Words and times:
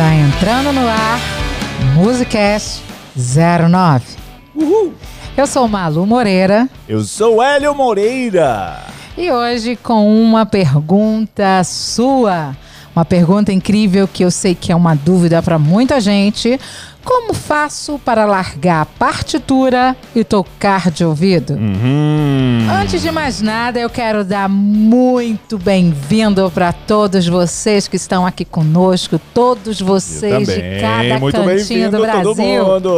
Está 0.00 0.14
entrando 0.14 0.72
no 0.72 0.88
ar 0.88 1.20
Musicast 1.94 2.82
09. 3.14 4.02
Uhul. 4.56 4.94
Eu 5.36 5.46
sou 5.46 5.68
Malu 5.68 6.06
Moreira 6.06 6.70
Eu 6.88 7.02
sou 7.02 7.42
Hélio 7.42 7.74
Moreira. 7.74 8.78
e 9.14 9.30
hoje 9.30 9.76
com 9.76 10.10
uma 10.10 10.46
pergunta 10.46 11.62
sua. 11.64 12.56
Uma 12.96 13.04
pergunta 13.04 13.52
incrível 13.52 14.08
que 14.08 14.24
eu 14.24 14.30
sei 14.30 14.54
que 14.54 14.72
é 14.72 14.74
uma 14.74 14.94
dúvida 14.94 15.42
para 15.42 15.58
muita 15.58 16.00
gente. 16.00 16.58
Como 17.04 17.32
faço 17.32 17.98
para 18.04 18.24
largar 18.26 18.82
a 18.82 18.86
partitura 18.86 19.96
e 20.14 20.22
tocar 20.22 20.90
de 20.90 21.04
ouvido? 21.04 21.54
Uhum. 21.54 22.68
Antes 22.70 23.00
de 23.00 23.10
mais 23.10 23.40
nada, 23.40 23.80
eu 23.80 23.88
quero 23.88 24.22
dar 24.24 24.48
muito 24.48 25.58
bem-vindo 25.58 26.50
para 26.50 26.72
todos 26.72 27.26
vocês 27.26 27.88
que 27.88 27.96
estão 27.96 28.26
aqui 28.26 28.44
conosco, 28.44 29.18
todos 29.32 29.80
vocês 29.80 30.46
de 30.46 30.80
cada 30.80 31.18
muito 31.18 31.36
cantinho 31.36 31.90
do 31.90 31.98
bem-vindo 31.98 32.22
todo 32.22 32.34
Brasil. 32.34 32.64
mundo. 32.64 32.90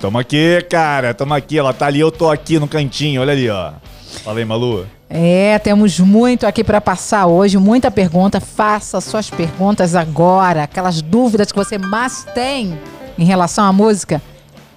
Tamo 0.00 0.18
aqui, 0.18 0.64
cara. 0.70 1.12
Tamo 1.12 1.34
aqui. 1.34 1.58
Ela 1.58 1.72
tá 1.72 1.86
ali, 1.86 2.00
eu 2.00 2.12
tô 2.12 2.30
aqui 2.30 2.58
no 2.58 2.68
cantinho. 2.68 3.20
Olha 3.20 3.32
ali, 3.32 3.50
ó. 3.50 3.72
Fala 4.22 4.38
aí, 4.38 4.44
Malu. 4.44 4.86
É, 5.08 5.58
temos 5.60 6.00
muito 6.00 6.46
aqui 6.46 6.64
para 6.64 6.80
passar 6.80 7.26
hoje, 7.26 7.58
muita 7.58 7.90
pergunta. 7.90 8.40
Faça 8.40 9.00
suas 9.00 9.30
perguntas 9.30 9.94
agora, 9.94 10.64
aquelas 10.64 11.00
dúvidas 11.00 11.52
que 11.52 11.58
você 11.58 11.78
mais 11.78 12.24
tem 12.34 12.76
em 13.18 13.24
relação 13.24 13.64
à 13.64 13.72
música. 13.72 14.20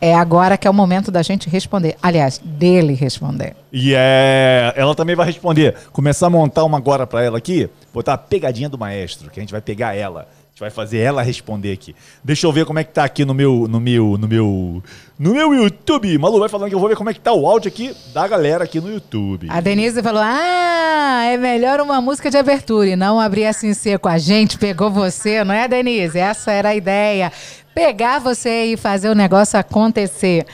É 0.01 0.15
agora 0.15 0.57
que 0.57 0.65
é 0.65 0.71
o 0.71 0.73
momento 0.73 1.11
da 1.11 1.21
gente 1.21 1.49
responder. 1.49 1.97
Aliás, 2.01 2.39
dele 2.43 2.93
responder. 2.93 3.53
E 3.71 3.93
é, 3.93 4.73
ela 4.77 4.95
também 4.95 5.15
vai 5.15 5.25
responder. 5.25 5.75
Começar 5.91 6.27
a 6.27 6.29
montar 6.29 6.63
uma 6.63 6.77
agora 6.77 7.05
pra 7.05 7.21
ela 7.21 7.37
aqui. 7.37 7.69
Botar 7.93 8.13
a 8.13 8.17
pegadinha 8.17 8.69
do 8.69 8.77
maestro, 8.77 9.29
que 9.29 9.39
a 9.39 9.43
gente 9.43 9.51
vai 9.51 9.59
pegar 9.59 9.95
ela. 9.95 10.27
Gente 10.59 10.65
vai 10.65 10.69
fazer 10.69 10.97
ela 10.97 11.21
responder 11.21 11.71
aqui. 11.71 11.95
Deixa 12.21 12.45
eu 12.45 12.51
ver 12.51 12.65
como 12.65 12.79
é 12.79 12.83
que 12.83 12.91
tá 12.91 13.05
aqui 13.05 13.23
no 13.23 13.33
meu, 13.33 13.65
no 13.69 13.79
meu, 13.79 14.17
no 14.17 14.27
meu, 14.27 14.83
no 15.17 15.33
meu 15.33 15.53
YouTube. 15.53 16.17
Malu 16.17 16.37
vai 16.37 16.49
falando 16.49 16.67
que 16.67 16.75
eu 16.75 16.79
vou 16.79 16.89
ver 16.89 16.97
como 16.97 17.09
é 17.09 17.13
que 17.13 17.19
tá 17.21 17.31
o 17.31 17.47
áudio 17.47 17.69
aqui 17.69 17.95
da 18.13 18.27
galera 18.27 18.65
aqui 18.65 18.81
no 18.81 18.91
YouTube. 18.91 19.47
A 19.49 19.61
Denise 19.61 20.03
falou: 20.03 20.21
Ah, 20.21 21.23
é 21.23 21.37
melhor 21.37 21.79
uma 21.79 22.01
música 22.01 22.29
de 22.29 22.35
abertura 22.35 22.89
e 22.89 22.95
não 22.97 23.21
abrir 23.21 23.45
assim 23.45 23.73
seco. 23.73 24.09
A 24.09 24.17
gente 24.17 24.57
pegou 24.57 24.91
você, 24.91 25.45
não 25.45 25.55
é, 25.55 25.65
Denise? 25.65 26.19
Essa 26.19 26.51
era 26.51 26.69
a 26.69 26.75
ideia. 26.75 27.31
Pegar 27.73 28.19
você 28.19 28.65
e 28.65 28.75
fazer 28.75 29.09
o 29.09 29.15
negócio 29.15 29.57
acontecer. 29.57 30.45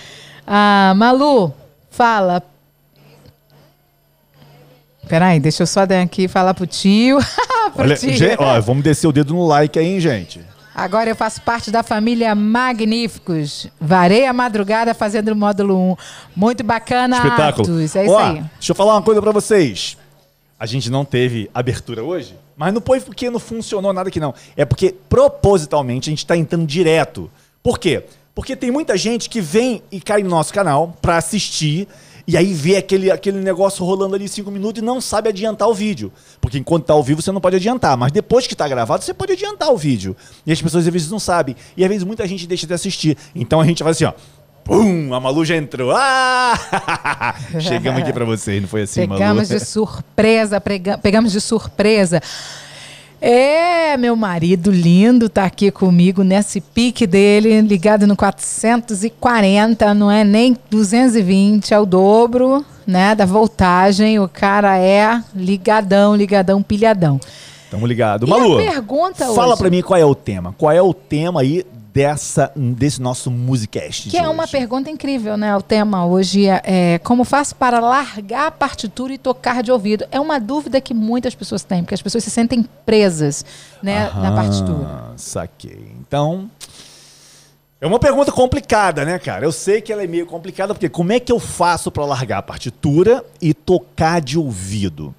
Ah, 0.45 0.93
Malu, 0.95 1.51
fala. 1.89 2.43
Peraí, 5.07 5.39
deixa 5.39 5.63
eu 5.63 5.67
só 5.67 5.85
dar 5.85 6.01
aqui 6.01 6.23
e 6.23 6.27
falar 6.27 6.53
pro 6.53 6.65
tio. 6.65 7.17
pro 7.73 7.83
Olha, 7.83 7.95
tio. 7.95 8.13
gente, 8.13 8.41
ó, 8.41 8.59
vamos 8.61 8.83
descer 8.83 9.07
o 9.07 9.11
dedo 9.11 9.33
no 9.33 9.45
like 9.45 9.77
aí, 9.77 9.85
hein, 9.85 9.99
gente. 9.99 10.41
Agora 10.75 11.09
eu 11.09 11.15
faço 11.15 11.41
parte 11.41 11.71
da 11.71 11.83
família 11.83 12.35
Magníficos. 12.35 13.67
Varei 13.79 14.25
a 14.25 14.33
madrugada 14.33 14.93
fazendo 14.93 15.29
o 15.29 15.35
módulo 15.35 15.91
1. 15.91 15.95
Muito 16.35 16.63
bacana, 16.65 17.15
Espetáculo. 17.15 17.79
É 17.79 17.83
isso 17.85 17.97
Ó, 18.09 18.17
aí. 18.17 18.43
Deixa 18.57 18.71
eu 18.71 18.75
falar 18.75 18.95
uma 18.95 19.01
coisa 19.01 19.21
pra 19.21 19.31
vocês. 19.31 19.97
A 20.59 20.65
gente 20.65 20.89
não 20.89 21.05
teve 21.05 21.49
abertura 21.53 22.03
hoje, 22.03 22.35
mas 22.57 22.73
não 22.73 22.81
foi 22.81 22.99
porque 22.99 23.29
não 23.29 23.39
funcionou 23.39 23.93
nada 23.93 24.09
aqui 24.09 24.19
não. 24.19 24.33
É 24.57 24.65
porque 24.65 24.93
propositalmente 25.07 26.09
a 26.09 26.11
gente 26.11 26.25
tá 26.25 26.35
entrando 26.35 26.65
direto. 26.65 27.31
Por 27.63 27.79
quê? 27.79 28.03
Porque 28.33 28.53
tem 28.53 28.69
muita 28.69 28.97
gente 28.97 29.29
que 29.29 29.39
vem 29.39 29.81
e 29.89 30.01
cai 30.01 30.23
no 30.23 30.29
nosso 30.29 30.53
canal 30.53 30.93
pra 31.01 31.15
assistir 31.15 31.87
e 32.27 32.35
aí 32.35 32.53
vê 32.53 32.77
aquele, 32.77 33.11
aquele 33.11 33.39
negócio 33.39 33.85
rolando 33.85 34.15
ali 34.15 34.27
cinco 34.27 34.49
minutos 34.49 34.81
e 34.81 34.85
não 34.85 34.99
sabe 34.99 35.29
adiantar 35.29 35.67
o 35.67 35.73
vídeo. 35.73 36.11
Porque 36.41 36.57
enquanto 36.57 36.85
tá 36.85 36.93
ao 36.93 37.03
vivo 37.03 37.21
você 37.21 37.31
não 37.31 37.39
pode 37.39 37.55
adiantar, 37.55 37.95
mas 37.95 38.11
depois 38.11 38.47
que 38.47 38.55
tá 38.55 38.67
gravado 38.67 39.03
você 39.03 39.13
pode 39.13 39.33
adiantar 39.33 39.71
o 39.71 39.77
vídeo. 39.77 40.15
E 40.45 40.51
as 40.51 40.61
pessoas 40.61 40.87
às 40.87 40.93
vezes 40.93 41.11
não 41.11 41.19
sabem. 41.19 41.55
E 41.77 41.83
às 41.83 41.89
vezes 41.89 42.03
muita 42.03 42.27
gente 42.27 42.47
deixa 42.47 42.65
de 42.65 42.73
assistir. 42.73 43.17
Então 43.35 43.61
a 43.61 43.65
gente 43.65 43.83
faz 43.83 43.97
assim, 43.97 44.05
ó. 44.05 44.13
Pum! 44.63 45.13
A 45.13 45.19
Malu 45.19 45.45
já 45.45 45.55
entrou. 45.55 45.93
Ah! 45.95 46.55
Chegamos 47.61 48.01
aqui 48.01 48.11
pra 48.11 48.25
vocês, 48.25 48.59
não 48.59 48.67
foi 48.67 48.81
assim, 48.81 49.05
Malu? 49.05 49.19
Pegamos 49.19 49.47
de 49.47 49.59
surpresa, 49.59 50.59
pegamos 51.01 51.31
de 51.31 51.39
surpresa. 51.39 52.19
É, 53.21 53.97
meu 53.97 54.15
marido 54.15 54.69
lindo 54.69 55.29
tá 55.29 55.45
aqui 55.45 55.71
comigo 55.71 56.23
nesse 56.23 56.59
pique 56.59 57.07
dele, 57.07 57.61
ligado 57.61 58.05
no 58.05 58.15
440, 58.15 59.93
não 59.93 60.11
é 60.11 60.23
nem 60.23 60.55
220, 60.69 61.73
é 61.73 61.79
o 61.79 61.85
dobro, 61.85 62.63
né, 62.85 63.15
da 63.15 63.25
voltagem. 63.25 64.19
O 64.19 64.27
cara 64.27 64.77
é 64.77 65.21
ligadão, 65.33 66.15
ligadão, 66.15 66.61
pilhadão. 66.61 67.19
Tamo 67.71 67.87
ligado. 67.87 68.27
Malu, 68.27 68.57
pergunta 68.57 69.25
fala 69.33 69.53
hoje? 69.53 69.57
pra 69.57 69.69
mim 69.69 69.81
qual 69.81 69.99
é 69.99 70.05
o 70.05 70.15
tema. 70.15 70.53
Qual 70.57 70.71
é 70.71 70.81
o 70.81 70.93
tema 70.93 71.41
aí 71.41 71.65
dessa, 71.95 72.51
desse 72.53 73.01
nosso 73.01 73.31
Musicast 73.31 74.09
Que 74.09 74.17
é 74.17 74.27
uma 74.27 74.43
hoje? 74.43 74.51
pergunta 74.51 74.89
incrível, 74.89 75.37
né? 75.37 75.55
O 75.55 75.61
tema 75.61 76.05
hoje 76.05 76.45
é, 76.45 76.61
é 76.65 76.99
como 76.99 77.23
faço 77.23 77.55
para 77.55 77.79
largar 77.79 78.47
a 78.47 78.51
partitura 78.51 79.13
e 79.13 79.17
tocar 79.17 79.63
de 79.63 79.71
ouvido. 79.71 80.05
É 80.11 80.19
uma 80.19 80.37
dúvida 80.37 80.81
que 80.81 80.93
muitas 80.93 81.33
pessoas 81.33 81.63
têm, 81.63 81.83
porque 81.83 81.93
as 81.95 82.01
pessoas 82.01 82.21
se 82.25 82.29
sentem 82.29 82.67
presas 82.85 83.45
né, 83.81 84.09
na 84.09 84.27
Aham, 84.27 84.35
partitura. 84.35 85.13
Saquei. 85.15 85.95
Então, 86.01 86.51
é 87.79 87.87
uma 87.87 87.97
pergunta 87.97 88.29
complicada, 88.29 89.05
né, 89.05 89.17
cara? 89.17 89.45
Eu 89.45 89.53
sei 89.53 89.79
que 89.79 89.93
ela 89.93 90.03
é 90.03 90.07
meio 90.07 90.25
complicada, 90.25 90.73
porque 90.73 90.89
como 90.89 91.13
é 91.13 91.19
que 91.21 91.31
eu 91.31 91.39
faço 91.39 91.89
pra 91.89 92.03
largar 92.05 92.39
a 92.39 92.43
partitura 92.43 93.23
e 93.41 93.53
tocar 93.53 94.19
de 94.19 94.37
ouvido? 94.37 95.15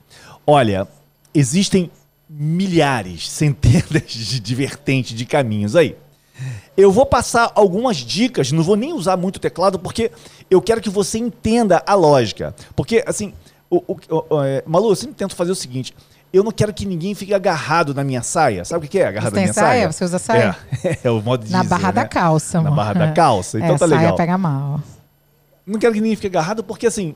Olha, 0.46 0.86
existem 1.32 1.90
milhares, 2.28 3.26
centenas 3.32 4.02
de, 4.08 4.38
de 4.40 4.54
vertentes, 4.54 5.16
de 5.16 5.24
caminhos 5.24 5.74
aí. 5.74 5.96
Eu 6.76 6.92
vou 6.92 7.06
passar 7.06 7.50
algumas 7.54 7.96
dicas, 7.96 8.52
não 8.52 8.62
vou 8.62 8.76
nem 8.76 8.92
usar 8.92 9.16
muito 9.16 9.36
o 9.36 9.40
teclado, 9.40 9.78
porque 9.78 10.10
eu 10.50 10.60
quero 10.60 10.80
que 10.80 10.90
você 10.90 11.18
entenda 11.18 11.82
a 11.86 11.94
lógica. 11.94 12.54
Porque, 12.74 13.02
assim, 13.06 13.32
o, 13.70 13.76
o, 13.88 13.96
o- 14.30 14.42
é, 14.42 14.62
Malu, 14.66 14.90
eu 14.90 14.96
sempre 14.96 15.14
tento 15.16 15.34
fazer 15.34 15.50
o 15.52 15.54
seguinte: 15.54 15.94
eu 16.32 16.44
não 16.44 16.52
quero 16.52 16.74
que 16.74 16.84
ninguém 16.84 17.14
fique 17.14 17.32
agarrado 17.32 17.94
na 17.94 18.04
minha 18.04 18.22
saia. 18.22 18.64
Sabe 18.64 18.86
o 18.86 18.88
que 18.88 18.98
é 18.98 19.06
agarrado 19.08 19.30
Você 19.30 19.36
na 19.36 19.36
tem 19.36 19.44
minha 19.44 19.54
saia? 19.54 19.68
saia? 19.80 19.92
Você 19.92 20.04
usa 20.04 20.18
saia? 20.18 20.56
É, 20.84 20.98
é 21.08 21.10
o 21.10 21.22
modo 21.22 21.44
de 21.46 21.50
Na 21.52 21.62
dizer, 21.62 21.70
barra 21.70 21.90
da 21.90 22.02
né? 22.02 22.08
calça, 22.08 22.60
Na 22.60 22.70
barra 22.70 22.92
da 22.92 23.12
calça. 23.12 23.58
Então 23.58 23.74
é, 23.74 23.78
tá 23.78 23.88
saia 23.88 24.00
legal. 24.00 24.16
pega 24.16 24.36
mal. 24.36 24.80
Não 25.66 25.78
quero 25.78 25.94
que 25.94 26.00
ninguém 26.00 26.16
fique 26.16 26.26
agarrado, 26.28 26.62
porque 26.62 26.86
assim, 26.86 27.14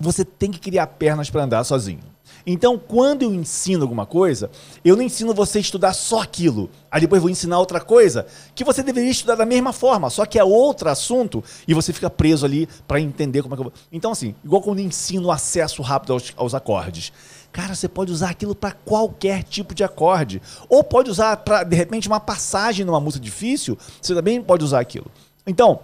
você 0.00 0.24
tem 0.24 0.50
que 0.50 0.58
criar 0.58 0.86
pernas 0.88 1.30
para 1.30 1.44
andar 1.44 1.62
sozinho. 1.64 2.00
Então, 2.46 2.78
quando 2.78 3.22
eu 3.22 3.34
ensino 3.34 3.82
alguma 3.82 4.06
coisa, 4.06 4.50
eu 4.84 4.96
não 4.96 5.02
ensino 5.02 5.34
você 5.34 5.58
a 5.58 5.60
estudar 5.60 5.92
só 5.92 6.20
aquilo. 6.20 6.70
Aí 6.90 7.00
depois 7.00 7.20
vou 7.20 7.30
ensinar 7.30 7.58
outra 7.58 7.80
coisa 7.80 8.26
que 8.54 8.64
você 8.64 8.82
deveria 8.82 9.10
estudar 9.10 9.34
da 9.34 9.46
mesma 9.46 9.72
forma, 9.72 10.10
só 10.10 10.24
que 10.26 10.38
é 10.38 10.44
outro 10.44 10.88
assunto 10.88 11.42
e 11.66 11.74
você 11.74 11.92
fica 11.92 12.10
preso 12.10 12.44
ali 12.44 12.68
para 12.86 13.00
entender 13.00 13.42
como 13.42 13.54
é 13.54 13.56
que 13.56 13.60
eu 13.60 13.64
vou. 13.64 13.72
Então, 13.92 14.12
assim, 14.12 14.34
igual 14.44 14.62
quando 14.62 14.78
eu 14.78 14.84
ensino 14.84 15.30
acesso 15.30 15.82
rápido 15.82 16.12
aos, 16.12 16.32
aos 16.36 16.54
acordes. 16.54 17.12
Cara, 17.52 17.74
você 17.74 17.88
pode 17.88 18.12
usar 18.12 18.30
aquilo 18.30 18.54
para 18.54 18.72
qualquer 18.72 19.42
tipo 19.42 19.74
de 19.74 19.82
acorde. 19.82 20.40
Ou 20.68 20.84
pode 20.84 21.10
usar 21.10 21.36
para, 21.38 21.64
de 21.64 21.74
repente, 21.74 22.06
uma 22.06 22.20
passagem 22.20 22.84
numa 22.84 23.00
música 23.00 23.24
difícil, 23.24 23.76
você 24.00 24.14
também 24.14 24.40
pode 24.40 24.64
usar 24.64 24.80
aquilo. 24.80 25.06
Então, 25.46 25.80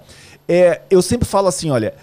é, 0.48 0.82
eu 0.88 1.02
sempre 1.02 1.26
falo 1.26 1.48
assim, 1.48 1.70
olha, 1.70 1.94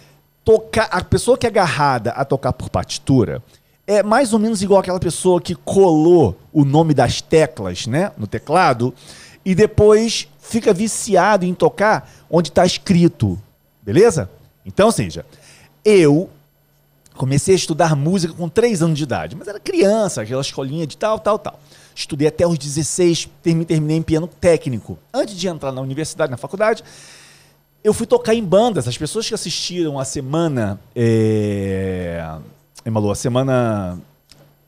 tocar, 0.44 0.90
a 0.92 1.04
pessoa 1.04 1.38
que 1.38 1.46
é 1.46 1.50
agarrada 1.50 2.12
a 2.12 2.26
tocar 2.26 2.52
por 2.54 2.70
partitura 2.70 3.42
é 3.86 4.02
mais 4.02 4.34
ou 4.34 4.40
menos 4.40 4.62
igual 4.62 4.80
aquela 4.80 5.00
pessoa 5.00 5.42
que 5.42 5.56
colou 5.56 6.38
o 6.52 6.64
nome 6.64 6.94
das 6.94 7.22
teclas, 7.22 7.86
né, 7.88 8.12
no 8.18 8.26
teclado 8.28 8.94
e 9.44 9.54
depois 9.54 10.28
fica 10.40 10.74
viciado 10.74 11.46
em 11.46 11.54
tocar 11.54 12.10
onde 12.30 12.50
está 12.50 12.66
escrito, 12.66 13.40
beleza? 13.82 14.30
Então, 14.66 14.90
seja, 14.92 15.26
eu 15.84 16.30
comecei 17.16 17.54
a 17.54 17.58
estudar 17.58 17.96
música 17.96 18.34
com 18.34 18.48
3 18.48 18.82
anos 18.82 18.98
de 18.98 19.04
idade, 19.04 19.36
mas 19.36 19.48
era 19.48 19.60
criança, 19.60 20.22
aquela 20.22 20.42
escolinha 20.42 20.88
de 20.88 20.96
tal, 20.98 21.20
tal, 21.20 21.38
tal. 21.38 21.60
Estudei 21.96 22.28
até 22.28 22.48
os 22.48 22.58
16, 22.58 23.30
termi- 23.44 23.66
terminei 23.66 23.98
em 23.98 24.02
piano 24.02 24.28
técnico. 24.28 24.98
Antes 25.14 25.36
de 25.36 25.48
entrar 25.48 25.72
na 25.72 25.80
universidade, 25.82 26.32
na 26.32 26.38
faculdade, 26.38 26.84
eu 27.84 27.94
fui 27.94 28.08
tocar 28.08 28.34
em 28.34 28.44
bandas. 28.44 28.88
As 28.88 28.98
pessoas 28.98 29.28
que 29.28 29.34
assistiram 29.36 30.00
a 30.00 30.06
semana. 30.06 30.80
É... 30.96 32.26
é, 32.86 32.90
Malu, 32.90 33.12
a 33.12 33.16
semana 33.16 33.98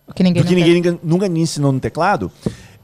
O 0.08 0.14
que 0.14 0.24
ninguém 0.24 0.42
do 0.44 0.48
que 0.48 0.56
nunca- 0.56 0.74
ninguém 0.74 1.00
nunca- 1.04 1.30
me 1.30 1.42
ensinou 1.42 1.72
no 1.72 1.80
teclado, 1.80 2.32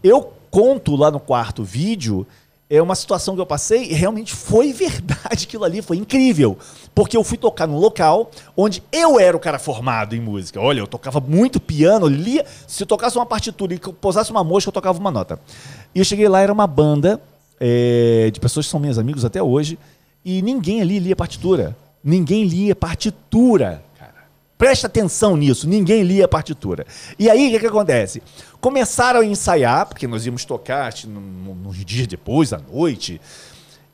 eu 0.03 0.33
conto 0.49 0.95
lá 0.95 1.09
no 1.11 1.19
quarto 1.19 1.63
vídeo 1.63 2.25
é 2.69 2.81
uma 2.81 2.95
situação 2.95 3.35
que 3.35 3.41
eu 3.41 3.45
passei 3.45 3.83
e 3.89 3.93
realmente 3.93 4.33
foi 4.33 4.71
verdade 4.73 5.43
aquilo 5.45 5.63
ali, 5.65 5.81
foi 5.81 5.97
incrível. 5.97 6.57
Porque 6.95 7.15
eu 7.17 7.23
fui 7.23 7.37
tocar 7.37 7.67
num 7.67 7.77
local 7.77 8.31
onde 8.55 8.81
eu 8.91 9.19
era 9.19 9.35
o 9.35 9.39
cara 9.39 9.59
formado 9.59 10.15
em 10.15 10.21
música. 10.21 10.59
Olha, 10.59 10.79
eu 10.79 10.87
tocava 10.87 11.19
muito 11.19 11.59
piano, 11.59 12.07
lia. 12.07 12.45
Se 12.67 12.83
eu 12.83 12.87
tocasse 12.87 13.17
uma 13.17 13.25
partitura 13.25 13.73
e 13.73 13.79
pousasse 13.79 14.31
uma 14.31 14.43
mosca, 14.43 14.69
eu 14.69 14.73
tocava 14.73 14.97
uma 14.99 15.11
nota. 15.11 15.39
E 15.93 15.99
eu 15.99 16.05
cheguei 16.05 16.27
lá, 16.29 16.39
era 16.41 16.51
uma 16.51 16.67
banda 16.67 17.21
é, 17.59 18.29
de 18.33 18.39
pessoas 18.39 18.65
que 18.65 18.71
são 18.71 18.79
meus 18.79 18.97
amigos 18.97 19.23
até 19.23 19.41
hoje, 19.43 19.77
e 20.25 20.41
ninguém 20.41 20.81
ali 20.81 20.97
lia 20.97 21.15
partitura. 21.15 21.75
Ninguém 22.03 22.45
lia 22.45 22.75
partitura. 22.75 23.83
Presta 24.61 24.85
atenção 24.85 25.35
nisso, 25.35 25.67
ninguém 25.67 26.03
lia 26.03 26.25
a 26.25 26.27
partitura. 26.27 26.85
E 27.17 27.27
aí, 27.31 27.47
o 27.47 27.51
que, 27.53 27.61
que 27.61 27.65
acontece? 27.65 28.21
Começaram 28.59 29.21
a 29.21 29.25
ensaiar, 29.25 29.87
porque 29.87 30.05
nós 30.05 30.23
íamos 30.23 30.45
tocar 30.45 30.93
nos 31.07 31.83
dias 31.83 32.05
depois, 32.05 32.53
à 32.53 32.59
noite. 32.59 33.19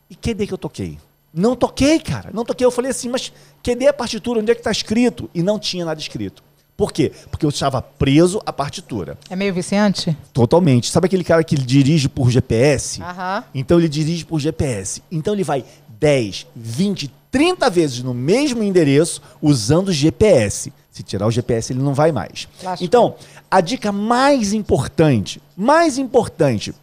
E 0.10 0.16
cadê 0.16 0.46
que 0.46 0.54
eu 0.54 0.58
toquei? 0.58 0.98
Não 1.34 1.56
toquei, 1.56 2.02
cara. 2.02 2.31
Não 2.34 2.44
toquei. 2.44 2.66
Eu 2.66 2.72
falei 2.72 2.92
assim, 2.92 3.08
mas 3.08 3.31
cadê 3.64 3.88
a 3.88 3.94
partitura? 3.94 4.42
Onde 4.42 4.52
é 4.52 4.56
que 4.56 4.60
está 4.60 4.69
escrito? 4.69 5.30
E 5.34 5.42
não 5.42 5.58
tinha 5.58 5.86
nada 5.86 6.02
escrito. 6.02 6.44
Por 6.75 6.92
quê? 6.92 7.14
Porque 7.31 7.46
eu 7.46 7.50
estava 7.50 7.81
preso 7.81 8.42
à 8.46 8.52
partitura. 8.52 9.18
É 9.30 9.38
meio 9.38 9.54
viciante? 9.54 10.18
Totalmente. 10.34 10.92
Sabe 10.92 11.06
aquele 11.06 11.24
cara 11.24 11.46
que 11.46 11.56
dirige 11.56 12.10
por 12.10 12.30
GPS? 12.30 13.02
Aham. 13.02 13.42
Então 13.56 13.80
ele 13.80 13.88
dirige 13.88 14.25
por 14.25 14.38
GPS. 14.38 15.02
Então 15.10 15.34
ele 15.34 15.46
vai 15.46 15.64
10, 15.98 16.46
20, 16.54 17.10
30 17.38 17.69
vezes 17.69 18.01
no 18.01 18.16
mesmo 18.16 18.63
endereço 18.63 19.22
usando 19.39 19.94
GPS. 19.94 20.74
Se 20.92 21.04
tirar 21.04 21.28
o 21.28 21.31
GPS, 21.31 21.72
ele 21.72 21.80
não 21.84 21.94
vai 21.94 22.12
mais. 22.12 22.48
Então, 22.84 23.13
a 23.51 23.62
dica 23.62 23.92
mais 23.92 24.54
importante, 24.54 25.39
mais 25.56 26.00
importante 26.00 26.74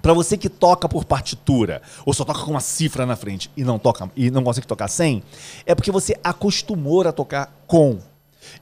para 0.00 0.14
você 0.14 0.38
que 0.38 0.48
toca 0.48 0.88
por 0.88 1.04
partitura 1.04 1.82
ou 2.06 2.14
só 2.14 2.24
toca 2.24 2.40
com 2.40 2.52
uma 2.52 2.60
cifra 2.60 3.04
na 3.04 3.14
frente 3.16 3.50
e 3.54 3.62
não 3.62 3.78
toca 3.78 4.10
e 4.16 4.30
não 4.30 4.42
consegue 4.42 4.66
tocar 4.66 4.88
sem, 4.88 5.22
é 5.66 5.74
porque 5.74 5.92
você 5.92 6.16
acostumou 6.24 7.06
a 7.06 7.12
tocar 7.12 7.54
com. 7.66 7.98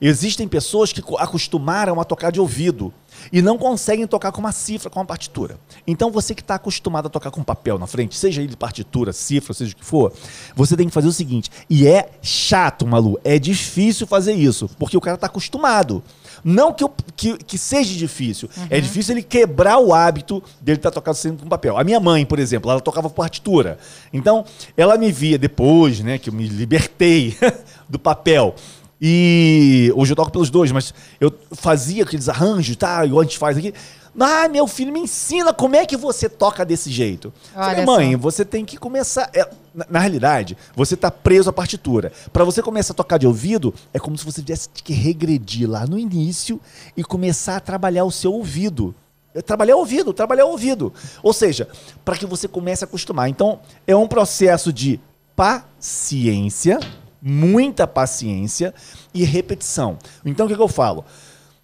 Existem 0.01 0.49
pessoas 0.49 0.91
que 0.91 1.01
co- 1.01 1.17
acostumaram 1.17 1.99
a 2.01 2.03
tocar 2.03 2.29
de 2.31 2.41
ouvido 2.41 2.93
e 3.31 3.41
não 3.41 3.57
conseguem 3.57 4.07
tocar 4.07 4.31
com 4.31 4.39
uma 4.39 4.51
cifra, 4.51 4.89
com 4.89 4.99
uma 4.99 5.05
partitura. 5.05 5.59
Então 5.85 6.11
você 6.11 6.33
que 6.35 6.41
está 6.41 6.55
acostumado 6.55 7.07
a 7.07 7.09
tocar 7.09 7.31
com 7.31 7.43
papel 7.43 7.77
na 7.77 7.87
frente, 7.87 8.17
seja 8.17 8.41
ele 8.41 8.55
partitura, 8.55 9.11
cifra, 9.13 9.53
seja 9.53 9.73
o 9.73 9.75
que 9.75 9.85
for, 9.85 10.13
você 10.55 10.77
tem 10.77 10.87
que 10.87 10.93
fazer 10.93 11.07
o 11.07 11.11
seguinte. 11.13 11.49
E 11.69 11.87
é 11.87 12.09
chato, 12.21 12.85
Malu, 12.87 13.19
é 13.23 13.37
difícil 13.39 14.05
fazer 14.07 14.33
isso, 14.33 14.69
porque 14.79 14.95
o 14.97 15.01
cara 15.01 15.15
está 15.15 15.27
acostumado. 15.27 16.03
Não 16.43 16.73
que, 16.73 16.83
eu- 16.83 16.93
que, 17.15 17.37
que 17.37 17.57
seja 17.57 17.93
difícil, 17.97 18.49
é 18.69 18.79
difícil 18.79 19.13
ele 19.13 19.21
quebrar 19.21 19.77
o 19.77 19.93
hábito 19.93 20.41
dele 20.59 20.77
estar 20.79 20.89
tocando 20.89 21.13
sempre 21.15 21.43
com 21.43 21.49
papel. 21.49 21.77
A 21.77 21.83
minha 21.83 21.99
mãe, 21.99 22.25
por 22.25 22.39
exemplo, 22.39 22.71
ela 22.71 22.81
tocava 22.81 23.09
partitura. 23.09 23.77
Então, 24.11 24.43
ela 24.75 24.97
me 24.97 25.11
via 25.11 25.37
depois, 25.37 25.99
né, 25.99 26.17
que 26.17 26.29
eu 26.29 26.33
me 26.33 26.47
libertei 26.47 27.37
do 27.87 27.99
papel. 27.99 28.55
E 29.01 29.91
hoje 29.95 30.11
eu 30.11 30.15
toco 30.15 30.31
pelos 30.31 30.51
dois, 30.51 30.71
mas 30.71 30.93
eu 31.19 31.33
fazia 31.53 32.03
aqueles 32.03 32.29
arranjos, 32.29 32.75
tá? 32.75 33.03
Igual 33.03 33.21
a 33.21 33.23
gente 33.23 33.37
faz 33.37 33.57
aqui. 33.57 33.73
Ah, 34.19 34.47
meu 34.49 34.67
filho, 34.67 34.91
me 34.91 34.99
ensina 34.99 35.53
como 35.53 35.75
é 35.75 35.85
que 35.85 35.95
você 35.95 36.27
toca 36.27 36.65
desse 36.65 36.91
jeito. 36.91 37.33
Falei, 37.53 37.85
mãe, 37.85 38.11
só. 38.11 38.17
você 38.17 38.43
tem 38.45 38.65
que 38.65 38.77
começar. 38.77 39.29
é, 39.33 39.49
na, 39.73 39.87
na 39.89 39.99
realidade, 39.99 40.57
você 40.75 40.97
tá 40.97 41.09
preso 41.09 41.49
à 41.49 41.53
partitura. 41.53 42.11
Para 42.31 42.43
você 42.43 42.61
começar 42.61 42.91
a 42.93 42.95
tocar 42.95 43.17
de 43.17 43.25
ouvido, 43.25 43.73
é 43.93 43.99
como 43.99 44.17
se 44.17 44.25
você 44.25 44.41
tivesse 44.41 44.69
que 44.69 44.93
regredir 44.93 45.67
lá 45.69 45.87
no 45.87 45.97
início 45.97 46.59
e 46.95 47.03
começar 47.03 47.55
a 47.55 47.59
trabalhar 47.61 48.03
o 48.03 48.11
seu 48.11 48.33
ouvido. 48.33 48.93
É 49.33 49.41
Trabalhar 49.41 49.77
o 49.77 49.79
ouvido, 49.79 50.13
trabalhar 50.13 50.45
o 50.45 50.49
ouvido. 50.49 50.93
Ou 51.23 51.31
seja, 51.31 51.69
para 52.03 52.17
que 52.17 52.25
você 52.25 52.49
comece 52.49 52.83
a 52.83 52.87
acostumar. 52.87 53.29
Então, 53.29 53.61
é 53.87 53.95
um 53.95 54.07
processo 54.07 54.73
de 54.73 54.99
paciência, 55.37 56.79
muita 57.21 57.85
paciência 57.85 58.73
e 59.13 59.23
repetição. 59.23 59.97
Então, 60.25 60.45
o 60.45 60.49
que, 60.49 60.55
que 60.55 60.61
eu 60.61 60.67
falo? 60.67 61.05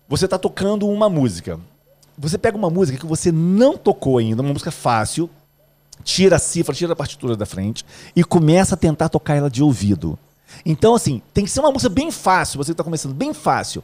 Você 0.07 0.25
está 0.25 0.37
tocando 0.37 0.87
uma 0.87 1.09
música. 1.09 1.59
Você 2.17 2.37
pega 2.37 2.57
uma 2.57 2.69
música 2.69 2.97
que 2.97 3.05
você 3.05 3.31
não 3.31 3.77
tocou 3.77 4.17
ainda, 4.17 4.41
uma 4.41 4.53
música 4.53 4.71
fácil, 4.71 5.29
tira 6.03 6.37
a 6.37 6.39
cifra, 6.39 6.73
tira 6.73 6.93
a 6.93 6.95
partitura 6.95 7.35
da 7.35 7.45
frente 7.45 7.85
e 8.15 8.23
começa 8.23 8.75
a 8.75 8.77
tentar 8.77 9.09
tocar 9.09 9.35
ela 9.35 9.49
de 9.49 9.61
ouvido. 9.61 10.17
Então, 10.65 10.95
assim, 10.95 11.21
tem 11.33 11.43
que 11.43 11.51
ser 11.51 11.59
uma 11.59 11.71
música 11.71 11.89
bem 11.89 12.11
fácil, 12.11 12.57
você 12.57 12.69
que 12.69 12.73
está 12.73 12.83
começando 12.83 13.13
bem 13.13 13.33
fácil. 13.33 13.83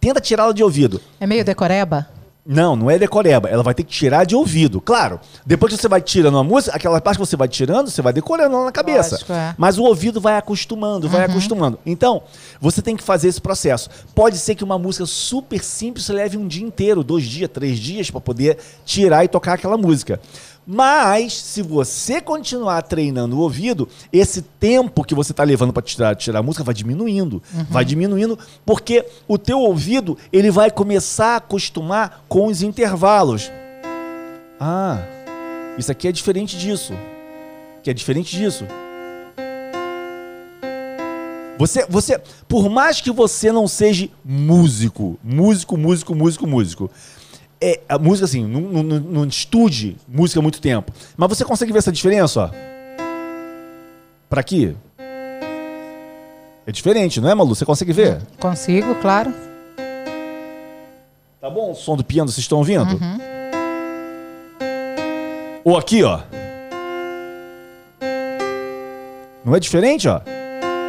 Tenta 0.00 0.20
tirá-la 0.20 0.52
de 0.52 0.62
ouvido. 0.62 1.00
É 1.18 1.26
meio 1.26 1.44
decoreba? 1.44 2.08
Não, 2.44 2.74
não 2.74 2.90
é 2.90 2.98
decoreba. 2.98 3.48
Ela 3.48 3.62
vai 3.62 3.74
ter 3.74 3.84
que 3.84 3.90
tirar 3.90 4.24
de 4.24 4.34
ouvido. 4.34 4.80
Claro, 4.80 5.20
depois 5.44 5.72
que 5.72 5.80
você 5.80 5.88
vai 5.88 6.00
tirando 6.00 6.38
a 6.38 6.44
música, 6.44 6.74
aquela 6.74 7.00
parte 7.00 7.18
que 7.18 7.26
você 7.26 7.36
vai 7.36 7.48
tirando, 7.48 7.90
você 7.90 8.00
vai 8.00 8.12
decorando 8.12 8.56
ela 8.56 8.64
na 8.64 8.72
cabeça. 8.72 9.16
Lógico, 9.16 9.32
é. 9.32 9.54
Mas 9.58 9.78
o 9.78 9.84
ouvido 9.84 10.20
vai 10.20 10.36
acostumando, 10.36 11.08
vai 11.08 11.24
acostumando. 11.24 11.78
Então, 11.84 12.22
você 12.60 12.80
tem 12.80 12.96
que 12.96 13.02
fazer 13.02 13.28
esse 13.28 13.40
processo. 13.40 13.90
Pode 14.14 14.38
ser 14.38 14.54
que 14.54 14.64
uma 14.64 14.78
música 14.78 15.06
super 15.06 15.62
simples 15.62 16.08
leve 16.08 16.36
um 16.36 16.46
dia 16.48 16.64
inteiro, 16.64 17.04
dois 17.04 17.24
dias, 17.24 17.50
três 17.52 17.78
dias, 17.78 18.10
para 18.10 18.20
poder 18.20 18.58
tirar 18.84 19.24
e 19.24 19.28
tocar 19.28 19.54
aquela 19.54 19.76
música. 19.76 20.20
Mas, 20.66 21.32
se 21.34 21.62
você 21.62 22.20
continuar 22.20 22.82
treinando 22.82 23.36
o 23.36 23.40
ouvido, 23.40 23.88
esse 24.12 24.42
tempo 24.42 25.02
que 25.02 25.14
você 25.14 25.32
está 25.32 25.42
levando 25.42 25.72
para 25.72 25.82
tirar, 25.82 26.14
tirar 26.14 26.40
a 26.40 26.42
música 26.42 26.62
vai 26.62 26.74
diminuindo. 26.74 27.42
Vai 27.68 27.84
diminuindo, 27.84 28.38
porque 28.64 29.04
o 29.26 29.36
teu 29.36 29.58
ouvido 29.58 30.16
ele 30.32 30.50
vai 30.50 30.70
começar 30.70 31.34
a 31.34 31.36
acostumar 31.36 32.24
com 32.28 32.46
os 32.46 32.62
intervalos. 32.62 33.50
Ah, 34.60 34.98
isso 35.78 35.90
aqui 35.90 36.06
é 36.06 36.12
diferente 36.12 36.56
disso. 36.56 36.92
Que 37.82 37.90
é 37.90 37.94
diferente 37.94 38.36
disso. 38.36 38.66
Você, 41.60 41.84
você, 41.88 42.18
por 42.48 42.70
mais 42.70 43.02
que 43.02 43.10
você 43.10 43.52
não 43.52 43.68
seja 43.68 44.08
músico, 44.24 45.18
músico, 45.22 45.76
músico, 45.76 46.14
músico, 46.14 46.46
músico, 46.46 46.90
é 47.60 47.80
a 47.88 47.98
música 47.98 48.24
assim, 48.24 48.46
não, 48.46 48.82
não, 48.82 49.24
estude 49.26 49.96
música 50.08 50.40
há 50.40 50.42
muito 50.42 50.60
tempo, 50.60 50.92
mas 51.16 51.28
você 51.28 51.44
consegue 51.44 51.72
ver 51.72 51.78
essa 51.78 51.92
diferença, 51.92 52.44
ó? 52.44 52.50
Pra 54.28 54.40
aqui? 54.40 54.76
É 56.66 56.72
diferente, 56.72 57.20
não 57.20 57.28
é, 57.28 57.34
Malu? 57.34 57.54
Você 57.54 57.64
consegue 57.64 57.92
ver? 57.92 58.20
Consigo, 58.38 58.94
claro. 58.96 59.34
Tá 61.40 61.50
bom 61.50 61.72
o 61.72 61.74
som 61.74 61.96
do 61.96 62.04
piano, 62.04 62.30
vocês 62.30 62.44
estão 62.44 62.58
ouvindo? 62.58 62.98
Ou 65.64 65.76
aqui, 65.76 66.02
ó. 66.02 66.20
Não 69.44 69.56
é 69.56 69.60
diferente, 69.60 70.08
ó? 70.08 70.20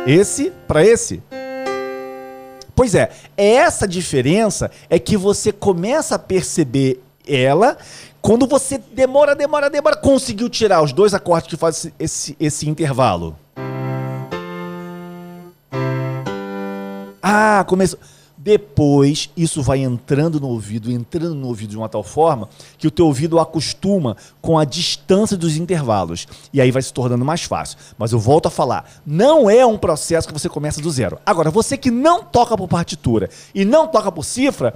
Esse 0.05 0.51
pra 0.67 0.85
esse. 0.85 1.23
Pois 2.81 2.95
é, 2.95 3.11
é 3.37 3.57
essa 3.57 3.87
diferença 3.87 4.71
é 4.89 4.97
que 4.97 5.15
você 5.15 5.51
começa 5.51 6.15
a 6.15 6.17
perceber 6.17 6.99
ela 7.27 7.77
quando 8.19 8.47
você 8.47 8.79
demora, 8.79 9.35
demora, 9.35 9.69
demora, 9.69 9.95
conseguiu 9.95 10.49
tirar 10.49 10.81
os 10.81 10.91
dois 10.91 11.13
acordes 11.13 11.47
que 11.47 11.55
fazem 11.55 11.93
esse, 11.99 12.35
esse 12.39 12.67
intervalo. 12.67 13.37
Ah, 17.21 17.63
começou. 17.67 17.99
Depois, 18.43 19.29
isso 19.37 19.61
vai 19.61 19.83
entrando 19.83 20.39
no 20.39 20.47
ouvido, 20.47 20.91
entrando 20.91 21.35
no 21.35 21.47
ouvido 21.47 21.69
de 21.69 21.77
uma 21.77 21.87
tal 21.87 22.01
forma 22.01 22.49
que 22.75 22.87
o 22.87 22.91
teu 22.91 23.05
ouvido 23.05 23.39
acostuma 23.39 24.17
com 24.41 24.57
a 24.57 24.65
distância 24.65 25.37
dos 25.37 25.57
intervalos. 25.57 26.27
E 26.51 26.59
aí 26.59 26.71
vai 26.71 26.81
se 26.81 26.91
tornando 26.91 27.23
mais 27.23 27.43
fácil. 27.43 27.77
Mas 27.99 28.11
eu 28.11 28.17
volto 28.17 28.47
a 28.47 28.49
falar, 28.49 28.89
não 29.05 29.47
é 29.47 29.63
um 29.63 29.77
processo 29.77 30.27
que 30.27 30.33
você 30.33 30.49
começa 30.49 30.81
do 30.81 30.89
zero. 30.89 31.19
Agora, 31.23 31.51
você 31.51 31.77
que 31.77 31.91
não 31.91 32.23
toca 32.23 32.57
por 32.57 32.67
partitura 32.67 33.29
e 33.53 33.63
não 33.63 33.87
toca 33.87 34.11
por 34.11 34.25
cifra, 34.25 34.73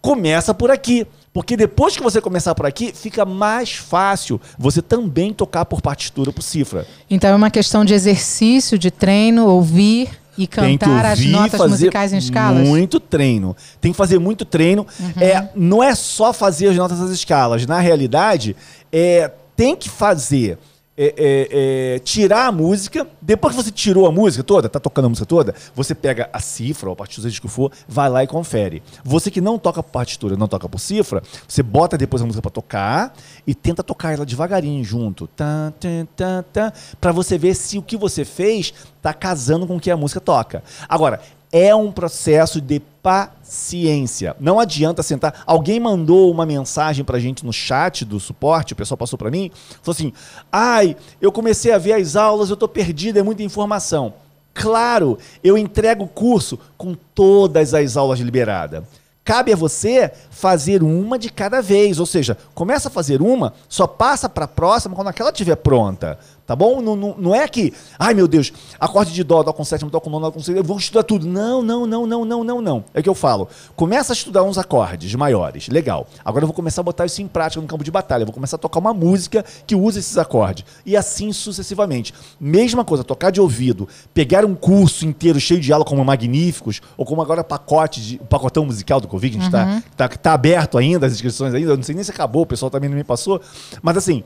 começa 0.00 0.52
por 0.52 0.72
aqui. 0.72 1.06
Porque 1.32 1.56
depois 1.56 1.96
que 1.96 2.02
você 2.02 2.20
começar 2.20 2.52
por 2.52 2.66
aqui, 2.66 2.92
fica 2.92 3.24
mais 3.24 3.74
fácil 3.74 4.40
você 4.58 4.82
também 4.82 5.32
tocar 5.32 5.64
por 5.66 5.80
partitura, 5.80 6.32
por 6.32 6.42
cifra. 6.42 6.84
Então 7.08 7.30
é 7.30 7.34
uma 7.36 7.50
questão 7.50 7.84
de 7.84 7.94
exercício, 7.94 8.76
de 8.76 8.90
treino, 8.90 9.46
ouvir 9.46 10.23
e 10.36 10.46
cantar 10.46 11.06
as 11.06 11.18
ouvir, 11.18 11.30
notas 11.30 11.58
fazer 11.58 11.70
musicais 11.70 12.12
em 12.12 12.18
escalas. 12.18 12.66
Muito 12.66 12.98
treino. 12.98 13.56
Tem 13.80 13.92
que 13.92 13.96
fazer 13.96 14.18
muito 14.18 14.44
treino. 14.44 14.86
É, 15.20 15.48
não 15.54 15.82
é 15.82 15.94
só 15.94 16.32
fazer 16.32 16.68
as 16.68 16.76
notas 16.76 16.98
das 16.98 17.10
escalas. 17.10 17.66
Na 17.66 17.78
realidade, 17.78 18.56
é, 18.92 19.30
tem 19.56 19.76
que 19.76 19.88
fazer. 19.88 20.58
É, 20.96 21.14
é, 21.16 21.94
é, 21.96 21.98
tirar 21.98 22.46
a 22.46 22.52
música, 22.52 23.06
depois 23.20 23.54
que 23.54 23.62
você 23.62 23.70
tirou 23.70 24.06
a 24.06 24.12
música 24.12 24.44
toda, 24.44 24.68
tá 24.68 24.78
tocando 24.78 25.06
a 25.06 25.08
música 25.08 25.26
toda, 25.26 25.54
você 25.74 25.94
pega 25.94 26.28
a 26.32 26.40
cifra 26.40 26.88
ou 26.88 26.92
a 26.92 26.96
partitura, 26.96 27.28
seja 27.28 27.38
o 27.38 27.42
que 27.42 27.48
for, 27.48 27.72
vai 27.88 28.08
lá 28.08 28.22
e 28.22 28.26
confere. 28.26 28.82
Você 29.02 29.30
que 29.30 29.40
não 29.40 29.58
toca 29.58 29.82
partitura, 29.82 30.36
não 30.36 30.46
toca 30.46 30.68
por 30.68 30.78
cifra, 30.78 31.22
você 31.48 31.62
bota 31.62 31.98
depois 31.98 32.22
a 32.22 32.26
música 32.26 32.42
pra 32.42 32.50
tocar 32.50 33.14
e 33.46 33.54
tenta 33.54 33.82
tocar 33.82 34.12
ela 34.12 34.24
devagarinho 34.24 34.84
junto, 34.84 35.26
tá, 35.26 35.72
tá, 36.14 36.44
tá, 36.52 36.72
pra 37.00 37.12
você 37.12 37.36
ver 37.36 37.54
se 37.54 37.76
o 37.76 37.82
que 37.82 37.96
você 37.96 38.24
fez 38.24 38.72
tá 39.02 39.12
casando 39.12 39.66
com 39.66 39.76
o 39.76 39.80
que 39.80 39.90
a 39.90 39.96
música 39.96 40.20
toca. 40.20 40.62
Agora, 40.88 41.20
é 41.54 41.72
um 41.72 41.92
processo 41.92 42.60
de 42.60 42.80
paciência. 43.00 44.34
Não 44.40 44.58
adianta 44.58 45.04
sentar. 45.04 45.44
Alguém 45.46 45.78
mandou 45.78 46.28
uma 46.28 46.44
mensagem 46.44 47.04
pra 47.04 47.20
gente 47.20 47.46
no 47.46 47.52
chat 47.52 48.04
do 48.04 48.18
suporte, 48.18 48.72
o 48.72 48.76
pessoal 48.76 48.98
passou 48.98 49.16
pra 49.16 49.30
mim, 49.30 49.52
falou 49.80 49.94
assim: 49.94 50.12
"Ai, 50.50 50.96
eu 51.20 51.30
comecei 51.30 51.70
a 51.70 51.78
ver 51.78 51.92
as 51.92 52.16
aulas, 52.16 52.50
eu 52.50 52.56
tô 52.56 52.66
perdido, 52.66 53.20
é 53.20 53.22
muita 53.22 53.44
informação". 53.44 54.14
Claro, 54.52 55.16
eu 55.44 55.56
entrego 55.56 56.04
o 56.04 56.08
curso 56.08 56.58
com 56.76 56.96
todas 57.14 57.72
as 57.72 57.96
aulas 57.96 58.18
liberadas. 58.18 58.82
Cabe 59.24 59.52
a 59.52 59.56
você 59.56 60.12
fazer 60.30 60.82
uma 60.82 61.18
de 61.18 61.30
cada 61.30 61.62
vez, 61.62 61.98
ou 62.00 62.04
seja, 62.04 62.36
começa 62.52 62.88
a 62.88 62.90
fazer 62.90 63.22
uma, 63.22 63.54
só 63.68 63.86
passa 63.86 64.28
para 64.28 64.44
a 64.44 64.48
próxima 64.48 64.94
quando 64.94 65.08
aquela 65.08 65.30
estiver 65.30 65.56
pronta. 65.56 66.18
Tá 66.46 66.54
bom? 66.54 66.80
Não, 66.80 66.96
não, 66.96 67.14
não 67.18 67.34
é 67.34 67.46
que, 67.48 67.72
ai 67.98 68.14
meu 68.14 68.28
Deus, 68.28 68.52
acorde 68.78 69.12
de 69.12 69.24
dó, 69.24 69.42
dó 69.42 69.52
com 69.52 69.64
sétimo, 69.64 69.90
dó 69.90 70.00
com 70.00 70.10
nono, 70.10 70.26
dó 70.26 70.32
com 70.32 70.40
sétimo, 70.40 70.58
eu 70.58 70.64
vou 70.64 70.78
estudar 70.78 71.02
tudo. 71.02 71.26
Não, 71.26 71.62
não, 71.62 71.86
não, 71.86 72.06
não, 72.06 72.24
não, 72.24 72.44
não, 72.44 72.60
não. 72.60 72.84
É 72.92 73.00
o 73.00 73.02
que 73.02 73.08
eu 73.08 73.14
falo. 73.14 73.48
Começa 73.76 74.12
a 74.12 74.14
estudar 74.14 74.42
uns 74.42 74.58
acordes 74.58 75.14
maiores, 75.14 75.68
legal. 75.68 76.06
Agora 76.24 76.44
eu 76.44 76.48
vou 76.48 76.54
começar 76.54 76.80
a 76.80 76.84
botar 76.84 77.06
isso 77.06 77.22
em 77.22 77.28
prática 77.28 77.60
no 77.60 77.66
campo 77.66 77.84
de 77.84 77.90
batalha. 77.90 78.22
Eu 78.22 78.26
vou 78.26 78.34
começar 78.34 78.56
a 78.56 78.58
tocar 78.58 78.80
uma 78.80 78.94
música 78.94 79.44
que 79.66 79.74
usa 79.74 79.98
esses 79.98 80.18
acordes. 80.18 80.64
E 80.84 80.96
assim 80.96 81.32
sucessivamente. 81.32 82.12
Mesma 82.40 82.84
coisa, 82.84 83.04
tocar 83.04 83.30
de 83.30 83.40
ouvido, 83.40 83.88
pegar 84.12 84.44
um 84.44 84.54
curso 84.54 85.06
inteiro 85.06 85.40
cheio 85.40 85.60
de 85.60 85.72
aula 85.72 85.84
como 85.84 86.04
Magníficos, 86.04 86.80
ou 86.96 87.04
como 87.04 87.22
agora 87.22 87.42
pacote 87.44 88.00
de, 88.00 88.16
o 88.16 88.26
pacotão 88.26 88.64
musical 88.64 89.00
do 89.00 89.08
Covid, 89.08 89.36
que 89.36 89.40
a 89.40 89.44
gente 89.44 89.52
tá, 89.52 89.82
tá, 89.96 90.08
tá 90.08 90.32
aberto 90.32 90.78
ainda, 90.78 91.06
as 91.06 91.12
inscrições 91.12 91.54
ainda, 91.54 91.72
eu 91.72 91.76
não 91.76 91.82
sei 91.82 91.94
nem 91.94 92.04
se 92.04 92.10
acabou, 92.10 92.42
o 92.42 92.46
pessoal 92.46 92.70
também 92.70 92.88
não 92.88 92.96
me 92.96 93.04
passou. 93.04 93.40
Mas 93.82 93.96
assim, 93.96 94.22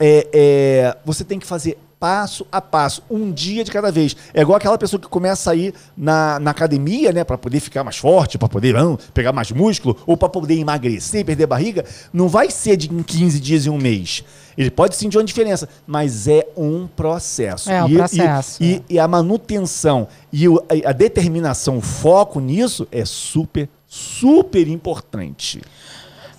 é, 0.00 0.28
é, 0.32 0.96
você 1.04 1.22
tem 1.22 1.38
que 1.38 1.46
fazer 1.46 1.78
passo 2.00 2.46
a 2.50 2.62
passo, 2.62 3.02
um 3.10 3.30
dia 3.30 3.62
de 3.62 3.70
cada 3.70 3.92
vez. 3.92 4.16
É 4.32 4.40
igual 4.40 4.56
aquela 4.56 4.78
pessoa 4.78 4.98
que 4.98 5.06
começa 5.06 5.50
a 5.50 5.54
ir 5.54 5.74
na, 5.94 6.40
na 6.40 6.50
academia, 6.50 7.12
né, 7.12 7.22
para 7.22 7.36
poder 7.36 7.60
ficar 7.60 7.84
mais 7.84 7.98
forte, 7.98 8.38
para 8.38 8.48
poder 8.48 8.72
não, 8.72 8.98
pegar 9.12 9.32
mais 9.32 9.52
músculo, 9.52 9.94
ou 10.06 10.16
para 10.16 10.30
poder 10.30 10.54
emagrecer, 10.54 11.26
perder 11.26 11.46
barriga. 11.46 11.84
Não 12.10 12.26
vai 12.26 12.50
ser 12.50 12.78
de 12.78 12.90
em 12.90 13.02
15 13.02 13.38
dias 13.38 13.66
e 13.66 13.70
um 13.70 13.76
mês. 13.76 14.24
Ele 14.56 14.70
pode 14.70 14.96
sentir 14.96 15.18
uma 15.18 15.24
diferença, 15.24 15.68
mas 15.86 16.26
é 16.26 16.48
um 16.56 16.86
processo. 16.86 17.70
É 17.70 17.84
um 17.84 17.88
e, 17.90 17.94
processo. 17.94 18.62
E, 18.62 18.82
e, 18.88 18.94
e 18.94 18.98
a 18.98 19.06
manutenção 19.06 20.08
e 20.32 20.48
o, 20.48 20.62
a 20.84 20.92
determinação, 20.92 21.76
o 21.76 21.82
foco 21.82 22.40
nisso 22.40 22.88
é 22.90 23.04
super, 23.04 23.68
super 23.86 24.66
importante. 24.66 25.60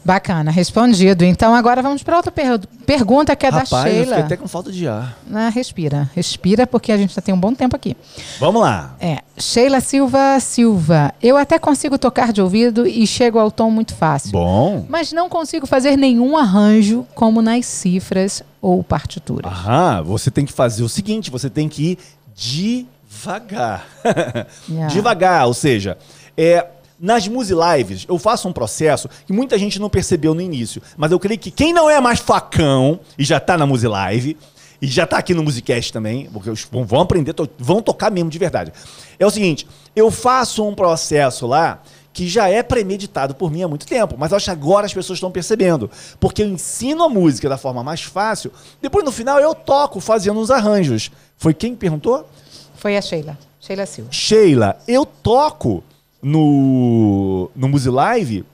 Bacana, 0.03 0.49
respondido. 0.51 1.23
Então 1.23 1.53
agora 1.53 1.81
vamos 1.81 2.01
para 2.01 2.17
outra 2.17 2.31
per 2.31 2.59
pergunta 2.85 3.35
que 3.35 3.45
é 3.45 3.49
Rapaz, 3.49 3.69
da 3.69 3.77
eu 3.77 3.83
Sheila. 3.93 4.05
fiquei 4.07 4.23
até 4.23 4.37
com 4.37 4.47
falta 4.47 4.71
de 4.71 4.87
ar. 4.87 5.17
Ah, 5.31 5.49
respira, 5.49 6.09
respira 6.15 6.65
porque 6.65 6.91
a 6.91 6.97
gente 6.97 7.13
já 7.13 7.21
tem 7.21 7.33
um 7.33 7.39
bom 7.39 7.53
tempo 7.53 7.75
aqui. 7.75 7.95
Vamos 8.39 8.61
lá. 8.61 8.95
É, 8.99 9.19
Sheila 9.37 9.79
Silva 9.79 10.39
Silva. 10.39 11.13
Eu 11.21 11.37
até 11.37 11.59
consigo 11.59 11.97
tocar 11.97 12.33
de 12.33 12.41
ouvido 12.41 12.87
e 12.87 13.05
chego 13.05 13.37
ao 13.37 13.51
tom 13.51 13.69
muito 13.69 13.93
fácil. 13.95 14.31
Bom. 14.31 14.85
Mas 14.89 15.11
não 15.11 15.29
consigo 15.29 15.67
fazer 15.67 15.95
nenhum 15.95 16.35
arranjo 16.35 17.05
como 17.13 17.41
nas 17.41 17.65
cifras 17.65 18.43
ou 18.61 18.83
partituras. 18.83 19.51
Aham, 19.51 20.03
você 20.03 20.31
tem 20.31 20.45
que 20.45 20.53
fazer 20.53 20.83
o 20.83 20.89
seguinte, 20.89 21.29
você 21.29 21.49
tem 21.49 21.69
que 21.69 21.91
ir 21.91 21.97
devagar. 22.35 23.85
Yeah. 24.69 24.87
Devagar, 24.93 25.47
ou 25.47 25.53
seja, 25.53 25.97
é, 26.37 26.65
nas 27.01 27.27
Muse 27.27 27.53
Lives 27.53 28.05
eu 28.07 28.19
faço 28.19 28.47
um 28.47 28.53
processo 28.53 29.09
que 29.25 29.33
muita 29.33 29.57
gente 29.57 29.79
não 29.79 29.89
percebeu 29.89 30.35
no 30.35 30.41
início, 30.41 30.81
mas 30.95 31.11
eu 31.11 31.19
creio 31.19 31.39
que 31.39 31.49
quem 31.49 31.73
não 31.73 31.89
é 31.89 31.99
mais 31.99 32.19
facão 32.19 32.99
e 33.17 33.23
já 33.23 33.39
tá 33.39 33.57
na 33.57 33.65
Muse 33.65 33.87
Live, 33.87 34.37
e 34.81 34.87
já 34.87 35.05
tá 35.05 35.17
aqui 35.17 35.33
no 35.33 35.43
Musicast 35.43 35.93
também, 35.93 36.27
porque 36.31 36.51
vão, 36.71 37.01
aprender, 37.01 37.35
vão 37.59 37.81
tocar 37.81 38.09
mesmo 38.09 38.31
de 38.31 38.39
verdade. 38.39 38.73
É 39.19 39.25
o 39.25 39.29
seguinte, 39.29 39.67
eu 39.95 40.09
faço 40.09 40.67
um 40.67 40.73
processo 40.73 41.45
lá 41.45 41.83
que 42.11 42.27
já 42.27 42.49
é 42.49 42.63
premeditado 42.63 43.35
por 43.35 43.51
mim 43.51 43.61
há 43.61 43.67
muito 43.67 43.85
tempo, 43.85 44.15
mas 44.17 44.33
acho 44.33 44.45
que 44.45 44.51
agora 44.51 44.85
as 44.85 44.93
pessoas 44.93 45.17
estão 45.17 45.31
percebendo, 45.31 45.89
porque 46.19 46.41
eu 46.41 46.47
ensino 46.47 47.03
a 47.03 47.09
música 47.09 47.47
da 47.47 47.57
forma 47.57 47.83
mais 47.83 48.01
fácil, 48.01 48.51
depois 48.81 49.05
no 49.05 49.11
final 49.11 49.39
eu 49.39 49.53
toco 49.53 49.99
fazendo 49.99 50.39
uns 50.39 50.49
arranjos. 50.49 51.11
Foi 51.37 51.53
quem 51.53 51.75
perguntou? 51.75 52.27
Foi 52.75 52.97
a 52.97 53.01
Sheila. 53.01 53.37
Sheila 53.59 53.85
Silva. 53.85 54.11
Sheila, 54.11 54.77
eu 54.87 55.05
toco 55.05 55.83
no, 56.21 57.49
no 57.55 57.67
Muse 57.67 57.89
Live 57.89 58.45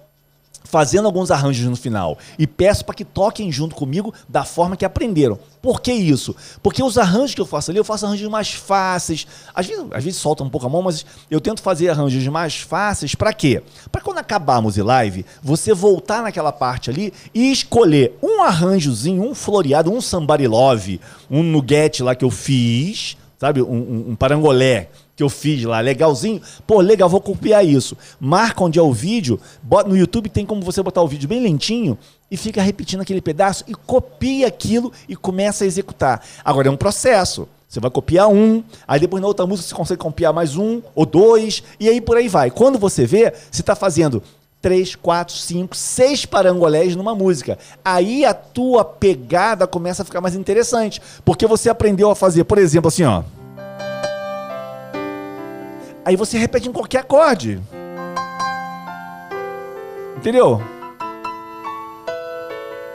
fazendo 0.68 1.06
alguns 1.06 1.32
arranjos 1.32 1.66
no 1.66 1.76
final 1.76 2.18
e 2.38 2.46
peço 2.46 2.86
para 2.86 2.94
que 2.94 3.06
toquem 3.06 3.52
junto 3.52 3.76
comigo 3.76 4.14
da 4.28 4.44
forma 4.44 4.76
que 4.76 4.86
aprenderam. 4.86 5.40
Por 5.62 5.82
que 5.82 5.92
isso? 5.92 6.36
Porque 6.62 6.84
os 6.84 6.98
arranjos 6.98 7.34
que 7.34 7.42
eu 7.42 7.46
faço 7.46 7.72
ali, 7.72 7.80
eu 7.80 7.84
faço 7.84 8.06
arranjos 8.06 8.30
mais 8.30 8.54
fáceis. 8.54 9.26
Às 9.56 9.66
vezes, 9.66 9.86
às 9.92 10.04
vezes 10.04 10.20
solta 10.20 10.44
um 10.44 10.50
pouco 10.50 10.68
a 10.68 10.70
mão, 10.70 10.82
mas 10.82 11.06
eu 11.32 11.42
tento 11.42 11.62
fazer 11.62 11.90
arranjos 11.90 12.26
mais 12.28 12.58
fáceis 12.58 13.16
para 13.16 13.34
quê? 13.34 13.64
Para 13.92 14.02
quando 14.02 14.20
acabar 14.20 14.58
a 14.58 14.84
Live, 14.84 15.26
você 15.42 15.74
voltar 15.74 16.22
naquela 16.22 16.52
parte 16.52 16.90
ali 16.90 17.14
e 17.34 17.52
escolher 17.52 18.18
um 18.22 18.44
arranjozinho, 18.44 19.24
um 19.24 19.34
floreado, 19.34 19.92
um 19.92 20.02
somebody 20.02 20.48
love, 20.48 21.02
um 21.30 21.42
nuggete 21.42 22.04
lá 22.04 22.16
que 22.16 22.26
eu 22.26 22.32
fiz, 22.32 23.18
sabe? 23.40 23.62
Um, 23.62 23.76
um, 23.76 24.06
um 24.10 24.16
parangolé 24.16 24.90
que 25.18 25.24
eu 25.24 25.30
fiz 25.30 25.64
lá, 25.64 25.80
legalzinho. 25.80 26.40
Pô, 26.68 26.80
legal, 26.80 27.10
vou 27.10 27.20
copiar 27.20 27.66
isso. 27.66 27.98
Marca 28.20 28.64
onde 28.64 28.78
é 28.78 28.82
o 28.82 28.94
vídeo, 28.94 29.42
bota 29.64 29.90
no 29.90 29.98
YouTube 29.98 30.30
tem 30.30 30.46
como 30.46 30.62
você 30.62 30.82
botar 30.84 31.02
o 31.02 31.08
vídeo 31.08 31.28
bem 31.28 31.42
lentinho 31.42 31.98
e 32.30 32.38
fica 32.38 32.62
repetindo 32.62 33.02
aquele 33.02 33.20
pedaço 33.20 33.64
e 33.68 33.74
copia 33.74 34.48
aquilo 34.48 34.94
e 35.10 35.16
começa 35.16 35.64
a 35.64 35.68
executar. 35.68 36.24
Agora 36.46 36.68
é 36.68 36.72
um 36.72 36.78
processo. 36.78 37.50
Você 37.68 37.80
vai 37.80 37.90
copiar 37.90 38.30
um, 38.30 38.64
aí 38.88 39.00
depois 39.00 39.20
na 39.20 39.28
outra 39.28 39.46
música 39.46 39.68
você 39.68 39.76
consegue 39.76 40.00
copiar 40.00 40.32
mais 40.32 40.56
um 40.56 40.82
ou 40.96 41.06
dois, 41.06 41.64
e 41.80 41.90
aí 41.90 42.00
por 42.00 42.16
aí 42.16 42.30
vai. 42.30 42.50
Quando 42.52 42.78
você 42.78 43.06
vê, 43.06 43.34
você 43.52 43.62
está 43.62 43.76
fazendo 43.76 44.22
três, 44.62 44.96
quatro, 44.96 45.36
cinco, 45.36 45.76
seis 45.76 46.26
parangolés 46.26 46.96
numa 46.96 47.16
música. 47.16 47.58
Aí 47.84 48.24
a 48.24 48.34
tua 48.34 48.86
pegada 48.86 49.66
começa 49.66 50.04
a 50.04 50.06
ficar 50.06 50.22
mais 50.22 50.36
interessante, 50.36 51.02
porque 51.26 51.48
você 51.48 51.70
aprendeu 51.70 52.10
a 52.12 52.16
fazer, 52.16 52.44
por 52.44 52.60
exemplo, 52.60 52.88
assim, 52.88 53.04
ó. 53.04 53.24
Aí 56.08 56.16
você 56.16 56.38
repete 56.38 56.70
em 56.70 56.72
qualquer 56.72 57.00
acorde. 57.00 57.60
Entendeu? 60.16 60.62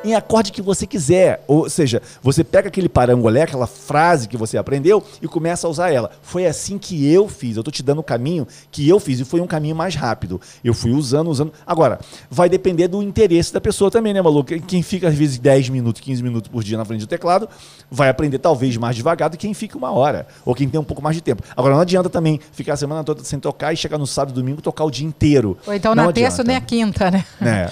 Em 0.04 0.14
acorde 0.14 0.50
que 0.52 0.60
você 0.60 0.86
quiser. 0.86 1.44
Ou 1.46 1.68
seja, 1.68 2.02
você 2.22 2.42
pega 2.42 2.68
aquele 2.68 2.88
parangolé, 2.88 3.42
aquela 3.42 3.66
frase 3.66 4.28
que 4.28 4.36
você 4.36 4.58
aprendeu 4.58 5.02
e 5.20 5.28
começa 5.28 5.66
a 5.66 5.70
usar 5.70 5.90
ela. 5.90 6.10
Foi 6.22 6.46
assim 6.46 6.78
que 6.78 7.10
eu 7.12 7.28
fiz. 7.28 7.56
Eu 7.56 7.62
tô 7.62 7.70
te 7.70 7.82
dando 7.82 8.00
o 8.00 8.02
caminho 8.02 8.46
que 8.70 8.88
eu 8.88 8.98
fiz 8.98 9.20
e 9.20 9.24
foi 9.24 9.40
um 9.40 9.46
caminho 9.46 9.76
mais 9.76 9.94
rápido. 9.94 10.40
Eu 10.64 10.74
fui 10.74 10.90
usando, 10.90 11.28
usando. 11.30 11.52
Agora, 11.66 12.00
vai 12.30 12.48
depender 12.48 12.88
do 12.88 13.02
interesse 13.02 13.52
da 13.52 13.60
pessoa 13.60 13.90
também, 13.90 14.12
né, 14.12 14.20
maluco? 14.20 14.52
Quem 14.62 14.82
fica 14.82 15.08
às 15.08 15.14
vezes 15.14 15.38
10 15.38 15.68
minutos, 15.68 16.00
15 16.00 16.22
minutos 16.22 16.50
por 16.50 16.64
dia 16.64 16.76
na 16.76 16.84
frente 16.84 17.00
do 17.00 17.06
teclado, 17.06 17.48
vai 17.90 18.08
aprender 18.08 18.38
talvez 18.38 18.76
mais 18.76 18.96
devagar 18.96 19.28
do 19.30 19.36
que 19.36 19.46
quem 19.46 19.54
fica 19.54 19.76
uma 19.76 19.90
hora. 19.90 20.26
Ou 20.44 20.54
quem 20.54 20.68
tem 20.68 20.80
um 20.80 20.84
pouco 20.84 21.02
mais 21.02 21.16
de 21.16 21.22
tempo. 21.22 21.42
Agora, 21.56 21.74
não 21.74 21.80
adianta 21.82 22.08
também 22.08 22.40
ficar 22.52 22.74
a 22.74 22.76
semana 22.76 23.02
toda 23.04 23.22
sem 23.24 23.38
tocar 23.38 23.72
e 23.72 23.76
chegar 23.76 23.98
no 23.98 24.06
sábado 24.06 24.32
e 24.32 24.40
domingo 24.40 24.60
e 24.60 24.62
tocar 24.62 24.84
o 24.84 24.90
dia 24.90 25.06
inteiro. 25.06 25.58
Ou 25.66 25.74
então 25.74 25.94
Não 25.94 26.06
na 26.06 26.12
terça 26.12 26.42
adianta. 26.42 26.48
nem 26.48 26.56
a 26.56 26.60
quinta, 26.60 27.10
né? 27.10 27.24
É. 27.40 27.70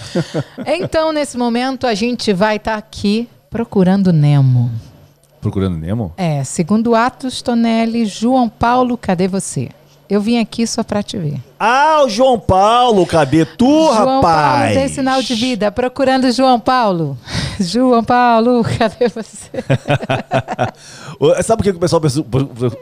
Então, 0.82 1.12
nesse 1.12 1.37
momento, 1.38 1.87
a 1.87 1.94
gente 1.94 2.19
vai 2.34 2.56
estar 2.56 2.74
aqui 2.76 3.28
procurando 3.48 4.12
Nemo. 4.12 4.70
Procurando 5.40 5.76
Nemo? 5.78 6.12
É, 6.16 6.44
segundo 6.44 6.94
Atos 6.94 7.40
Tonelli, 7.42 8.04
João 8.04 8.48
Paulo, 8.48 8.96
cadê 8.98 9.26
você? 9.26 9.70
Eu 10.08 10.20
vim 10.20 10.38
aqui 10.38 10.66
só 10.66 10.82
pra 10.82 11.02
te 11.04 11.16
ver. 11.16 11.40
Ah, 11.58 12.02
o 12.04 12.08
João 12.08 12.36
Paulo, 12.38 13.06
cadê 13.06 13.44
tu, 13.44 13.64
João 13.64 14.16
rapaz? 14.20 14.60
Paulo 14.60 14.74
tem 14.74 14.88
sinal 14.88 15.22
de 15.22 15.34
vida, 15.36 15.70
procurando 15.70 16.30
João 16.32 16.58
Paulo. 16.58 17.16
João 17.60 18.02
Paulo, 18.02 18.64
cadê 18.76 19.08
você? 19.08 19.48
Sabe 21.44 21.62
por 21.62 21.62
que 21.62 21.70
o 21.70 21.78
pessoal 21.78 22.02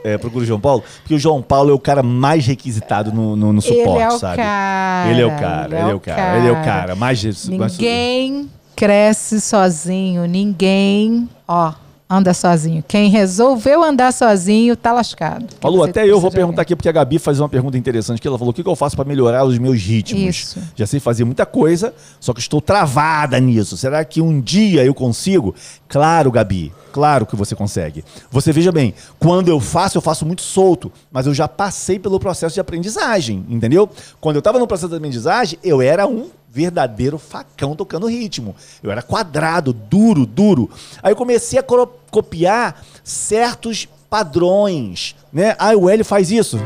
é, 0.04 0.16
procura 0.16 0.42
o 0.42 0.46
João 0.46 0.60
Paulo? 0.60 0.82
Porque 1.02 1.14
o 1.14 1.18
João 1.18 1.42
Paulo 1.42 1.70
é 1.70 1.74
o 1.74 1.78
cara 1.78 2.02
mais 2.02 2.46
requisitado 2.46 3.12
no, 3.12 3.36
no, 3.36 3.52
no 3.52 3.60
suporte, 3.60 3.88
ele 3.90 3.98
é 4.02 4.08
o 4.08 4.18
sabe? 4.18 4.36
cara. 4.36 5.10
Ele 5.10 5.20
é 5.20 5.26
o 5.26 5.30
cara, 5.30 5.80
ele 5.80 5.90
é 5.90 5.94
o 5.94 6.00
cara, 6.00 6.38
ele 6.38 6.48
é 6.48 6.52
o 6.52 6.64
cara. 6.64 6.94
Mais- 6.94 7.22
Ninguém 7.46 8.48
cresce 8.78 9.40
sozinho, 9.40 10.24
ninguém, 10.26 11.28
ó, 11.48 11.72
anda 12.08 12.32
sozinho. 12.32 12.84
Quem 12.86 13.10
resolveu 13.10 13.82
andar 13.82 14.12
sozinho 14.12 14.76
tá 14.76 14.92
lascado. 14.92 15.46
Falou, 15.60 15.82
até 15.82 16.06
eu 16.06 16.20
vou 16.20 16.30
perguntar 16.30 16.62
aqui, 16.62 16.76
porque 16.76 16.88
a 16.88 16.92
Gabi 16.92 17.18
faz 17.18 17.40
uma 17.40 17.48
pergunta 17.48 17.76
interessante, 17.76 18.22
que 18.22 18.28
ela 18.28 18.38
falou, 18.38 18.52
o 18.52 18.54
que 18.54 18.62
que 18.62 18.68
eu 18.68 18.76
faço 18.76 18.94
para 18.94 19.04
melhorar 19.04 19.44
os 19.44 19.58
meus 19.58 19.82
ritmos? 19.82 20.22
Isso. 20.22 20.60
Já 20.76 20.86
sei 20.86 21.00
fazer 21.00 21.24
muita 21.24 21.44
coisa, 21.44 21.92
só 22.20 22.32
que 22.32 22.38
estou 22.38 22.60
travada 22.60 23.40
nisso. 23.40 23.76
Será 23.76 24.04
que 24.04 24.22
um 24.22 24.40
dia 24.40 24.84
eu 24.84 24.94
consigo? 24.94 25.56
Claro, 25.88 26.30
Gabi, 26.30 26.72
claro 26.92 27.26
que 27.26 27.34
você 27.34 27.56
consegue. 27.56 28.04
Você 28.30 28.52
veja 28.52 28.70
bem, 28.70 28.94
quando 29.18 29.48
eu 29.48 29.58
faço, 29.58 29.98
eu 29.98 30.02
faço 30.02 30.24
muito 30.24 30.42
solto, 30.42 30.92
mas 31.10 31.26
eu 31.26 31.34
já 31.34 31.48
passei 31.48 31.98
pelo 31.98 32.20
processo 32.20 32.54
de 32.54 32.60
aprendizagem, 32.60 33.44
entendeu? 33.48 33.90
Quando 34.20 34.36
eu 34.36 34.40
estava 34.40 34.60
no 34.60 34.68
processo 34.68 34.90
de 34.90 34.96
aprendizagem, 34.96 35.58
eu 35.64 35.82
era 35.82 36.06
um 36.06 36.28
verdadeiro 36.50 37.18
facão 37.18 37.76
tocando 37.76 38.06
ritmo. 38.06 38.56
Eu 38.82 38.90
era 38.90 39.02
quadrado, 39.02 39.72
duro, 39.72 40.24
duro. 40.24 40.70
Aí 41.02 41.12
eu 41.12 41.16
comecei 41.16 41.58
a 41.58 41.64
copiar 42.10 42.82
certos 43.04 43.86
padrões, 44.08 45.14
né? 45.32 45.54
Ah, 45.58 45.76
o 45.76 45.88
Hélio 45.88 46.04
faz 46.04 46.30
isso. 46.30 46.58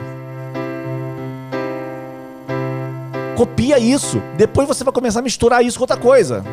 Copia 3.37 3.79
isso. 3.79 4.23
Depois 4.37 4.69
você 4.69 4.85
vai 4.85 4.93
começar 4.93 5.19
a 5.19 5.23
misturar 5.23 5.65
isso 5.65 5.79
com 5.79 5.83
outra 5.83 5.97
coisa. 5.97 6.45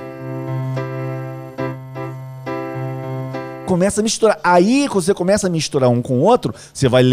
Começa 3.68 4.02
a 4.02 4.04
misturar. 4.04 4.40
Aí, 4.44 4.88
quando 4.88 5.04
você 5.04 5.14
começa 5.14 5.46
a 5.46 5.50
misturar 5.50 5.90
um 5.90 6.02
com 6.02 6.20
o 6.20 6.22
outro, 6.24 6.56
você 6.74 6.90
vai, 6.90 7.04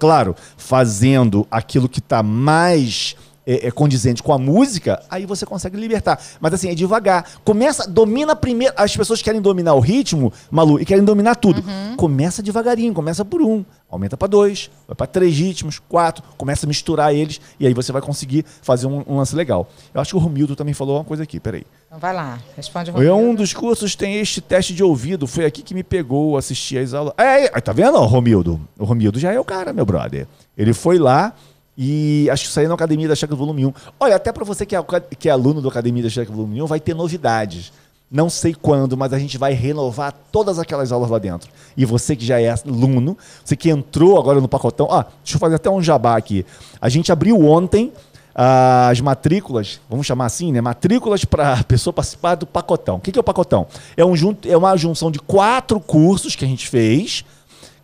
claro, 0.00 0.34
fazendo 0.56 1.46
aquilo 1.48 1.88
que 1.88 2.00
está 2.00 2.20
mais 2.20 3.14
é, 3.50 3.66
é 3.66 3.70
condizente 3.72 4.22
com 4.22 4.32
a 4.32 4.38
música, 4.38 5.02
aí 5.10 5.26
você 5.26 5.44
consegue 5.44 5.76
libertar. 5.76 6.22
Mas 6.40 6.54
assim, 6.54 6.70
é 6.70 6.74
devagar. 6.74 7.28
Começa, 7.44 7.88
domina 7.90 8.36
primeiro. 8.36 8.72
As 8.76 8.96
pessoas 8.96 9.20
querem 9.20 9.40
dominar 9.40 9.74
o 9.74 9.80
ritmo, 9.80 10.32
Malu, 10.48 10.80
e 10.80 10.84
querem 10.84 11.02
dominar 11.02 11.34
tudo. 11.34 11.60
Uhum. 11.66 11.96
Começa 11.96 12.42
devagarinho, 12.42 12.94
começa 12.94 13.24
por 13.24 13.42
um, 13.42 13.64
aumenta 13.90 14.16
para 14.16 14.28
dois, 14.28 14.70
vai 14.86 14.94
para 14.94 15.06
três 15.08 15.36
ritmos, 15.36 15.80
quatro, 15.80 16.22
começa 16.38 16.64
a 16.64 16.68
misturar 16.68 17.12
eles 17.12 17.40
e 17.58 17.66
aí 17.66 17.74
você 17.74 17.90
vai 17.90 18.00
conseguir 18.00 18.44
fazer 18.62 18.86
um, 18.86 19.02
um 19.06 19.16
lance 19.16 19.34
legal. 19.34 19.68
Eu 19.92 20.00
acho 20.00 20.12
que 20.12 20.16
o 20.16 20.20
Romildo 20.20 20.54
também 20.54 20.72
falou 20.72 20.98
uma 20.98 21.04
coisa 21.04 21.24
aqui, 21.24 21.40
peraí. 21.40 21.64
Então 21.88 21.98
vai 21.98 22.14
lá, 22.14 22.38
responde 22.56 22.92
Romildo. 22.92 23.16
um 23.16 23.34
dos 23.34 23.52
cursos 23.52 23.96
tem 23.96 24.20
este 24.20 24.40
teste 24.40 24.72
de 24.72 24.84
ouvido. 24.84 25.26
Foi 25.26 25.44
aqui 25.44 25.60
que 25.62 25.74
me 25.74 25.82
pegou 25.82 26.38
assistir 26.38 26.78
as 26.78 26.94
aulas. 26.94 27.14
É, 27.18 27.46
é, 27.46 27.60
tá 27.60 27.72
vendo, 27.72 27.96
ó, 27.96 28.06
Romildo? 28.06 28.60
O 28.78 28.84
Romildo 28.84 29.18
já 29.18 29.32
é 29.32 29.40
o 29.40 29.44
cara, 29.44 29.72
meu 29.72 29.84
brother. 29.84 30.28
Ele 30.56 30.72
foi 30.72 30.98
lá 30.98 31.34
e 31.76 32.28
acho 32.30 32.46
que 32.46 32.52
saiu 32.52 32.68
na 32.68 32.74
Academia 32.74 33.08
da 33.08 33.14
Checa 33.14 33.34
Volume 33.34 33.66
1. 33.66 33.72
Olha, 33.98 34.16
até 34.16 34.32
pra 34.32 34.44
você 34.44 34.66
que 34.66 34.76
é, 34.76 34.82
que 35.18 35.28
é 35.28 35.32
aluno 35.32 35.60
do 35.60 35.68
Academia 35.68 36.02
da 36.02 36.10
Checa 36.10 36.32
Volume 36.32 36.62
1, 36.62 36.66
vai 36.66 36.80
ter 36.80 36.94
novidades. 36.94 37.72
Não 38.10 38.28
sei 38.28 38.52
quando, 38.54 38.96
mas 38.96 39.12
a 39.12 39.18
gente 39.18 39.38
vai 39.38 39.52
renovar 39.52 40.12
todas 40.32 40.58
aquelas 40.58 40.90
aulas 40.90 41.08
lá 41.08 41.18
dentro. 41.18 41.48
E 41.76 41.84
você 41.84 42.16
que 42.16 42.26
já 42.26 42.40
é 42.40 42.50
aluno, 42.50 43.16
você 43.44 43.54
que 43.54 43.70
entrou 43.70 44.18
agora 44.18 44.40
no 44.40 44.48
pacotão. 44.48 44.88
Ah, 44.90 45.06
deixa 45.22 45.36
eu 45.36 45.40
fazer 45.40 45.54
até 45.54 45.70
um 45.70 45.80
jabá 45.80 46.16
aqui. 46.16 46.44
A 46.80 46.88
gente 46.88 47.12
abriu 47.12 47.40
ontem 47.40 47.92
as 48.34 49.00
matrículas, 49.00 49.80
vamos 49.88 50.06
chamar 50.06 50.26
assim, 50.26 50.50
né? 50.52 50.60
Matrículas 50.60 51.24
para 51.24 51.54
a 51.54 51.62
pessoa 51.64 51.92
participar 51.92 52.34
do 52.34 52.46
pacotão. 52.46 52.96
O 52.96 53.00
que, 53.00 53.16
é 53.16 53.20
o 53.20 53.24
pacotão? 53.24 53.66
É, 53.96 54.04
um 54.04 54.14
é 54.46 54.56
uma 54.56 54.76
junção 54.76 55.10
de 55.10 55.18
quatro 55.18 55.78
cursos 55.78 56.34
que 56.34 56.44
a 56.44 56.48
gente 56.48 56.68
fez, 56.68 57.24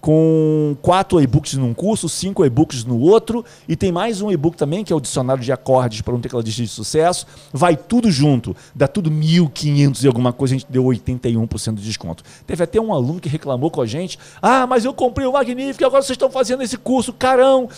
com 0.06 0.76
quatro 0.82 1.20
e-books 1.20 1.54
num 1.54 1.74
curso, 1.74 2.08
cinco 2.08 2.44
e-books 2.44 2.84
no 2.84 2.96
outro, 3.00 3.44
e 3.66 3.74
tem 3.74 3.90
mais 3.90 4.22
um 4.22 4.30
e-book 4.30 4.56
também, 4.56 4.84
que 4.84 4.92
é 4.92 4.96
o 4.96 5.00
dicionário 5.00 5.42
de 5.42 5.50
acordes 5.50 6.00
para 6.00 6.14
um 6.14 6.20
tecladista 6.20 6.62
de 6.62 6.68
sucesso. 6.68 7.26
Vai 7.52 7.76
tudo 7.76 8.08
junto, 8.08 8.54
dá 8.72 8.86
tudo 8.86 9.10
1.500 9.10 10.04
e 10.04 10.06
alguma 10.06 10.32
coisa, 10.32 10.54
a 10.54 10.58
gente 10.58 10.70
deu 10.70 10.84
81% 10.84 11.74
de 11.74 11.82
desconto. 11.82 12.22
Teve 12.46 12.62
até 12.62 12.80
um 12.80 12.94
aluno 12.94 13.18
que 13.18 13.28
reclamou 13.28 13.68
com 13.68 13.82
a 13.82 13.86
gente: 13.86 14.16
Ah, 14.40 14.64
mas 14.64 14.84
eu 14.84 14.94
comprei 14.94 15.26
o 15.26 15.32
Magnífico 15.32 15.82
e 15.82 15.84
agora 15.84 16.02
vocês 16.02 16.14
estão 16.14 16.30
fazendo 16.30 16.62
esse 16.62 16.78
curso, 16.78 17.12
carão. 17.12 17.68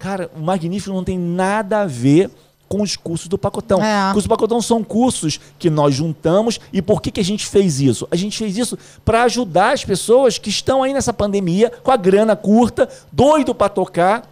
Cara, 0.00 0.32
o 0.36 0.40
Magnífico 0.40 0.92
não 0.92 1.04
tem 1.04 1.16
nada 1.16 1.82
a 1.82 1.86
ver 1.86 2.28
com 2.72 2.80
os 2.80 2.96
cursos 2.96 3.28
do 3.28 3.36
pacotão. 3.36 3.82
É. 3.84 4.06
Cursos 4.14 4.24
do 4.24 4.28
pacotão 4.30 4.62
são 4.62 4.82
cursos 4.82 5.38
que 5.58 5.68
nós 5.68 5.94
juntamos. 5.94 6.58
E 6.72 6.80
por 6.80 7.02
que, 7.02 7.10
que 7.10 7.20
a 7.20 7.24
gente 7.24 7.46
fez 7.46 7.80
isso? 7.80 8.08
A 8.10 8.16
gente 8.16 8.38
fez 8.38 8.56
isso 8.56 8.78
para 9.04 9.24
ajudar 9.24 9.74
as 9.74 9.84
pessoas 9.84 10.38
que 10.38 10.48
estão 10.48 10.82
aí 10.82 10.94
nessa 10.94 11.12
pandemia, 11.12 11.70
com 11.82 11.90
a 11.90 11.96
grana 11.98 12.34
curta, 12.34 12.88
doido 13.12 13.54
para 13.54 13.68
tocar, 13.68 14.26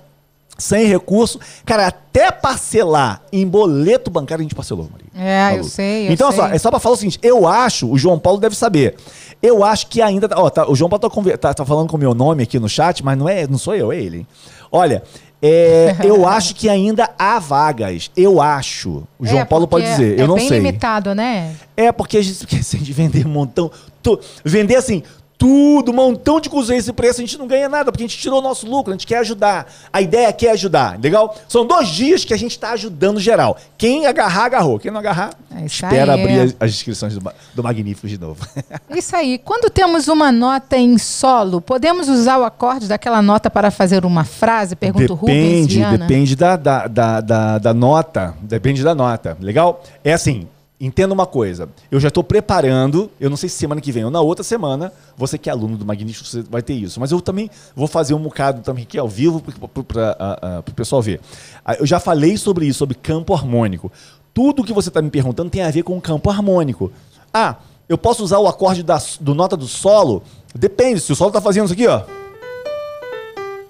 sem 0.57 0.87
recurso. 0.87 1.39
Cara, 1.67 1.89
até 1.89 2.31
parcelar 2.31 3.21
em 3.31 3.47
boleto 3.47 4.11
bancário 4.11 4.41
a 4.41 4.45
gente 4.45 4.55
parcelou, 4.55 4.89
Maria. 4.91 5.07
É, 5.15 5.51
eu 5.53 5.57
Malu. 5.59 5.65
sei, 5.65 6.09
eu 6.09 6.13
então, 6.13 6.31
sei. 6.33 6.41
só, 6.41 6.47
é 6.49 6.59
só 6.59 6.71
pra 6.71 6.81
falar 6.81 6.95
o 6.95 6.99
seguinte: 6.99 7.19
eu 7.23 7.47
acho, 7.47 7.91
o 7.91 7.99
João 7.99 8.19
Paulo 8.19 8.41
deve 8.41 8.57
saber. 8.57 8.97
Eu 9.43 9.63
acho 9.63 9.87
que 9.89 10.01
ainda. 10.01 10.29
Ó, 10.37 10.49
tá, 10.49 10.67
o 10.71 10.75
João 10.75 10.89
Paulo 10.89 11.01
tá, 11.11 11.39
tá- 11.39 11.55
tá 11.55 11.65
falando 11.67 11.89
com 11.91 11.97
o 11.97 12.01
meu 12.01 12.15
nome 12.15 12.43
aqui 12.43 12.59
no 12.59 12.69
chat, 12.71 13.05
mas 13.05 13.19
não, 13.19 13.29
é, 13.29 13.47
não 13.47 13.59
sou 13.59 13.75
eu, 13.75 13.93
é 13.93 13.97
ele. 13.99 14.19
hein? 14.19 14.27
Olha, 14.73 15.03
é, 15.43 15.97
eu 16.05 16.27
acho 16.27 16.55
que 16.55 16.69
ainda 16.69 17.09
há 17.19 17.39
vagas. 17.39 18.11
Eu 18.17 18.41
acho. 18.41 19.03
O 19.19 19.27
João 19.27 19.41
É, 19.41 19.45
Paulo 19.45 19.67
pode 19.67 19.87
dizer. 19.87 20.19
é 20.19 20.23
eu 20.23 20.27
não 20.29 20.35
bem 20.37 20.49
sei. 20.49 20.59
limitado, 20.59 21.15
né? 21.15 21.55
É 21.77 21.91
porque 21.93 22.19
a 22.19 22.23
gente 22.23 22.35
esquece 22.45 22.79
de 22.79 22.93
vender 22.93 23.27
um 23.27 23.31
montão. 23.31 23.71
tu- 24.03 24.19
vender 24.45 24.77
assim, 24.77 25.03
tudo, 25.41 25.91
um 25.91 25.95
montão 25.95 26.39
de 26.39 26.51
coisa 26.51 26.77
esse 26.77 26.93
preço, 26.93 27.19
a 27.19 27.25
gente 27.25 27.39
não 27.39 27.47
ganha 27.47 27.67
nada, 27.67 27.91
porque 27.91 28.05
a 28.05 28.07
gente 28.07 28.19
tirou 28.19 28.41
o 28.41 28.43
nosso 28.43 28.67
lucro, 28.69 28.93
a 28.93 28.95
gente 28.95 29.07
quer 29.07 29.17
ajudar. 29.21 29.67
A 29.91 30.03
ideia 30.03 30.29
aqui 30.29 30.47
é 30.47 30.51
ajudar, 30.51 31.01
legal? 31.03 31.35
São 31.49 31.67
dois 31.67 31.89
dias 31.89 32.27
que 32.27 32.35
a 32.35 32.37
gente 32.37 32.51
está 32.51 32.73
ajudando 32.73 33.19
geral. 33.19 33.57
Quem 33.79 34.07
agarrar, 34.07 34.45
agarrou. 34.45 34.79
Quem 34.79 34.91
não 34.91 35.01
agarrar, 35.01 35.31
É 35.57 35.65
espera 35.65 36.13
aí. 36.13 36.21
abrir 36.23 36.41
as, 36.41 36.57
as 36.61 36.71
inscrições 36.73 37.15
do, 37.15 37.33
do 37.55 37.63
Magnífico 37.63 38.07
de 38.07 38.21
novo. 38.21 38.47
Isso 38.95 39.17
aí. 39.17 39.39
Quando 39.39 39.71
temos 39.71 40.09
uma 40.09 40.31
nota 40.31 40.77
em 40.77 40.99
solo, 40.99 41.63
podemos 41.63 42.07
usar 42.11 42.39
o 42.39 42.45
acorde 42.45 42.87
daquela 42.87 43.23
nota 43.23 43.49
para 43.49 43.71
fazer 43.71 44.05
uma 44.05 44.25
frase? 44.25 44.77
Pergunta 44.77 45.11
o 45.11 45.17
Rubens 45.17 45.67
depende, 45.67 45.99
depende 45.99 46.37
da, 46.37 46.57
da, 46.57 46.87
da, 46.87 47.21
da, 47.23 47.59
da 47.59 47.73
nota. 47.73 48.35
Depende 48.43 48.85
da 48.85 48.95
nota. 48.95 49.39
Legal? 49.41 49.83
É 50.05 50.13
assim, 50.13 50.47
entenda 50.81 51.13
uma 51.13 51.27
coisa. 51.27 51.69
Eu 51.91 52.01
já 52.01 52.09
estou 52.09 52.25
preparando, 52.25 53.11
eu 53.21 53.29
não 53.29 53.37
sei 53.37 53.49
se 53.49 53.57
semana 53.57 53.81
que 53.81 53.93
vem 53.93 54.05
ou 54.05 54.11
na 54.11 54.21
outra 54.21 54.43
semana, 54.43 54.93
você 55.17 55.37
que 55.37 55.51
é 55.51 55.53
aluno 55.53 55.77
do 55.77 55.85
Magnífico, 55.85 56.27
você 56.27 56.43
vai 56.43 56.63
ter 56.63 56.73
isso. 56.73 56.99
Mas 56.99 57.13
eu 57.13 57.21
também 57.21 57.51
vou 57.77 57.87
fazer 57.87 58.15
um 58.15 58.19
bocado 58.19 58.63
também 58.63 58.85
aqui 58.85 58.99
ao 58.99 59.09
vivo 59.09 59.43
para 59.43 60.61
o 60.61 60.75
pessoal 60.75 61.03
ver. 61.03 61.21
Ah, 61.65 61.75
Eu 61.79 61.87
já 61.87 62.01
falei 62.01 62.37
sobre 62.39 62.67
isso, 62.67 62.79
sobre 62.79 62.95
campo 62.97 63.35
harmônico. 63.35 63.93
Tudo 64.33 64.65
que 64.65 64.73
você 64.73 64.89
está 64.89 65.03
me 65.03 65.11
perguntando 65.11 65.51
tem 65.51 65.63
a 65.63 65.71
ver 65.71 65.83
com 65.83 66.01
campo 66.01 66.31
harmônico. 66.31 66.91
Ah, 67.33 67.57
eu 67.89 67.99
posso 67.99 68.25
usar 68.25 68.39
o 68.39 68.49
acorde 68.49 68.83
da, 68.83 68.99
do 69.21 69.35
nota 69.35 69.57
do 69.57 69.67
solo? 69.67 70.23
Depende, 70.55 71.01
se 71.01 71.13
o 71.13 71.17
solo 71.17 71.31
está 71.31 71.41
fazendo 71.41 71.65
isso 71.65 71.75
aqui, 71.75 71.87
ó. 71.87 71.99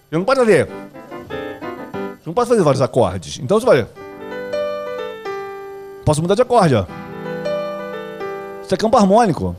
Você 0.08 0.16
não 0.16 0.24
pode 0.24 0.40
fazer. 0.40 0.66
Você 0.66 2.26
não 2.26 2.34
pode 2.34 2.48
fazer 2.48 2.62
vários 2.62 2.82
acordes. 2.82 3.38
Então 3.42 3.58
você 3.58 3.66
vai. 3.66 3.86
Posso 6.10 6.20
mudar 6.20 6.34
de 6.34 6.42
acorde, 6.42 6.74
ó. 6.74 6.86
Isso 8.64 8.74
é 8.74 8.76
campo 8.76 8.96
harmônico. 8.96 9.54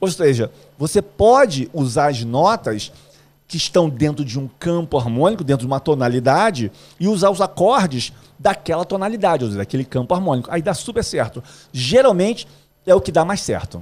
Ou 0.00 0.10
seja, 0.10 0.50
você 0.76 1.00
pode 1.00 1.70
usar 1.72 2.10
as 2.10 2.24
notas 2.24 2.90
que 3.46 3.56
estão 3.56 3.88
dentro 3.88 4.24
de 4.24 4.36
um 4.36 4.48
campo 4.58 4.98
harmônico, 4.98 5.44
dentro 5.44 5.60
de 5.60 5.66
uma 5.68 5.78
tonalidade, 5.78 6.72
e 6.98 7.06
usar 7.06 7.30
os 7.30 7.40
acordes 7.40 8.12
daquela 8.36 8.84
tonalidade, 8.84 9.44
ou 9.44 9.50
seja, 9.50 9.58
daquele 9.58 9.84
campo 9.84 10.12
harmônico. 10.12 10.50
Aí 10.50 10.60
dá 10.60 10.74
super 10.74 11.04
certo. 11.04 11.40
Geralmente 11.72 12.48
é 12.84 12.92
o 12.96 13.00
que 13.00 13.12
dá 13.12 13.24
mais 13.24 13.42
certo. 13.42 13.80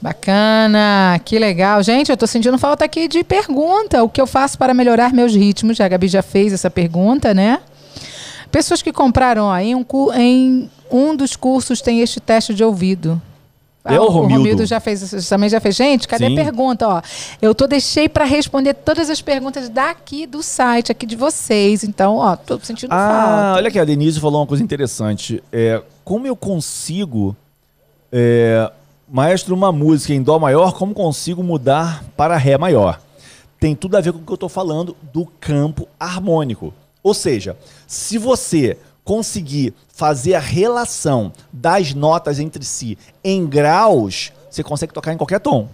Bacana, 0.00 1.20
que 1.24 1.38
legal. 1.38 1.82
Gente, 1.82 2.10
eu 2.10 2.16
tô 2.16 2.26
sentindo 2.26 2.58
falta 2.58 2.84
aqui 2.84 3.06
de 3.06 3.22
pergunta. 3.22 4.02
O 4.02 4.08
que 4.08 4.20
eu 4.20 4.26
faço 4.26 4.56
para 4.56 4.72
melhorar 4.72 5.12
meus 5.12 5.34
ritmos? 5.34 5.80
A 5.80 5.88
Gabi 5.88 6.08
já 6.08 6.22
fez 6.22 6.52
essa 6.52 6.70
pergunta, 6.70 7.34
né? 7.34 7.60
Pessoas 8.50 8.82
que 8.82 8.92
compraram, 8.92 9.44
ó, 9.44 9.58
em 9.58 9.74
um, 9.74 9.84
em 10.16 10.70
um 10.90 11.14
dos 11.14 11.36
cursos 11.36 11.80
tem 11.80 12.00
este 12.00 12.18
teste 12.18 12.54
de 12.54 12.64
ouvido. 12.64 13.20
É 13.84 13.98
o 13.98 14.04
o 14.04 14.08
Romildo. 14.08 14.34
Romildo 14.42 14.66
já 14.66 14.78
fez 14.80 15.26
também 15.28 15.48
já 15.48 15.58
fez. 15.60 15.74
Gente, 15.74 16.06
cadê 16.06 16.26
Sim. 16.26 16.38
a 16.38 16.44
pergunta? 16.44 16.86
Ó, 16.88 17.02
eu 17.40 17.54
tô 17.54 17.66
deixei 17.66 18.08
para 18.08 18.24
responder 18.24 18.74
todas 18.74 19.08
as 19.08 19.22
perguntas 19.22 19.68
daqui 19.68 20.26
do 20.26 20.42
site, 20.42 20.92
aqui 20.92 21.06
de 21.06 21.16
vocês. 21.16 21.82
Então, 21.84 22.16
ó, 22.16 22.36
tô 22.36 22.58
sentindo 22.62 22.92
Ah, 22.92 22.96
falta. 22.96 23.58
olha 23.58 23.68
aqui, 23.68 23.78
a 23.78 23.84
Denise 23.84 24.20
falou 24.20 24.40
uma 24.40 24.46
coisa 24.46 24.62
interessante. 24.62 25.42
É, 25.52 25.82
como 26.04 26.26
eu 26.26 26.36
consigo, 26.36 27.34
é, 28.12 28.70
maestro, 29.10 29.54
uma 29.54 29.72
música 29.72 30.14
em 30.14 30.22
Dó 30.22 30.38
maior, 30.38 30.72
como 30.74 30.94
consigo 30.94 31.42
mudar 31.42 32.04
para 32.16 32.36
Ré 32.36 32.56
maior? 32.56 33.00
Tem 33.58 33.74
tudo 33.74 33.96
a 33.96 34.00
ver 34.00 34.12
com 34.12 34.18
o 34.20 34.22
que 34.22 34.30
eu 34.30 34.34
estou 34.34 34.48
falando 34.48 34.96
do 35.12 35.26
campo 35.38 35.88
harmônico. 35.98 36.72
Ou 37.02 37.12
seja, 37.12 37.56
se 37.86 38.16
você 38.18 38.78
conseguir 39.04 39.74
fazer 39.88 40.34
a 40.34 40.40
relação 40.40 41.32
das 41.52 41.92
notas 41.94 42.38
entre 42.38 42.64
si 42.64 42.96
em 43.24 43.46
graus, 43.46 44.32
você 44.50 44.62
consegue 44.62 44.92
tocar 44.92 45.12
em 45.12 45.16
qualquer 45.16 45.40
tom. 45.40 45.68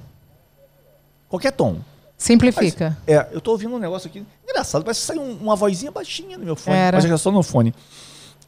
Qualquer 1.29 1.53
tom. 1.53 1.79
Simplifica. 2.17 2.97
É, 3.07 3.27
eu 3.33 3.41
tô 3.41 3.51
ouvindo 3.53 3.75
um 3.75 3.79
negócio 3.79 4.09
aqui. 4.09 4.25
Engraçado, 4.49 4.83
parece 4.83 5.01
que 5.01 5.07
saiu 5.07 5.21
um- 5.23 5.37
uma 5.37 5.55
vozinha 5.55 5.91
baixinha 5.91 6.39
no 6.39 6.45
meu 6.45 6.57
fone. 6.57 6.77
Era. 6.77 6.97
Mas 6.97 7.05
é 7.05 7.17
só 7.17 7.31
no 7.31 7.43
fone. 7.43 7.75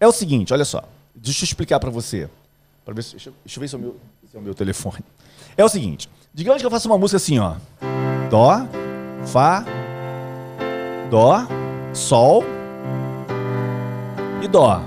É 0.01 0.07
o 0.07 0.13
seguinte, 0.13 0.53
olha 0.55 0.65
só. 0.65 0.83
Deixa 1.15 1.43
eu 1.43 1.47
explicar 1.47 1.79
pra 1.79 1.91
você. 1.91 2.29
Pra 2.85 2.95
ver 2.95 3.03
se, 3.03 3.11
deixa, 3.13 3.29
eu- 3.29 3.35
deixa 3.45 3.59
eu 3.59 3.61
ver 3.61 3.69
se 3.69 3.77
o 3.77 3.79
meu, 3.79 3.97
se 4.31 4.37
é 4.37 4.41
o 4.41 4.43
meu 4.43 4.55
telefone. 4.55 4.99
É 5.57 5.65
o 5.65 5.69
seguinte. 5.69 6.09
Digamos 6.33 6.61
que 6.63 6.67
eu 6.67 6.71
faço 6.71 6.89
uma 6.89 6.99
música 6.99 7.17
assim, 7.17 7.39
ó. 7.39 7.55
Dó, 8.31 8.61
Fá, 9.27 9.65
Dó, 11.11 11.47
Sol 11.93 12.45
e 14.43 14.49
Dó. 14.49 14.81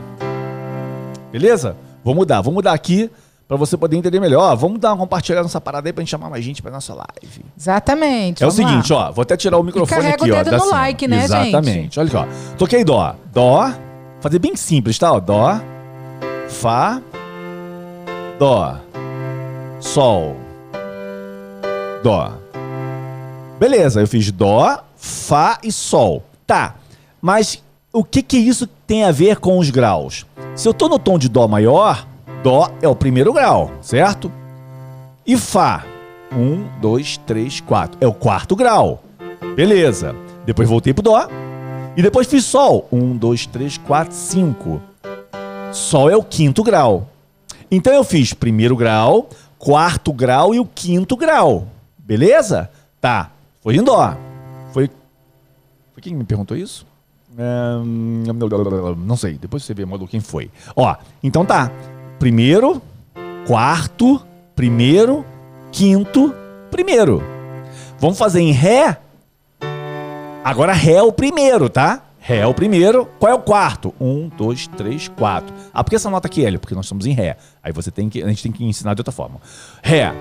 Beleza? 1.32 1.76
Vou 2.04 2.14
mudar. 2.16 2.42
Vou 2.42 2.54
mudar 2.54 2.74
aqui 2.74 3.10
pra 3.48 3.58
você 3.58 3.76
poder 3.76 3.98
entender 3.98 4.20
melhor. 4.20 4.52
Ó, 4.52 4.56
Vamos 4.56 4.80
dar 4.80 4.92
uma 4.92 4.98
compartilhada 4.98 5.44
nessa 5.44 5.60
parada 5.60 5.90
aí 5.90 5.94
pra 5.94 6.02
gente 6.02 6.12
chamar 6.12 6.30
mais 6.30 6.44
gente 6.44 6.62
pra 6.62 6.72
nossa 6.72 6.94
live. 6.94 7.46
Exatamente. 7.58 8.44
É 8.44 8.48
o 8.48 8.50
vamos 8.52 8.64
lá. 8.64 8.70
seguinte, 8.70 8.94
ó, 8.94 9.12
vou 9.12 9.24
até 9.24 9.36
tirar 9.36 9.58
o 9.58 9.64
microfone 9.64 10.02
carrega 10.02 10.24
aqui, 10.24 10.32
o 10.32 10.34
ó. 10.34 10.38
dedo 10.38 10.52
da 10.52 10.58
no 10.58 10.64
cima. 10.64 10.76
like, 10.78 11.08
né, 11.08 11.22
gente? 11.22 11.26
Exatamente. 11.48 12.00
Olha 12.00 12.08
aqui, 12.08 12.16
ó. 12.18 12.56
Toquei 12.58 12.84
dó. 12.84 13.16
Dó. 13.34 13.74
Fazer 14.22 14.40
bem 14.40 14.56
simples, 14.56 14.98
tá? 15.00 15.12
Ó, 15.12 15.20
dó. 15.20 15.60
Fá. 16.48 17.02
Dó. 18.38 18.78
Sol. 19.82 20.36
Dó. 22.04 22.32
Beleza, 23.60 24.00
eu 24.00 24.08
fiz 24.08 24.32
dó, 24.32 24.84
fá 24.96 25.58
e 25.64 25.72
sol. 25.72 26.24
Tá. 26.46 26.76
Mas 27.20 27.64
o 27.92 28.04
que 28.04 28.22
que 28.22 28.38
isso 28.38 28.68
tem 28.86 29.04
a 29.04 29.12
ver 29.12 29.38
com 29.38 29.58
os 29.58 29.72
graus? 29.72 30.26
Se 30.56 30.68
eu 30.68 30.74
tô 30.74 30.88
no 30.88 31.00
tom 31.00 31.18
de 31.18 31.28
dó 31.28 31.48
maior, 31.48 32.08
dó 32.44 32.72
é 32.80 32.88
o 32.88 32.96
primeiro 32.96 33.34
grau, 33.34 33.72
certo? 33.82 34.32
E 35.26 35.36
Fá. 35.36 35.84
Um, 36.32 36.68
dois, 36.80 37.18
três, 37.18 37.60
quatro. 37.60 37.98
É 38.00 38.08
o 38.08 38.14
quarto 38.14 38.56
grau. 38.56 39.04
Beleza. 39.56 40.16
Depois 40.46 40.70
voltei 40.70 40.94
pro 40.94 41.04
Dó. 41.04 41.28
E 41.98 42.02
depois 42.02 42.28
fiz 42.28 42.46
Sol. 42.46 42.88
Um, 42.92 43.18
dois, 43.18 43.46
três, 43.48 43.78
quatro, 43.78 44.16
cinco. 44.16 44.80
Sol 45.74 46.10
é 46.10 46.16
o 46.16 46.24
quinto 46.24 46.64
grau. 46.64 47.10
Então 47.74 47.94
eu 47.94 48.04
fiz 48.04 48.34
primeiro 48.34 48.76
grau, 48.76 49.30
quarto 49.62 50.12
grau 50.12 50.56
e 50.56 50.60
o 50.60 50.66
quinto 50.66 51.16
grau. 51.16 51.68
Beleza? 51.96 52.72
Tá. 53.00 53.30
Foi 53.62 53.76
em 53.76 53.84
Dó. 53.84 54.18
Foi. 54.74 54.90
Foi 55.94 56.02
quem 56.02 56.16
me 56.16 56.24
perguntou 56.24 56.58
isso? 56.58 56.84
Não 59.06 59.16
sei. 59.16 59.34
Depois 59.34 59.64
você 59.64 59.76
vê 59.76 59.86
modo 59.86 60.08
quem 60.08 60.20
foi. 60.20 60.50
Ó, 60.76 60.96
então 61.22 61.46
tá. 61.46 61.72
Primeiro, 62.18 62.82
quarto, 63.46 64.20
primeiro, 64.56 65.24
quinto, 65.72 66.34
primeiro. 66.72 67.22
Vamos 68.00 68.18
fazer 68.18 68.42
em 68.42 68.52
Ré. 68.52 68.98
Agora 70.44 70.74
Ré 70.74 70.94
é 70.94 71.04
o 71.04 71.12
primeiro, 71.12 71.70
tá? 71.70 72.02
Ré 72.24 72.38
é 72.38 72.46
o 72.46 72.54
primeiro. 72.54 73.08
Qual 73.20 73.32
é 73.32 73.36
o 73.36 73.40
quarto? 73.40 73.94
Um, 74.00 74.30
dois, 74.38 74.68
três, 74.68 75.08
quatro. 75.08 75.54
Ah, 75.74 75.84
por 75.84 75.90
que 75.90 75.96
essa 75.96 76.10
nota 76.10 76.28
aqui, 76.28 76.46
Hélio? 76.46 76.60
Porque 76.60 76.76
nós 76.76 76.86
estamos 76.86 77.08
em 77.08 77.14
Ré. 77.14 77.36
Aí 77.64 77.74
você 77.74 77.90
tem 77.90 78.10
que. 78.10 78.22
A 78.22 78.28
gente 78.28 78.44
tem 78.44 78.52
que 78.52 78.64
ensinar 78.64 78.94
de 78.94 79.02
outra 79.02 79.12
forma. 79.12 79.42
Ré. 79.82 80.14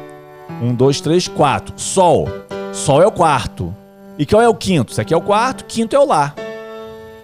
Um, 0.62 0.74
dois, 0.74 0.98
três, 1.02 1.28
quatro. 1.28 1.74
Sol. 1.76 2.26
Sol 2.72 3.02
é 3.02 3.06
o 3.06 3.12
quarto. 3.12 3.74
E 4.18 4.24
qual 4.24 4.40
é 4.40 4.48
o 4.48 4.54
quinto? 4.54 4.92
Esse 4.92 5.00
aqui 5.00 5.12
é 5.12 5.16
o 5.16 5.20
quarto, 5.20 5.64
quinto 5.66 5.94
é 5.94 5.98
o 5.98 6.06
Lá. 6.06 6.34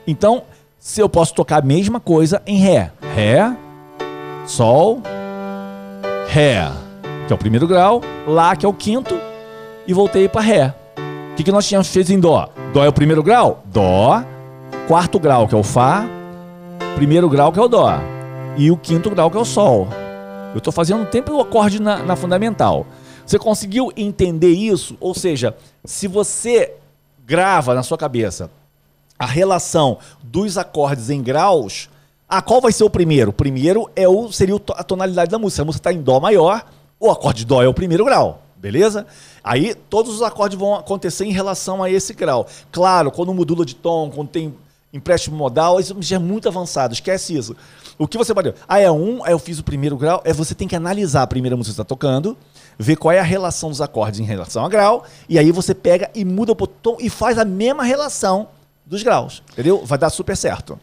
Então, 0.07 0.43
se 0.79 1.01
eu 1.01 1.09
posso 1.09 1.35
tocar 1.35 1.63
a 1.63 1.65
mesma 1.65 1.99
coisa 1.99 2.43
em 2.47 2.59
Ré. 2.59 2.93
Ré, 3.15 3.57
Sol, 4.47 5.03
Ré, 6.29 6.71
que 7.27 7.33
é 7.33 7.35
o 7.35 7.39
primeiro 7.39 7.67
grau, 7.67 8.03
Lá, 8.27 8.55
que 8.55 8.65
é 8.65 8.69
o 8.69 8.73
quinto, 8.73 9.19
e 9.87 9.93
voltei 9.95 10.29
para 10.29 10.41
Ré. 10.43 10.75
O 11.33 11.35
que, 11.37 11.45
que 11.45 11.53
nós 11.53 11.67
tínhamos 11.67 11.89
feito 11.89 12.13
em 12.13 12.21
Dó? 12.21 12.49
Dó 12.73 12.85
é 12.85 12.89
o 12.89 12.93
primeiro 12.93 13.23
grau? 13.23 13.63
Dó, 13.67 14.23
quarto 14.87 15.19
grau, 15.19 15.49
que 15.49 15.55
é 15.55 15.59
o 15.59 15.65
Fá, 15.65 16.07
primeiro 16.95 17.29
grau, 17.29 17.51
que 17.51 17.59
é 17.59 17.63
o 17.63 17.67
Dó, 17.67 17.91
e 18.57 18.71
o 18.71 18.77
quinto 18.77 19.11
grau, 19.11 19.29
que 19.29 19.37
é 19.37 19.41
o 19.41 19.45
Sol. 19.45 19.89
Eu 20.53 20.59
estou 20.59 20.73
fazendo 20.73 21.05
tempo 21.07 21.33
o 21.33 21.41
acorde 21.41 21.83
na, 21.83 21.99
na 22.05 22.15
fundamental. 22.15 22.87
Você 23.27 23.37
conseguiu 23.37 23.93
entender 23.97 24.53
isso? 24.53 24.97
Ou 25.01 25.13
seja, 25.13 25.57
se 25.85 26.07
você 26.07 26.75
grava 27.27 27.75
na 27.75 27.83
sua 27.83 27.99
cabeça 27.99 28.49
a 29.19 29.27
relação 29.27 29.99
dos 30.23 30.57
acordes 30.57 31.11
em 31.11 31.21
graus, 31.21 31.91
ah, 32.29 32.41
qual 32.41 32.61
vai 32.61 32.71
ser 32.71 32.85
o 32.85 32.91
primeiro? 32.91 33.31
O 33.31 33.35
primeiro 33.35 33.91
é 33.97 34.09
o, 34.09 34.31
seria 34.31 34.55
a 34.55 34.85
tonalidade 34.85 35.33
da 35.33 35.39
música. 35.39 35.63
A 35.63 35.65
música 35.65 35.81
está 35.81 35.93
em 35.93 36.01
Dó 36.01 36.21
maior, 36.21 36.65
o 37.01 37.11
acorde 37.11 37.41
de 37.41 37.47
Dó 37.47 37.61
é 37.61 37.67
o 37.67 37.75
primeiro 37.75 38.05
grau, 38.05 38.43
beleza? 38.57 39.05
Aí 39.43 39.75
todos 39.75 40.15
os 40.15 40.23
acordes 40.23 40.57
vão 40.57 40.77
acontecer 40.77 41.25
em 41.25 41.33
relação 41.33 41.83
a 41.83 41.91
esse 41.91 42.15
grau. 42.15 42.47
Claro, 42.71 43.11
quando 43.11 43.35
modula 43.35 43.67
de 43.67 43.75
tom, 43.75 44.13
quando 44.15 44.29
tem 44.29 44.55
empréstimo 44.97 45.37
modal, 45.37 45.79
isso 45.79 45.97
já 46.01 46.17
é 46.17 46.19
muito 46.19 46.49
avançado, 46.49 46.95
esquece 46.95 47.37
isso. 47.37 47.57
O 47.99 48.07
que 48.07 48.19
você 48.19 48.35
pode. 48.35 48.55
Ah, 48.69 48.79
é 48.79 48.91
um, 48.91 49.25
aí 49.25 49.33
eu 49.33 49.39
fiz 49.39 49.59
o 49.59 49.65
primeiro 49.65 49.97
grau, 49.97 50.21
é 50.25 50.33
você 50.33 50.55
tem 50.55 50.69
que 50.69 50.77
analisar 50.77 51.23
a 51.23 51.27
primeira 51.27 51.57
música 51.57 51.73
que 51.73 51.77
você 51.77 51.83
está 51.83 51.89
tocando, 51.89 52.37
ver 52.79 52.97
qual 52.97 53.13
é 53.13 53.19
a 53.19 53.23
relação 53.23 53.71
dos 53.71 53.81
acordes 53.81 54.21
em 54.21 54.25
relação 54.25 54.65
a 54.65 54.69
grau, 54.69 55.05
e 55.29 55.39
aí 55.39 55.51
você 55.51 55.75
pega 55.75 56.11
e 56.15 56.25
muda 56.25 56.53
o 56.53 56.67
tom 56.67 56.97
e 57.01 57.09
faz 57.09 57.39
a 57.39 57.45
mesma 57.45 57.85
relação 57.85 58.49
dos 58.85 59.03
graus, 59.03 59.43
entendeu? 59.53 59.83
Vai 59.85 59.99
dar 59.99 60.11
super 60.11 60.37
certo. 60.37 60.79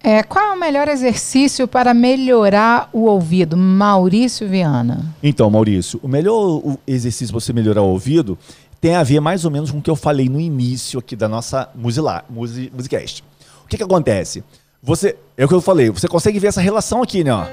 É, 0.00 0.22
qual 0.22 0.52
é 0.52 0.52
o 0.52 0.60
melhor 0.60 0.86
exercício 0.86 1.66
para 1.66 1.92
melhorar 1.92 2.88
o 2.92 3.06
ouvido? 3.06 3.56
Maurício 3.56 4.48
Viana. 4.48 5.04
Então, 5.20 5.50
Maurício, 5.50 5.98
o 6.02 6.06
melhor 6.06 6.62
exercício 6.86 7.32
para 7.32 7.40
você 7.40 7.52
melhorar 7.52 7.82
o 7.82 7.88
ouvido 7.88 8.38
tem 8.80 8.94
a 8.94 9.02
ver 9.02 9.20
mais 9.20 9.44
ou 9.44 9.50
menos 9.50 9.70
com 9.70 9.78
o 9.78 9.82
que 9.82 9.90
eu 9.90 9.96
falei 9.96 10.28
no 10.28 10.40
início 10.40 10.98
aqui 10.98 11.16
da 11.16 11.28
nossa 11.28 11.70
Musicast. 11.74 13.24
O 13.64 13.68
que, 13.68 13.76
que 13.76 13.82
acontece? 13.82 14.44
Você, 14.82 15.16
é 15.36 15.44
o 15.44 15.48
que 15.48 15.54
eu 15.54 15.60
falei, 15.60 15.90
você 15.90 16.06
consegue 16.06 16.38
ver 16.38 16.46
essa 16.48 16.60
relação 16.60 17.02
aqui, 17.02 17.24
né? 17.24 17.32
Ó, 17.32 17.44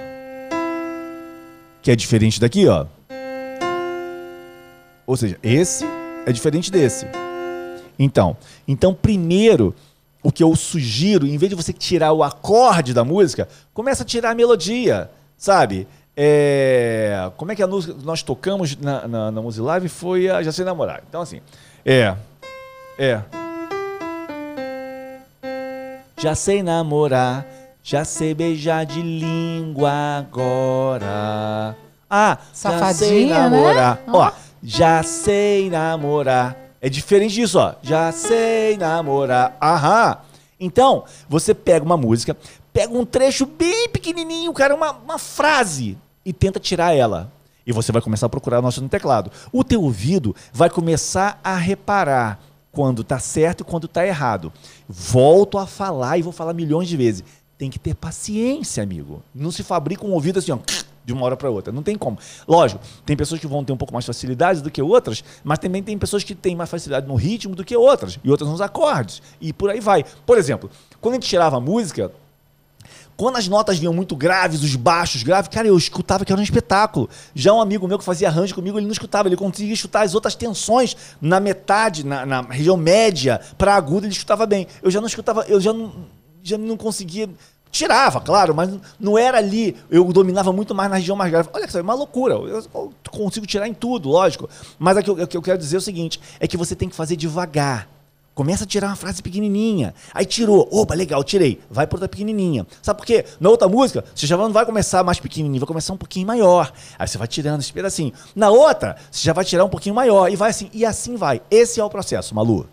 que 1.81 1.91
é 1.91 1.95
diferente 1.95 2.39
daqui, 2.39 2.67
ó. 2.67 2.85
Ou 5.07 5.17
seja, 5.17 5.37
esse 5.41 5.85
é 6.25 6.31
diferente 6.31 6.71
desse. 6.71 7.05
Então, 7.97 8.37
então 8.67 8.93
primeiro, 8.93 9.73
o 10.21 10.31
que 10.31 10.43
eu 10.43 10.55
sugiro, 10.55 11.25
em 11.25 11.37
vez 11.37 11.49
de 11.49 11.55
você 11.55 11.71
tirar 11.71 12.11
o 12.11 12.23
acorde 12.23 12.93
da 12.93 13.03
música, 13.03 13.47
começa 13.73 14.03
a 14.03 14.05
tirar 14.05 14.31
a 14.31 14.35
melodia, 14.35 15.09
sabe? 15.37 15.87
É, 16.17 17.29
como 17.35 17.51
é 17.51 17.55
que 17.55 17.61
a 17.63 17.67
música 17.67 17.93
que 17.93 18.05
nós 18.05 18.23
tocamos 18.23 18.75
na, 18.77 19.07
na, 19.07 19.31
na 19.31 19.41
Music 19.41 19.61
Live 19.61 19.89
foi 19.89 20.29
a 20.29 20.41
Já 20.41 20.51
Sei 20.51 20.63
Namorar. 20.63 21.01
Então, 21.07 21.21
assim, 21.21 21.41
é. 21.85 22.15
É. 22.97 23.21
Já 26.17 26.33
sei 26.33 26.63
namorar, 26.63 27.45
já 27.83 28.05
sei 28.05 28.33
beijar 28.33 28.85
de 28.85 29.01
língua 29.01 29.91
agora. 30.17 31.75
Ah, 32.09 32.37
Safadinha, 32.53 32.87
já 32.87 32.93
sei 32.93 33.25
namorar. 33.27 33.95
né? 33.97 34.03
Ó, 34.13 34.31
já 34.63 35.03
sei 35.03 35.69
namorar. 35.69 36.55
É 36.81 36.89
diferente 36.89 37.33
disso, 37.35 37.59
ó. 37.59 37.73
Já 37.81 38.11
sei 38.11 38.77
namorar. 38.77 39.57
Aham. 39.61 40.17
Então, 40.59 41.03
você 41.27 41.53
pega 41.53 41.83
uma 41.85 41.97
música, 41.97 42.35
pega 42.71 42.93
um 42.97 43.05
trecho 43.05 43.45
bem 43.45 43.89
pequenininho, 43.89 44.53
cara, 44.53 44.73
uma, 44.73 44.91
uma 44.93 45.19
frase, 45.19 45.97
e 46.25 46.33
tenta 46.33 46.59
tirar 46.59 46.93
ela. 46.93 47.31
E 47.65 47.71
você 47.71 47.91
vai 47.91 48.01
começar 48.01 48.25
a 48.25 48.29
procurar 48.29 48.61
nosso 48.61 48.81
no 48.81 48.89
teclado. 48.89 49.31
O 49.51 49.63
teu 49.63 49.81
ouvido 49.81 50.35
vai 50.51 50.69
começar 50.69 51.39
a 51.43 51.55
reparar 51.55 52.39
quando 52.71 53.03
tá 53.03 53.19
certo 53.19 53.61
e 53.61 53.63
quando 53.63 53.87
tá 53.87 54.05
errado. 54.05 54.51
Volto 54.87 55.57
a 55.57 55.65
falar 55.65 56.17
e 56.17 56.21
vou 56.21 56.33
falar 56.33 56.53
milhões 56.53 56.87
de 56.87 56.97
vezes. 56.97 57.23
Tem 57.57 57.69
que 57.69 57.79
ter 57.79 57.95
paciência, 57.95 58.83
amigo. 58.83 59.23
Não 59.33 59.49
se 59.49 59.63
fabrica 59.63 60.05
um 60.05 60.11
ouvido 60.11 60.39
assim, 60.39 60.51
ó, 60.51 60.59
de 61.05 61.13
uma 61.13 61.25
hora 61.25 61.37
para 61.37 61.49
outra. 61.49 61.71
Não 61.71 61.81
tem 61.81 61.97
como. 61.97 62.17
Lógico, 62.47 62.81
tem 63.05 63.15
pessoas 63.15 63.39
que 63.39 63.47
vão 63.47 63.63
ter 63.63 63.71
um 63.71 63.77
pouco 63.77 63.93
mais 63.93 64.05
facilidade 64.05 64.61
do 64.61 64.69
que 64.69 64.81
outras, 64.81 65.23
mas 65.43 65.57
também 65.57 65.81
tem 65.81 65.97
pessoas 65.97 66.23
que 66.23 66.35
têm 66.35 66.55
mais 66.55 66.69
facilidade 66.69 67.07
no 67.07 67.15
ritmo 67.15 67.55
do 67.55 67.63
que 67.63 67.75
outras, 67.75 68.19
e 68.23 68.29
outras 68.29 68.49
nos 68.49 68.59
acordes. 68.59 69.21
E 69.39 69.53
por 69.53 69.69
aí 69.69 69.79
vai. 69.79 70.03
Por 70.25 70.37
exemplo, 70.37 70.69
quando 70.99 71.13
a 71.13 71.15
gente 71.15 71.29
tirava 71.29 71.59
música, 71.61 72.11
quando 73.17 73.37
as 73.37 73.47
notas 73.47 73.79
vinham 73.79 73.93
muito 73.93 74.15
graves, 74.15 74.61
os 74.61 74.75
baixos 74.75 75.23
graves, 75.23 75.49
cara, 75.49 75.67
eu 75.67 75.77
escutava 75.77 76.25
que 76.25 76.31
era 76.31 76.39
um 76.39 76.43
espetáculo. 76.43 77.09
Já 77.33 77.53
um 77.53 77.61
amigo 77.61 77.87
meu 77.87 77.97
que 77.97 78.03
fazia 78.03 78.27
arranjo 78.27 78.53
comigo, 78.53 78.77
ele 78.77 78.85
não 78.85 78.91
escutava, 78.91 79.29
ele 79.29 79.37
conseguia 79.37 79.73
escutar 79.73 80.01
as 80.01 80.13
outras 80.13 80.35
tensões 80.35 80.95
na 81.21 81.39
metade, 81.39 82.05
na, 82.05 82.25
na 82.25 82.41
região 82.41 82.75
média 82.75 83.39
para 83.57 83.75
aguda, 83.75 84.05
ele 84.05 84.13
escutava 84.13 84.45
bem. 84.45 84.67
Eu 84.83 84.91
já 84.91 84.99
não 84.99 85.07
escutava, 85.07 85.45
eu 85.47 85.61
já 85.61 85.71
não, 85.71 85.93
já 86.43 86.57
não 86.57 86.75
conseguia. 86.75 87.29
Tirava, 87.71 88.21
claro, 88.21 88.55
mas 88.55 88.69
não 88.97 89.17
era 89.17 89.37
ali. 89.37 89.75
Eu 89.89 90.05
dominava 90.13 90.53
muito 90.53 90.73
mais 90.73 90.89
na 90.89 90.95
região 90.95 91.15
mais 91.15 91.29
grave. 91.29 91.49
Olha, 91.51 91.67
é 91.73 91.81
uma 91.81 91.93
loucura. 91.93 92.35
Eu 92.35 92.93
consigo 93.11 93.45
tirar 93.45 93.67
em 93.67 93.73
tudo, 93.73 94.07
lógico. 94.07 94.49
Mas 94.79 94.97
o 94.97 95.27
que 95.27 95.35
eu 95.35 95.41
quero 95.41 95.57
dizer 95.57 95.75
é 95.75 95.79
o 95.79 95.81
seguinte: 95.81 96.21
é 96.39 96.47
que 96.47 96.55
você 96.55 96.73
tem 96.73 96.87
que 96.87 96.95
fazer 96.95 97.17
devagar. 97.17 97.94
Começa 98.35 98.65
a 98.65 98.67
tirar 98.67 98.87
uma 98.87 98.97
frase 98.97 99.23
pequenininha. 99.23 99.95
Aí 100.13 100.25
tirou. 100.25 100.67
Opa, 100.69 100.93
legal, 100.93 101.23
tirei. 101.23 101.61
Vai 101.71 101.87
para 101.87 101.95
outra 101.95 102.09
pequenininha. 102.09 102.67
Sabe 102.81 102.99
por 102.99 103.05
quê? 103.05 103.23
Na 103.39 103.49
outra 103.49 103.69
música, 103.69 104.03
você 104.13 104.27
já 104.27 104.35
não 104.35 104.51
vai 104.51 104.65
começar 104.65 105.05
mais 105.05 105.21
pequenininho, 105.21 105.61
vai 105.61 105.67
começar 105.67 105.93
um 105.93 105.97
pouquinho 105.97 106.27
maior. 106.27 106.69
Aí 106.99 107.07
você 107.07 107.17
vai 107.17 107.29
tirando 107.29 107.61
esse 107.61 107.71
pedacinho. 107.71 108.11
Na 108.35 108.49
outra, 108.49 108.97
você 109.09 109.23
já 109.25 109.31
vai 109.31 109.45
tirar 109.45 109.63
um 109.63 109.69
pouquinho 109.69 109.95
maior. 109.95 110.29
E 110.29 110.35
vai 110.35 110.49
assim, 110.49 110.69
e 110.73 110.85
assim 110.85 111.15
vai. 111.15 111.41
Esse 111.49 111.79
é 111.79 111.83
o 111.83 111.89
processo, 111.89 112.35
Malu. 112.35 112.67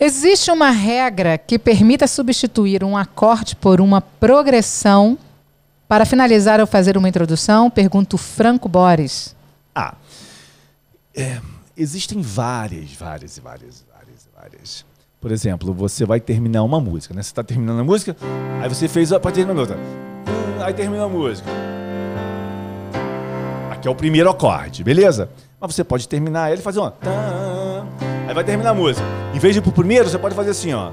Existe 0.00 0.50
uma 0.50 0.70
regra 0.70 1.38
que 1.38 1.60
permita 1.60 2.08
substituir 2.08 2.82
um 2.82 2.96
acorde 2.96 3.54
por 3.54 3.80
uma 3.80 4.00
progressão? 4.00 5.16
Para 5.88 6.04
finalizar 6.04 6.60
ou 6.60 6.66
fazer 6.66 6.96
uma 6.98 7.08
introdução, 7.08 7.70
pergunto 7.70 8.18
Franco 8.18 8.68
Boris. 8.68 9.36
Ah, 9.72 9.94
é, 11.14 11.40
existem 11.76 12.20
várias, 12.20 12.92
várias 12.92 13.36
e 13.36 13.40
várias, 13.40 13.85
várias. 14.46 14.84
Por 15.20 15.32
exemplo, 15.32 15.74
você 15.74 16.04
vai 16.04 16.20
terminar 16.20 16.62
uma 16.62 16.80
música, 16.80 17.12
né? 17.12 17.22
Você 17.22 17.30
está 17.30 17.42
terminando 17.42 17.80
a 17.80 17.84
música, 17.84 18.16
aí 18.62 18.68
você 18.68 18.86
fez 18.86 19.12
a 19.12 19.18
para 19.18 19.32
terminar 19.32 19.58
a 19.58 19.60
outra. 19.60 19.76
Aí 20.60 20.72
termina 20.72 21.04
a 21.04 21.08
música. 21.08 21.48
Aqui 23.70 23.88
é 23.88 23.90
o 23.90 23.94
primeiro 23.94 24.30
acorde, 24.30 24.84
beleza? 24.84 25.28
Mas 25.60 25.74
você 25.74 25.82
pode 25.82 26.08
terminar 26.08 26.52
ele 26.52 26.62
fazer 26.62 26.78
uma. 26.78 26.94
Aí 28.28 28.34
vai 28.34 28.44
terminar 28.44 28.70
a 28.70 28.74
música. 28.74 29.06
Em 29.34 29.38
vez 29.38 29.54
de 29.54 29.58
ir 29.58 29.62
pro 29.62 29.72
primeiro, 29.72 30.08
você 30.08 30.18
pode 30.18 30.34
fazer 30.34 30.50
assim, 30.50 30.72
ó. 30.72 30.92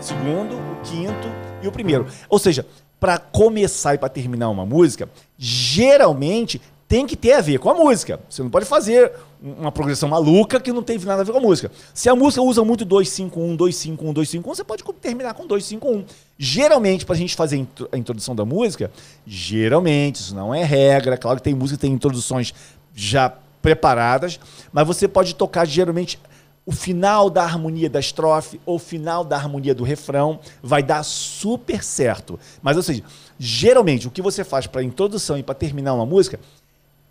Segundo, 0.00 0.56
o 0.56 0.80
quinto 0.82 1.28
e 1.62 1.68
o 1.68 1.72
primeiro. 1.72 2.06
Ou 2.28 2.38
seja, 2.38 2.66
para 2.98 3.18
começar 3.18 3.94
e 3.94 3.98
para 3.98 4.08
terminar 4.08 4.48
uma 4.48 4.66
música, 4.66 5.08
geralmente 5.36 6.60
tem 6.92 7.06
que 7.06 7.16
ter 7.16 7.32
a 7.32 7.40
ver 7.40 7.58
com 7.58 7.70
a 7.70 7.74
música. 7.74 8.20
Você 8.28 8.42
não 8.42 8.50
pode 8.50 8.66
fazer 8.66 9.12
uma 9.42 9.72
progressão 9.72 10.10
maluca 10.10 10.60
que 10.60 10.70
não 10.70 10.82
tem 10.82 10.98
nada 10.98 11.22
a 11.22 11.24
ver 11.24 11.32
com 11.32 11.38
a 11.38 11.40
música. 11.40 11.72
Se 11.94 12.06
a 12.06 12.14
música 12.14 12.42
usa 12.42 12.62
muito 12.62 12.84
251, 12.84 13.56
251, 13.56 14.12
251, 14.12 14.54
você 14.54 14.62
pode 14.62 14.84
terminar 15.00 15.32
com 15.32 15.46
251. 15.46 16.04
Geralmente, 16.36 17.06
para 17.06 17.14
a 17.14 17.18
gente 17.18 17.34
fazer 17.34 17.66
a 17.90 17.96
introdução 17.96 18.36
da 18.36 18.44
música, 18.44 18.92
geralmente, 19.26 20.16
isso 20.16 20.34
não 20.34 20.54
é 20.54 20.62
regra. 20.64 21.16
Claro 21.16 21.38
que 21.38 21.44
tem 21.44 21.54
música 21.54 21.78
que 21.78 21.80
tem 21.80 21.92
introduções 21.94 22.52
já 22.94 23.32
preparadas, 23.62 24.38
mas 24.70 24.86
você 24.86 25.08
pode 25.08 25.34
tocar 25.34 25.64
geralmente 25.64 26.18
o 26.66 26.72
final 26.72 27.30
da 27.30 27.42
harmonia 27.42 27.88
da 27.88 28.00
estrofe 28.00 28.60
ou 28.66 28.76
o 28.76 28.78
final 28.78 29.24
da 29.24 29.36
harmonia 29.36 29.74
do 29.74 29.82
refrão 29.82 30.38
vai 30.62 30.82
dar 30.82 31.02
super 31.02 31.82
certo. 31.82 32.38
Mas, 32.60 32.76
ou 32.76 32.82
seja, 32.82 33.02
geralmente 33.38 34.06
o 34.06 34.10
que 34.10 34.20
você 34.20 34.44
faz 34.44 34.66
para 34.66 34.82
introdução 34.82 35.38
e 35.38 35.42
para 35.42 35.54
terminar 35.54 35.94
uma 35.94 36.06
música, 36.06 36.38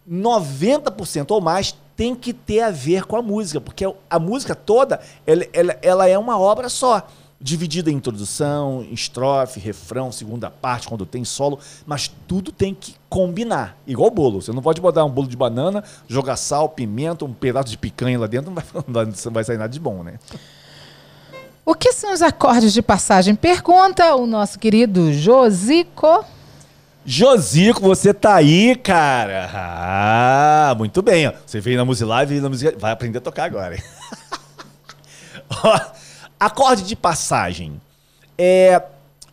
90% 0.09 1.31
ou 1.31 1.41
mais 1.41 1.75
tem 1.95 2.15
que 2.15 2.33
ter 2.33 2.61
a 2.61 2.71
ver 2.71 3.05
com 3.05 3.15
a 3.15 3.21
música, 3.21 3.61
porque 3.61 3.85
a 4.09 4.19
música 4.19 4.55
toda 4.55 4.99
ela, 5.25 5.45
ela, 5.53 5.77
ela 5.81 6.07
é 6.07 6.17
uma 6.17 6.39
obra 6.39 6.69
só 6.69 7.05
dividida 7.41 7.89
em 7.89 7.95
introdução, 7.95 8.85
estrofe, 8.91 9.59
refrão, 9.59 10.11
segunda 10.11 10.49
parte, 10.49 10.87
quando 10.87 11.05
tem 11.05 11.25
solo, 11.25 11.59
mas 11.85 12.11
tudo 12.27 12.51
tem 12.51 12.73
que 12.73 12.95
combinar. 13.09 13.75
Igual 13.87 14.11
bolo. 14.11 14.41
Você 14.41 14.51
não 14.51 14.61
pode 14.61 14.79
botar 14.79 15.03
um 15.03 15.09
bolo 15.09 15.27
de 15.27 15.35
banana, 15.35 15.83
jogar 16.07 16.37
sal, 16.37 16.69
pimenta, 16.69 17.25
um 17.25 17.33
pedaço 17.33 17.69
de 17.69 17.77
picanha 17.77 18.19
lá 18.19 18.27
dentro, 18.27 18.51
não 18.53 18.93
vai, 18.93 19.05
não 19.05 19.31
vai 19.31 19.43
sair 19.43 19.57
nada 19.57 19.73
de 19.73 19.79
bom, 19.79 20.03
né? 20.03 20.19
O 21.65 21.73
que 21.73 21.93
são 21.93 22.13
os 22.13 22.21
acordes 22.21 22.73
de 22.73 22.81
passagem? 22.81 23.35
Pergunta 23.35 24.15
o 24.15 24.27
nosso 24.27 24.59
querido 24.59 25.11
Josico. 25.13 26.25
Josico, 27.03 27.81
você 27.81 28.13
tá 28.13 28.35
aí, 28.35 28.75
cara. 28.75 29.49
Ah, 29.53 30.75
muito 30.77 31.01
bem. 31.01 31.31
Você 31.45 31.59
veio 31.59 31.77
na 31.77 31.85
Music 31.85 32.07
Live 32.07 32.35
e 32.35 32.39
na 32.39 32.49
Music... 32.49 32.75
vai 32.77 32.91
aprender 32.91 33.17
a 33.17 33.21
tocar 33.21 33.45
agora. 33.45 33.81
Acorde 36.39 36.83
de 36.83 36.95
passagem. 36.95 37.81
É, 38.37 38.83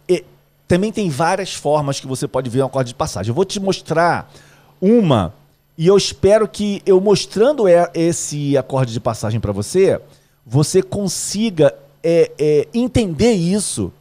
é, 0.09 0.24
também 0.66 0.90
tem 0.90 1.11
várias 1.11 1.54
formas 1.54 2.00
que 2.00 2.07
você 2.07 2.26
pode 2.26 2.48
ver 2.48 2.62
um 2.62 2.66
acorde 2.66 2.88
de 2.88 2.94
passagem. 2.94 3.31
Eu 3.31 3.35
vou 3.35 3.44
te 3.44 3.61
mostrar 3.61 4.33
uma 4.81 5.35
e 5.76 5.87
eu 5.87 5.96
espero 5.96 6.48
que 6.48 6.83
eu 6.87 7.00
mostrando 7.00 7.64
esse 7.94 8.57
acorde 8.57 8.92
de 8.92 9.00
passagem 9.00 9.38
para 9.38 9.52
você, 9.52 10.00
você 10.44 10.83
consiga 10.83 11.74
é, 12.02 12.33
é, 12.38 12.68
entender 12.72 13.33
isso 13.33 13.92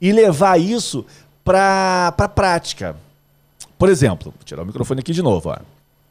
e 0.00 0.12
levar 0.12 0.58
isso 0.58 1.04
para 1.44 2.14
a 2.16 2.28
prática. 2.28 2.96
Por 3.78 3.88
exemplo, 3.88 4.32
vou 4.32 4.44
tirar 4.44 4.62
o 4.62 4.66
microfone 4.66 5.00
aqui 5.00 5.12
de 5.12 5.22
novo. 5.22 5.50
Ó. 5.50 5.56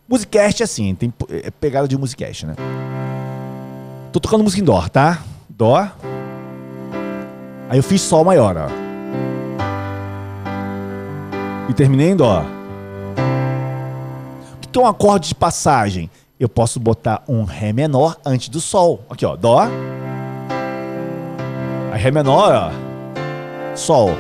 Musicast 0.08 0.64
é 0.64 0.66
assim, 0.66 0.96
tem 0.96 1.14
é 1.30 1.52
pegada 1.52 1.88
de 1.88 1.98
musicast, 1.98 2.46
né? 2.46 2.56
Tô 4.14 4.20
tocando 4.22 4.44
música 4.44 4.62
em 4.62 4.66
dó, 4.66 4.88
tá? 4.88 5.22
Dó. 5.50 5.86
Aí 7.70 7.78
eu 7.78 7.84
fiz 7.84 8.02
Sol 8.02 8.24
maior, 8.24 8.56
ó. 8.56 8.68
E 11.70 11.74
terminei 11.74 12.12
em 12.12 12.16
Dó. 12.16 12.46
O 14.54 14.60
que 14.60 14.80
é 14.80 14.82
um 14.82 14.88
acorde 14.88 15.28
de 15.28 15.36
passagem? 15.36 16.10
Eu 16.40 16.48
posso 16.48 16.80
botar 16.80 17.24
um 17.28 17.44
Ré 17.44 17.74
menor 17.74 18.16
antes 18.26 18.48
do 18.48 18.62
Sol. 18.62 19.04
Aqui, 19.10 19.26
ó. 19.26 19.36
Dó. 19.36 19.68
Aí 21.92 22.02
Ré 22.02 22.12
menor, 22.12 22.72
ó. 22.72 23.76
Sol. 23.76 24.12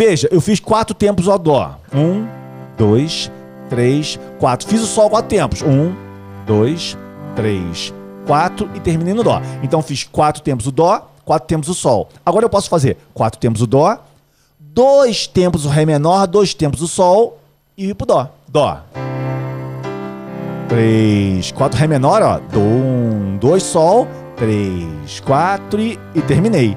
Veja, 0.00 0.30
eu 0.32 0.40
fiz 0.40 0.58
quatro 0.58 0.94
tempos 0.94 1.26
Dó. 1.26 1.76
Um, 1.94 2.26
dois, 2.74 3.30
três, 3.68 4.18
quatro. 4.38 4.66
Fiz 4.66 4.80
o 4.80 4.86
Sol 4.86 5.10
quatro 5.10 5.28
tempos. 5.28 5.60
Um, 5.60 5.94
dois, 6.46 6.96
três, 7.36 7.92
4 8.26 8.70
e 8.74 8.80
terminei 8.80 9.12
no 9.12 9.22
Dó. 9.22 9.42
Então 9.62 9.82
fiz 9.82 10.04
quatro 10.04 10.42
tempos 10.42 10.66
o 10.66 10.72
Dó, 10.72 11.06
quatro 11.22 11.46
tempos 11.46 11.68
o 11.68 11.74
Sol. 11.74 12.08
Agora 12.24 12.46
eu 12.46 12.48
posso 12.48 12.70
fazer 12.70 12.96
quatro 13.12 13.38
tempos 13.38 13.60
o 13.60 13.66
Dó, 13.66 13.98
dois 14.58 15.26
tempos 15.26 15.66
o 15.66 15.68
Ré 15.68 15.84
menor, 15.84 16.26
dois 16.26 16.54
tempos 16.54 16.80
o 16.80 16.88
Sol 16.88 17.38
e 17.76 17.90
ir 17.90 17.94
pro 17.94 18.06
Dó. 18.06 18.30
Dó. 18.48 18.80
Três, 20.66 21.52
quatro 21.52 21.78
Ré 21.78 21.86
menor, 21.86 22.22
ó. 22.22 22.40
Um, 22.58 23.36
dois 23.36 23.62
Sol, 23.64 24.08
três, 24.34 25.20
quatro 25.20 25.78
e, 25.78 25.98
e 26.14 26.22
terminei. 26.22 26.74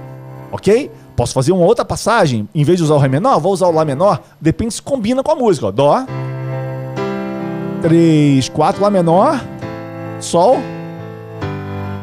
Ok? 0.52 0.92
Posso 1.16 1.34
fazer 1.34 1.52
uma 1.52 1.66
outra 1.66 1.86
passagem, 1.86 2.50
em 2.56 2.64
vez 2.64 2.78
de 2.78 2.84
usar 2.84 2.96
o 2.96 2.98
Ré 2.98 3.08
menor, 3.08 3.40
vou 3.40 3.54
usar 3.54 3.68
o 3.68 3.72
Lá 3.72 3.86
menor, 3.86 4.22
depende 4.42 4.74
se 4.74 4.82
combina 4.82 5.22
com 5.22 5.32
a 5.32 5.36
música. 5.36 5.68
Ó. 5.68 5.72
Dó. 5.72 6.06
Três, 7.82 8.50
quatro 8.50 8.82
Lá 8.82 8.90
menor, 8.90 9.40
Sol 10.20 10.58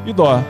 e 0.06 0.12
Dó. 0.12 0.40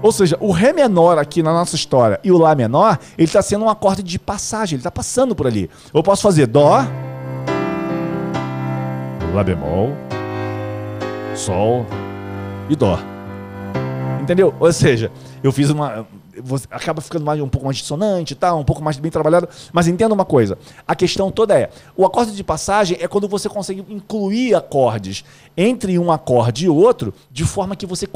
Ou 0.00 0.12
seja, 0.12 0.36
o 0.40 0.52
Ré 0.52 0.72
menor 0.72 1.18
aqui 1.18 1.42
na 1.42 1.52
nossa 1.52 1.74
história 1.74 2.20
e 2.22 2.30
o 2.30 2.38
Lá 2.38 2.54
menor, 2.54 2.98
ele 3.18 3.26
está 3.26 3.42
sendo 3.42 3.64
um 3.64 3.68
acorde 3.68 4.02
de 4.02 4.18
passagem, 4.18 4.76
ele 4.76 4.80
está 4.80 4.90
passando 4.90 5.34
por 5.34 5.46
ali. 5.46 5.70
Eu 5.92 6.02
posso 6.02 6.22
fazer 6.22 6.46
Dó, 6.46 6.84
Lá 9.34 9.42
bemol, 9.42 9.96
Sol 11.34 11.86
e 12.68 12.76
Dó. 12.76 12.98
Entendeu? 14.20 14.54
Ou 14.60 14.72
seja, 14.72 15.10
eu 15.42 15.50
fiz 15.50 15.70
uma 15.70 16.06
você 16.40 16.66
acaba 16.70 17.00
ficando 17.00 17.24
mais, 17.24 17.40
um 17.40 17.48
pouco 17.48 17.66
mais 17.66 17.76
dissonante, 17.76 18.34
tá? 18.34 18.54
um 18.54 18.64
pouco 18.64 18.82
mais 18.82 18.96
bem 18.98 19.10
trabalhado. 19.10 19.48
Mas 19.72 19.88
entenda 19.88 20.14
uma 20.14 20.24
coisa: 20.24 20.58
a 20.86 20.94
questão 20.94 21.30
toda 21.30 21.58
é: 21.58 21.70
o 21.96 22.04
acorde 22.04 22.34
de 22.34 22.44
passagem 22.44 22.96
é 23.00 23.08
quando 23.08 23.28
você 23.28 23.48
consegue 23.48 23.84
incluir 23.88 24.54
acordes 24.54 25.24
entre 25.56 25.98
um 25.98 26.10
acorde 26.10 26.66
e 26.66 26.68
outro, 26.68 27.12
de 27.30 27.44
forma 27.44 27.76
que 27.76 27.84
você 27.84 28.06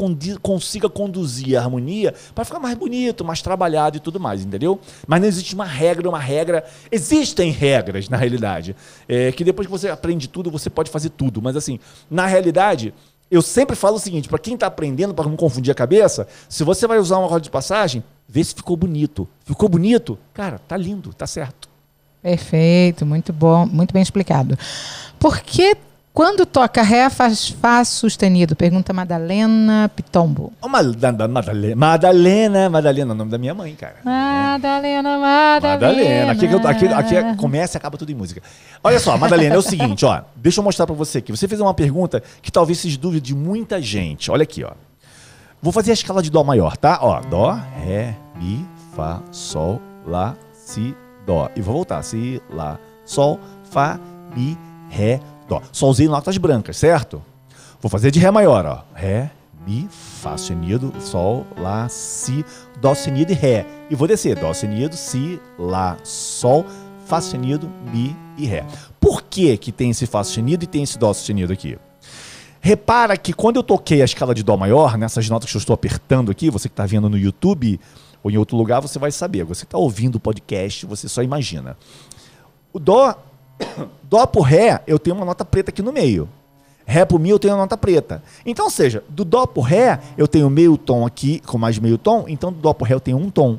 consiga 0.41 0.89
conduzir 0.89 1.57
a 1.57 1.63
harmonia 1.63 2.15
para 2.35 2.45
ficar 2.45 2.59
mais 2.59 2.77
bonito, 2.77 3.25
mais 3.25 3.43
trabalhado 3.43 3.97
e 3.97 4.01
tudo 4.01 4.19
mais, 4.19 4.45
entendeu? 4.45 4.81
Mas 5.07 5.21
não 5.21 5.29
existe 5.29 5.55
uma 5.55 5.65
regra, 5.65 6.09
uma 6.09 6.19
regra. 6.19 6.65
Existem 6.91 7.51
regras, 7.51 8.09
na 8.09 8.17
realidade. 8.17 8.75
É, 9.09 9.33
que 9.33 9.45
depois 9.45 9.67
que 9.67 9.73
você 9.73 9.89
aprende 9.89 10.29
tudo, 10.29 10.51
você 10.51 10.71
pode 10.71 10.91
fazer 10.91 11.11
tudo. 11.11 11.43
Mas 11.43 11.57
assim, 11.57 11.79
na 12.11 12.27
realidade 12.27 12.95
eu 13.31 13.43
sempre 13.43 13.75
falo 13.75 13.97
o 13.97 14.01
seguinte, 14.01 14.29
para 14.29 14.39
quem 14.39 14.55
está 14.55 14.67
aprendendo, 14.67 15.15
para 15.15 15.29
não 15.29 15.37
confundir 15.37 15.73
a 15.73 15.75
cabeça, 15.75 16.29
se 16.49 16.63
você 16.63 16.87
vai 16.87 16.99
usar 16.99 17.19
uma 17.19 17.29
roda 17.29 17.41
de 17.41 17.51
passagem, 17.51 18.03
vê 18.29 18.43
se 18.43 18.55
ficou 18.55 18.77
bonito. 18.77 19.29
Ficou 19.45 19.69
bonito? 19.69 20.19
Cara, 20.33 20.61
tá 20.67 20.77
lindo, 20.77 21.13
tá 21.13 21.27
certo. 21.27 21.69
Perfeito, 22.23 23.05
muito 23.05 23.33
bom, 23.33 23.67
muito 23.67 23.93
bem 23.93 24.03
explicado. 24.03 24.59
Por 25.19 25.41
que 25.41 25.77
quando 26.17 26.47
toca 26.47 26.81
Ré 26.81 27.11
faz 27.11 27.51
Fá 27.51 27.85
sustenido? 27.85 28.57
Pergunta 28.57 28.91
Madalena 28.91 29.91
Pitombo. 29.95 30.51
Oh, 30.63 30.67
Madalena, 30.67 31.29
Madalena, 31.29 32.71
Madalena, 32.71 33.13
o 33.13 33.15
nome 33.15 33.31
da 33.31 33.37
minha 33.37 33.53
mãe, 33.53 33.75
cara. 33.75 33.97
Madalena, 34.03 35.19
Madalena. 35.19 35.75
Madalena. 35.75 36.33
Aqui, 36.33 36.47
aqui, 36.47 36.87
aqui 36.87 37.17
é, 37.17 37.35
começa 37.35 37.77
e 37.77 37.79
acaba 37.79 37.99
tudo 37.99 38.11
em 38.11 38.15
música. 38.15 38.41
Olha 38.83 38.99
só, 38.99 39.19
Madalena, 39.19 39.57
é 39.57 39.59
o 39.59 39.63
seguinte, 39.63 40.07
ó. 40.07 40.23
Deixa 40.35 40.59
eu 40.59 40.65
mostrar 40.65 40.87
para 40.87 40.97
você 40.97 41.19
aqui. 41.19 41.31
Você 41.33 41.47
fez 41.47 41.61
uma 41.61 41.75
pergunta 41.75 42.23
que 42.41 42.51
talvez 42.51 42.79
seja 42.79 42.97
dúvida 42.97 43.21
de 43.21 43.35
muita 43.35 43.83
gente. 43.83 44.31
Olha 44.31 44.45
aqui, 44.45 44.65
ó. 44.65 44.71
Vou 45.61 45.71
fazer 45.71 45.91
a 45.91 45.95
escala 45.95 46.23
de 46.23 46.31
Dó 46.31 46.43
maior, 46.43 46.79
tá? 46.79 46.99
Ó, 47.03 47.21
Dó, 47.21 47.61
Ré, 47.85 48.17
Mi, 48.37 48.67
Fá, 48.95 49.21
Sol, 49.31 49.83
Lá, 50.07 50.35
Si, 50.55 50.97
Dó. 51.27 51.51
E 51.55 51.61
vou 51.61 51.75
voltar. 51.75 52.03
Si, 52.03 52.41
Lá, 52.51 52.79
Sol, 53.05 53.39
Fá, 53.71 54.01
Mi, 54.35 54.57
Ré, 54.89 55.21
Só 55.73 55.89
usei 55.89 56.09
notas 56.09 56.37
brancas, 56.39 56.77
certo? 56.77 57.23
Vou 57.81 57.91
fazer 57.91 58.11
de 58.11 58.19
Ré 58.19 58.31
maior, 58.31 58.65
ó. 58.67 58.85
Ré, 58.95 59.31
Mi, 59.67 59.89
Fá 59.91 60.37
sustenido, 60.37 60.93
Sol, 61.01 61.47
Lá, 61.59 61.89
Si, 61.89 62.45
Dó 62.81 62.95
sustenido 62.95 63.33
e 63.33 63.35
Ré. 63.35 63.67
E 63.91 63.95
vou 63.95 64.09
descer. 64.09 64.37
Dó 64.39 64.53
sustenido, 64.53 64.97
Si, 64.97 65.41
Lá, 65.59 65.97
Sol, 66.03 66.65
Fá 67.05 67.21
sustenido, 67.21 67.71
Mi 67.93 68.17
e 68.37 68.47
Ré. 68.47 68.65
Por 69.01 69.23
que, 69.23 69.57
que 69.57 69.71
tem 69.71 69.91
esse 69.91 70.07
Fá 70.07 70.25
sustenido 70.25 70.65
e 70.65 70.67
tem 70.67 70.83
esse 70.83 70.99
Dó 70.99 71.13
sustenido 71.13 71.53
aqui? 71.53 71.79
Repara 72.61 73.17
que 73.17 73.33
quando 73.33 73.57
eu 73.57 73.63
toquei 73.63 74.03
a 74.03 74.05
escala 74.05 74.35
de 74.35 74.43
Dó 74.43 74.57
maior, 74.57 74.99
nessas 74.99 75.29
notas 75.29 75.51
que 75.51 75.57
eu 75.57 75.61
estou 75.61 75.75
apertando 75.75 76.31
aqui, 76.33 76.51
você 76.51 76.69
que 76.69 76.73
está 76.73 76.87
vendo 76.87 77.09
no 77.09 77.17
YouTube 77.17 77.79
ou 78.23 78.31
em 78.31 78.37
outro 78.37 78.57
lugar, 78.57 78.81
você 78.81 78.99
vai 78.99 79.13
saber. 79.13 79.45
Você 79.45 79.61
que 79.61 79.67
está 79.67 79.79
ouvindo 79.79 80.17
o 80.17 80.21
podcast, 80.21 80.85
você 80.87 81.09
só 81.09 81.23
imagina. 81.23 81.77
O 82.73 82.81
Dó 82.81 83.17
Dó 84.05 84.27
por 84.27 84.43
Ré, 84.43 84.81
eu 84.87 84.99
tenho 84.99 85.17
uma 85.17 85.25
nota 85.25 85.45
preta 85.45 85.71
aqui 85.71 85.83
no 85.83 85.93
meio. 85.93 86.29
Ré 86.87 87.05
por 87.05 87.19
Mi, 87.19 87.31
eu 87.31 87.39
tenho 87.39 87.55
uma 87.55 87.63
nota 87.63 87.77
preta. 87.77 88.23
Então, 88.45 88.67
ou 88.67 88.71
seja, 88.71 89.03
do 89.09 89.25
Dó 89.25 89.45
por 89.45 89.63
Ré, 89.63 90.01
eu 90.17 90.29
tenho 90.29 90.49
meio 90.49 90.79
tom 90.79 91.05
aqui 91.05 91.41
com 91.41 91.59
mais 91.59 91.79
meio 91.79 91.99
tom, 91.99 92.25
então 92.29 92.53
do 92.53 92.61
Dó 92.61 92.73
por 92.73 92.87
Ré 92.87 92.95
eu 92.95 93.01
tenho 93.01 93.17
um 93.17 93.29
tom. 93.29 93.59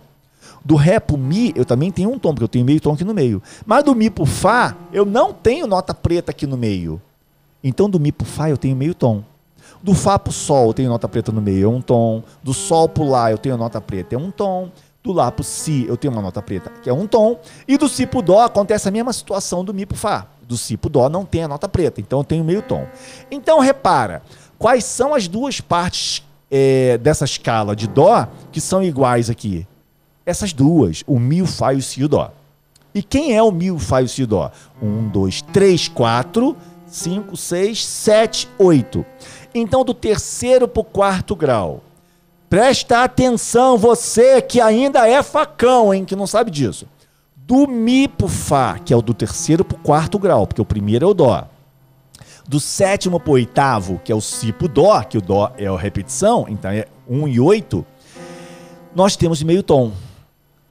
Do 0.64 0.76
Ré 0.76 1.00
pro 1.00 1.18
Mi, 1.18 1.54
eu 1.56 1.66
também 1.66 1.92
tenho 1.92 2.10
um 2.10 2.18
tom, 2.18 2.30
porque 2.30 2.44
eu 2.44 2.50
tenho 2.50 2.66
meio 2.66 2.80
tom 2.80 2.94
aqui 2.94 3.04
no 3.04 3.14
meio. 3.14 3.42
Mas 3.66 3.84
do 3.84 3.94
Mi 3.94 4.10
pro 4.10 4.26
Fá, 4.26 4.76
eu 4.94 5.06
não 5.06 5.34
tenho 5.34 5.68
nota 5.68 5.94
preta 5.94 6.32
aqui 6.32 6.48
no 6.48 6.58
meio. 6.58 7.02
Então 7.64 7.90
do 7.90 8.00
Mi 8.00 8.12
pro 8.12 8.26
Fá, 8.26 8.50
eu 8.50 8.58
tenho 8.58 8.76
meio 8.76 8.96
tom. 8.96 9.24
Do 9.84 9.94
Fá 9.94 10.18
pro 10.18 10.32
Sol, 10.32 10.68
eu 10.68 10.74
tenho 10.74 10.90
nota 10.90 11.08
preta 11.08 11.32
no 11.32 11.42
meio, 11.42 11.66
é 11.66 11.70
um 11.70 11.82
tom. 11.82 12.24
Do 12.42 12.54
Sol 12.54 12.90
pro 12.90 13.04
Lá, 13.04 13.32
eu 13.32 13.38
tenho 13.38 13.58
nota 13.58 13.80
preta, 13.80 14.16
é 14.16 14.18
um 14.18 14.32
tom. 14.32 14.70
Do 15.08 15.14
Lá 15.14 15.32
pro 15.32 15.44
Si, 15.44 15.86
eu 15.88 15.96
tenho 15.96 16.14
uma 16.14 16.22
nota 16.22 16.42
preta, 16.42 16.72
que 16.84 16.90
é 16.90 16.94
um 16.94 17.08
tom. 17.08 17.40
E 17.68 17.78
do 17.78 17.88
Si 17.88 18.06
pro 18.06 18.22
Dó, 18.22 18.42
acontece 18.42 18.88
a 18.88 18.92
mesma 18.92 19.14
situação 19.14 19.64
do 19.64 19.74
Mi 19.74 19.86
pro 19.86 19.98
Fá. 19.98 20.28
Do 20.42 20.58
Si 20.58 20.76
pro 20.76 20.90
Dó 20.90 21.10
não 21.10 21.26
tem 21.26 21.44
a 21.44 21.48
nota 21.48 21.68
preta, 21.68 22.02
então 22.02 22.20
eu 22.20 22.24
tenho 22.24 22.44
meio 22.44 22.62
tom. 22.62 22.86
Então 23.32 23.60
repara, 23.60 24.22
quais 24.58 24.84
são 24.84 25.14
as 25.14 25.28
duas 25.28 25.62
partes 25.62 26.24
é, 26.52 26.98
dessa 26.98 27.26
escala 27.26 27.76
de 27.76 27.88
Dó 27.88 28.28
que 28.52 28.60
são 28.60 28.84
iguais 28.84 29.30
aqui? 29.30 29.66
Essas 30.26 30.52
duas, 30.52 31.04
o 31.08 31.20
Mi, 31.20 31.42
o 31.42 31.48
Fá 31.48 31.74
e 31.74 31.78
o 31.78 31.82
Si 31.82 32.02
e 32.02 32.06
o 32.06 32.10
Dó. 32.10 32.32
E 32.94 33.02
quem 33.02 33.36
é 33.36 33.42
o 33.42 33.52
Mi, 33.52 33.72
o 33.72 33.80
Fá 33.80 34.02
e 34.02 34.06
o 34.06 34.10
Si 34.10 34.22
e 34.22 34.24
o 34.26 34.28
Dó? 34.28 34.52
Um, 34.82 35.08
dois, 35.08 35.42
três, 35.42 35.88
quatro 35.88 36.56
5, 36.88 37.36
6, 37.36 37.86
7, 37.86 38.50
8. 38.58 39.06
Então, 39.54 39.84
do 39.84 39.94
terceiro 39.94 40.68
para 40.68 40.82
o 40.82 40.84
quarto 40.84 41.36
grau. 41.36 41.84
Presta 42.50 43.04
atenção, 43.04 43.78
você 43.78 44.42
que 44.42 44.62
ainda 44.62 45.08
é 45.08 45.22
facão, 45.22 45.94
hein, 45.94 46.06
que 46.06 46.16
não 46.16 46.26
sabe 46.26 46.50
disso. 46.50 46.88
Do 47.36 47.68
Mi 47.68 48.08
pro 48.08 48.28
Fá, 48.28 48.80
que 48.80 48.94
é 48.94 48.98
o 48.98 49.02
do 49.02 49.14
terceiro 49.14 49.66
para 49.66 49.78
o 49.78 49.82
quarto 49.82 50.18
grau, 50.18 50.48
porque 50.48 50.62
o 50.62 50.66
primeiro 50.66 51.06
é 51.06 51.10
o 51.10 51.14
Dó. 51.14 51.44
Do 52.48 52.60
sétimo 52.60 53.20
para 53.20 53.32
o 53.32 53.34
oitavo, 53.34 54.00
que 54.04 54.12
é 54.12 54.16
o 54.16 54.22
Si 54.22 54.54
pro 54.54 54.70
Dó, 54.70 55.02
que 55.04 55.18
o 55.18 55.22
Dó 55.22 55.52
é 55.58 55.68
a 55.68 55.78
repetição, 55.78 56.46
então 56.48 56.72
é 56.72 56.86
1 57.10 57.28
e 57.28 57.40
8, 57.40 57.86
nós 58.96 59.18
temos 59.18 59.44
meio 59.44 59.62
tom. 59.62 59.92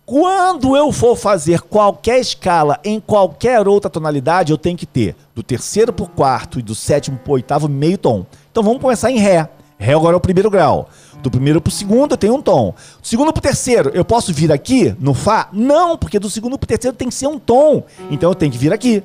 Quando 0.06 0.76
eu 0.76 0.92
for 0.92 1.16
fazer 1.16 1.60
qualquer 1.62 2.20
escala 2.20 2.78
em 2.84 3.00
qualquer 3.00 3.66
outra 3.66 3.90
tonalidade, 3.90 4.52
eu 4.52 4.58
tenho 4.58 4.78
que 4.78 4.86
ter 4.86 5.16
do 5.34 5.42
terceiro 5.42 5.92
para 5.92 6.04
o 6.04 6.08
quarto 6.08 6.58
e 6.58 6.62
do 6.62 6.74
sétimo 6.74 7.18
para 7.18 7.30
o 7.30 7.34
oitavo 7.34 7.68
meio 7.68 7.98
tom. 7.98 8.24
Então 8.50 8.62
vamos 8.62 8.80
começar 8.80 9.10
em 9.10 9.18
Ré. 9.18 9.48
Ré 9.78 9.94
agora 9.94 10.14
é 10.14 10.16
o 10.16 10.20
primeiro 10.20 10.50
grau. 10.50 10.88
Do 11.22 11.30
primeiro 11.30 11.60
para 11.60 11.70
o 11.70 11.72
segundo 11.72 12.12
eu 12.12 12.16
tenho 12.16 12.34
um 12.34 12.42
tom. 12.42 12.74
Do 13.00 13.06
segundo 13.06 13.32
para 13.32 13.40
o 13.40 13.42
terceiro, 13.42 13.90
eu 13.92 14.04
posso 14.04 14.32
vir 14.32 14.50
aqui 14.52 14.94
no 14.98 15.12
Fá? 15.12 15.48
Não, 15.52 15.96
porque 15.96 16.18
do 16.18 16.30
segundo 16.30 16.58
para 16.58 16.64
o 16.64 16.68
terceiro 16.68 16.96
tem 16.96 17.08
que 17.08 17.14
ser 17.14 17.26
um 17.26 17.38
tom. 17.38 17.82
Então 18.10 18.30
eu 18.30 18.34
tenho 18.34 18.52
que 18.52 18.58
vir 18.58 18.72
aqui. 18.72 19.02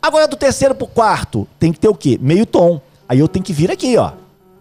Agora 0.00 0.26
do 0.26 0.36
terceiro 0.36 0.74
para 0.74 0.84
o 0.84 0.88
quarto, 0.88 1.46
tem 1.58 1.72
que 1.72 1.78
ter 1.78 1.88
o 1.88 1.94
quê? 1.94 2.18
Meio 2.20 2.46
tom. 2.46 2.80
Aí 3.08 3.18
eu 3.18 3.28
tenho 3.28 3.44
que 3.44 3.52
vir 3.52 3.70
aqui, 3.70 3.96
ó. 3.96 4.12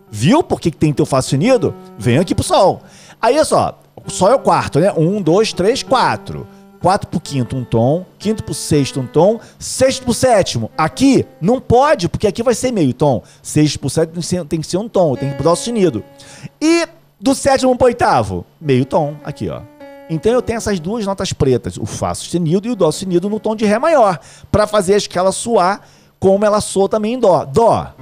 Viu 0.09 0.43
por 0.43 0.59
que 0.59 0.69
tem 0.69 0.91
que 0.91 0.97
ter 0.97 1.03
o 1.03 1.05
Fá 1.05 1.21
sustenido? 1.21 1.73
Venho 1.97 2.21
aqui 2.21 2.35
pro 2.35 2.43
Sol. 2.43 2.81
Aí, 3.21 3.35
olha 3.35 3.45
só, 3.45 3.79
só 4.07 4.29
é 4.31 4.35
o 4.35 4.39
quarto, 4.39 4.79
né? 4.79 4.91
Um, 4.95 5.21
dois, 5.21 5.53
três, 5.53 5.81
quatro. 5.81 6.45
Quatro 6.83 7.07
pro 7.07 7.17
quinto, 7.17 7.55
um 7.55 7.63
tom. 7.63 8.05
Quinto 8.19 8.43
pro 8.43 8.53
sexto, 8.53 8.99
um 8.99 9.07
tom. 9.07 9.39
Sexto 9.57 10.03
pro 10.03 10.13
sétimo. 10.13 10.69
Aqui 10.77 11.25
não 11.39 11.61
pode, 11.61 12.09
porque 12.09 12.27
aqui 12.27 12.43
vai 12.43 12.53
ser 12.53 12.73
meio 12.73 12.93
tom. 12.93 13.23
Sexto 13.41 13.79
pro 13.79 13.89
sétimo 13.89 14.15
tem 14.15 14.21
que 14.21 14.27
ser, 14.27 14.45
tem 14.45 14.59
que 14.59 14.67
ser 14.67 14.77
um 14.77 14.89
tom, 14.89 15.15
tem 15.15 15.31
que 15.31 15.41
dar 15.41 15.53
o 15.53 15.55
sustenido. 15.55 16.03
E 16.61 16.85
do 17.17 17.33
sétimo 17.33 17.73
pro 17.77 17.85
oitavo, 17.87 18.45
meio 18.59 18.83
tom. 18.83 19.15
Aqui, 19.23 19.47
ó. 19.47 19.61
Então 20.09 20.33
eu 20.33 20.41
tenho 20.41 20.57
essas 20.57 20.77
duas 20.77 21.05
notas 21.05 21.31
pretas, 21.31 21.77
o 21.77 21.85
Fá 21.85 22.13
sustenido 22.13 22.67
e 22.67 22.71
o 22.71 22.75
Dó 22.75 22.91
sustenido 22.91 23.29
no 23.29 23.39
tom 23.39 23.55
de 23.55 23.63
Ré 23.63 23.79
maior, 23.79 24.19
para 24.51 24.67
fazer 24.67 24.95
a 24.95 24.97
escala 24.97 25.31
soar 25.31 25.83
como 26.19 26.43
ela 26.43 26.59
soa 26.59 26.89
também 26.89 27.13
em 27.13 27.19
Dó. 27.19 27.45
Dó. 27.45 27.93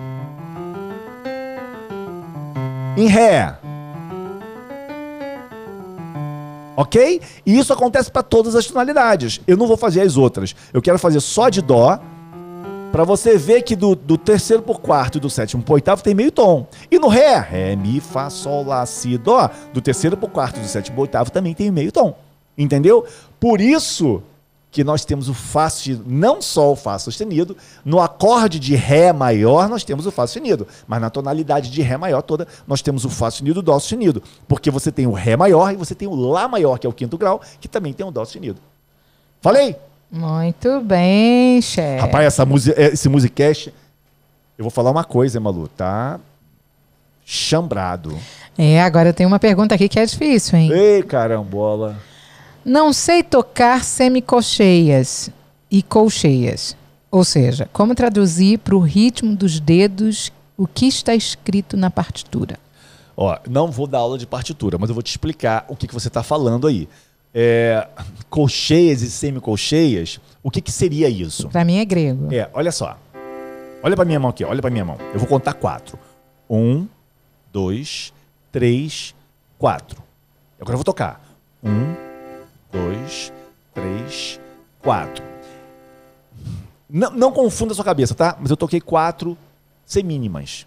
Em 2.97 3.05
Ré. 3.05 3.60
Ok? 6.75 7.21
E 7.45 7.57
isso 7.57 7.73
acontece 7.73 8.11
para 8.11 8.23
todas 8.23 8.55
as 8.55 8.65
tonalidades. 8.65 9.41
Eu 9.45 9.57
não 9.57 9.67
vou 9.67 9.77
fazer 9.77 10.01
as 10.01 10.17
outras. 10.17 10.55
Eu 10.73 10.81
quero 10.81 10.97
fazer 10.97 11.19
só 11.19 11.49
de 11.49 11.61
Dó, 11.61 11.99
para 12.91 13.03
você 13.05 13.37
ver 13.37 13.61
que 13.61 13.75
do, 13.75 13.95
do 13.95 14.17
terceiro 14.17 14.61
por 14.61 14.81
quarto 14.81 15.17
e 15.17 15.21
do 15.21 15.29
sétimo 15.29 15.63
por 15.63 15.75
oitavo 15.75 16.03
tem 16.03 16.13
meio 16.13 16.31
tom. 16.31 16.67
E 16.89 16.99
no 16.99 17.07
Ré, 17.07 17.37
Ré, 17.37 17.75
Mi, 17.75 18.01
Fá, 18.01 18.29
Sol, 18.29 18.65
Lá, 18.65 18.85
Si, 18.85 19.17
Dó, 19.17 19.49
do 19.73 19.81
terceiro 19.81 20.17
por 20.17 20.29
quarto 20.29 20.57
e 20.57 20.61
do 20.61 20.67
sétimo 20.67 20.95
por 20.97 21.03
oitavo 21.03 21.31
também 21.31 21.53
tem 21.53 21.71
meio 21.71 21.91
tom. 21.91 22.17
Entendeu? 22.57 23.05
Por 23.39 23.61
isso 23.61 24.21
que 24.71 24.83
nós 24.85 25.03
temos 25.03 25.27
o 25.27 25.33
Fá 25.33 25.69
sustenido, 25.69 26.05
não 26.07 26.41
só 26.41 26.71
o 26.71 26.75
Fá 26.77 26.97
sustenido, 26.97 27.57
no 27.83 27.99
acorde 27.99 28.57
de 28.57 28.73
Ré 28.73 29.11
maior 29.11 29.67
nós 29.67 29.83
temos 29.83 30.05
o 30.05 30.11
Fá 30.11 30.25
sustenido, 30.25 30.65
mas 30.87 31.01
na 31.01 31.09
tonalidade 31.09 31.69
de 31.69 31.81
Ré 31.81 31.97
maior 31.97 32.21
toda 32.21 32.47
nós 32.65 32.81
temos 32.81 33.03
o 33.03 33.09
Fá 33.09 33.29
sustenido 33.29 33.59
e 33.59 33.61
o 33.61 33.63
Dó 33.63 33.77
sustenido, 33.77 34.23
porque 34.47 34.71
você 34.71 34.89
tem 34.89 35.05
o 35.05 35.11
Ré 35.11 35.35
maior 35.35 35.73
e 35.73 35.75
você 35.75 35.93
tem 35.93 36.07
o 36.07 36.15
Lá 36.15 36.47
maior, 36.47 36.79
que 36.79 36.87
é 36.87 36.89
o 36.89 36.93
quinto 36.93 37.17
grau, 37.17 37.41
que 37.59 37.67
também 37.67 37.91
tem 37.91 38.05
o 38.05 38.11
Dó 38.11 38.23
sustenido. 38.23 38.59
Falei? 39.41 39.75
Muito 40.09 40.79
bem, 40.81 41.61
chefe. 41.61 42.01
Rapaz, 42.01 42.25
essa 42.25 42.45
música, 42.45 42.81
esse 42.81 43.09
musicast, 43.09 43.73
eu 44.57 44.63
vou 44.63 44.71
falar 44.71 44.91
uma 44.91 45.03
coisa, 45.03 45.37
hein, 45.37 45.43
Malu, 45.43 45.67
tá 45.67 46.19
chambrado. 47.25 48.17
É, 48.57 48.81
agora 48.81 49.09
eu 49.09 49.13
tenho 49.13 49.27
uma 49.27 49.39
pergunta 49.39 49.75
aqui 49.75 49.89
que 49.89 49.99
é 49.99 50.05
difícil, 50.05 50.57
hein? 50.57 50.71
Ei, 50.71 51.03
carambola. 51.03 51.97
Não 52.63 52.93
sei 52.93 53.23
tocar 53.23 53.83
semicolcheias 53.83 55.29
e 55.69 55.81
colcheias. 55.81 56.75
Ou 57.09 57.23
seja, 57.23 57.67
como 57.73 57.95
traduzir 57.95 58.59
para 58.59 58.75
o 58.75 58.79
ritmo 58.79 59.35
dos 59.35 59.59
dedos 59.59 60.31
o 60.55 60.67
que 60.67 60.85
está 60.85 61.15
escrito 61.15 61.75
na 61.75 61.89
partitura? 61.89 62.59
Ó, 63.17 63.37
não 63.49 63.69
vou 63.69 63.87
dar 63.87 63.99
aula 63.99 64.17
de 64.17 64.25
partitura, 64.25 64.77
mas 64.77 64.89
eu 64.89 64.93
vou 64.93 65.03
te 65.03 65.09
explicar 65.09 65.65
o 65.67 65.75
que, 65.75 65.87
que 65.87 65.93
você 65.93 66.07
está 66.07 66.23
falando 66.23 66.67
aí. 66.67 66.87
É, 67.33 67.87
colcheias 68.29 69.01
e 69.01 69.09
semicolcheias, 69.09 70.19
o 70.43 70.51
que, 70.51 70.61
que 70.61 70.71
seria 70.71 71.09
isso? 71.09 71.49
Para 71.49 71.65
mim 71.65 71.77
é 71.77 71.85
grego. 71.85 72.33
É, 72.33 72.49
olha 72.53 72.71
só. 72.71 72.97
Olha 73.83 73.95
para 73.95 74.05
minha 74.05 74.19
mão 74.19 74.29
aqui, 74.29 74.45
olha 74.45 74.61
para 74.61 74.69
minha 74.69 74.85
mão. 74.85 74.97
Eu 75.13 75.19
vou 75.19 75.27
contar 75.27 75.53
quatro. 75.53 75.97
Um, 76.49 76.87
dois, 77.51 78.13
três, 78.51 79.15
quatro. 79.57 80.01
Agora 80.59 80.73
eu 80.73 80.77
vou 80.77 80.85
tocar. 80.85 81.21
Um, 81.63 82.10
dois, 82.71 83.31
três, 83.73 84.39
quatro. 84.79 85.23
Não, 86.89 87.11
não 87.11 87.31
confunda 87.31 87.73
a 87.73 87.75
sua 87.75 87.85
cabeça, 87.85 88.13
tá? 88.13 88.37
Mas 88.39 88.49
eu 88.49 88.57
toquei 88.57 88.81
quatro 88.81 89.37
semínimas. 89.85 90.65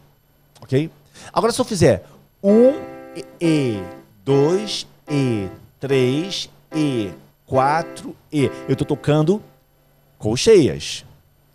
Ok? 0.61 0.91
Agora, 1.33 1.53
se 1.53 1.61
eu 1.61 1.65
fizer 1.65 2.05
um 2.43 2.73
E, 3.41 3.81
dois 4.25 4.87
E, 5.09 5.49
três 5.79 6.49
E, 6.75 7.11
quatro 7.47 8.17
E, 8.33 8.51
eu 8.69 8.77
tô 8.77 8.85
tocando 8.85 9.43
colcheias. 10.19 11.05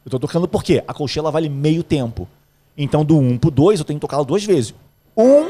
Eu 0.06 0.12
tô 0.12 0.20
tocando 0.20 0.48
por 0.48 0.64
quê? 0.64 0.84
A 0.88 0.94
colcheia 0.94 1.22
ela 1.22 1.32
vale 1.32 1.50
meio 1.50 1.84
tempo. 1.84 2.28
Então, 2.78 3.04
do 3.04 3.18
1 3.18 3.30
um 3.32 3.38
pro 3.38 3.52
2, 3.52 3.80
eu 3.80 3.86
tenho 3.86 4.00
que 4.00 4.02
tocá-la 4.02 4.24
duas 4.24 4.44
vezes. 4.44 4.74
Um 5.18 5.50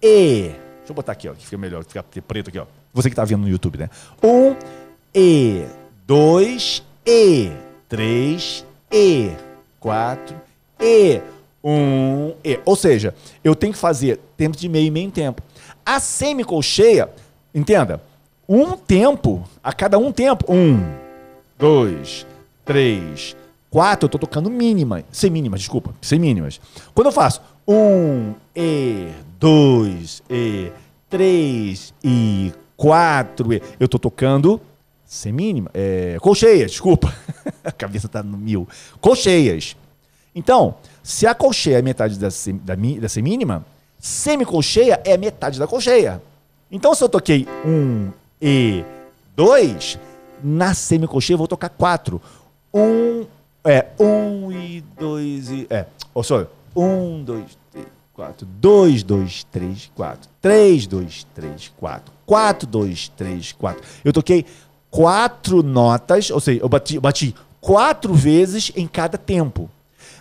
E. 0.00 0.50
Deixa 0.50 0.90
eu 0.90 0.94
botar 0.94 1.12
aqui, 1.12 1.28
ó, 1.28 1.34
que 1.34 1.44
fica 1.44 1.58
melhor, 1.58 1.84
fica 1.84 2.02
preto 2.02 2.48
aqui, 2.48 2.58
ó. 2.58 2.66
Você 2.92 3.08
que 3.08 3.12
está 3.12 3.24
vendo 3.24 3.42
no 3.42 3.48
YouTube, 3.48 3.78
né? 3.78 3.88
Um 4.22 4.56
E, 5.14 5.64
dois 6.06 6.82
E, 7.06 7.50
três 7.88 8.64
E, 8.90 9.30
quatro 9.78 10.36
E, 10.78 11.20
um 11.62 12.34
E. 12.44 12.58
Ou 12.64 12.74
seja, 12.76 13.14
eu 13.44 13.54
tenho 13.54 13.72
que 13.72 13.78
fazer 13.78 14.18
tempo 14.36 14.56
de 14.56 14.68
meio 14.68 14.86
e 14.86 14.90
meio 14.90 15.10
tempo. 15.10 15.42
A 15.84 16.00
semicolcheia, 16.00 17.10
entenda, 17.54 18.02
um 18.48 18.76
tempo, 18.76 19.48
a 19.62 19.72
cada 19.72 19.96
um 19.98 20.10
tempo, 20.10 20.52
um, 20.52 20.80
dois, 21.56 22.26
três, 22.64 23.36
quatro, 23.70 24.04
eu 24.04 24.08
estou 24.08 24.20
tocando 24.20 24.50
mínima, 24.50 25.04
semínimas, 25.12 25.60
desculpa, 25.60 25.94
semínimas. 26.02 26.60
Quando 26.92 27.06
eu 27.06 27.12
faço 27.12 27.40
um 27.66 28.34
E, 28.54 29.10
dois 29.38 30.22
E, 30.28 30.72
três 31.08 31.94
e 32.02 32.52
quatro. 32.80 33.50
Eu 33.78 33.86
tô 33.86 33.98
tocando 33.98 34.58
semínima, 35.04 35.70
é, 35.74 36.16
colcheias, 36.18 36.70
desculpa. 36.70 37.14
a 37.62 37.70
cabeça 37.70 38.08
tá 38.08 38.22
no 38.22 38.38
mil. 38.38 38.66
Colcheias. 39.02 39.76
Então, 40.34 40.76
se 41.02 41.26
a 41.26 41.34
colcheia 41.34 41.78
é 41.78 41.82
metade 41.82 42.18
da, 42.18 42.28
da, 42.28 42.74
da 42.74 43.08
semínima, 43.08 43.66
semicolcheia 43.98 44.98
é 45.04 45.18
metade 45.18 45.58
da 45.58 45.66
colcheia. 45.66 46.22
Então, 46.70 46.94
se 46.94 47.04
eu 47.04 47.08
toquei 47.08 47.46
um 47.66 48.10
e 48.40 48.82
dois, 49.36 49.98
na 50.42 50.72
semicolcheia 50.72 51.34
eu 51.34 51.38
vou 51.38 51.48
tocar 51.48 51.68
quatro. 51.68 52.22
Um, 52.72 53.26
é, 53.62 53.88
um 53.98 54.50
e 54.50 54.80
dois 54.98 55.50
e. 55.50 55.66
É, 55.68 55.84
oh, 56.14 56.22
sorry. 56.22 56.46
Um, 56.74 57.22
dois, 57.24 57.58
três, 57.70 57.86
quatro. 58.14 58.46
Dois, 58.46 59.02
dois, 59.02 59.44
três, 59.44 59.90
quatro. 59.94 60.30
Três, 60.40 60.86
dois, 60.86 61.26
três, 61.34 61.70
quatro. 61.76 62.19
4, 62.30 62.64
2, 62.64 63.08
3, 63.16 63.52
4. 63.58 63.82
Eu 64.04 64.12
toquei 64.12 64.46
quatro 64.88 65.64
notas, 65.64 66.30
ou 66.30 66.38
seja, 66.38 66.60
eu 66.60 66.68
bati, 66.68 66.94
eu 66.94 67.00
bati 67.00 67.34
quatro 67.60 68.14
vezes 68.14 68.70
em 68.76 68.86
cada 68.86 69.18
tempo. 69.18 69.68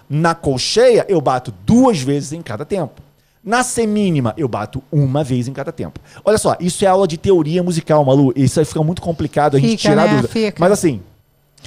Na 0.10 0.34
colcheia, 0.34 1.06
eu 1.08 1.22
bato 1.22 1.54
duas 1.68 2.02
vezes 2.02 2.34
em 2.34 2.42
cada 2.42 2.66
tempo. 2.66 3.00
Na 3.44 3.62
semínima, 3.62 4.34
eu 4.36 4.48
bato 4.48 4.82
uma 4.92 5.24
vez 5.24 5.48
em 5.48 5.54
cada 5.54 5.72
tempo. 5.72 6.00
Olha 6.26 6.40
só, 6.40 6.58
isso 6.60 6.84
é 6.84 6.88
aula 6.88 7.08
de 7.08 7.16
teoria 7.16 7.62
musical, 7.62 8.04
Malu. 8.04 8.34
Isso 8.36 8.60
aí 8.60 8.66
fica 8.66 8.82
muito 8.82 9.04
complicado 9.04 9.56
a 9.56 9.60
gente 9.60 9.78
Fica, 9.78 9.90
tirar 9.92 10.08
né? 10.08 10.10
dúvida. 10.14 10.28
Fica. 10.30 10.58
Mas 10.60 10.72
assim, 10.72 11.02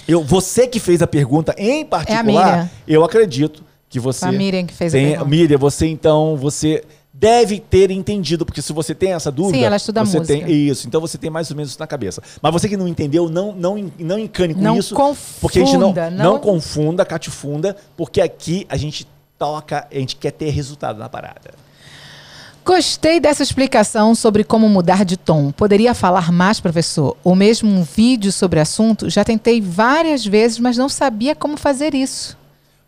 eu, 0.08 0.24
você 0.24 0.66
que 0.66 0.80
fez 0.80 1.02
a 1.02 1.06
pergunta 1.06 1.54
em 1.56 1.82
É 1.82 1.82
a 1.82 1.86
particular, 1.86 2.24
Miriam. 2.24 2.70
eu 2.88 3.04
acredito 3.04 3.62
que 3.88 4.00
você. 4.00 4.24
A 4.24 4.32
Miriam 4.32 4.66
que 4.66 4.74
fez 4.74 4.92
a 4.92 4.98
tem, 4.98 5.10
pergunta. 5.10 5.30
Miriam, 5.30 5.58
você 5.58 5.86
então, 5.86 6.36
você 6.36 6.82
deve 7.22 7.60
ter 7.60 7.92
entendido, 7.92 8.44
porque 8.44 8.60
se 8.60 8.72
você 8.72 8.96
tem 8.96 9.12
essa 9.12 9.30
dúvida. 9.30 9.56
Sim, 9.56 9.64
ela 9.64 9.76
estuda 9.76 10.04
você 10.04 10.18
música. 10.18 10.44
Tem, 10.44 10.52
isso, 10.52 10.88
então 10.88 11.00
você 11.00 11.16
tem 11.16 11.30
mais 11.30 11.48
ou 11.52 11.56
menos 11.56 11.70
isso 11.70 11.78
na 11.78 11.86
cabeça. 11.86 12.20
Mas 12.42 12.52
você 12.52 12.68
que 12.68 12.76
não 12.76 12.88
entendeu, 12.88 13.28
não, 13.28 13.52
não, 13.52 13.92
não 13.96 14.18
encane 14.18 14.54
com 14.54 14.60
Não 14.60 14.76
isso. 14.76 14.92
confunda, 14.92 15.38
porque 15.40 15.60
a 15.60 15.64
gente 15.64 15.76
não, 15.78 15.92
não- 15.94 16.10
não 16.10 16.38
confunda, 16.40 17.04
catifunda, 17.04 17.76
porque 17.96 18.20
aqui 18.20 18.66
a 18.68 18.76
gente 18.76 19.06
toca, 19.38 19.86
a 19.88 19.94
gente 19.94 20.16
quer 20.16 20.32
ter 20.32 20.50
resultado 20.50 20.98
na 20.98 21.08
parada. 21.08 21.52
Gostei 22.64 23.20
dessa 23.20 23.42
explicação 23.42 24.14
sobre 24.16 24.42
como 24.42 24.68
mudar 24.68 25.04
de 25.04 25.16
tom. 25.16 25.52
Poderia 25.52 25.94
falar 25.94 26.32
mais, 26.32 26.58
professor? 26.58 27.16
Ou 27.22 27.36
mesmo 27.36 27.68
um 27.70 27.84
vídeo 27.84 28.32
sobre 28.32 28.58
assunto? 28.58 29.08
Já 29.08 29.24
tentei 29.24 29.60
várias 29.60 30.24
vezes, 30.26 30.58
mas 30.58 30.76
não 30.76 30.88
sabia 30.88 31.34
como 31.36 31.56
fazer 31.56 31.94
isso. 31.94 32.36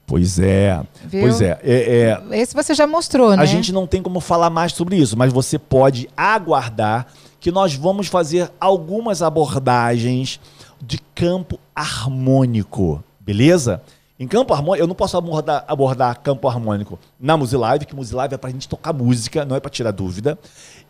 Pois 0.07 0.39
é. 0.39 0.83
Viu? 1.05 1.23
Pois 1.23 1.41
é. 1.41 1.59
é, 1.63 2.19
é 2.31 2.39
Esse 2.39 2.55
você 2.55 2.75
já 2.75 2.87
mostrou, 2.87 3.35
né? 3.37 3.43
A 3.43 3.47
gente 3.47 3.73
não 3.73 3.87
tem 3.87 4.03
como 4.03 4.21
falar 4.21 4.51
mais 4.51 4.73
sobre 4.73 4.97
isso, 4.97 5.17
mas 5.17 5.33
você 5.33 5.59
pode 5.59 6.09
aguardar 6.17 7.07
que 7.41 7.51
nós 7.51 7.75
vamos 7.75 8.07
fazer 8.07 8.51
algumas 8.61 9.23
abordagens 9.23 10.41
de 10.81 10.99
campo 11.15 11.59
harmônico, 11.75 13.03
beleza? 13.21 13.83
Em 14.19 14.29
campo 14.29 14.55
harmônico, 14.55 14.83
eu 14.83 14.87
não 14.87 14.95
posso 14.95 15.17
abordar, 15.17 15.65
abordar 15.67 16.21
campo 16.21 16.49
harmônico 16.49 16.99
na 17.19 17.37
Musilive, 17.37 17.85
que 17.87 17.97
Musilive 17.97 18.35
é 18.35 18.39
pra 18.39 18.51
gente 18.51 18.69
tocar 18.69 18.93
música, 18.93 19.45
não 19.45 19.57
é 19.57 19.61
pra 19.61 19.71
tirar 19.71 19.91
dúvida. 19.91 20.39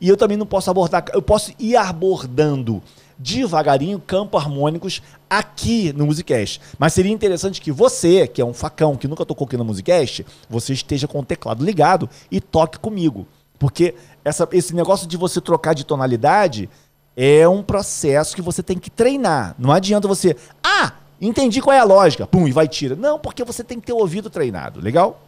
E 0.01 0.09
eu 0.09 0.17
também 0.17 0.37
não 0.37 0.47
posso 0.47 0.71
abordar, 0.71 1.05
eu 1.13 1.23
posso 1.23 1.53
ir 1.59 1.77
abordando 1.77 2.83
devagarinho 3.19 4.01
campo 4.01 4.37
harmônicos 4.37 5.03
aqui 5.29 5.93
no 5.93 6.07
Musicast. 6.07 6.61
Mas 6.79 6.93
seria 6.93 7.13
interessante 7.13 7.61
que 7.61 7.73
você, 7.73 8.27
que 8.27 8.41
é 8.41 8.45
um 8.45 8.55
facão, 8.55 8.97
que 8.97 9.09
nunca 9.09 9.25
tocou 9.25 9.47
aqui 9.47 9.57
no 9.57 9.65
Musicast, 9.65 10.25
você 10.49 10.73
esteja 10.73 11.09
com 11.09 11.21
o 11.21 11.25
teclado 11.25 11.65
ligado 11.65 12.09
e 12.31 12.41
toque 12.41 12.79
comigo. 12.79 13.27
Porque 13.59 13.95
essa, 14.25 14.49
esse 14.53 14.75
negócio 14.75 15.07
de 15.07 15.17
você 15.17 15.41
trocar 15.41 15.75
de 15.75 15.85
tonalidade 15.85 16.69
é 17.17 17.49
um 17.49 17.63
processo 17.63 18.35
que 18.35 18.43
você 18.43 18.63
tem 18.63 18.79
que 18.79 18.91
treinar. 18.91 19.55
Não 19.59 19.71
adianta 19.73 20.09
você, 20.09 20.37
ah, 20.63 20.93
entendi 21.21 21.61
qual 21.61 21.75
é 21.75 21.79
a 21.79 21.85
lógica, 21.85 22.27
pum, 22.27 22.49
e 22.49 22.53
vai 22.53 22.67
tira. 22.67 22.97
Não, 22.97 23.19
porque 23.19 23.45
você 23.45 23.63
tem 23.63 23.81
que 23.81 23.87
ter 23.87 23.93
o 23.93 23.99
ouvido 23.99 24.29
treinado, 24.29 24.81
legal? 24.81 25.23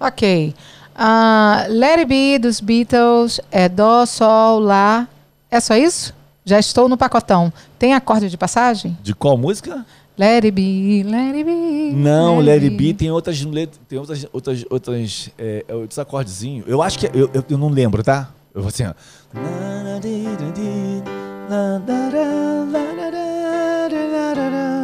Ok. 0.00 0.54
Uh, 0.96 1.72
Let 1.72 1.98
It 1.98 2.04
Be 2.06 2.38
dos 2.38 2.60
Beatles 2.60 3.40
é 3.50 3.68
Dó, 3.68 4.06
Sol, 4.06 4.60
Lá. 4.60 5.08
É 5.50 5.60
só 5.60 5.74
isso? 5.74 6.14
Já 6.44 6.58
estou 6.58 6.88
no 6.88 6.96
pacotão. 6.96 7.52
Tem 7.78 7.94
acorde 7.94 8.28
de 8.28 8.36
passagem? 8.36 8.96
De 9.02 9.14
qual 9.14 9.36
música? 9.38 9.84
Let 10.16 10.44
it 10.44 10.52
be, 10.52 11.02
let 11.02 11.34
it 11.34 11.44
be. 11.44 11.92
Não, 11.92 12.38
let, 12.38 12.62
it 12.62 12.76
be 12.76 12.94
tem 12.94 13.10
outras 13.10 13.42
tem 13.88 13.98
outras 13.98 14.26
outras 14.32 14.64
outras 14.70 15.30
é, 15.36 15.64
outros 15.68 15.98
acordezinhos. 15.98 16.68
Eu 16.68 16.82
acho 16.82 16.98
que 16.98 17.06
eu, 17.06 17.28
eu, 17.34 17.44
eu, 17.48 17.58
não 17.58 17.68
lembro, 17.68 18.02
tá? 18.04 18.30
Eu 18.54 18.60
vou 18.62 18.68
assim, 18.68 18.84
ó. 18.84 18.94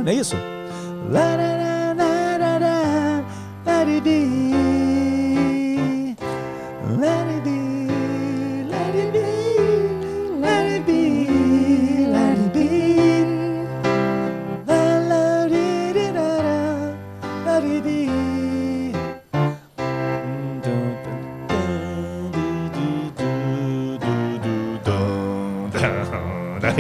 Não 0.03 0.11
é 0.11 0.15
isso? 0.15 0.37
Let 1.13 1.39
it 1.39 1.61
be. 4.03 4.70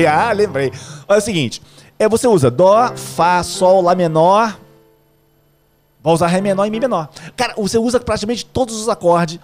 Ah, 0.11 0.33
lembrei. 0.33 0.73
Olha 1.09 1.19
o 1.19 1.23
seguinte. 1.23 1.63
É, 1.99 2.09
você 2.09 2.27
usa 2.27 2.51
Dó, 2.51 2.93
Fá, 2.97 3.43
Sol, 3.43 3.83
Lá 3.83 3.95
menor. 3.95 4.59
Vai 6.03 6.15
usar 6.15 6.29
Ré 6.29 6.41
menor 6.41 6.67
e 6.67 6.71
Mi 6.71 6.81
menor. 6.81 7.09
Cara, 7.37 7.55
você 7.57 7.77
usa 7.77 8.01
praticamente 8.01 8.45
todos 8.47 8.75
os 8.81 8.89
acordes 8.89 9.39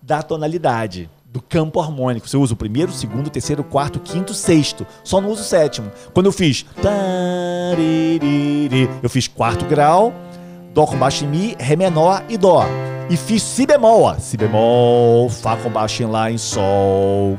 da 0.00 0.22
tonalidade, 0.22 1.10
do 1.24 1.42
campo 1.42 1.80
harmônico. 1.80 2.28
Você 2.28 2.36
usa 2.36 2.54
o 2.54 2.56
primeiro, 2.56 2.92
segundo, 2.92 3.28
terceiro, 3.28 3.64
quarto, 3.64 3.98
quinto, 3.98 4.32
sexto. 4.32 4.86
Só 5.02 5.20
não 5.20 5.30
usa 5.30 5.42
o 5.42 5.44
sétimo. 5.44 5.90
Quando 6.14 6.26
eu 6.26 6.32
fiz. 6.32 6.64
Eu 9.02 9.10
fiz 9.10 9.26
quarto 9.26 9.64
grau, 9.64 10.12
Dó 10.72 10.86
com 10.86 10.96
baixo 10.96 11.24
em 11.24 11.28
Mi, 11.28 11.56
Ré 11.58 11.74
menor 11.74 12.22
e 12.28 12.38
Dó. 12.38 12.64
E 13.10 13.16
fiz 13.16 13.42
Si 13.42 13.66
bemol, 13.66 14.02
ó. 14.02 14.14
Si 14.14 14.36
bemol, 14.36 15.28
Fá 15.28 15.56
com 15.56 15.70
baixo 15.70 16.04
em 16.04 16.06
Lá 16.06 16.30
em 16.30 16.38
Sol, 16.38 17.36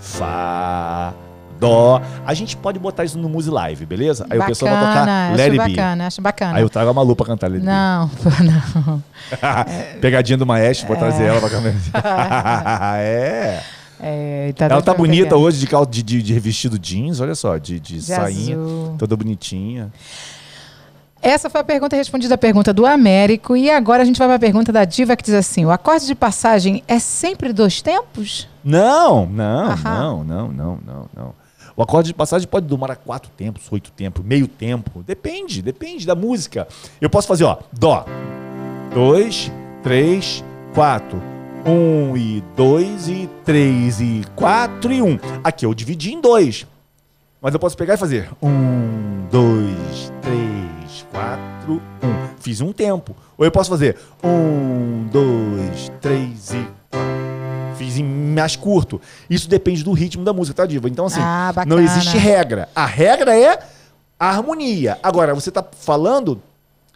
Fá. 0.00 1.12
Dó. 1.58 2.00
A 2.26 2.34
gente 2.34 2.56
pode 2.56 2.78
botar 2.78 3.04
isso 3.04 3.18
no 3.18 3.28
Muse 3.28 3.50
Live, 3.50 3.86
beleza? 3.86 4.24
Aí 4.24 4.38
bacana, 4.38 4.44
o 4.44 4.48
pessoal 4.48 4.74
vai 4.74 4.84
tocar 5.00 5.36
Let 5.36 5.50
Be. 5.50 5.56
bacana, 5.56 6.06
acho 6.06 6.20
bacana. 6.22 6.56
Aí 6.58 6.62
eu 6.62 6.68
trago 6.70 6.90
a 6.90 6.94
Malu 6.94 7.16
pra 7.16 7.26
cantar 7.26 7.50
Let 7.50 7.62
Não, 7.62 8.10
não. 8.84 8.96
Be. 8.98 9.98
Pegadinha 10.00 10.38
do 10.38 10.46
maestro, 10.46 10.86
vou 10.88 10.96
trazer 10.96 11.24
ela 11.24 11.40
pra 11.40 11.50
cantar. 11.50 12.98
é. 13.00 13.62
É, 13.98 14.52
tá 14.54 14.66
ela 14.66 14.82
tá 14.82 14.92
bonita 14.92 15.30
pegar. 15.30 15.36
hoje 15.38 15.58
de, 15.66 15.66
de, 15.90 16.02
de, 16.02 16.22
de 16.22 16.34
revestido 16.34 16.78
jeans, 16.78 17.18
olha 17.20 17.34
só, 17.34 17.56
de, 17.56 17.80
de, 17.80 17.94
De 17.94 18.02
sainha, 18.02 18.54
azul. 18.56 18.94
toda 18.98 19.16
bonitinha. 19.16 19.90
Essa 21.22 21.48
foi 21.48 21.62
a 21.62 21.64
pergunta 21.64 21.96
respondida 21.96 22.34
à 22.34 22.38
pergunta 22.38 22.74
do 22.74 22.84
Américo. 22.86 23.56
E 23.56 23.70
agora 23.70 24.02
a 24.02 24.04
gente 24.04 24.18
vai 24.18 24.28
para 24.28 24.36
a 24.36 24.38
pergunta 24.38 24.70
da 24.70 24.84
Diva 24.84 25.16
que 25.16 25.24
diz 25.24 25.32
assim: 25.34 25.64
o 25.64 25.70
acorde 25.70 26.06
de 26.06 26.14
passagem 26.14 26.82
é 26.86 26.98
sempre 26.98 27.52
dois 27.54 27.80
tempos? 27.80 28.46
Não, 28.62 29.26
não, 29.26 29.70
Aham. 29.70 29.98
não, 29.98 30.24
não, 30.24 30.48
não, 30.52 30.78
não, 30.86 31.06
não. 31.16 31.34
O 31.76 31.82
acorde 31.82 32.08
de 32.08 32.14
passagem 32.14 32.48
pode 32.48 32.66
demorar 32.66 32.96
quatro 32.96 33.30
tempos, 33.36 33.70
oito 33.70 33.90
tempos, 33.90 34.24
meio 34.24 34.48
tempo. 34.48 35.02
Depende, 35.02 35.60
depende 35.60 36.06
da 36.06 36.14
música. 36.14 36.66
Eu 36.98 37.10
posso 37.10 37.28
fazer, 37.28 37.44
ó, 37.44 37.58
Dó. 37.70 38.06
Dois, 38.94 39.52
três, 39.82 40.42
quatro. 40.74 41.20
Um 41.66 42.16
e 42.16 42.42
dois 42.56 43.08
e 43.08 43.28
três 43.44 44.00
e 44.00 44.24
quatro 44.34 44.90
e 44.90 45.02
um. 45.02 45.18
Aqui 45.44 45.66
eu 45.66 45.74
dividi 45.74 46.14
em 46.14 46.20
dois. 46.20 46.66
Mas 47.42 47.52
eu 47.52 47.60
posso 47.60 47.76
pegar 47.76 47.94
e 47.94 47.98
fazer 47.98 48.30
um, 48.42 49.26
dois, 49.30 50.12
três, 50.22 51.06
quatro, 51.12 51.82
um. 52.02 52.36
Fiz 52.38 52.62
um 52.62 52.72
tempo. 52.72 53.14
Ou 53.36 53.44
eu 53.44 53.50
posso 53.50 53.68
fazer 53.68 53.98
um, 54.24 55.06
dois, 55.12 55.92
três 56.00 56.54
e 56.54 56.66
quatro. 56.90 57.25
Fiz 57.76 57.98
em 57.98 58.04
mais 58.04 58.56
curto. 58.56 59.00
Isso 59.28 59.48
depende 59.48 59.82
do 59.84 59.92
ritmo 59.92 60.24
da 60.24 60.32
música, 60.32 60.56
tá, 60.62 60.66
Diva? 60.66 60.88
Então, 60.88 61.06
assim, 61.06 61.20
Ah, 61.22 61.52
não 61.66 61.78
existe 61.78 62.16
regra. 62.16 62.68
A 62.74 62.86
regra 62.86 63.36
é 63.38 63.58
a 64.18 64.28
harmonia. 64.28 64.98
Agora, 65.02 65.34
você 65.34 65.50
tá 65.50 65.64
falando 65.78 66.40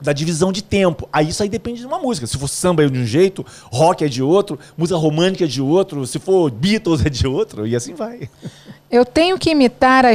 da 0.00 0.12
divisão 0.12 0.50
de 0.52 0.62
tempo. 0.62 1.08
Aí 1.12 1.28
isso 1.28 1.42
aí 1.42 1.48
depende 1.48 1.80
de 1.80 1.86
uma 1.86 1.98
música. 1.98 2.26
Se 2.26 2.38
for 2.38 2.48
samba 2.48 2.84
é 2.84 2.88
de 2.88 2.98
um 2.98 3.04
jeito, 3.06 3.44
rock 3.70 4.04
é 4.04 4.08
de 4.08 4.22
outro, 4.22 4.58
música 4.76 4.98
romântica 4.98 5.44
é 5.44 5.46
de 5.48 5.60
outro, 5.60 6.06
se 6.06 6.18
for 6.18 6.50
Beatles 6.50 7.04
é 7.06 7.10
de 7.10 7.26
outro, 7.26 7.66
e 7.66 7.76
assim 7.76 7.94
vai. 7.94 8.28
Eu 8.90 9.04
tenho 9.04 9.38
que 9.38 9.50
imitar 9.50 10.04
a, 10.04 10.10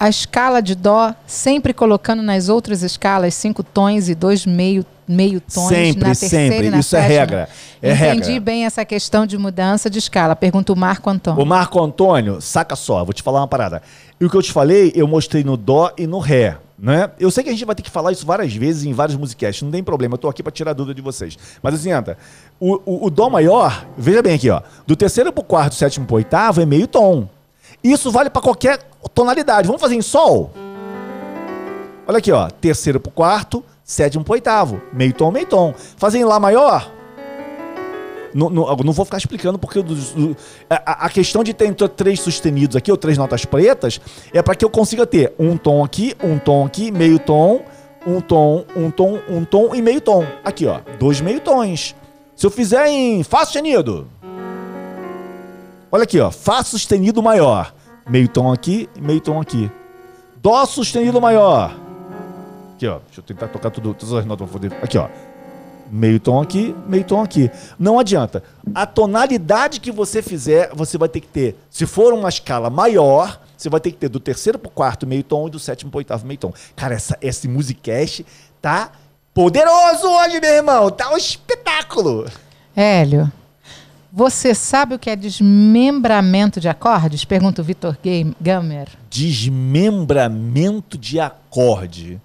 a 0.00 0.08
escala 0.08 0.60
de 0.60 0.74
Dó, 0.74 1.14
sempre 1.26 1.72
colocando 1.72 2.22
nas 2.22 2.48
outras 2.48 2.82
escalas 2.82 3.34
cinco 3.34 3.62
tons 3.62 4.08
e 4.08 4.14
dois 4.16 4.44
meio, 4.44 4.84
meio 5.06 5.40
tons 5.40 5.68
Sempre, 5.68 6.00
na 6.00 6.06
terceira 6.14 6.54
sempre. 6.54 6.66
e 6.66 6.70
na 6.70 6.78
Isso 6.80 6.96
é 6.96 7.00
sétima. 7.02 7.18
regra. 7.20 7.48
É 7.80 7.92
Entendi 7.92 8.26
regra. 8.32 8.40
bem 8.40 8.64
essa 8.66 8.84
questão 8.84 9.26
de 9.26 9.38
mudança 9.38 9.88
de 9.88 9.98
escala. 10.00 10.34
Pergunta 10.34 10.72
o 10.72 10.76
Marco 10.76 11.08
Antônio. 11.08 11.40
O 11.40 11.46
Marco 11.46 11.80
Antônio, 11.80 12.40
saca 12.40 12.74
só, 12.74 13.04
vou 13.04 13.12
te 13.14 13.22
falar 13.22 13.40
uma 13.40 13.46
parada. 13.48 13.80
E 14.20 14.24
o 14.24 14.30
que 14.30 14.36
eu 14.36 14.42
te 14.42 14.50
falei, 14.50 14.90
eu 14.96 15.06
mostrei 15.06 15.44
no 15.44 15.56
Dó 15.56 15.92
e 15.96 16.06
no 16.06 16.18
Ré. 16.18 16.56
Né? 16.78 17.10
Eu 17.18 17.30
sei 17.30 17.42
que 17.42 17.48
a 17.48 17.52
gente 17.52 17.64
vai 17.64 17.74
ter 17.74 17.82
que 17.82 17.90
falar 17.90 18.12
isso 18.12 18.26
várias 18.26 18.52
vezes 18.54 18.84
em 18.84 18.92
vários 18.92 19.16
musicasts, 19.16 19.62
não 19.62 19.70
tem 19.70 19.82
problema, 19.82 20.14
eu 20.14 20.18
tô 20.18 20.28
aqui 20.28 20.42
para 20.42 20.52
tirar 20.52 20.74
dúvida 20.74 20.94
de 20.94 21.00
vocês. 21.00 21.38
Mas 21.62 21.74
assim, 21.74 21.90
anda, 21.90 22.18
o, 22.60 22.74
o, 22.84 23.06
o 23.06 23.10
Dó 23.10 23.30
maior, 23.30 23.86
veja 23.96 24.20
bem 24.20 24.34
aqui, 24.34 24.50
ó, 24.50 24.60
do 24.86 24.94
terceiro 24.94 25.32
pro 25.32 25.42
quarto, 25.42 25.74
sétimo 25.74 26.06
pro 26.06 26.16
oitavo 26.16 26.60
é 26.60 26.66
meio 26.66 26.86
tom. 26.86 27.28
Isso 27.82 28.10
vale 28.10 28.28
para 28.28 28.42
qualquer 28.42 28.78
tonalidade. 29.14 29.66
Vamos 29.66 29.80
fazer 29.80 29.94
em 29.94 30.02
Sol? 30.02 30.52
Olha 32.06 32.18
aqui, 32.18 32.30
ó, 32.30 32.50
terceiro 32.50 33.00
pro 33.00 33.10
quarto, 33.10 33.64
sétimo 33.82 34.22
pro 34.22 34.34
oitavo, 34.34 34.80
meio 34.92 35.12
tom, 35.12 35.30
meio 35.30 35.46
tom. 35.46 35.74
Fazer 35.96 36.18
em 36.18 36.24
Lá 36.24 36.38
maior? 36.38 36.95
Não, 38.36 38.50
não, 38.50 38.92
vou 38.92 39.04
ficar 39.04 39.16
explicando 39.18 39.58
porque 39.58 39.82
dos- 39.82 40.12
do- 40.12 40.36
a, 40.68 41.06
a 41.06 41.08
questão 41.08 41.42
de 41.42 41.54
ter 41.54 41.72
três 41.88 42.20
sustenidos 42.20 42.76
aqui, 42.76 42.90
ou 42.90 42.96
três 42.96 43.16
notas 43.16 43.44
pretas, 43.44 44.00
é 44.32 44.42
para 44.42 44.54
que 44.54 44.64
eu 44.64 44.68
consiga 44.70 45.06
ter 45.06 45.32
um 45.38 45.56
tom 45.56 45.82
aqui, 45.82 46.14
um 46.22 46.38
tom 46.38 46.66
aqui, 46.66 46.90
meio 46.90 47.18
tom, 47.18 47.62
um 48.06 48.20
tom, 48.20 48.64
um 48.76 48.90
tom, 48.90 49.18
um 49.28 49.44
tom 49.44 49.74
e 49.74 49.80
meio 49.80 50.00
tom. 50.00 50.24
Aqui, 50.44 50.66
ó, 50.66 50.80
dois 50.98 51.20
meio 51.20 51.40
tons. 51.40 51.94
Se 52.36 52.44
eu 52.46 52.50
fizer 52.50 52.86
em 52.88 53.22
Fá 53.24 53.44
sustenido, 53.44 54.06
olha 55.90 56.02
aqui, 56.04 56.20
ó, 56.20 56.30
Fá 56.30 56.62
sustenido 56.62 57.22
maior, 57.22 57.74
meio 58.08 58.28
tom 58.28 58.52
aqui, 58.52 58.88
meio 59.00 59.20
tom 59.20 59.40
aqui. 59.40 59.70
Dó 60.42 60.64
sustenido 60.66 61.20
maior. 61.20 61.74
Aqui, 62.74 62.86
ó, 62.86 62.98
deixa 63.06 63.20
eu 63.20 63.24
tentar 63.24 63.48
tocar 63.48 63.70
tudo, 63.70 63.94
todas 63.94 64.14
as 64.14 64.26
notas 64.26 64.46
pra 64.48 64.52
poder. 64.60 64.72
Aqui, 64.82 64.98
ó. 64.98 65.08
Meio 65.90 66.18
tom 66.18 66.40
aqui, 66.42 66.74
meio 66.88 67.04
tom 67.04 67.22
aqui. 67.22 67.50
Não 67.78 67.98
adianta. 67.98 68.42
A 68.74 68.84
tonalidade 68.86 69.80
que 69.80 69.92
você 69.92 70.20
fizer, 70.20 70.70
você 70.74 70.98
vai 70.98 71.08
ter 71.08 71.20
que 71.20 71.28
ter. 71.28 71.56
Se 71.70 71.86
for 71.86 72.12
uma 72.12 72.28
escala 72.28 72.68
maior, 72.68 73.40
você 73.56 73.68
vai 73.70 73.80
ter 73.80 73.92
que 73.92 73.96
ter 73.98 74.08
do 74.08 74.18
terceiro 74.20 74.58
pro 74.58 74.70
quarto 74.70 75.06
meio 75.06 75.22
tom 75.22 75.46
e 75.46 75.50
do 75.50 75.58
sétimo 75.58 75.90
pro 75.90 75.98
oitavo 75.98 76.26
meio 76.26 76.38
tom. 76.38 76.52
Cara, 76.74 76.94
essa, 76.94 77.16
esse 77.22 77.46
musicast 77.48 78.26
tá 78.60 78.90
poderoso 79.32 80.06
hoje, 80.08 80.40
meu 80.40 80.54
irmão. 80.54 80.90
Tá 80.90 81.10
um 81.12 81.16
espetáculo. 81.16 82.26
Hélio, 82.74 83.30
você 84.12 84.54
sabe 84.54 84.94
o 84.94 84.98
que 84.98 85.08
é 85.08 85.16
desmembramento 85.16 86.60
de 86.60 86.68
acordes? 86.68 87.24
Pergunta 87.24 87.62
o 87.62 87.64
Vitor 87.64 87.96
Game- 88.02 88.36
Gamer. 88.40 88.88
Desmembramento 89.10 90.98
de 90.98 91.20
acorde. 91.20 92.20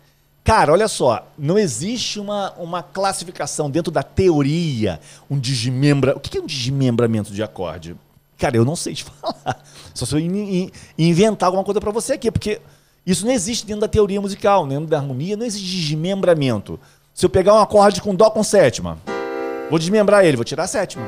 Cara, 0.51 0.73
olha 0.73 0.89
só, 0.89 1.25
não 1.37 1.57
existe 1.57 2.19
uma, 2.19 2.51
uma 2.57 2.83
classificação 2.83 3.71
dentro 3.71 3.89
da 3.89 4.03
teoria, 4.03 4.99
um 5.29 5.39
desmembra. 5.39 6.13
O 6.13 6.19
que 6.19 6.37
é 6.37 6.41
um 6.41 6.45
desmembramento 6.45 7.31
de 7.31 7.41
acorde? 7.41 7.95
Cara, 8.37 8.57
eu 8.57 8.65
não 8.65 8.75
sei 8.75 8.93
te 8.93 9.05
falar. 9.21 9.63
Só 9.93 10.05
se 10.05 10.13
eu 10.13 10.19
in, 10.19 10.27
in, 10.27 10.71
inventar 10.97 11.47
alguma 11.47 11.63
coisa 11.63 11.79
para 11.79 11.89
você 11.89 12.11
aqui, 12.15 12.29
porque 12.29 12.59
isso 13.05 13.25
não 13.25 13.31
existe 13.31 13.65
dentro 13.65 13.79
da 13.79 13.87
teoria 13.87 14.19
musical, 14.19 14.67
dentro 14.67 14.87
da 14.87 14.97
harmonia, 14.97 15.37
não 15.37 15.45
existe 15.45 15.65
desmembramento. 15.65 16.77
Se 17.13 17.25
eu 17.25 17.29
pegar 17.29 17.53
um 17.53 17.61
acorde 17.61 18.01
com 18.01 18.13
dó 18.13 18.29
com 18.29 18.43
sétima, 18.43 18.97
vou 19.69 19.79
desmembrar 19.79 20.25
ele, 20.25 20.35
vou 20.35 20.43
tirar 20.43 20.63
a 20.63 20.67
sétima. 20.67 21.05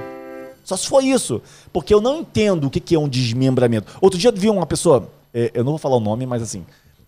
Só 0.64 0.78
se 0.78 0.88
for 0.88 1.04
isso. 1.04 1.42
Porque 1.74 1.94
eu 1.94 2.00
não 2.00 2.22
entendo 2.22 2.68
o 2.68 2.70
que 2.70 2.96
é 2.96 2.98
um 2.98 3.10
desmembramento. 3.10 3.92
Outro 4.00 4.18
dia 4.18 4.30
eu 4.30 4.34
vi 4.34 4.50
uma 4.50 4.66
pessoa, 4.66 5.10
é, 5.34 5.52
eu 5.54 5.66
não 5.66 5.74
vou 5.74 5.80
falar 5.80 5.98
o 5.98 6.00
nome, 6.00 6.26
mas 6.26 6.42
assim, 6.42 6.66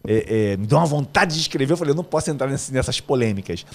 é, 0.08 0.52
é, 0.54 0.58
me 0.58 0.68
deu 0.68 0.78
uma 0.78 0.86
vontade 0.86 1.34
de 1.34 1.42
escrever. 1.42 1.74
Eu 1.74 1.78
falei, 1.78 1.92
eu 1.92 1.96
não 1.96 2.04
posso 2.04 2.30
entrar 2.30 2.48
nesse, 2.48 2.74
nessas 2.74 3.00
polêmicas. 3.00 3.66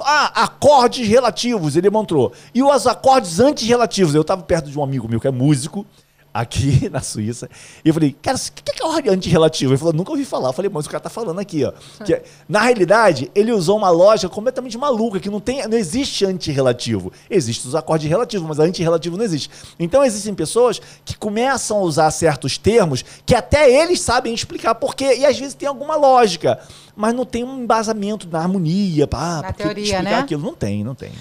Ah, 0.00 0.44
acordes 0.44 1.06
relativos, 1.06 1.76
ele 1.76 1.90
mostrou. 1.90 2.32
E 2.54 2.62
os 2.62 2.86
acordes 2.86 3.40
antirrelativos. 3.40 4.14
Eu 4.14 4.22
estava 4.22 4.42
perto 4.42 4.70
de 4.70 4.78
um 4.78 4.82
amigo 4.82 5.08
meu 5.08 5.20
que 5.20 5.28
é 5.28 5.30
músico 5.30 5.86
aqui 6.32 6.88
na 6.90 7.00
Suíça. 7.00 7.48
E 7.84 7.88
eu 7.88 7.94
falei, 7.94 8.16
cara, 8.22 8.36
o 8.36 8.62
que 8.62 8.82
é 8.82 8.86
ordem 8.86 9.12
antirrelativo? 9.12 9.72
Ele 9.72 9.78
falou, 9.78 9.92
nunca 9.92 10.10
ouvi 10.10 10.24
falar. 10.24 10.50
Eu 10.50 10.52
falei, 10.52 10.70
mas 10.72 10.86
o 10.86 10.90
cara 10.90 11.00
tá 11.00 11.10
falando 11.10 11.38
aqui, 11.38 11.64
ó. 11.64 11.72
Que, 12.04 12.14
é, 12.14 12.22
na 12.48 12.60
realidade, 12.60 13.30
ele 13.34 13.52
usou 13.52 13.76
uma 13.76 13.90
lógica 13.90 14.32
completamente 14.32 14.78
maluca, 14.78 15.20
que 15.20 15.28
não, 15.28 15.40
tem, 15.40 15.66
não 15.68 15.76
existe 15.76 16.24
antirrelativo. 16.24 17.12
Existem 17.28 17.68
os 17.68 17.74
acordes 17.74 18.08
relativos, 18.08 18.46
mas 18.46 18.58
antirrelativo 18.58 19.16
não 19.16 19.24
existe. 19.24 19.50
Então 19.78 20.04
existem 20.04 20.34
pessoas 20.34 20.80
que 21.04 21.16
começam 21.16 21.78
a 21.78 21.80
usar 21.80 22.10
certos 22.10 22.56
termos 22.56 23.04
que 23.24 23.34
até 23.34 23.70
eles 23.70 24.00
sabem 24.00 24.32
explicar 24.32 24.74
porquê, 24.74 25.16
e 25.18 25.26
às 25.26 25.38
vezes 25.38 25.54
tem 25.54 25.68
alguma 25.68 25.96
lógica, 25.96 26.58
mas 26.94 27.14
não 27.14 27.24
tem 27.24 27.44
um 27.44 27.62
embasamento 27.62 28.28
na 28.28 28.40
harmonia, 28.40 29.06
pá, 29.06 29.42
na 29.42 29.52
teoria, 29.52 29.82
explicar 29.82 30.02
né? 30.02 30.18
aquilo. 30.18 30.42
Não 30.42 30.54
tem, 30.54 30.84
não 30.84 30.94
tem. 30.94 31.12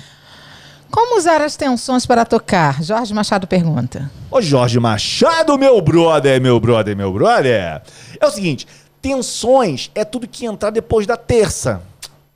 Como 0.92 1.18
usar 1.18 1.42
as 1.42 1.56
tensões 1.56 2.06
para 2.06 2.26
tocar? 2.26 2.82
Jorge 2.82 3.14
Machado 3.14 3.46
pergunta. 3.46 4.10
Ô 4.32 4.42
Jorge 4.42 4.80
Machado, 4.80 5.58
meu 5.58 5.80
brother, 5.82 6.42
meu 6.42 6.60
brother, 6.60 6.96
meu 6.96 7.14
brother. 7.14 7.82
É 8.20 8.26
o 8.26 8.32
seguinte, 8.32 8.68
tensões 9.02 9.92
é 9.94 10.04
tudo 10.04 10.28
que 10.28 10.46
entrar 10.46 10.72
depois 10.72 11.06
da 11.06 11.16
terça. 11.16 11.82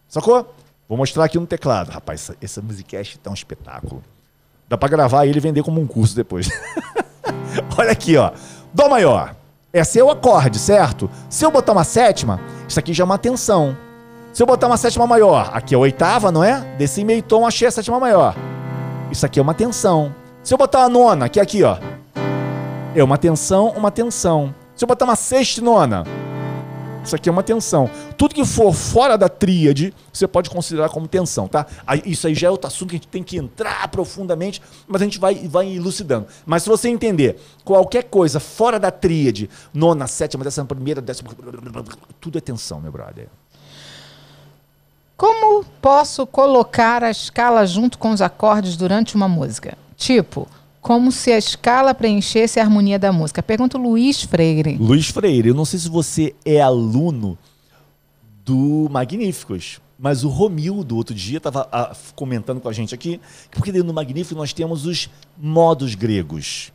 Sacou? 0.08 0.54
Vou 0.88 0.98
mostrar 0.98 1.26
aqui 1.26 1.40
no 1.40 1.48
teclado. 1.48 1.90
Rapaz, 1.90 2.22
essa, 2.22 2.38
essa 2.42 2.62
musicast 2.62 3.18
tá 3.18 3.32
um 3.32 3.34
espetáculo. 3.34 4.04
Dá 4.70 4.78
para 4.78 4.90
gravar 4.90 5.26
ele 5.26 5.38
e 5.38 5.42
vender 5.42 5.64
como 5.64 5.82
um 5.82 5.88
curso 5.88 6.16
depois. 6.16 6.50
Olha 7.78 7.92
aqui, 7.92 8.16
ó. 8.18 8.32
Dó 8.74 8.88
maior. 8.88 9.36
Esse 9.74 10.00
é 10.00 10.04
o 10.04 10.12
acorde, 10.12 10.60
certo? 10.60 11.10
Se 11.30 11.44
eu 11.44 11.50
botar 11.50 11.72
uma 11.72 11.84
sétima, 11.84 12.40
isso 12.68 12.80
aqui 12.80 12.94
já 12.94 13.04
é 13.04 13.06
uma 13.06 13.18
tensão. 13.18 13.76
Se 14.34 14.42
eu 14.42 14.48
botar 14.48 14.66
uma 14.66 14.78
sétima 14.78 15.06
maior, 15.06 15.52
aqui 15.54 15.76
é 15.76 15.78
a 15.78 15.80
oitava, 15.80 16.32
não 16.32 16.44
é? 16.44 16.60
Desse 16.76 17.04
meio 17.04 17.22
tom, 17.22 17.46
achei 17.46 17.68
a 17.68 17.72
sétima 17.72 18.00
maior. 18.00 18.36
Isso 19.12 19.24
aqui 19.24 19.38
é 19.38 19.42
uma 19.44 19.54
tensão. 19.54 20.14
Se 20.42 20.52
eu 20.52 20.58
botar 20.58 20.86
a 20.86 20.90
nona, 20.90 21.30
que 21.30 21.40
é 21.40 21.44
aqui, 21.44 21.62
ó. 21.62 21.78
É 22.96 23.04
uma 23.04 23.16
tensão, 23.16 23.68
uma 23.78 23.92
tensão. 23.92 24.54
Se 24.76 24.84
eu 24.84 24.88
botar 24.88 25.06
uma 25.06 25.16
sexta 25.16 25.62
e 25.62 25.64
nona, 25.64 26.04
isso 27.04 27.16
aqui 27.16 27.30
é 27.30 27.32
uma 27.32 27.44
tensão. 27.44 27.88
Tudo 28.18 28.34
que 28.34 28.44
for 28.44 28.74
fora 28.74 29.20
da 29.20 29.30
tríade, 29.30 29.94
você 30.12 30.28
pode 30.28 30.50
considerar 30.50 30.90
como 30.90 31.08
tensão, 31.08 31.48
tá? 31.48 31.68
Isso 32.04 32.26
aí 32.26 32.34
já 32.34 32.48
é 32.48 32.50
outro 32.50 32.66
assunto 32.66 32.90
que 32.90 32.96
a 32.96 32.98
gente 32.98 33.08
tem 33.10 33.22
que 33.22 33.38
entrar 33.38 33.88
profundamente, 33.90 34.64
mas 34.88 35.00
a 35.00 35.06
gente 35.06 35.20
vai, 35.20 35.48
vai 35.48 35.76
elucidando. 35.76 36.26
Mas 36.44 36.64
se 36.64 36.70
você 36.70 36.90
entender 36.90 37.40
qualquer 37.64 38.06
coisa 38.06 38.40
fora 38.40 38.80
da 38.80 38.90
tríade, 38.90 39.48
nona, 39.72 40.08
sétima, 40.08 40.44
décima 40.44 40.66
primeira, 40.66 41.02
décima... 41.02 41.30
Tudo 42.20 42.40
é 42.40 42.42
tensão, 42.42 42.82
meu 42.82 42.92
brother. 42.92 43.30
Como 45.24 45.64
posso 45.82 46.28
colocar 46.28 47.02
a 47.02 47.10
escala 47.10 47.66
junto 47.66 47.98
com 47.98 48.12
os 48.12 48.22
acordes 48.22 48.76
durante 48.76 49.16
uma 49.16 49.26
música? 49.26 49.78
Tipo, 49.96 50.50
como 50.82 51.14
se 51.14 51.32
a 51.32 51.38
escala 51.38 51.94
preenchesse 51.94 52.60
a 52.60 52.64
harmonia 52.64 53.00
da 53.00 53.10
música. 53.14 53.42
Pergunta 53.42 53.78
Luiz 53.78 54.24
Freire. 54.24 54.76
Luiz 54.76 55.08
Freire, 55.08 55.48
eu 55.48 55.56
não 55.56 55.64
sei 55.64 55.80
se 55.80 55.88
você 55.88 56.36
é 56.44 56.60
aluno 56.60 57.38
do 58.44 58.90
Magníficos, 58.92 59.80
mas 59.98 60.26
o 60.26 60.28
Romildo, 60.28 60.98
outro 60.98 61.16
dia, 61.16 61.38
estava 61.38 61.70
ah, 61.72 61.96
comentando 62.18 62.60
com 62.60 62.68
a 62.68 62.74
gente 62.74 62.94
aqui, 62.94 63.22
porque 63.50 63.72
dentro 63.72 63.88
do 63.88 63.94
Magnífico 63.94 64.38
nós 64.38 64.52
temos 64.52 64.86
os 64.86 65.10
modos 65.38 65.96
gregos. 65.96 66.74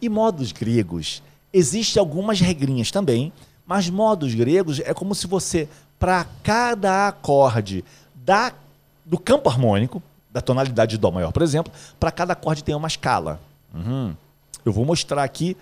E 0.00 0.08
modos 0.08 0.52
gregos, 0.52 1.24
existem 1.52 1.98
algumas 1.98 2.38
regrinhas 2.38 2.92
também, 2.92 3.32
mas 3.66 3.90
modos 3.90 4.32
gregos 4.32 4.78
é 4.78 4.94
como 4.94 5.12
se 5.12 5.26
você 5.26 5.68
para 6.00 6.26
cada 6.42 7.08
acorde 7.08 7.84
da, 8.14 8.54
do 9.04 9.18
campo 9.18 9.50
harmônico, 9.50 10.02
da 10.30 10.40
tonalidade 10.40 10.92
de 10.92 10.98
Dó 10.98 11.10
maior, 11.10 11.30
por 11.30 11.42
exemplo, 11.42 11.70
para 12.00 12.10
cada 12.10 12.32
acorde 12.32 12.64
tem 12.64 12.74
uma 12.74 12.88
escala. 12.88 13.38
Uhum. 13.74 14.14
Eu 14.64 14.72
vou 14.72 14.86
mostrar 14.86 15.22
aqui 15.22 15.56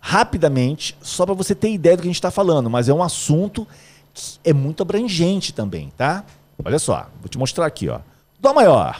rapidamente, 0.00 0.96
só 1.02 1.26
para 1.26 1.34
você 1.34 1.54
ter 1.54 1.70
ideia 1.70 1.96
do 1.96 2.00
que 2.00 2.08
a 2.08 2.10
gente 2.10 2.16
está 2.16 2.30
falando, 2.30 2.70
mas 2.70 2.88
é 2.88 2.94
um 2.94 3.02
assunto 3.02 3.68
que 4.14 4.38
é 4.42 4.52
muito 4.52 4.82
abrangente 4.82 5.52
também, 5.52 5.92
tá? 5.94 6.24
Olha 6.64 6.78
só, 6.78 7.06
vou 7.20 7.28
te 7.28 7.36
mostrar 7.36 7.66
aqui, 7.66 7.88
ó. 7.88 8.00
Dó 8.40 8.54
maior. 8.54 8.98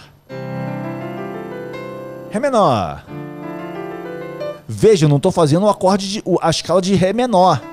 Ré 2.30 2.38
menor. 2.38 3.04
Veja, 4.68 5.06
eu 5.06 5.08
não 5.08 5.16
estou 5.16 5.32
fazendo 5.32 5.64
o 5.64 5.68
acorde 5.68 6.08
de, 6.08 6.22
a 6.40 6.50
escala 6.50 6.82
de 6.82 6.94
Ré 6.94 7.12
menor. 7.12 7.71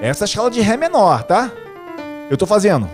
Essa 0.00 0.24
é 0.24 0.26
escala 0.26 0.50
de 0.50 0.60
Ré 0.60 0.76
menor, 0.76 1.22
tá? 1.22 1.50
Eu 2.30 2.36
tô 2.36 2.46
fazendo. 2.46 2.88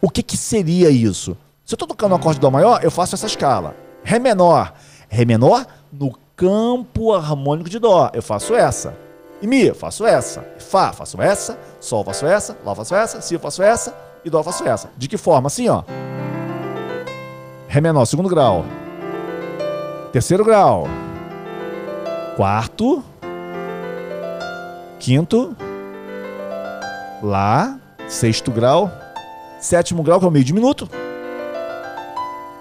O 0.00 0.08
que 0.08 0.22
que 0.22 0.36
seria 0.36 0.90
isso? 0.90 1.36
Se 1.64 1.74
eu 1.74 1.78
tô 1.78 1.86
tocando 1.86 2.12
um 2.12 2.16
acorde 2.16 2.36
de 2.36 2.40
Dó 2.40 2.50
maior, 2.50 2.82
eu 2.82 2.90
faço 2.90 3.14
essa 3.14 3.26
escala. 3.26 3.76
Ré 4.02 4.18
menor. 4.18 4.72
Ré 5.08 5.24
menor 5.24 5.66
no 5.92 6.12
campo 6.34 7.12
harmônico 7.12 7.68
de 7.68 7.78
Dó. 7.78 8.10
Eu 8.14 8.22
faço 8.22 8.54
essa. 8.54 8.96
E 9.42 9.46
Mi, 9.46 9.72
faço 9.72 10.06
essa. 10.06 10.44
Fá, 10.58 10.92
faço 10.92 11.20
essa. 11.20 11.58
Sol, 11.80 12.04
faço 12.04 12.26
essa. 12.26 12.56
Lá, 12.64 12.74
faço 12.74 12.94
essa. 12.94 13.20
Si, 13.20 13.38
faço 13.38 13.62
essa. 13.62 13.94
E 14.24 14.30
Dó, 14.30 14.42
faço 14.42 14.66
essa. 14.66 14.90
De 14.96 15.08
que 15.08 15.16
forma? 15.16 15.46
Assim, 15.46 15.68
ó. 15.68 15.82
Ré 17.68 17.80
menor, 17.80 18.04
segundo 18.04 18.28
grau. 18.28 18.64
Terceiro 20.12 20.44
grau. 20.44 20.88
Quarto. 22.36 23.04
Quinto, 25.00 25.56
Lá, 27.22 27.78
sexto 28.06 28.50
grau, 28.50 28.92
sétimo 29.58 30.02
grau, 30.02 30.18
que 30.18 30.26
é 30.26 30.28
o 30.28 30.30
meio 30.30 30.44
diminuto, 30.44 30.88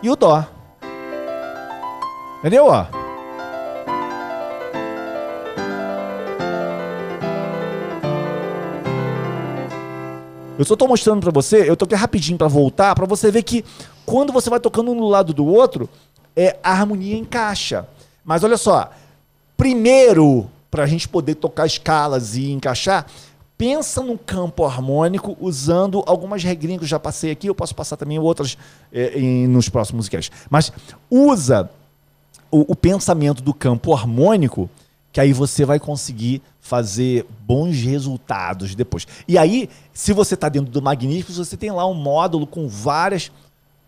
e 0.02 0.10
o 0.10 0.16
Dó. 0.16 0.46
Entendeu? 2.40 2.68
Ó? 2.68 2.86
Eu 10.58 10.66
só 10.66 10.76
estou 10.76 10.88
mostrando 10.88 11.22
para 11.22 11.32
você, 11.32 11.70
eu 11.70 11.76
toquei 11.76 11.98
rapidinho 11.98 12.38
para 12.38 12.48
voltar, 12.48 12.96
para 12.96 13.06
você 13.06 13.30
ver 13.32 13.44
que 13.44 13.66
quando 14.06 14.32
você 14.32 14.50
vai 14.50 14.62
tocando 14.62 14.92
um 14.92 14.98
do 14.98 15.08
lado 15.08 15.34
do 15.34 15.46
outro, 15.46 15.90
é, 16.36 16.58
a 16.64 16.72
harmonia 16.72 17.18
encaixa. 17.18 17.86
Mas 18.24 18.46
olha 18.46 18.58
só, 18.58 18.90
primeiro 19.58 20.50
para 20.70 20.84
a 20.84 20.88
gente 20.88 21.08
poder 21.08 21.36
tocar 21.36 21.66
escalas 21.66 22.36
e 22.36 22.52
encaixar, 22.52 23.06
pensa 23.60 24.02
num 24.02 24.16
campo 24.16 24.64
harmônico 24.64 25.36
usando 25.40 26.02
algumas 26.08 26.44
regrinhas 26.44 26.80
que 26.80 26.86
eu 26.86 26.90
já 26.90 27.00
passei 27.00 27.32
aqui, 27.32 27.48
eu 27.48 27.54
posso 27.56 27.76
passar 27.76 27.98
também 27.98 28.18
outras 28.18 28.58
é, 28.90 29.20
em, 29.20 29.48
nos 29.48 29.68
próximos 29.68 30.08
casts. 30.08 30.32
Mas 30.50 30.72
usa 31.10 31.70
o, 32.50 32.72
o, 32.72 32.76
pensamento 32.76 33.44
do 33.44 33.54
campo 33.54 33.94
harmônico, 33.94 34.70
que 35.12 35.20
aí 35.20 35.34
você 35.34 35.66
vai 35.66 35.78
conseguir 35.78 36.42
fazer 36.62 37.26
bons 37.42 37.76
resultados 37.82 38.76
depois. 38.76 39.06
E 39.28 39.38
aí, 39.38 39.70
se 39.92 40.14
você 40.14 40.36
está 40.36 40.48
dentro 40.48 40.72
do 40.72 40.82
Magnífico, 40.82 41.34
você 41.34 41.58
tem 41.58 41.72
lá 41.72 41.86
um 41.86 41.94
módulo 41.94 42.48
com 42.48 42.68
várias. 42.68 43.30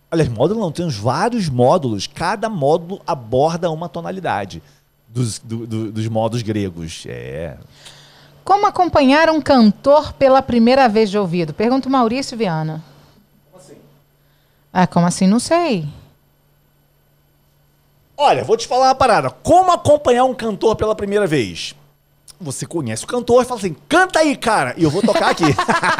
Aliás, 0.09 0.29
módulo 0.29 0.59
não, 0.59 0.71
tem 0.71 0.89
vários 0.89 1.47
módulos. 1.47 2.07
Cada 2.07 2.49
módulo 2.49 3.01
aborda 3.07 3.71
uma 3.71 3.87
tonalidade 3.87 4.61
dos, 5.13 5.39
do, 5.39 5.67
do, 5.67 5.91
dos 5.91 6.07
modos 6.07 6.41
gregos. 6.41 7.03
É. 7.07 7.57
Como 8.43 8.65
acompanhar 8.65 9.29
um 9.29 9.41
cantor 9.41 10.13
pela 10.13 10.41
primeira 10.41 10.87
vez 10.87 11.09
de 11.09 11.17
ouvido? 11.17 11.53
Pergunta 11.53 11.87
o 11.87 11.91
Maurício 11.91 12.37
Viana. 12.37 12.83
Como 13.51 13.63
assim? 13.63 13.77
Ah, 14.73 14.87
como 14.87 15.05
assim? 15.05 15.27
Não 15.27 15.39
sei. 15.39 15.87
Olha, 18.17 18.43
vou 18.43 18.55
te 18.55 18.67
falar 18.67 18.87
uma 18.87 18.95
parada. 18.95 19.29
Como 19.29 19.71
acompanhar 19.71 20.23
um 20.25 20.33
cantor 20.33 20.75
pela 20.75 20.95
primeira 20.95 21.27
vez? 21.27 21.75
Você 22.41 22.65
conhece 22.65 23.03
o 23.03 23.07
cantor 23.07 23.43
e 23.43 23.45
fala 23.45 23.59
assim: 23.59 23.75
canta 23.87 24.19
aí, 24.19 24.35
cara, 24.35 24.73
e 24.77 24.83
eu 24.83 24.89
vou 24.89 25.01
tocar 25.01 25.29
aqui. 25.29 25.45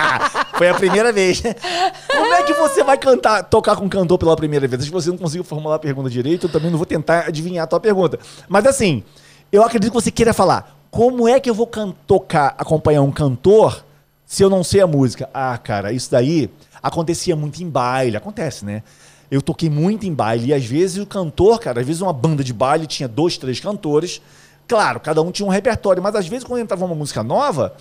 Foi 0.57 0.69
a 0.69 0.73
primeira 0.73 1.11
vez. 1.11 1.41
Como 1.41 2.33
é 2.33 2.43
que 2.43 2.53
você 2.53 2.83
vai 2.83 2.97
cantar, 2.97 3.43
tocar 3.43 3.75
com 3.75 3.85
um 3.85 3.89
cantor 3.89 4.17
pela 4.17 4.35
primeira 4.35 4.67
vez? 4.67 4.83
Se 4.83 4.89
você 4.89 5.09
não 5.09 5.17
conseguiu 5.17 5.43
formular 5.43 5.75
a 5.75 5.79
pergunta 5.79 6.09
direito, 6.09 6.47
eu 6.47 6.51
também 6.51 6.69
não 6.69 6.77
vou 6.77 6.85
tentar 6.85 7.27
adivinhar 7.27 7.63
a 7.63 7.67
tua 7.67 7.79
pergunta. 7.79 8.19
Mas 8.49 8.65
assim, 8.65 9.03
eu 9.51 9.63
acredito 9.63 9.91
que 9.91 10.01
você 10.01 10.11
queira 10.11 10.33
falar: 10.33 10.77
como 10.89 11.27
é 11.27 11.39
que 11.39 11.49
eu 11.49 11.53
vou 11.53 11.69
tocar, 12.05 12.55
acompanhar 12.57 13.01
um 13.01 13.11
cantor 13.11 13.83
se 14.31 14.43
eu 14.43 14.49
não 14.49 14.63
sei 14.63 14.79
a 14.79 14.87
música. 14.87 15.29
Ah, 15.33 15.57
cara, 15.57 15.91
isso 15.91 16.09
daí 16.09 16.49
acontecia 16.81 17.35
muito 17.35 17.61
em 17.61 17.69
baile. 17.69 18.15
Acontece, 18.15 18.63
né? 18.63 18.81
Eu 19.29 19.41
toquei 19.41 19.69
muito 19.69 20.05
em 20.05 20.13
baile 20.13 20.47
e 20.47 20.53
às 20.53 20.65
vezes 20.65 21.03
o 21.03 21.05
cantor, 21.05 21.59
cara, 21.59 21.81
às 21.81 21.85
vezes 21.85 22.01
uma 22.01 22.13
banda 22.13 22.41
de 22.41 22.53
baile 22.53 22.87
tinha 22.87 23.09
dois, 23.09 23.37
três 23.37 23.59
cantores. 23.59 24.21
Claro, 24.67 24.99
cada 24.99 25.21
um 25.21 25.31
tinha 25.31 25.45
um 25.45 25.49
repertório, 25.49 26.01
mas 26.01 26.15
às 26.15 26.27
vezes 26.27 26.43
quando 26.45 26.61
entrava 26.61 26.85
uma 26.85 26.95
música 26.95 27.23
nova, 27.23 27.75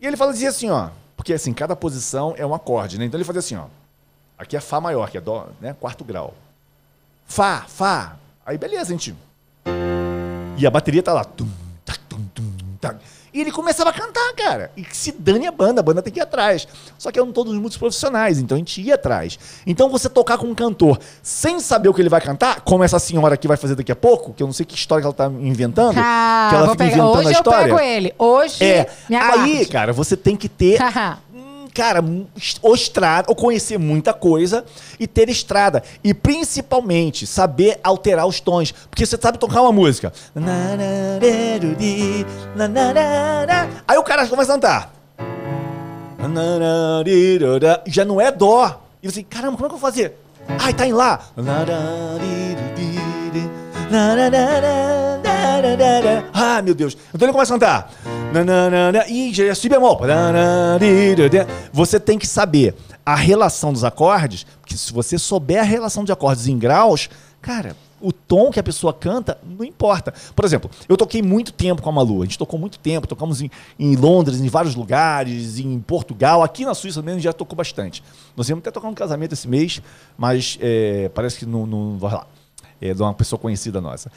ele 0.00 0.16
fazia 0.16 0.48
assim, 0.48 0.70
ó. 0.70 0.90
Porque 1.16 1.32
assim, 1.32 1.52
cada 1.52 1.74
posição 1.74 2.34
é 2.36 2.44
um 2.44 2.54
acorde, 2.54 2.98
né? 2.98 3.04
Então 3.04 3.18
ele 3.18 3.24
fazia 3.24 3.40
assim, 3.40 3.56
ó. 3.56 3.66
Aqui 4.36 4.56
é 4.56 4.60
Fá 4.60 4.80
maior, 4.80 5.08
que 5.10 5.16
é 5.16 5.20
Dó, 5.20 5.48
né? 5.60 5.74
Quarto 5.78 6.04
grau. 6.04 6.34
Fá, 7.24 7.64
Fá. 7.66 8.16
Aí 8.44 8.58
beleza, 8.58 8.90
gente. 8.90 9.14
E 10.58 10.66
a 10.66 10.70
bateria 10.70 11.02
tá 11.02 11.12
lá. 11.12 11.24
Tum, 11.24 11.48
tac, 11.84 11.98
tum, 12.08 12.24
tum, 12.34 12.44
tac. 12.80 12.96
E 13.34 13.40
ele 13.40 13.50
começava 13.50 13.90
a 13.90 13.92
cantar, 13.92 14.32
cara. 14.36 14.70
E 14.76 14.86
se 14.92 15.10
dane 15.10 15.44
a 15.48 15.50
banda, 15.50 15.80
a 15.80 15.82
banda 15.82 16.00
tem 16.00 16.12
que 16.12 16.20
ir 16.20 16.22
atrás. 16.22 16.68
Só 16.96 17.10
que 17.10 17.18
eram 17.18 17.32
todos 17.32 17.52
muitos 17.54 17.76
profissionais, 17.76 18.38
então 18.38 18.54
a 18.54 18.58
gente 18.58 18.80
ia 18.80 18.94
atrás. 18.94 19.36
Então 19.66 19.90
você 19.90 20.08
tocar 20.08 20.38
com 20.38 20.46
um 20.46 20.54
cantor 20.54 21.00
sem 21.20 21.58
saber 21.58 21.88
o 21.88 21.94
que 21.94 22.00
ele 22.00 22.08
vai 22.08 22.20
cantar, 22.20 22.60
como 22.60 22.84
essa 22.84 23.00
senhora 23.00 23.34
aqui 23.34 23.48
vai 23.48 23.56
fazer 23.56 23.74
daqui 23.74 23.90
a 23.90 23.96
pouco, 23.96 24.32
que 24.32 24.40
eu 24.42 24.46
não 24.46 24.54
sei 24.54 24.64
que 24.64 24.76
história 24.76 25.02
que 25.02 25.06
ela 25.06 25.12
tá 25.14 25.26
inventando, 25.26 25.98
Ah, 25.98 26.46
que 26.48 26.54
ela 26.56 26.64
fica 26.70 26.76
pegar- 26.84 26.92
inventando 26.96 27.18
Hoje 27.18 27.28
a 27.28 27.32
história. 27.32 27.68
eu 27.70 27.76
pego 27.76 27.80
ele. 27.80 28.14
Hoje, 28.18 28.64
É, 28.64 28.86
aí, 29.20 29.66
cara, 29.66 29.92
você 29.92 30.16
tem 30.16 30.36
que 30.36 30.48
ter 30.48 30.78
cara, 31.74 32.02
ou 32.62 32.74
ou 33.28 33.34
conhecer 33.34 33.78
muita 33.78 34.14
coisa 34.14 34.64
e 34.98 35.06
ter 35.08 35.28
estrada. 35.28 35.82
E 36.02 36.14
principalmente 36.14 37.26
saber 37.26 37.80
alterar 37.82 38.26
os 38.26 38.38
tons. 38.40 38.72
Porque 38.88 39.04
você 39.04 39.18
sabe 39.20 39.38
tocar 39.38 39.60
uma 39.60 39.72
música. 39.72 40.12
Aí 43.86 43.98
o 43.98 44.02
cara 44.04 44.26
começa 44.28 44.52
a 44.52 44.54
cantar. 44.54 44.94
Já 47.86 48.04
não 48.04 48.20
é 48.20 48.30
dó. 48.30 48.80
E 49.02 49.10
você, 49.10 49.22
caramba, 49.22 49.56
como 49.56 49.66
é 49.66 49.68
que 49.68 49.74
eu 49.74 49.78
vou 49.78 49.90
fazer? 49.90 50.16
Ai, 50.58 50.72
tá 50.72 50.86
em 50.86 50.92
lá. 50.92 51.20
Ah, 56.32 56.60
meu 56.62 56.74
Deus. 56.74 56.96
Então 57.14 57.26
ele 57.26 57.32
começa 57.32 57.54
a 57.54 57.58
cantar. 57.58 57.92
E 59.08 59.42
é 59.42 59.54
si 59.54 59.68
bemol. 59.68 60.00
Você 61.72 62.00
tem 62.00 62.18
que 62.18 62.26
saber 62.26 62.74
a 63.06 63.14
relação 63.14 63.72
dos 63.72 63.84
acordes, 63.84 64.46
porque 64.60 64.76
se 64.76 64.92
você 64.92 65.18
souber 65.18 65.60
a 65.60 65.64
relação 65.64 66.04
de 66.04 66.12
acordes 66.12 66.48
em 66.48 66.58
graus, 66.58 67.08
cara, 67.40 67.76
o 68.00 68.12
tom 68.12 68.50
que 68.50 68.60
a 68.60 68.62
pessoa 68.62 68.92
canta 68.92 69.38
não 69.42 69.64
importa. 69.64 70.12
Por 70.34 70.44
exemplo, 70.44 70.70
eu 70.88 70.96
toquei 70.96 71.22
muito 71.22 71.52
tempo 71.52 71.80
com 71.80 71.88
a 71.88 71.92
Malu. 71.92 72.22
A 72.22 72.24
gente 72.24 72.38
tocou 72.38 72.58
muito 72.58 72.78
tempo, 72.78 73.06
tocamos 73.06 73.40
em, 73.40 73.50
em 73.78 73.96
Londres, 73.96 74.40
em 74.40 74.48
vários 74.48 74.74
lugares, 74.74 75.58
em 75.58 75.78
Portugal, 75.80 76.42
aqui 76.42 76.64
na 76.64 76.74
Suíça 76.74 77.00
mesmo 77.00 77.20
já 77.20 77.32
tocou 77.32 77.56
bastante. 77.56 78.02
Nós 78.36 78.48
íamos 78.48 78.62
até 78.62 78.70
tocar 78.70 78.88
um 78.88 78.94
casamento 78.94 79.32
esse 79.32 79.48
mês, 79.48 79.80
mas 80.18 80.58
é, 80.60 81.10
parece 81.14 81.38
que 81.38 81.46
não, 81.46 81.66
não 81.66 81.98
vai 81.98 82.12
lá. 82.12 82.26
É 82.80 82.92
de 82.94 83.02
uma 83.02 83.14
pessoa 83.14 83.38
conhecida 83.38 83.80
nossa. 83.80 84.10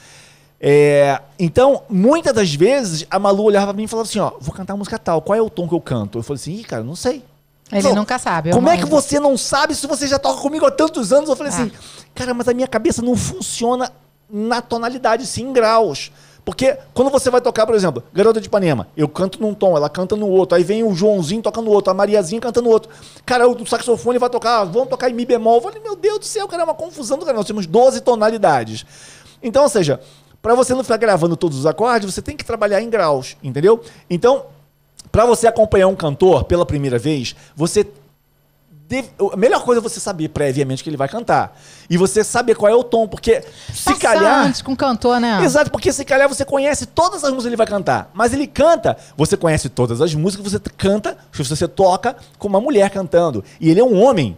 É, 0.60 1.20
então, 1.38 1.82
muitas 1.88 2.32
das 2.34 2.52
vezes, 2.54 3.06
a 3.10 3.18
Malu 3.18 3.44
olhava 3.44 3.66
pra 3.66 3.74
mim 3.74 3.84
e 3.84 3.88
falava 3.88 4.08
assim: 4.08 4.18
Ó, 4.18 4.32
vou 4.40 4.52
cantar 4.54 4.76
música 4.76 4.98
tal, 4.98 5.22
qual 5.22 5.38
é 5.38 5.42
o 5.42 5.48
tom 5.48 5.68
que 5.68 5.74
eu 5.74 5.80
canto? 5.80 6.18
Eu 6.18 6.22
falei 6.22 6.40
assim: 6.40 6.54
Ih, 6.54 6.64
cara, 6.64 6.82
não 6.82 6.96
sei. 6.96 7.24
Ele 7.70 7.92
nunca 7.92 8.18
sabe. 8.18 8.50
Como 8.50 8.68
é 8.68 8.76
que 8.78 8.86
você 8.86 9.20
não 9.20 9.36
sabe 9.36 9.74
se 9.74 9.86
você 9.86 10.06
já 10.08 10.18
toca 10.18 10.40
comigo 10.40 10.64
há 10.64 10.70
tantos 10.70 11.12
anos? 11.12 11.28
Eu 11.28 11.36
falei 11.36 11.52
Ah. 11.52 11.56
assim, 11.56 11.72
cara, 12.14 12.32
mas 12.32 12.48
a 12.48 12.54
minha 12.54 12.66
cabeça 12.66 13.02
não 13.02 13.14
funciona 13.14 13.92
na 14.28 14.62
tonalidade, 14.62 15.26
sim 15.26 15.42
em 15.48 15.52
graus. 15.52 16.10
Porque 16.48 16.78
quando 16.94 17.10
você 17.10 17.30
vai 17.30 17.42
tocar, 17.42 17.66
por 17.66 17.74
exemplo, 17.74 18.02
Garota 18.10 18.40
de 18.40 18.46
Ipanema, 18.46 18.88
eu 18.96 19.06
canto 19.06 19.38
num 19.38 19.52
tom, 19.52 19.76
ela 19.76 19.90
canta 19.90 20.16
no 20.16 20.26
outro, 20.26 20.56
aí 20.56 20.64
vem 20.64 20.82
o 20.82 20.94
Joãozinho 20.94 21.42
tocando 21.42 21.66
no 21.66 21.72
outro, 21.72 21.90
a 21.90 21.94
Mariazinha 21.94 22.40
canta 22.40 22.62
no 22.62 22.70
outro. 22.70 22.90
Cara, 23.26 23.46
o 23.46 23.66
saxofone 23.66 24.18
vai 24.18 24.30
tocar, 24.30 24.64
vamos 24.64 24.88
tocar 24.88 25.10
em 25.10 25.12
Mi 25.12 25.26
bemol. 25.26 25.56
Eu 25.56 25.60
falei, 25.60 25.78
meu 25.82 25.94
Deus 25.94 26.20
do 26.20 26.24
céu, 26.24 26.48
cara, 26.48 26.62
é 26.62 26.64
uma 26.64 26.72
confusão 26.72 27.18
do 27.18 27.26
cara. 27.26 27.36
Nós 27.36 27.46
temos 27.46 27.66
12 27.66 28.00
tonalidades. 28.00 28.86
Então, 29.42 29.64
ou 29.64 29.68
seja, 29.68 30.00
para 30.40 30.54
você 30.54 30.72
não 30.72 30.82
ficar 30.82 30.96
gravando 30.96 31.36
todos 31.36 31.58
os 31.58 31.66
acordes, 31.66 32.14
você 32.14 32.22
tem 32.22 32.34
que 32.34 32.46
trabalhar 32.46 32.80
em 32.80 32.88
graus, 32.88 33.36
entendeu? 33.42 33.82
Então, 34.08 34.46
para 35.12 35.26
você 35.26 35.46
acompanhar 35.46 35.88
um 35.88 35.94
cantor 35.94 36.44
pela 36.44 36.64
primeira 36.64 36.98
vez, 36.98 37.36
você 37.54 37.86
deve- 38.88 39.10
a 39.32 39.36
melhor 39.36 39.62
coisa 39.64 39.80
é 39.80 39.82
você 39.82 40.00
saber 40.00 40.28
previamente 40.30 40.82
que 40.82 40.88
ele 40.88 40.96
vai 40.96 41.08
cantar. 41.08 41.56
E 41.90 41.96
você 41.98 42.24
saber 42.24 42.54
qual 42.54 42.72
é 42.72 42.74
o 42.74 42.82
tom, 42.82 43.06
porque 43.06 43.42
se 43.72 43.84
Passar 43.84 43.98
calhar. 44.00 44.46
antes 44.46 44.62
com 44.62 44.72
o 44.72 44.76
cantor, 44.76 45.20
né? 45.20 45.44
Exato, 45.44 45.70
porque 45.70 45.92
se 45.92 46.04
calhar 46.04 46.28
você 46.28 46.44
conhece 46.44 46.86
todas 46.86 47.22
as 47.22 47.30
músicas 47.30 47.42
que 47.44 47.48
ele 47.50 47.56
vai 47.56 47.66
cantar. 47.66 48.10
Mas 48.14 48.32
ele 48.32 48.46
canta, 48.46 48.96
você 49.16 49.36
conhece 49.36 49.68
todas 49.68 50.00
as 50.00 50.14
músicas, 50.14 50.50
você 50.52 50.58
canta, 50.76 51.16
se 51.32 51.42
você 51.44 51.68
toca 51.68 52.16
com 52.38 52.48
uma 52.48 52.60
mulher 52.60 52.88
cantando. 52.90 53.44
E 53.60 53.70
ele 53.70 53.80
é 53.80 53.84
um 53.84 54.02
homem. 54.02 54.36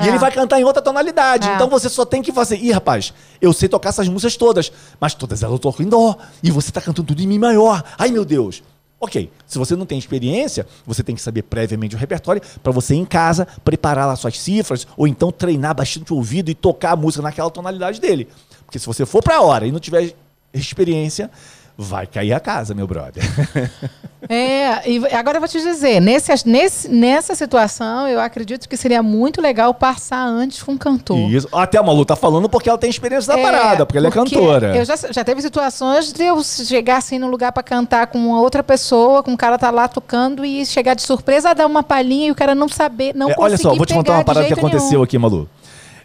E 0.00 0.04
É. 0.04 0.08
ele 0.08 0.18
vai 0.18 0.32
cantar 0.32 0.58
em 0.58 0.64
outra 0.64 0.80
tonalidade. 0.80 1.46
É. 1.46 1.54
Então 1.54 1.68
você 1.68 1.88
só 1.90 2.06
tem 2.06 2.22
que 2.22 2.32
fazer. 2.32 2.56
Ih, 2.56 2.72
rapaz, 2.72 3.12
eu 3.38 3.52
sei 3.52 3.68
tocar 3.68 3.90
essas 3.90 4.08
músicas 4.08 4.34
todas, 4.34 4.72
mas 4.98 5.12
todas 5.12 5.42
elas 5.42 5.52
eu 5.52 5.58
toco 5.58 5.82
em 5.82 5.86
dó. 5.86 6.16
E 6.42 6.50
você 6.50 6.72
tá 6.72 6.80
cantando 6.80 7.08
tudo 7.08 7.20
em 7.22 7.26
mi 7.26 7.38
maior. 7.38 7.84
Ai, 7.98 8.10
meu 8.10 8.24
Deus. 8.24 8.62
Ok, 9.02 9.30
se 9.46 9.58
você 9.58 9.74
não 9.74 9.86
tem 9.86 9.98
experiência, 9.98 10.66
você 10.86 11.02
tem 11.02 11.14
que 11.14 11.22
saber 11.22 11.40
previamente 11.42 11.96
o 11.96 11.98
repertório 11.98 12.42
para 12.62 12.70
você 12.70 12.94
em 12.94 13.06
casa 13.06 13.48
preparar 13.64 14.06
lá 14.06 14.14
suas 14.14 14.38
cifras 14.38 14.86
ou 14.94 15.08
então 15.08 15.32
treinar 15.32 15.74
bastante 15.74 16.12
o 16.12 16.16
ouvido 16.16 16.50
e 16.50 16.54
tocar 16.54 16.92
a 16.92 16.96
música 16.96 17.22
naquela 17.22 17.50
tonalidade 17.50 17.98
dele. 17.98 18.28
Porque 18.66 18.78
se 18.78 18.84
você 18.84 19.06
for 19.06 19.22
para 19.22 19.36
a 19.36 19.40
hora 19.40 19.66
e 19.66 19.72
não 19.72 19.80
tiver 19.80 20.14
experiência, 20.52 21.30
vai 21.80 22.06
cair 22.06 22.32
a 22.32 22.40
casa, 22.40 22.74
meu 22.74 22.86
brother. 22.86 23.22
É, 24.28 24.88
e 24.88 25.02
agora 25.14 25.38
eu 25.38 25.40
vou 25.40 25.48
te 25.48 25.58
dizer, 25.58 25.98
nesse, 25.98 26.30
nesse, 26.46 26.88
nessa 26.88 27.34
situação, 27.34 28.06
eu 28.06 28.20
acredito 28.20 28.68
que 28.68 28.76
seria 28.76 29.02
muito 29.02 29.40
legal 29.40 29.72
passar 29.72 30.22
antes 30.22 30.62
com 30.62 30.72
o 30.72 30.78
cantor. 30.78 31.18
Isso. 31.30 31.48
Até 31.50 31.78
a 31.78 31.82
Malu 31.82 32.04
tá 32.04 32.14
falando 32.14 32.46
porque 32.46 32.68
ela 32.68 32.76
tem 32.76 32.90
experiência 32.90 33.34
da 33.34 33.40
parada, 33.40 33.86
porque 33.86 33.96
ela 33.96 34.08
é 34.08 34.10
porque 34.10 34.36
cantora. 34.36 34.76
Eu 34.76 34.84
já, 34.84 34.94
já 35.10 35.24
teve 35.24 35.40
situações 35.40 36.12
de 36.12 36.22
eu 36.22 36.42
chegar 36.42 36.98
assim 36.98 37.18
no 37.18 37.28
lugar 37.28 37.50
pra 37.50 37.62
cantar 37.62 38.08
com 38.08 38.18
uma 38.18 38.40
outra 38.40 38.62
pessoa, 38.62 39.22
com 39.22 39.32
o 39.32 39.38
cara 39.38 39.56
tá 39.56 39.70
lá 39.70 39.88
tocando 39.88 40.44
e 40.44 40.66
chegar 40.66 40.92
de 40.94 41.02
surpresa, 41.02 41.54
dar 41.54 41.66
uma 41.66 41.82
palhinha 41.82 42.28
e 42.28 42.30
o 42.30 42.34
cara 42.34 42.54
não 42.54 42.68
saber, 42.68 43.14
não 43.14 43.30
É, 43.30 43.34
conseguir 43.34 43.44
olha 43.44 43.56
só, 43.56 43.74
vou 43.74 43.86
te 43.86 43.94
contar 43.94 44.12
uma 44.12 44.24
parada 44.24 44.46
que 44.46 44.52
aconteceu 44.52 44.90
nenhum. 44.90 45.02
aqui, 45.02 45.18
Malu. 45.18 45.48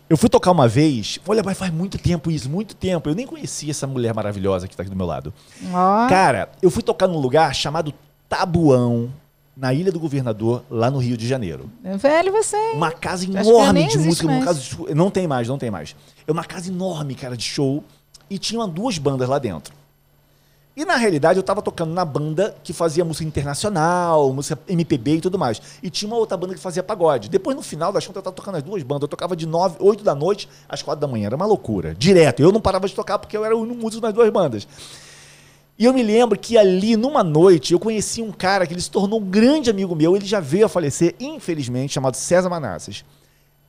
Eu 0.08 0.18
fui 0.18 0.30
tocar 0.30 0.52
uma 0.52 0.68
vez, 0.68 1.20
olha, 1.28 1.42
mas 1.44 1.58
faz 1.58 1.74
muito 1.74 1.98
tempo 1.98 2.30
isso, 2.30 2.50
muito 2.50 2.76
tempo. 2.76 3.10
Eu 3.10 3.16
nem 3.16 3.26
conhecia 3.26 3.72
essa 3.72 3.88
mulher 3.88 4.14
maravilhosa 4.14 4.68
que 4.68 4.76
tá 4.76 4.84
aqui 4.84 4.90
do 4.90 4.96
meu 4.96 5.06
lado. 5.06 5.34
Ó, 5.74 6.08
Cara, 6.08 6.50
eu 6.62 6.70
fui 6.70 6.84
tocar 6.84 7.08
num 7.08 7.18
lugar 7.18 7.54
chamado 7.56 7.92
Tabuão, 8.30 9.10
na 9.58 9.74
Ilha 9.74 9.92
do 9.92 10.00
Governador, 10.00 10.64
lá 10.70 10.92
no 10.92 11.00
Rio 11.00 11.18
de 11.18 11.28
Janeiro. 11.28 11.70
velho 11.98 12.32
você. 12.32 12.56
hein? 12.56 12.74
Uma 12.76 12.92
casa 12.92 13.26
enorme 13.26 13.88
de 13.88 13.98
música, 13.98 14.28
uma 14.28 14.44
casa 14.46 14.60
de 14.60 14.94
não 14.94 15.10
tem 15.10 15.28
mais, 15.28 15.48
não 15.48 15.58
tem 15.58 15.72
mais. 15.72 15.96
É 16.28 16.32
uma 16.32 16.44
casa 16.44 16.70
enorme, 16.70 17.16
cara, 17.16 17.36
de 17.36 17.44
show, 17.44 17.84
e 18.30 18.38
tinha 18.38 18.66
duas 18.68 18.98
bandas 18.98 19.28
lá 19.28 19.40
dentro. 19.40 19.74
E 20.76 20.84
na 20.84 20.98
realidade 20.98 21.40
eu 21.40 21.44
tava 21.44 21.62
tocando 21.62 21.94
na 21.94 22.04
banda 22.04 22.54
que 22.62 22.74
fazia 22.74 23.06
música 23.06 23.26
internacional, 23.26 24.34
música 24.34 24.60
MPB 24.68 25.16
e 25.16 25.22
tudo 25.22 25.40
mais. 25.40 25.62
E 25.82 25.90
tinha 25.90 26.08
uma 26.08 26.18
outra 26.18 26.36
banda 26.36 26.54
que 26.54 26.60
fazia 26.60 26.84
pagode. 26.84 27.30
Depois 27.30 27.56
no 27.56 27.62
final 27.62 27.94
da 27.94 28.02
contas 28.02 28.16
eu 28.18 28.22
tava 28.22 28.36
tocando 28.36 28.56
as 28.56 28.64
duas 28.64 28.84
bandas. 28.84 29.04
Eu 29.04 29.08
tocava 29.08 29.38
de 29.38 29.46
9, 29.46 29.78
8 29.80 30.04
da 30.04 30.14
noite 30.14 30.50
às 30.68 30.82
4 30.82 31.00
da 31.00 31.08
manhã. 31.08 31.28
Era 31.28 31.36
uma 31.38 31.46
loucura. 31.46 31.96
Direto. 31.96 32.42
Eu 32.42 32.52
não 32.52 32.60
parava 32.60 32.88
de 32.88 32.94
tocar 32.94 33.18
porque 33.18 33.38
eu 33.38 33.46
era 33.46 33.56
o 33.56 33.62
único 33.62 33.80
músico 33.80 34.06
nas 34.06 34.14
duas 34.14 34.30
bandas. 34.30 34.68
E 35.80 35.86
eu 35.86 35.94
me 35.94 36.04
lembro 36.04 36.38
que 36.38 36.58
ali, 36.58 36.98
numa 36.98 37.24
noite, 37.24 37.72
eu 37.72 37.80
conheci 37.80 38.22
um 38.22 38.32
cara 38.32 38.68
que 38.68 38.74
ele 38.74 38.82
se 38.82 38.92
tornou 38.92 39.20
um 39.22 39.24
grande 39.24 39.70
amigo 39.70 39.96
meu. 39.96 40.16
Ele 40.16 40.26
já 40.26 40.42
veio 40.42 40.66
a 40.66 40.70
falecer, 40.70 41.16
infelizmente, 41.20 41.94
chamado 41.94 42.16
César 42.16 42.50
Manassas. 42.50 43.06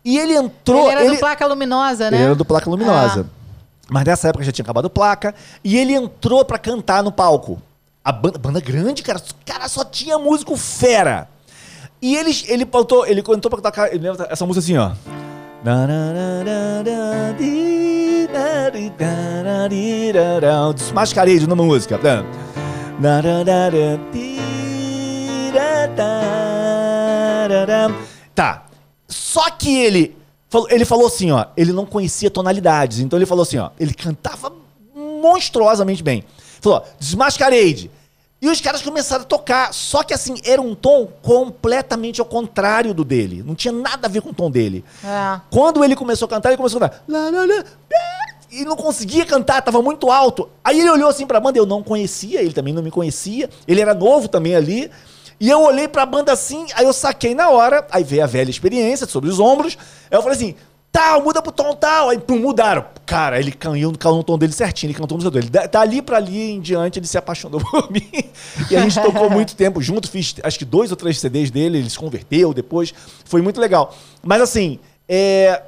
E 0.05 0.19
ele 0.19 0.35
entrou. 0.35 0.91
ele 0.91 1.01
era 1.01 1.11
do 1.13 1.19
Placa 1.19 1.47
Luminosa, 1.47 2.11
né? 2.11 2.17
Ele 2.17 2.25
era 2.27 2.35
do 2.35 2.45
Placa 2.45 2.71
Luminosa. 2.71 3.29
Mas 3.89 4.05
nessa 4.05 4.29
época 4.29 4.45
já 4.45 4.53
tinha 4.53 4.65
acabado 4.65 4.91
placa. 4.91 5.35
E 5.63 5.77
ele 5.77 5.95
entrou 5.95 6.45
pra 6.45 6.59
cantar 6.59 7.03
no 7.03 7.13
palco. 7.13 7.61
A 8.05 8.13
banda, 8.13 8.39
banda 8.39 8.61
grande, 8.61 9.03
cara. 9.03 9.21
Cara, 9.45 9.69
só 9.69 9.85
tinha 9.85 10.19
músico 10.19 10.57
fera. 10.57 11.29
E 12.01 12.15
ele, 12.17 12.31
ele, 12.47 12.65
botou, 12.65 13.07
ele 13.07 13.21
entrou 13.21 13.51
pra 13.51 13.61
tocar 13.61 13.89
ele 13.93 14.09
lembra 14.09 14.27
essa 14.31 14.45
música 14.45 14.61
assim, 14.61 14.77
ó. 14.77 14.93
Desmascarejo 20.75 21.47
numa 21.47 21.65
música. 21.65 21.99
Tá. 28.35 28.65
Só 29.09 29.51
que 29.51 29.77
ele 29.79 30.17
ele 30.71 30.85
falou 30.85 31.07
assim, 31.07 31.31
ó, 31.31 31.47
ele 31.57 31.73
não 31.73 31.85
conhecia 31.85 32.31
tonalidades. 32.31 33.01
Então 33.01 33.19
ele 33.19 33.27
falou 33.27 33.43
assim, 33.43 33.59
ó, 33.59 33.71
ele 33.79 33.93
cantava 33.93 34.53
monstruosamente 34.95 36.03
bem. 36.03 36.25
Falou, 36.61 36.79
ó, 36.79 36.83
Desmascarade. 36.99 37.91
E 38.41 38.49
os 38.49 38.61
caras 38.61 38.83
começaram 38.83 39.23
a 39.23 39.27
tocar, 39.27 39.73
só 39.73 40.03
que 40.03 40.13
assim, 40.13 40.35
era 40.45 40.61
um 40.61 40.75
tom 40.75 41.09
completamente 41.23 42.21
ao 42.21 42.27
contrário 42.27 42.93
do 42.93 43.03
dele. 43.03 43.43
Não 43.43 43.55
tinha 43.55 43.73
nada 43.73 44.07
a 44.07 44.11
ver 44.11 44.21
com 44.21 44.29
o 44.31 44.35
tom 44.35 44.51
dele. 44.51 44.85
É. 45.03 45.41
Quando 45.51 45.83
ele 45.83 45.97
começou 45.97 46.27
a 46.27 46.29
cantar, 46.29 46.51
ele 46.51 46.59
começou 46.59 46.83
a 46.83 46.89
cantar. 46.89 47.03
lá, 47.09 47.31
lá, 47.31 47.47
lá, 47.47 47.65
E 48.53 48.65
não 48.65 48.77
conseguia 48.77 49.25
cantar, 49.25 49.63
tava 49.63 49.81
muito 49.81 50.11
alto. 50.11 50.51
Aí 50.63 50.79
ele 50.79 50.91
olhou 50.91 51.09
assim 51.09 51.27
pra 51.27 51.41
banda, 51.41 51.59
eu 51.59 51.65
não 51.65 51.83
conhecia, 51.83 52.43
ele 52.43 52.53
também 52.53 52.75
não 52.75 52.83
me 52.83 52.91
conhecia. 52.91 53.49
Ele 53.67 53.81
era 53.81 53.95
novo 53.95 54.29
também 54.29 54.55
ali. 54.55 54.91
E 55.39 55.51
eu 55.51 55.61
olhei 55.63 55.87
pra 55.89 56.07
banda 56.07 56.33
assim, 56.33 56.67
aí 56.75 56.85
eu 56.87 56.93
saquei 56.93 57.35
na 57.35 57.51
hora, 57.51 57.87
aí 57.91 58.03
veio 58.03 58.25
a 58.25 58.27
velha 58.27 58.51
experiência 58.51 59.07
sobre 59.07 59.29
os 59.29 59.39
ombros. 59.39 59.77
Aí 60.11 60.17
eu 60.17 60.23
falei 60.23 60.37
assim, 60.37 60.55
tal, 60.91 61.23
muda 61.23 61.43
pro 61.43 61.53
tom 61.53 61.75
tal. 61.75 62.09
Aí 62.09 62.19
pum, 62.19 62.39
mudaram. 62.39 62.85
Cara, 63.05 63.39
ele 63.39 63.53
caiu 63.53 63.93
no 63.93 64.25
tom 64.25 64.39
dele 64.39 64.53
certinho, 64.53 64.89
ele 64.91 64.99
cantou 64.99 65.17
a 65.17 65.19
música 65.19 65.31
dele. 65.31 65.51
Da- 65.51 65.67
Dali 65.67 66.01
pra 66.01 66.17
ali 66.17 66.53
em 66.53 66.61
diante, 66.61 66.99
ele 66.99 67.07
se 67.07 67.19
apaixonou 67.19 67.61
por 67.71 67.91
mim. 67.93 68.09
E 68.71 68.77
a 68.77 68.81
gente 68.81 68.99
tocou 69.01 69.29
muito 69.29 69.55
tempo 69.55 69.81
junto, 69.83 70.09
fiz 70.11 70.35
acho 70.43 70.59
que 70.59 70.65
dois 70.65 70.91
ou 70.91 70.97
três 70.97 71.19
CDs 71.21 71.51
dele, 71.51 71.79
ele 71.79 71.91
se 71.91 71.99
converteu 71.99 72.55
depois. 72.55 72.95
Foi 73.27 73.43
muito 73.43 73.61
legal. 73.61 73.95
Mas 74.23 74.41
assim, 74.41 74.79
é. 75.07 75.63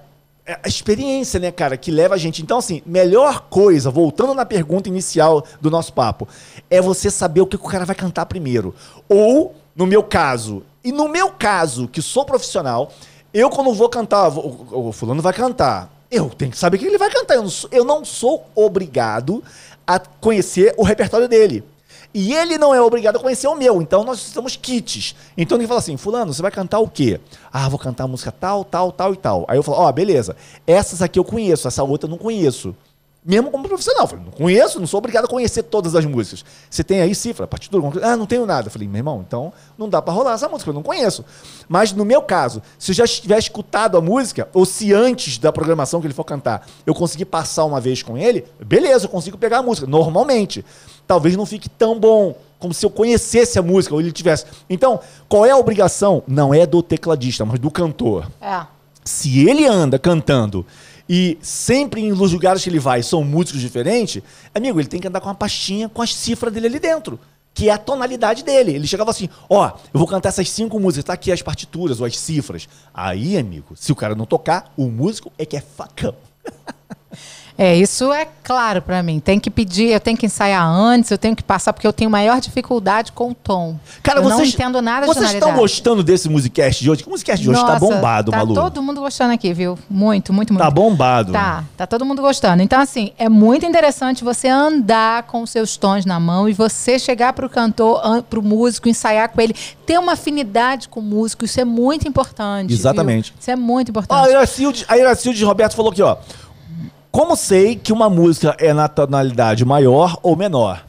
é 0.47 0.59
A 0.65 0.67
experiência, 0.69 1.39
né, 1.39 1.53
cara, 1.53 1.77
que 1.77 1.91
leva 1.91 2.15
a 2.15 2.19
gente. 2.19 2.41
Então, 2.43 2.57
assim, 2.57 2.81
melhor 2.87 3.43
coisa, 3.51 3.91
voltando 3.91 4.33
na 4.33 4.47
pergunta 4.47 4.89
inicial 4.89 5.45
do 5.61 5.71
nosso 5.71 5.93
papo, 5.93 6.27
é 6.71 6.81
você 6.81 7.11
saber 7.11 7.43
o 7.43 7.47
que 7.47 7.57
o 7.57 7.59
cara 7.59 7.85
vai 7.85 7.95
cantar 7.95 8.25
primeiro. 8.25 8.75
Ou, 9.09 9.55
no 9.79 9.87
meu 9.87 10.03
caso, 10.03 10.65
e 10.83 10.91
no 10.91 11.09
meu 11.09 11.31
caso, 11.31 11.87
que 11.87 12.03
sou 12.03 12.25
profissional, 12.25 12.91
eu, 13.33 13.49
quando 13.49 13.73
vou 13.73 13.89
cantar, 13.89 14.27
o, 14.29 14.91
fulano 14.91 15.23
vai 15.23 15.33
cantar. 15.33 15.89
Eu 16.11 16.29
tenho 16.31 16.51
que 16.51 16.59
saber 16.59 16.79
o 16.79 16.81
que 16.81 16.87
ele 16.87 16.99
vai 16.99 17.09
cantar. 17.09 17.37
Eu 17.37 17.43
não 17.43 17.51
sou, 17.51 17.71
eu 17.71 17.85
não 17.85 18.05
sou 18.05 18.45
obrigado 18.57 19.41
a 19.87 20.01
conhecer 20.01 20.75
o 20.77 20.83
repertório 20.83 21.29
dele. 21.29 21.63
E 22.13 22.35
ele 22.35 22.59
não 22.59 22.75
é 22.75 22.83
obrigado 22.83 23.17
a 23.17 23.21
conhecer 23.21 23.47
o 23.47 23.55
meu. 23.55 23.81
Então 23.81 24.03
nós 24.03 24.19
somos 24.19 24.57
kits. 24.57 25.15
Então 25.37 25.57
ele 25.57 25.69
fala 25.69 25.79
assim: 25.79 25.97
Fulano, 25.97 26.35
você 26.35 26.43
vai 26.43 26.51
cantar 26.51 26.81
o 26.81 26.89
quê? 26.89 27.21
Ah, 27.53 27.69
vou 27.69 27.79
cantar 27.79 28.05
a 28.05 28.09
música 28.09 28.33
tal, 28.33 28.65
tal, 28.65 28.91
tal 28.91 29.13
e 29.13 29.17
tal. 29.17 29.45
Aí 29.47 29.59
eu 29.59 29.63
falo: 29.63 29.79
Ó, 29.79 29.93
beleza. 29.93 30.35
Essas 30.67 31.03
aqui 31.03 31.21
eu 31.21 31.25
conheço, 31.25 31.69
essa 31.69 31.85
outra 31.85 32.09
eu 32.09 32.11
não 32.11 32.19
conheço. 32.19 32.75
Mesmo 33.29 33.51
como 33.51 33.69
profissional. 33.69 34.05
Eu 34.05 34.09
falei, 34.09 34.25
não 34.25 34.33
conheço, 34.33 34.81
não 34.81 34.87
sou 34.87 34.97
obrigado 34.97 35.27
a 35.27 35.29
conhecer 35.29 35.63
todas 35.65 35.95
as 35.95 36.03
músicas. 36.07 36.43
Você 36.71 36.83
tem 36.83 37.03
aí 37.03 37.15
cifra, 37.15 37.47
partitura? 37.47 37.83
Ah, 38.03 38.17
não 38.17 38.25
tenho 38.25 38.47
nada. 38.47 38.69
Eu 38.69 38.73
falei, 38.73 38.89
meu 38.89 39.01
irmão, 39.01 39.23
então 39.27 39.53
não 39.77 39.87
dá 39.87 40.01
pra 40.01 40.15
rolar 40.15 40.33
essa 40.33 40.49
música, 40.49 40.71
eu 40.71 40.75
não 40.75 40.83
conheço. 40.83 41.23
Mas 41.69 41.93
no 41.93 42.07
meu 42.07 42.23
caso, 42.23 42.63
se 42.79 42.91
eu 42.93 42.95
já 42.95 43.07
tiver 43.07 43.39
escutado 43.39 43.99
a 43.99 44.01
música, 44.01 44.49
ou 44.55 44.65
se 44.65 44.95
antes 44.95 45.37
da 45.37 45.53
programação 45.53 46.01
que 46.01 46.07
ele 46.07 46.15
for 46.15 46.25
cantar, 46.25 46.67
eu 46.87 46.95
conseguir 46.95 47.27
passar 47.27 47.67
uma 47.67 47.83
vez 47.83 48.03
com 48.03 48.17
ele, 48.17 48.47
beleza, 48.65 49.05
eu 49.05 49.11
consigo 49.11 49.37
pegar 49.37 49.59
a 49.59 49.63
música, 49.63 49.87
normalmente. 49.87 50.65
Talvez 51.07 51.37
não 51.37 51.45
fique 51.45 51.69
tão 51.69 52.01
bom 52.01 52.35
como 52.59 52.73
se 52.73 52.87
eu 52.87 52.89
conhecesse 52.91 53.59
a 53.59 53.63
música, 53.63 53.95
ou 53.95 54.01
ele 54.01 54.11
tivesse. 54.11 54.47
Então, 54.71 54.99
qual 55.29 55.45
é 55.45 55.51
a 55.51 55.57
obrigação? 55.59 56.23
Não 56.27 56.55
é 56.55 56.65
do 56.67 56.83
tecladista, 56.83 57.45
mas 57.45 57.59
do 57.59 57.71
cantor 57.71 58.27
É. 58.41 58.63
se 59.05 59.47
ele 59.49 59.67
anda 59.67 59.99
cantando 59.99 60.65
e 61.09 61.39
sempre 61.41 62.03
em 62.03 62.13
os 62.13 62.33
lugares 62.33 62.63
que 62.63 62.69
ele 62.69 62.79
vai 62.79 63.03
são 63.03 63.25
músicos 63.25 63.61
diferentes, 63.61 64.23
amigo, 64.55 64.79
ele 64.79 64.89
tem 64.89 65.01
que 65.01 65.09
andar 65.09 65.21
com 65.21 65.29
uma 65.29 65.35
pastinha 65.35 65.89
com 65.89 66.03
as 66.03 66.15
cifras 66.15 66.53
dele 66.53 66.67
ali 66.67 66.79
dentro. 66.79 67.19
Que 67.55 67.71
é 67.71 67.73
a 67.73 67.79
tonalidade 67.79 68.45
dele. 68.45 68.73
Ele 68.73 68.87
chegava 68.87 69.11
assim: 69.11 69.29
Ó, 69.49 69.67
eu 69.67 69.99
vou 69.99 70.07
cantar 70.07 70.29
essas 70.29 70.49
cinco 70.51 70.79
músicas, 70.79 71.05
tá 71.05 71.15
aqui 71.15 71.33
as 71.33 71.43
partituras 71.43 71.99
ou 71.99 72.07
as 72.07 72.17
cifras. 72.17 72.69
Aí, 72.95 73.37
amigo, 73.37 73.75
se 73.75 73.91
o 73.91 73.97
cara 73.97 74.15
não 74.15 74.27
tocar, 74.27 74.73
o 74.77 74.87
músico 74.89 75.33
é 75.37 75.45
que 75.45 75.57
é 75.57 75.61
facão. 75.61 76.15
É, 77.61 77.75
isso 77.77 78.13
é 78.13 78.29
claro 78.45 78.81
pra 78.81 79.03
mim. 79.03 79.19
Tem 79.19 79.41
que 79.41 79.51
pedir, 79.51 79.89
eu 79.91 79.99
tenho 79.99 80.17
que 80.17 80.25
ensaiar 80.25 80.65
antes, 80.65 81.11
eu 81.11 81.19
tenho 81.19 81.35
que 81.35 81.43
passar, 81.43 81.73
porque 81.73 81.85
eu 81.89 81.93
tenho 81.93 82.09
maior 82.09 82.41
dificuldade 82.41 83.11
com 83.11 83.33
o 83.33 83.35
tom. 83.35 83.77
Cara, 84.01 84.21
eu 84.21 84.23
vocês, 84.23 84.39
não 84.39 84.47
entendo 84.47 84.81
nada 84.81 85.09
de 85.09 85.13
Vocês 85.13 85.33
estão 85.33 85.53
gostando 85.57 86.05
desse 86.05 86.29
musicast 86.29 86.81
de 86.81 86.89
hoje? 86.89 87.03
Que 87.03 87.09
o 87.09 87.11
musicast 87.11 87.43
de 87.43 87.51
hoje 87.51 87.61
tá 87.61 87.73
Nossa, 87.73 87.81
bombado, 87.81 88.31
tá 88.31 88.37
maluco. 88.39 88.55
todo 88.61 88.81
mundo 88.81 89.01
gostando 89.01 89.33
aqui, 89.35 89.53
viu? 89.53 89.77
Muito, 89.91 90.33
muito, 90.33 90.53
muito. 90.53 90.63
Tá 90.65 90.71
bombado. 90.71 91.33
Tá, 91.33 91.65
tá 91.77 91.85
todo 91.85 92.05
mundo 92.07 92.23
gostando. 92.23 92.63
Então, 92.63 92.81
assim, 92.81 93.11
é 93.19 93.29
muito 93.29 93.67
interessante 93.67 94.23
você 94.23 94.47
andar 94.47 95.25
com 95.25 95.43
os 95.43 95.51
seus 95.51 95.77
tons 95.77 96.07
na 96.07 96.21
mão 96.21 96.49
e 96.49 96.53
você 96.53 96.97
chegar 96.97 97.33
pro 97.33 97.49
cantor, 97.51 98.01
an- 98.05 98.23
pro 98.23 98.41
músico, 98.41 98.89
ensaiar 98.89 99.31
com 99.31 99.41
ele, 99.41 99.53
ter 99.85 99.99
uma 99.99 100.13
afinidade 100.13 100.89
com 100.89 101.01
o 101.01 101.03
músico. 101.03 101.45
Isso 101.45 101.61
é 101.61 101.65
muito 101.65 102.07
importante. 102.07 102.73
Exatamente. 102.73 103.33
viu? 103.33 103.41
Isso 103.41 103.51
é 103.51 103.57
muito 103.57 103.89
Ó, 103.89 103.91
importante. 103.91 104.27
a 104.29 104.31
Iracilde, 104.31 104.85
a 104.89 104.97
Iracilde 104.97 105.45
Roberto 105.45 105.75
falou 105.75 105.91
aqui, 105.91 106.03
ó. 106.03 106.17
Como 107.11 107.37
sei 107.37 107.77
que 107.77 107.93
uma 107.93 108.09
música 108.11 108.55
é 108.59 108.73
na 108.73 108.87
tonalidade 108.89 109.65
maior 109.65 110.19
ou 110.23 110.37
menor? 110.37 110.85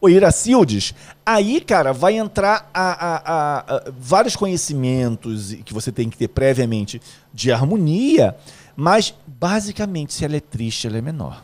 Ô 0.00 0.08
Iracildes, 0.08 0.94
aí, 1.24 1.60
cara, 1.60 1.92
vai 1.92 2.16
entrar 2.16 2.70
a, 2.72 2.82
a- 2.82 3.16
a- 3.16 3.58
a- 3.76 3.82
vários 3.98 4.34
conhecimentos 4.34 5.52
que 5.64 5.74
você 5.74 5.92
tem 5.92 6.08
que 6.08 6.16
ter 6.16 6.28
previamente 6.28 7.00
de 7.34 7.52
harmonia, 7.52 8.34
mas 8.74 9.14
basicamente, 9.26 10.12
se 10.14 10.24
ela 10.24 10.36
é 10.36 10.40
triste, 10.40 10.86
ela 10.86 10.96
é 10.98 11.02
menor. 11.02 11.42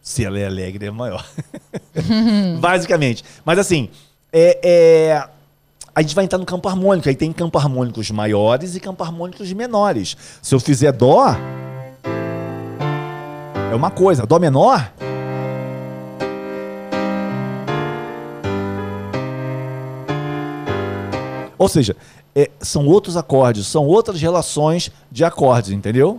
Se 0.00 0.24
ela 0.24 0.38
é 0.38 0.46
alegre, 0.46 0.86
é 0.86 0.90
maior. 0.90 1.24
basicamente. 2.58 3.22
Mas 3.44 3.58
assim, 3.58 3.90
é, 4.32 4.58
é- 4.62 5.28
a 5.94 6.00
gente 6.02 6.14
vai 6.14 6.24
entrar 6.24 6.38
no 6.38 6.46
campo 6.46 6.68
harmônico. 6.68 7.08
Aí 7.08 7.14
tem 7.14 7.32
campo 7.32 7.58
harmônicos 7.58 8.10
maiores 8.10 8.74
e 8.74 8.80
campo 8.80 9.02
harmônicos 9.04 9.52
menores. 9.52 10.16
Se 10.40 10.54
eu 10.54 10.60
fizer 10.60 10.92
dó, 10.92 11.36
é 13.70 13.74
uma 13.74 13.90
coisa. 13.90 14.26
Dó 14.26 14.38
menor, 14.38 14.92
ou 21.60 21.68
seja, 21.68 21.94
é, 22.34 22.50
são 22.58 22.86
outros 22.86 23.18
acordes, 23.18 23.66
são 23.66 23.84
outras 23.84 24.18
relações 24.18 24.90
de 25.12 25.24
acordes, 25.26 25.72
entendeu? 25.72 26.18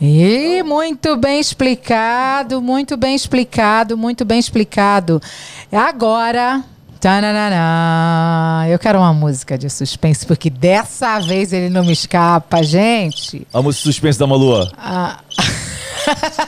E 0.00 0.62
muito 0.62 1.14
bem 1.16 1.38
explicado, 1.38 2.62
muito 2.62 2.96
bem 2.96 3.14
explicado, 3.14 3.98
muito 3.98 4.24
bem 4.24 4.38
explicado. 4.38 5.20
Agora, 5.70 6.64
tananana, 6.98 8.66
eu 8.70 8.78
quero 8.78 8.98
uma 8.98 9.12
música 9.12 9.58
de 9.58 9.68
suspense, 9.68 10.24
porque 10.24 10.48
dessa 10.48 11.18
vez 11.20 11.52
ele 11.52 11.68
não 11.68 11.84
me 11.84 11.92
escapa, 11.92 12.62
gente. 12.62 13.46
A 13.52 13.60
música 13.60 13.84
suspense 13.84 14.18
da 14.18 14.26
Malua. 14.26 14.72
Ah, 14.78 15.20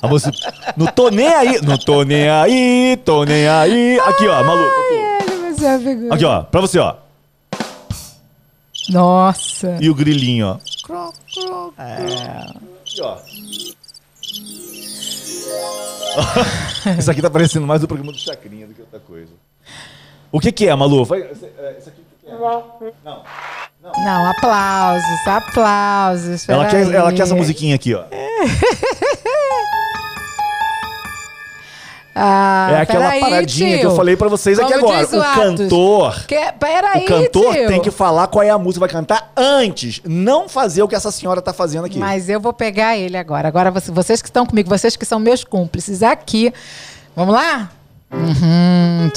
A 0.00 0.08
música. 0.08 0.32
Não 0.76 0.86
tô 0.86 1.08
nem 1.10 1.28
aí. 1.28 1.60
Não 1.62 1.76
tô 1.78 2.02
nem 2.02 2.28
aí, 2.28 2.96
tô 3.04 3.24
nem 3.24 3.46
aí. 3.48 3.98
Aqui, 4.00 4.26
ó, 4.28 4.42
Malu. 4.44 4.64
ele, 5.20 5.54
você 5.54 5.64
é 5.66 5.68
uma 5.70 5.78
figura. 5.78 6.14
Aqui, 6.14 6.24
ó, 6.24 6.42
pra 6.42 6.60
você, 6.60 6.78
ó. 6.78 6.94
Nossa. 8.90 9.78
E 9.80 9.88
o 9.88 9.94
grilinho, 9.94 10.46
ó. 10.48 10.58
Aqui, 11.78 13.00
ó. 13.00 13.16
Isso 16.98 17.10
aqui 17.10 17.22
tá 17.22 17.30
parecendo 17.30 17.66
mais 17.66 17.82
o 17.82 17.88
programa 17.88 18.12
do 18.12 18.18
Chacrinha 18.18 18.66
do 18.66 18.74
que 18.74 18.80
outra 18.82 19.00
coisa. 19.00 19.32
O 20.30 20.40
que 20.40 20.50
que 20.52 20.68
é, 20.68 20.74
Malu? 20.74 21.04
Vai- 21.04 21.20
Isso 21.20 21.44
aqui 21.44 22.00
o 22.00 22.04
que 22.20 22.26
que 22.26 22.30
é? 22.30 22.32
Não. 23.04 23.22
Não, 23.82 24.30
aplausos, 24.30 25.26
aplausos. 25.26 26.48
Ela 26.48 26.66
quer, 26.66 26.84
peraí. 26.84 26.94
ela 26.94 27.12
quer 27.12 27.22
essa 27.22 27.34
musiquinha 27.34 27.74
aqui, 27.74 27.94
ó. 27.94 28.04
Ah, 32.14 32.68
É 32.72 32.80
aquela 32.82 33.04
peraí, 33.06 33.20
paradinha 33.20 33.72
que 33.72 33.78
tio. 33.80 33.90
eu 33.90 33.96
falei 33.96 34.16
pra 34.16 34.28
vocês 34.28 34.58
aqui 34.58 34.72
Como 34.74 34.88
agora. 34.92 35.06
O 35.06 35.34
cantor. 35.34 36.26
Que, 36.26 36.52
peraí, 36.60 37.04
O 37.04 37.06
cantor 37.06 37.54
tio. 37.54 37.66
tem 37.68 37.80
que 37.80 37.90
falar 37.90 38.26
qual 38.26 38.42
é 38.42 38.50
a 38.50 38.58
música 38.58 38.86
que 38.86 38.92
vai 38.94 39.00
cantar 39.02 39.32
antes, 39.36 40.00
não 40.04 40.48
fazer 40.48 40.82
o 40.82 40.88
que 40.88 40.94
essa 40.94 41.10
senhora 41.10 41.40
tá 41.40 41.52
fazendo 41.54 41.86
aqui. 41.86 41.98
Mas 41.98 42.28
eu 42.28 42.38
vou 42.38 42.52
pegar 42.52 42.96
ele 42.98 43.16
agora. 43.16 43.48
Agora 43.48 43.70
você- 43.70 43.90
vocês 43.90 44.20
que 44.20 44.28
estão 44.28 44.44
comigo, 44.44 44.68
vocês 44.68 44.94
que 44.94 45.06
são 45.06 45.18
meus 45.18 45.42
cúmplices 45.42 46.02
aqui. 46.02 46.52
Vamos 47.16 47.34
lá? 47.34 47.70
Uhum. 48.12 49.10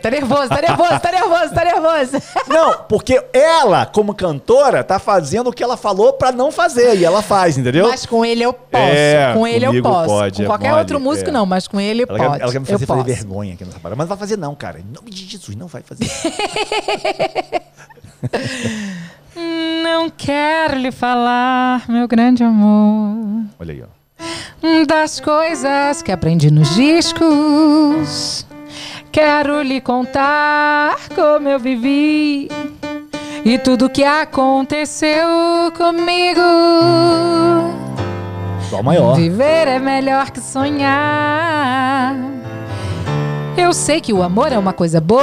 Tá 0.00 0.10
nervoso, 0.10 0.48
tá 0.48 0.60
nervoso, 0.60 1.00
tá 1.00 1.12
nervoso, 1.12 1.54
tá 1.54 1.64
nervoso. 1.64 2.22
Não, 2.48 2.84
porque 2.88 3.22
ela, 3.32 3.84
como 3.84 4.14
cantora, 4.14 4.82
tá 4.82 4.98
fazendo 4.98 5.50
o 5.50 5.52
que 5.52 5.62
ela 5.62 5.76
falou 5.76 6.14
pra 6.14 6.32
não 6.32 6.50
fazer. 6.50 6.96
E 6.96 7.04
ela 7.04 7.20
faz, 7.20 7.58
entendeu? 7.58 7.88
Mas 7.88 8.06
com 8.06 8.24
ele 8.24 8.42
eu 8.42 8.54
posso. 8.54 8.84
É, 8.84 9.34
com 9.34 9.46
ele 9.46 9.66
eu 9.66 9.82
posso. 9.82 10.06
pode, 10.06 10.36
com 10.38 10.42
é 10.42 10.46
qualquer 10.46 10.70
mole, 10.70 10.80
outro 10.80 10.98
músico 10.98 11.28
é. 11.28 11.32
não, 11.32 11.44
mas 11.44 11.68
com 11.68 11.78
ele 11.78 12.06
ela, 12.08 12.18
pode. 12.18 12.20
quer, 12.20 12.42
ela 12.42 12.52
quer 12.52 12.60
me 12.60 12.66
fazer 12.66 12.86
fazer 12.86 13.02
vergonha 13.02 13.54
aqui 13.54 13.64
nessa 13.64 13.78
parada. 13.78 13.96
Mas 13.96 14.08
não 14.08 14.16
vai 14.16 14.18
fazer, 14.18 14.38
não, 14.38 14.54
cara. 14.54 14.80
Em 14.80 14.84
nome 14.84 15.10
de 15.10 15.26
Jesus, 15.26 15.54
não 15.56 15.66
vai 15.66 15.82
fazer. 15.82 16.10
Não 19.82 20.10
quero 20.10 20.76
lhe 20.76 20.90
falar, 20.90 21.88
meu 21.88 22.06
grande 22.06 22.44
amor. 22.44 23.44
Olha 23.58 23.72
aí, 23.72 23.82
ó. 23.82 23.99
Das 24.86 25.20
coisas 25.20 26.02
que 26.02 26.12
aprendi 26.12 26.50
nos 26.50 26.74
discos. 26.74 28.46
Quero 29.12 29.62
lhe 29.62 29.80
contar 29.80 30.96
como 31.14 31.48
eu 31.48 31.58
vivi 31.58 32.48
e 33.44 33.58
tudo 33.58 33.90
que 33.90 34.04
aconteceu 34.04 35.26
comigo. 35.76 36.40
Dó 38.70 38.82
maior. 38.82 39.16
Viver 39.16 39.66
é 39.66 39.78
melhor 39.78 40.30
que 40.30 40.40
sonhar. 40.40 42.14
Eu 43.56 43.72
sei 43.72 44.00
que 44.00 44.12
o 44.12 44.22
amor 44.22 44.52
é 44.52 44.58
uma 44.58 44.72
coisa 44.72 45.00
boa, 45.00 45.22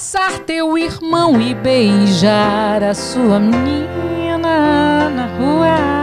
Abraçar 0.00 0.38
teu 0.46 0.78
irmão 0.78 1.38
e 1.42 1.52
beijar 1.52 2.82
a 2.82 2.94
sua 2.94 3.38
menina 3.38 5.10
na 5.10 5.26
rua 5.36 5.99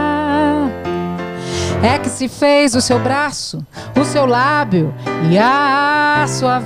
é 1.82 1.98
que 1.98 2.08
se 2.08 2.28
fez 2.28 2.74
o 2.74 2.80
seu 2.80 2.98
braço, 2.98 3.64
o 3.98 4.04
seu 4.04 4.26
lábio 4.26 4.94
e 5.30 5.38
a 5.38 6.24
sua 6.28 6.58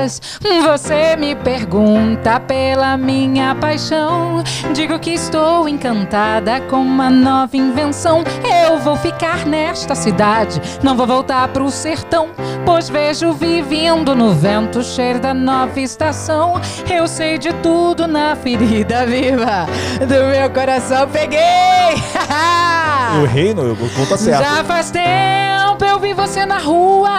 voz. 0.00 0.20
Você 0.62 1.16
me 1.16 1.34
pergunta 1.34 2.40
pela 2.40 2.96
minha 2.96 3.54
paixão. 3.54 4.42
Digo 4.72 4.98
que 4.98 5.10
estou 5.10 5.68
encantada 5.68 6.60
com 6.62 6.76
uma 6.76 7.10
nova 7.10 7.56
invenção. 7.56 8.24
Eu 8.66 8.78
vou 8.78 8.96
ficar 8.96 9.44
nesta 9.44 9.94
cidade, 9.94 10.60
não 10.82 10.96
vou 10.96 11.06
voltar 11.06 11.48
pro 11.48 11.70
sertão, 11.70 12.30
pois 12.64 12.88
vejo 12.88 13.32
vivendo 13.32 14.14
no 14.14 14.32
vento 14.32 14.82
cheiro 14.82 15.20
da 15.20 15.34
nova 15.34 15.78
estação. 15.78 16.60
Eu 16.90 17.06
sei 17.06 17.36
de 17.36 17.52
tudo 17.54 18.06
na 18.06 18.34
ferida 18.36 19.04
viva 19.04 19.66
do 20.00 20.26
meu 20.30 20.48
coração. 20.50 21.06
Peguei! 21.08 21.40
Eu 23.16 23.26
reino, 23.26 23.62
eu 23.62 23.74
vou 23.74 24.06
tá 24.06 24.16
certo. 24.16 24.42
Já 24.42 24.64
faz 24.64 24.90
tempo 24.90 25.84
eu 25.84 25.98
vi 25.98 26.12
você 26.12 26.44
na 26.46 26.58
rua, 26.58 27.10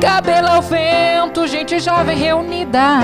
cabelo 0.00 0.48
ao 0.48 0.62
vento, 0.62 1.46
gente 1.46 1.78
jovem 1.78 2.16
reunida. 2.16 2.98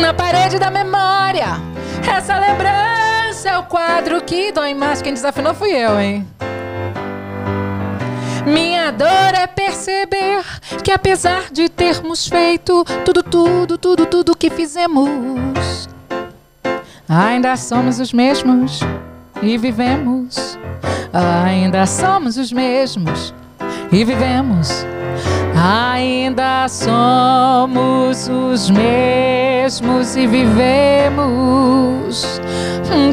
Na 0.00 0.12
parede 0.12 0.58
da 0.58 0.70
memória, 0.70 1.60
essa 2.06 2.38
lembrança 2.38 3.48
é 3.48 3.58
o 3.58 3.62
quadro 3.64 4.20
que 4.22 4.52
dói 4.52 4.74
mais. 4.74 5.00
Quem 5.00 5.12
desafinou 5.12 5.54
fui 5.54 5.70
eu, 5.70 6.00
hein? 6.00 6.26
Minha 8.46 8.90
dor 8.90 9.34
é 9.34 9.46
perceber 9.46 10.42
que 10.82 10.90
apesar 10.90 11.50
de 11.52 11.68
termos 11.68 12.26
feito 12.26 12.84
tudo, 13.04 13.22
tudo, 13.22 13.78
tudo, 13.78 14.06
tudo 14.06 14.36
que 14.36 14.48
fizemos, 14.48 15.88
ainda 17.08 17.56
somos 17.56 18.00
os 18.00 18.12
mesmos 18.12 18.80
e 19.42 19.58
vivemos. 19.58 20.58
Ainda 21.12 21.84
somos 21.86 22.36
os 22.36 22.52
mesmos 22.52 23.34
e 23.90 24.04
vivemos. 24.04 24.86
Ainda 25.54 26.68
somos 26.68 28.28
os 28.28 28.70
mesmos 28.70 30.14
e 30.16 30.26
vivemos 30.26 31.28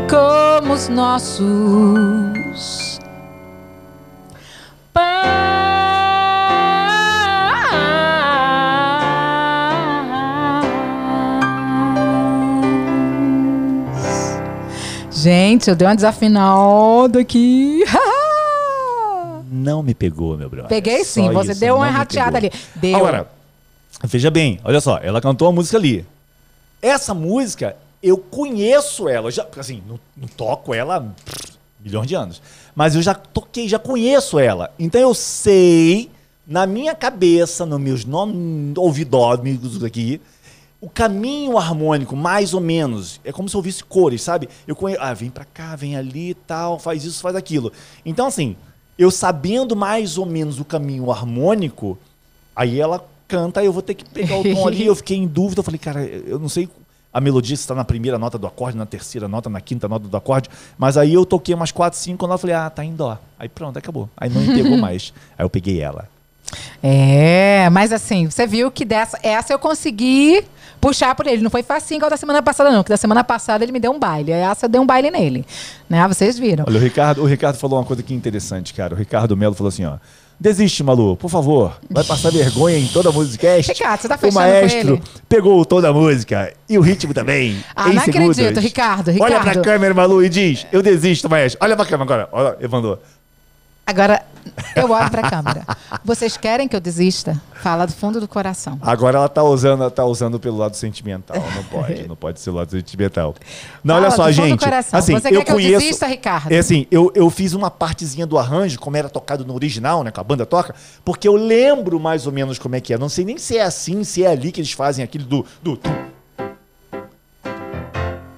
como 0.09 0.73
os 0.73 0.89
nossos 0.89 2.99
Gente, 15.30 15.71
eu 15.71 15.76
dei 15.76 15.88
uma 15.88 15.95
desafinada 15.95 17.19
aqui. 17.19 17.84
Não 19.51 19.82
me 19.82 19.95
pegou, 19.95 20.38
meu 20.38 20.47
brother. 20.47 20.69
Peguei 20.69 21.03
sim, 21.03 21.26
Só 21.26 21.34
você 21.34 21.49
isso, 21.53 21.59
deu 21.61 21.78
uma 21.78 21.89
rateada 21.89 22.38
ali. 22.38 22.51
Deu. 22.76 22.95
Agora, 22.95 23.28
veja 24.03 24.30
bem, 24.30 24.59
olha 24.63 24.80
só, 24.80 24.99
ela 25.01 25.19
cantou 25.19 25.47
a 25.47 25.51
música 25.51 25.78
ali. 25.80 26.05
Essa 26.80 27.15
música, 27.15 27.76
eu 28.03 28.19
conheço 28.19 29.09
ela, 29.09 29.26
eu 29.30 29.32
já, 29.32 29.47
assim, 29.57 29.82
não, 29.88 29.99
não 30.15 30.28
toco 30.28 30.76
ela 30.76 30.97
há 30.97 31.03
milhões 31.84 32.05
de 32.05 32.13
anos, 32.13 32.39
mas 32.76 32.93
eu 32.93 33.01
já 33.01 33.15
toquei, 33.15 33.67
já 33.67 33.80
conheço 33.80 34.38
ela. 34.38 34.69
Então 34.78 35.01
eu 35.01 35.15
sei, 35.15 36.11
na 36.45 36.67
minha 36.67 36.93
cabeça, 36.93 37.65
nos 37.65 37.80
meus 37.82 38.05
non- 38.05 38.73
ouvidómetros 38.78 39.84
aqui, 39.84 40.21
o 40.86 40.89
caminho 40.89 41.57
harmônico, 41.57 42.15
mais 42.15 42.53
ou 42.53 42.61
menos. 42.61 43.19
É 43.25 43.31
como 43.31 43.49
se 43.49 43.55
eu 43.55 43.57
ouvisse 43.57 43.83
cores, 43.83 44.21
sabe? 44.21 44.47
Eu 44.67 44.75
conheço, 44.75 45.01
ah, 45.01 45.15
vem 45.15 45.31
pra 45.31 45.43
cá, 45.43 45.75
vem 45.75 45.97
ali 45.97 46.29
e 46.29 46.33
tal, 46.36 46.77
faz 46.77 47.03
isso, 47.03 47.23
faz 47.23 47.36
aquilo. 47.36 47.73
Então, 48.05 48.27
assim, 48.27 48.55
eu 48.95 49.09
sabendo 49.09 49.75
mais 49.75 50.19
ou 50.19 50.27
menos 50.27 50.59
o 50.59 50.63
caminho 50.63 51.09
harmônico, 51.09 51.97
aí 52.55 52.79
ela 52.79 53.03
canta, 53.27 53.63
eu 53.63 53.73
vou 53.73 53.81
ter 53.81 53.95
que 53.95 54.05
pegar 54.05 54.38
o 54.38 54.43
tom 54.43 54.67
ali. 54.67 54.86
Eu 54.86 54.95
fiquei 54.95 55.17
em 55.17 55.25
dúvida, 55.25 55.61
eu 55.61 55.63
falei, 55.63 55.79
cara, 55.79 56.05
eu 56.05 56.38
não 56.38 56.47
sei 56.47 56.69
a 57.11 57.19
melodia 57.19 57.55
se 57.55 57.63
está 57.63 57.73
na 57.73 57.83
primeira 57.83 58.19
nota 58.19 58.38
do 58.38 58.45
acorde, 58.45 58.77
na 58.77 58.86
terceira 58.86 59.27
nota, 59.27 59.49
na 59.49 59.61
quinta 59.61 59.88
nota 59.88 60.07
do 60.07 60.15
acorde, 60.15 60.49
mas 60.77 60.97
aí 60.97 61.15
eu 61.15 61.25
toquei 61.25 61.55
umas 61.55 61.71
quatro, 61.71 61.97
cinco, 61.97 62.27
eu 62.27 62.38
falei, 62.38 62.55
ah, 62.55 62.69
tá 62.69 62.86
em 62.86 62.93
dó. 62.93 63.17
Aí 63.39 63.49
pronto, 63.49 63.79
acabou. 63.79 64.07
Aí 64.15 64.29
não 64.29 64.45
pegou 64.45 64.77
mais. 64.77 65.11
Aí 65.36 65.43
eu 65.43 65.49
peguei 65.49 65.81
ela. 65.81 66.07
É, 66.83 67.69
mas 67.71 67.91
assim, 67.91 68.29
você 68.29 68.45
viu 68.45 68.69
que 68.69 68.86
dessa, 68.86 69.17
essa 69.23 69.51
eu 69.51 69.57
consegui 69.57 70.45
puxar 70.86 71.15
por 71.15 71.25
ele. 71.27 71.41
Não 71.41 71.49
foi 71.49 71.63
facinho 71.63 71.97
igual 71.97 72.09
da 72.09 72.17
semana 72.17 72.41
passada, 72.43 72.69
não. 72.69 72.83
Porque 72.83 72.93
da 72.93 72.97
semana 72.97 73.23
passada 73.23 73.63
ele 73.63 73.71
me 73.71 73.79
deu 73.79 73.91
um 73.91 73.99
baile. 73.99 74.31
Essa 74.31 74.67
deu 74.67 74.81
um 74.81 74.86
baile 74.86 75.09
nele. 75.09 75.45
Né? 75.89 76.07
Vocês 76.07 76.38
viram. 76.38 76.65
Olha, 76.67 76.77
o 76.77 76.81
Ricardo, 76.81 77.21
o 77.21 77.25
Ricardo 77.25 77.57
falou 77.57 77.79
uma 77.79 77.86
coisa 77.86 78.01
aqui 78.01 78.13
interessante, 78.13 78.73
cara. 78.73 78.93
O 78.93 78.97
Ricardo 78.97 79.36
Melo 79.36 79.55
falou 79.55 79.69
assim, 79.69 79.86
ó. 79.86 79.97
Desiste, 80.38 80.83
Malu, 80.83 81.15
por 81.15 81.29
favor. 81.29 81.77
Vai 81.89 82.03
passar 82.03 82.29
vergonha 82.29 82.77
em 82.77 82.88
toda 82.88 83.07
a 83.07 83.11
musicast. 83.11 83.71
Ricardo, 83.71 84.01
você 84.01 84.07
tá 84.09 84.15
O 84.15 84.17
fechando 84.17 84.33
com 84.33 84.49
maestro 84.51 85.01
pegou 85.29 85.63
toda 85.63 85.88
a 85.88 85.93
música 85.93 86.53
e 86.67 86.77
o 86.77 86.81
ritmo 86.81 87.13
também. 87.13 87.63
Ah, 87.73 87.88
não 87.88 88.01
segundos. 88.01 88.38
acredito, 88.38 88.59
Ricardo, 88.59 89.11
Olha 89.11 89.38
Ricardo. 89.39 89.43
pra 89.53 89.61
câmera, 89.61 89.93
Malu, 89.93 90.21
e 90.21 90.27
diz: 90.27 90.67
Eu 90.73 90.81
desisto, 90.81 91.29
maestro. 91.29 91.57
Olha 91.63 91.75
pra 91.77 91.86
câmera 91.86 92.03
agora. 92.03 92.29
Olha, 92.33 92.57
Evandro. 92.59 92.99
Agora, 93.88 94.25
eu 94.75 94.89
olho 94.89 95.11
pra 95.11 95.29
câmera. 95.29 95.63
Vocês 96.03 96.36
querem 96.38 96.67
que 96.67 96.75
eu 96.75 96.79
desista? 96.79 97.39
Fala 97.61 97.86
do 97.86 97.93
fundo 97.93 98.19
do 98.19 98.27
coração. 98.27 98.79
Agora 98.81 99.17
ela 99.19 99.29
tá 99.29 99.43
usando, 99.43 99.81
ela 99.81 99.91
tá 99.91 100.03
usando 100.05 100.39
pelo 100.39 100.57
lado 100.57 100.75
sentimental. 100.75 101.38
Não 101.55 101.63
pode, 101.63 102.07
não 102.07 102.15
pode 102.15 102.39
ser 102.39 102.49
o 102.49 102.53
lado 102.53 102.71
sentimental. 102.71 103.36
Não, 103.83 103.95
olha 103.95 104.09
Fala 104.09 104.15
só, 104.15 104.27
do 104.27 104.33
fundo 104.33 104.43
do 104.43 104.49
gente. 104.49 104.63
coração. 104.63 104.99
Assim, 104.99 105.13
Você 105.13 105.27
eu 105.27 105.31
quer 105.39 105.43
que 105.45 105.51
eu 105.51 105.55
conheço, 105.55 105.79
desista, 105.79 106.07
Ricardo? 106.07 106.51
É 106.51 106.57
assim, 106.57 106.88
eu, 106.89 107.11
eu 107.13 107.29
fiz 107.29 107.53
uma 107.53 107.69
partezinha 107.69 108.25
do 108.25 108.39
arranjo, 108.39 108.79
como 108.79 108.97
era 108.97 109.07
tocado 109.07 109.45
no 109.45 109.53
original, 109.53 110.03
né? 110.03 110.11
Que 110.11 110.19
a 110.19 110.23
banda 110.23 110.45
toca, 110.47 110.73
porque 111.03 111.27
eu 111.27 111.36
lembro 111.36 111.99
mais 111.99 112.25
ou 112.25 112.33
menos 112.33 112.57
como 112.57 112.75
é 112.75 112.81
que 112.81 112.91
é. 112.91 112.97
Não 112.97 113.09
sei 113.09 113.23
nem 113.23 113.38
se 113.38 113.57
é 113.57 113.61
assim, 113.61 114.03
se 114.03 114.23
é 114.23 114.27
ali 114.27 114.51
que 114.51 114.61
eles 114.61 114.71
fazem 114.71 115.03
aquele 115.03 115.23
do. 115.23 115.45
do 115.61 115.79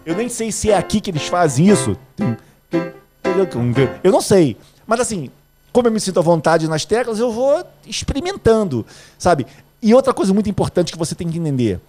eu 0.05 0.15
nem 0.15 0.27
sei 0.29 0.51
se 0.51 0.71
é 0.71 0.77
aqui 0.77 0.99
que 0.99 1.09
eles 1.09 1.27
fazem 1.27 1.67
isso. 1.67 1.97
Eu 4.03 4.11
não 4.11 4.21
sei. 4.21 4.57
Mas 4.87 5.01
assim, 5.01 5.29
como 5.77 5.89
eu 5.89 5.91
me 5.91 5.99
sinto 5.99 6.17
à 6.17 6.23
vontade 6.23 6.67
nas 6.67 6.85
teclas, 6.85 7.19
eu 7.19 7.31
vou 7.31 7.63
experimentando, 7.85 8.83
sabe? 9.15 9.45
E 9.79 9.93
outra 9.93 10.11
coisa 10.11 10.33
muito 10.33 10.49
importante 10.49 10.91
que 10.91 10.97
você 10.97 11.13
tem 11.13 11.29
que 11.29 11.37
entender. 11.37 11.79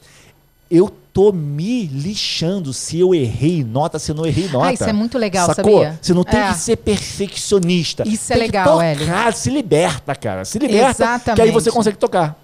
Eu 0.70 0.92
tô 1.10 1.32
me 1.32 1.86
lixando 1.86 2.74
se 2.74 2.98
eu 3.00 3.14
errei 3.14 3.64
nota, 3.64 3.98
se 3.98 4.10
eu 4.10 4.14
não 4.14 4.26
errei 4.26 4.46
nota. 4.50 4.66
Ah, 4.66 4.72
isso 4.74 4.84
é 4.84 4.92
muito 4.92 5.16
legal, 5.16 5.46
Sacou? 5.46 5.78
sabia? 5.84 5.98
Você 6.02 6.12
não 6.12 6.22
tem 6.22 6.38
É. 6.38 6.48
que 6.52 6.58
ser 6.58 6.76
perfeccionista. 6.76 8.06
Isso 8.06 8.30
é 8.30 8.36
Tem 8.36 8.44
que 8.44 8.52
legal, 8.52 8.74
tocar, 8.74 8.84
Hélio. 8.84 9.32
Se 9.32 9.48
liberta, 9.48 10.14
cara. 10.14 10.44
Se 10.44 10.58
liberta, 10.58 10.94
que 10.94 11.02
aí 11.02 11.14
Exatamente. 11.16 11.52
você 11.54 11.70
consegue 11.70 11.96
tocar. 11.96 12.38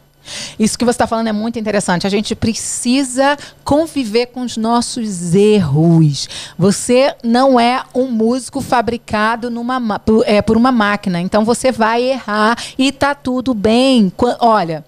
Isso 0.59 0.79
que 0.79 0.85
você 0.85 0.93
está 0.93 1.07
falando 1.07 1.29
é 1.29 1.33
muito 1.33 1.59
interessante. 1.59 2.07
A 2.07 2.11
gente 2.11 2.35
precisa 2.35 3.37
conviver 3.63 4.27
com 4.27 4.43
os 4.43 4.57
nossos 4.57 5.35
erros. 5.35 6.29
Você 6.59 7.15
não 7.23 7.59
é 7.59 7.83
um 7.95 8.07
músico 8.07 8.61
fabricado 8.61 9.51
numa, 9.51 9.79
ma- 9.79 9.99
por, 9.99 10.25
é, 10.27 10.41
por 10.43 10.57
uma 10.57 10.73
máquina. 10.73 11.21
Então 11.21 11.45
você 11.45 11.71
vai 11.71 12.03
errar 12.03 12.57
e 12.79 12.91
tá 12.93 13.15
tudo 13.15 13.55
bem. 13.55 14.13
Olha. 14.41 14.85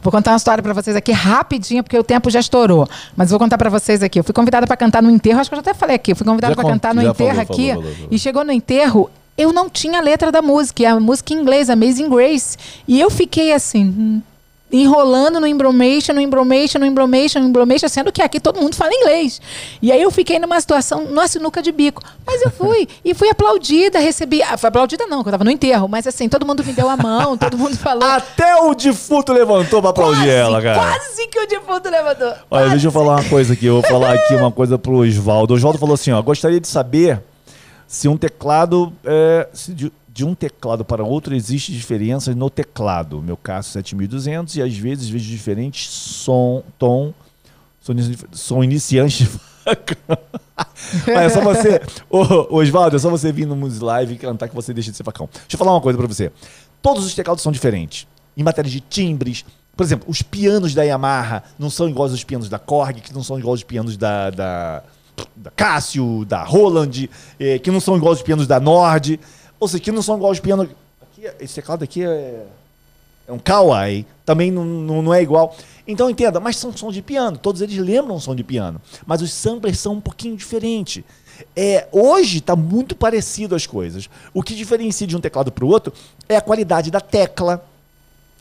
Vou 0.00 0.12
contar 0.12 0.30
uma 0.30 0.36
história 0.36 0.62
para 0.62 0.72
vocês 0.72 0.94
aqui 0.96 1.10
rapidinho, 1.10 1.82
porque 1.82 1.98
o 1.98 2.04
tempo 2.04 2.30
já 2.30 2.38
estourou. 2.38 2.88
Mas 3.16 3.30
vou 3.30 3.38
contar 3.38 3.58
para 3.58 3.68
vocês 3.68 4.02
aqui. 4.02 4.20
Eu 4.20 4.24
fui 4.24 4.32
convidada 4.32 4.66
para 4.66 4.76
cantar 4.76 5.02
no 5.02 5.10
enterro, 5.10 5.40
acho 5.40 5.50
que 5.50 5.54
eu 5.54 5.58
já 5.58 5.60
até 5.60 5.74
falei 5.74 5.96
aqui. 5.96 6.12
Eu 6.12 6.16
fui 6.16 6.24
convidada 6.24 6.54
para 6.54 6.64
cantar 6.64 6.94
no 6.94 7.02
enterro 7.02 7.30
falou, 7.34 7.42
aqui. 7.42 7.68
falou, 7.68 7.82
falou. 7.82 8.08
E 8.10 8.18
chegou 8.18 8.44
no 8.44 8.52
enterro, 8.52 9.10
eu 9.36 9.52
não 9.52 9.68
tinha 9.68 9.98
a 9.98 10.02
letra 10.02 10.30
da 10.30 10.40
música, 10.40 10.88
a 10.88 11.00
música 11.00 11.34
em 11.34 11.38
inglês, 11.38 11.68
Amazing 11.68 12.08
Grace. 12.08 12.56
E 12.86 13.00
eu 13.00 13.10
fiquei 13.10 13.52
assim, 13.52 13.84
hum, 13.84 14.22
enrolando 14.70 15.40
no 15.40 15.46
embromation, 15.46 16.12
no 16.12 16.20
embromation, 16.20 16.78
no 16.78 16.86
embromation, 16.86 17.40
no 17.40 17.48
embromation, 17.48 17.88
sendo 17.88 18.12
que 18.12 18.20
aqui 18.22 18.38
todo 18.38 18.60
mundo 18.60 18.74
fala 18.76 18.92
inglês. 18.92 19.40
E 19.80 19.90
aí 19.90 20.02
eu 20.02 20.10
fiquei 20.10 20.38
numa 20.38 20.60
situação, 20.60 21.04
numa 21.04 21.26
sinuca 21.26 21.62
de 21.62 21.72
bico. 21.72 22.02
Mas 22.26 22.42
eu 22.42 22.50
fui, 22.50 22.86
e 23.04 23.14
fui 23.14 23.28
aplaudida, 23.30 23.98
recebi... 23.98 24.42
Ah, 24.42 24.56
foi 24.58 24.68
aplaudida 24.68 25.06
não, 25.06 25.22
que 25.22 25.28
eu 25.28 25.32
tava 25.32 25.44
no 25.44 25.50
enterro, 25.50 25.88
mas 25.88 26.06
assim, 26.06 26.28
todo 26.28 26.44
mundo 26.46 26.62
me 26.64 26.72
deu 26.72 26.88
a 26.88 26.96
mão, 26.96 27.36
todo 27.36 27.56
mundo 27.56 27.76
falou... 27.78 28.08
Até 28.08 28.56
o 28.56 28.74
defunto 28.74 29.32
levantou 29.32 29.80
pra 29.80 29.90
aplaudir 29.90 30.18
quase, 30.18 30.30
ela, 30.30 30.60
cara. 30.62 30.78
quase 30.78 31.26
que 31.28 31.38
o 31.40 31.46
defunto 31.46 31.88
levantou. 31.88 32.28
Olha, 32.28 32.36
Quase. 32.48 32.70
deixa 32.70 32.86
eu 32.88 32.92
falar 32.92 33.16
uma 33.16 33.24
coisa 33.24 33.52
aqui. 33.54 33.66
Eu 33.66 33.80
vou 33.80 33.82
falar 33.90 34.12
aqui 34.14 34.34
uma 34.34 34.52
coisa 34.52 34.78
pro 34.78 34.96
Oswaldo. 34.98 35.54
O 35.54 35.56
Oswaldo 35.56 35.78
falou 35.78 35.94
assim, 35.94 36.10
ó. 36.12 36.20
Gostaria 36.20 36.60
de 36.60 36.68
saber 36.68 37.20
se 37.86 38.06
um 38.08 38.16
teclado 38.16 38.92
é, 39.04 39.48
se 39.52 39.72
di- 39.72 39.92
de 40.18 40.24
um 40.24 40.34
teclado 40.34 40.84
para 40.84 41.04
outro 41.04 41.32
existe 41.32 41.70
diferenças 41.70 42.34
no 42.34 42.50
teclado. 42.50 43.22
Meu 43.22 43.36
caso 43.36 43.68
7200 43.68 44.56
e 44.56 44.62
às 44.62 44.76
vezes 44.76 45.08
vejo 45.08 45.30
diferentes 45.30 45.88
som, 45.88 46.64
tom, 46.76 47.14
som, 48.32 48.64
iniciante. 48.64 49.30
Mas 51.06 51.06
é 51.06 51.28
só 51.28 51.40
você, 51.40 51.80
ô, 52.10 52.56
Oswaldo, 52.56 52.96
é 52.96 52.98
só 52.98 53.08
você 53.08 53.30
vir 53.30 53.46
no 53.46 53.54
Music 53.54 53.84
Live 53.84 54.14
e 54.14 54.18
cantar 54.18 54.48
que 54.48 54.56
você 54.56 54.74
deixa 54.74 54.90
de 54.90 54.96
ser 54.96 55.04
facão. 55.04 55.28
Deixa 55.32 55.54
eu 55.54 55.58
falar 55.58 55.70
uma 55.70 55.80
coisa 55.80 55.96
para 55.96 56.08
você. 56.08 56.32
Todos 56.82 57.06
os 57.06 57.14
teclados 57.14 57.40
são 57.40 57.52
diferentes. 57.52 58.04
Em 58.36 58.42
matéria 58.42 58.68
de 58.68 58.80
timbres, 58.80 59.44
por 59.76 59.84
exemplo, 59.84 60.10
os 60.10 60.20
pianos 60.20 60.74
da 60.74 60.82
Yamaha 60.82 61.44
não 61.56 61.70
são 61.70 61.88
iguais 61.88 62.10
aos 62.10 62.24
pianos 62.24 62.48
da 62.48 62.58
Korg, 62.58 63.00
que 63.00 63.14
não 63.14 63.22
são 63.22 63.38
iguais 63.38 63.60
aos 63.60 63.62
pianos 63.62 63.96
da, 63.96 64.30
da, 64.30 64.82
da 65.36 65.50
Casio, 65.52 66.24
da 66.24 66.42
Roland, 66.42 67.08
eh, 67.38 67.60
que 67.60 67.70
não 67.70 67.78
são 67.78 67.96
iguais 67.96 68.18
aos 68.18 68.22
pianos 68.22 68.48
da 68.48 68.58
Nord. 68.58 69.20
Ou 69.60 69.68
seja, 69.68 69.82
que 69.82 69.92
não 69.92 70.02
são 70.02 70.16
iguais 70.16 70.30
aos 70.30 70.40
pianos. 70.40 70.68
Aqui, 71.02 71.30
esse 71.40 71.54
teclado 71.54 71.82
aqui 71.82 72.04
é, 72.04 72.46
é 73.26 73.32
um 73.32 73.38
Kawai, 73.38 74.06
também 74.24 74.50
não, 74.50 74.64
não, 74.64 75.02
não 75.02 75.14
é 75.14 75.22
igual. 75.22 75.56
Então 75.86 76.08
entenda, 76.10 76.38
mas 76.38 76.56
são 76.56 76.76
sons 76.76 76.94
de 76.94 77.02
piano, 77.02 77.38
todos 77.38 77.62
eles 77.62 77.78
lembram 77.78 78.20
som 78.20 78.34
de 78.34 78.44
piano, 78.44 78.80
mas 79.06 79.22
os 79.22 79.32
samplers 79.32 79.78
são 79.78 79.94
um 79.94 80.00
pouquinho 80.00 80.36
diferentes. 80.36 81.02
É, 81.56 81.88
hoje 81.92 82.38
está 82.38 82.56
muito 82.56 82.96
parecido 82.96 83.54
as 83.54 83.66
coisas. 83.66 84.08
O 84.34 84.42
que 84.42 84.54
diferencia 84.54 85.06
de 85.06 85.16
um 85.16 85.20
teclado 85.20 85.52
para 85.52 85.64
o 85.64 85.68
outro 85.68 85.92
é 86.28 86.36
a 86.36 86.40
qualidade 86.40 86.90
da 86.90 87.00
tecla, 87.00 87.64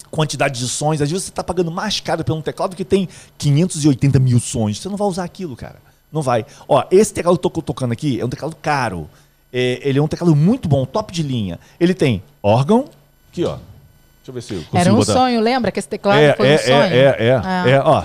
quantidade 0.10 0.60
de 0.60 0.68
sons. 0.68 1.02
Às 1.02 1.10
vezes 1.10 1.26
você 1.26 1.30
está 1.30 1.44
pagando 1.44 1.72
mais 1.72 2.00
caro 2.00 2.24
por 2.24 2.34
um 2.34 2.42
teclado 2.42 2.76
que 2.76 2.86
tem 2.86 3.08
580 3.38 4.20
mil 4.20 4.40
sons. 4.40 4.80
Você 4.80 4.90
não 4.90 4.98
vai 4.98 5.08
usar 5.08 5.24
aquilo, 5.24 5.56
cara. 5.56 5.78
Não 6.12 6.22
vai. 6.22 6.46
Ó, 6.68 6.84
esse 6.90 7.14
teclado 7.14 7.38
que 7.38 7.46
eu 7.46 7.52
tô 7.52 7.62
tocando 7.62 7.92
aqui 7.92 8.20
é 8.20 8.26
um 8.26 8.30
teclado 8.30 8.56
caro. 8.56 9.10
É, 9.54 9.80
ele 9.82 9.98
é 9.98 10.02
um 10.02 10.08
teclado 10.08 10.36
muito 10.36 10.68
bom, 10.68 10.86
top 10.86 11.12
de 11.14 11.24
linha. 11.24 11.60
Ele 11.80 11.94
tem 11.94 12.22
órgão, 12.44 12.86
aqui 13.32 13.46
ó. 13.46 13.56
Deixa 13.58 14.30
eu 14.30 14.34
ver 14.34 14.42
se 14.42 14.54
eu 14.56 14.60
consigo 14.60 14.78
Era 14.78 14.94
um 14.94 14.98
botar. 14.98 15.14
sonho, 15.14 15.40
lembra 15.40 15.72
que 15.72 15.80
esse 15.80 15.88
teclado 15.88 16.20
É, 16.20 16.34
foi 16.36 16.48
é, 16.50 16.56
um 16.56 16.58
sonho? 16.58 16.74
é, 16.74 16.98
é, 16.98 17.26
é, 17.28 17.42
Ah. 17.44 17.64
é, 17.70 17.80
ó. 17.80 18.04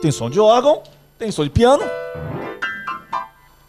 Tem 0.00 0.10
som 0.10 0.28
de 0.30 0.38
órgão, 0.40 0.82
tem 1.18 1.30
som 1.30 1.44
de 1.44 1.50
piano 1.50 1.82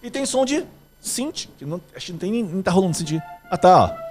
e 0.03 0.09
tem 0.09 0.25
som 0.25 0.43
de 0.45 0.65
synth, 1.01 1.47
que 1.57 1.65
não, 1.65 1.79
acho 1.95 2.07
que 2.07 2.11
não 2.13 2.19
tem 2.19 2.31
nem, 2.31 2.43
nem 2.43 2.61
tá 2.61 2.71
rolando 2.71 2.95
synth. 2.95 3.21
Ah, 3.49 3.57
tá, 3.57 3.83
ó. 3.85 4.04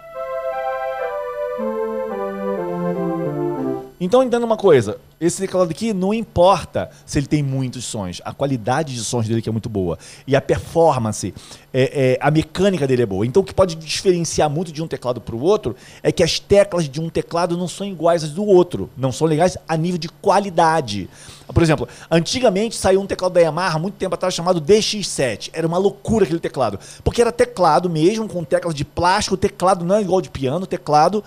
Então 4.04 4.22
entenda 4.22 4.44
uma 4.44 4.58
coisa, 4.58 4.98
esse 5.18 5.40
teclado 5.40 5.70
aqui 5.70 5.94
não 5.94 6.12
importa 6.12 6.90
se 7.06 7.18
ele 7.18 7.26
tem 7.26 7.42
muitos 7.42 7.86
sons, 7.86 8.20
a 8.22 8.34
qualidade 8.34 8.92
de 8.92 9.02
sons 9.02 9.26
dele 9.26 9.40
que 9.40 9.48
é 9.48 9.52
muito 9.52 9.70
boa 9.70 9.98
e 10.26 10.36
a 10.36 10.42
performance, 10.42 11.32
é, 11.72 12.12
é, 12.12 12.18
a 12.20 12.30
mecânica 12.30 12.86
dele 12.86 13.00
é 13.00 13.06
boa. 13.06 13.24
Então 13.24 13.40
o 13.40 13.44
que 13.46 13.54
pode 13.54 13.74
diferenciar 13.74 14.50
muito 14.50 14.70
de 14.70 14.82
um 14.82 14.86
teclado 14.86 15.22
para 15.22 15.34
o 15.34 15.40
outro 15.40 15.74
é 16.02 16.12
que 16.12 16.22
as 16.22 16.38
teclas 16.38 16.86
de 16.86 17.00
um 17.00 17.08
teclado 17.08 17.56
não 17.56 17.66
são 17.66 17.86
iguais 17.86 18.22
às 18.22 18.30
do 18.32 18.44
outro, 18.44 18.90
não 18.94 19.10
são 19.10 19.26
legais 19.26 19.56
a 19.66 19.74
nível 19.74 19.96
de 19.96 20.10
qualidade. 20.10 21.08
Por 21.48 21.62
exemplo, 21.62 21.88
antigamente 22.10 22.76
saiu 22.76 23.00
um 23.00 23.06
teclado 23.06 23.32
da 23.32 23.40
Yamaha 23.40 23.78
muito 23.78 23.94
tempo 23.94 24.14
atrás 24.14 24.34
chamado 24.34 24.60
DX7. 24.60 25.48
Era 25.54 25.66
uma 25.66 25.78
loucura 25.78 26.26
aquele 26.26 26.40
teclado, 26.40 26.78
porque 27.02 27.22
era 27.22 27.32
teclado 27.32 27.88
mesmo 27.88 28.28
com 28.28 28.44
teclas 28.44 28.74
de 28.74 28.84
plástico, 28.84 29.34
o 29.34 29.38
teclado 29.38 29.82
não 29.82 29.96
é 29.96 30.02
igual 30.02 30.20
de 30.20 30.28
piano, 30.28 30.66
teclado 30.66 31.24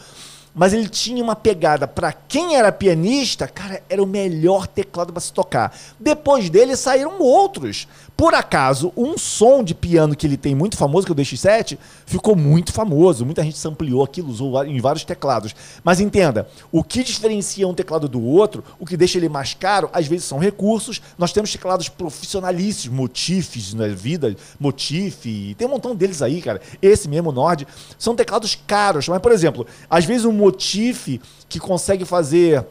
mas 0.57 0.73
ele 0.73 0.89
tinha 0.89 1.23
uma 1.23 1.35
pegada 1.35 1.87
para 1.87 2.11
quem 2.11 2.55
era 2.55 2.71
pianista, 2.71 3.47
cara, 3.47 3.83
era 3.87 4.01
o 4.01 4.07
melhor 4.07 4.65
teclado 4.65 5.13
para 5.13 5.21
se 5.21 5.31
tocar. 5.31 5.77
Depois 5.99 6.49
dele 6.49 6.75
saíram 6.75 7.21
outros. 7.21 7.87
Por 8.17 8.33
acaso, 8.33 8.91
um 8.97 9.15
som 9.15 9.63
de 9.63 9.75
piano 9.75 10.15
que 10.15 10.25
ele 10.25 10.37
tem 10.37 10.55
muito 10.55 10.75
famoso, 10.75 11.05
que 11.05 11.11
é 11.11 11.13
o 11.13 11.15
DX7, 11.15 11.77
ficou 12.03 12.35
muito 12.35 12.73
famoso. 12.73 13.23
Muita 13.23 13.43
gente 13.43 13.59
sampleou 13.59 14.03
aquilo, 14.03 14.31
usou 14.31 14.65
em 14.65 14.81
vários 14.81 15.05
teclados. 15.05 15.53
Mas 15.83 15.99
entenda, 15.99 16.49
o 16.71 16.83
que 16.83 17.03
diferencia 17.03 17.67
um 17.67 17.75
teclado 17.75 18.09
do 18.09 18.19
outro, 18.19 18.63
o 18.79 18.87
que 18.87 18.97
deixa 18.97 19.19
ele 19.19 19.29
mais 19.29 19.53
caro, 19.53 19.87
às 19.93 20.07
vezes 20.07 20.25
são 20.25 20.39
recursos. 20.39 20.99
Nós 21.15 21.31
temos 21.31 21.51
teclados 21.51 21.89
profissionalíssimos, 21.89 22.97
Motifs 22.97 23.75
na 23.75 23.87
vida, 23.89 24.35
Motif, 24.59 25.53
tem 25.55 25.67
um 25.67 25.69
montão 25.69 25.95
deles 25.95 26.23
aí, 26.23 26.41
cara. 26.41 26.59
Esse 26.81 27.07
mesmo 27.07 27.31
Nord, 27.31 27.67
são 27.99 28.15
teclados 28.15 28.57
caros. 28.65 29.07
Mas, 29.07 29.21
por 29.21 29.31
exemplo, 29.31 29.67
às 29.87 30.05
vezes 30.05 30.25
um 30.25 30.31
Motif 30.31 31.19
que 31.47 31.59
consegue 31.59 32.03
fazer 32.03 32.65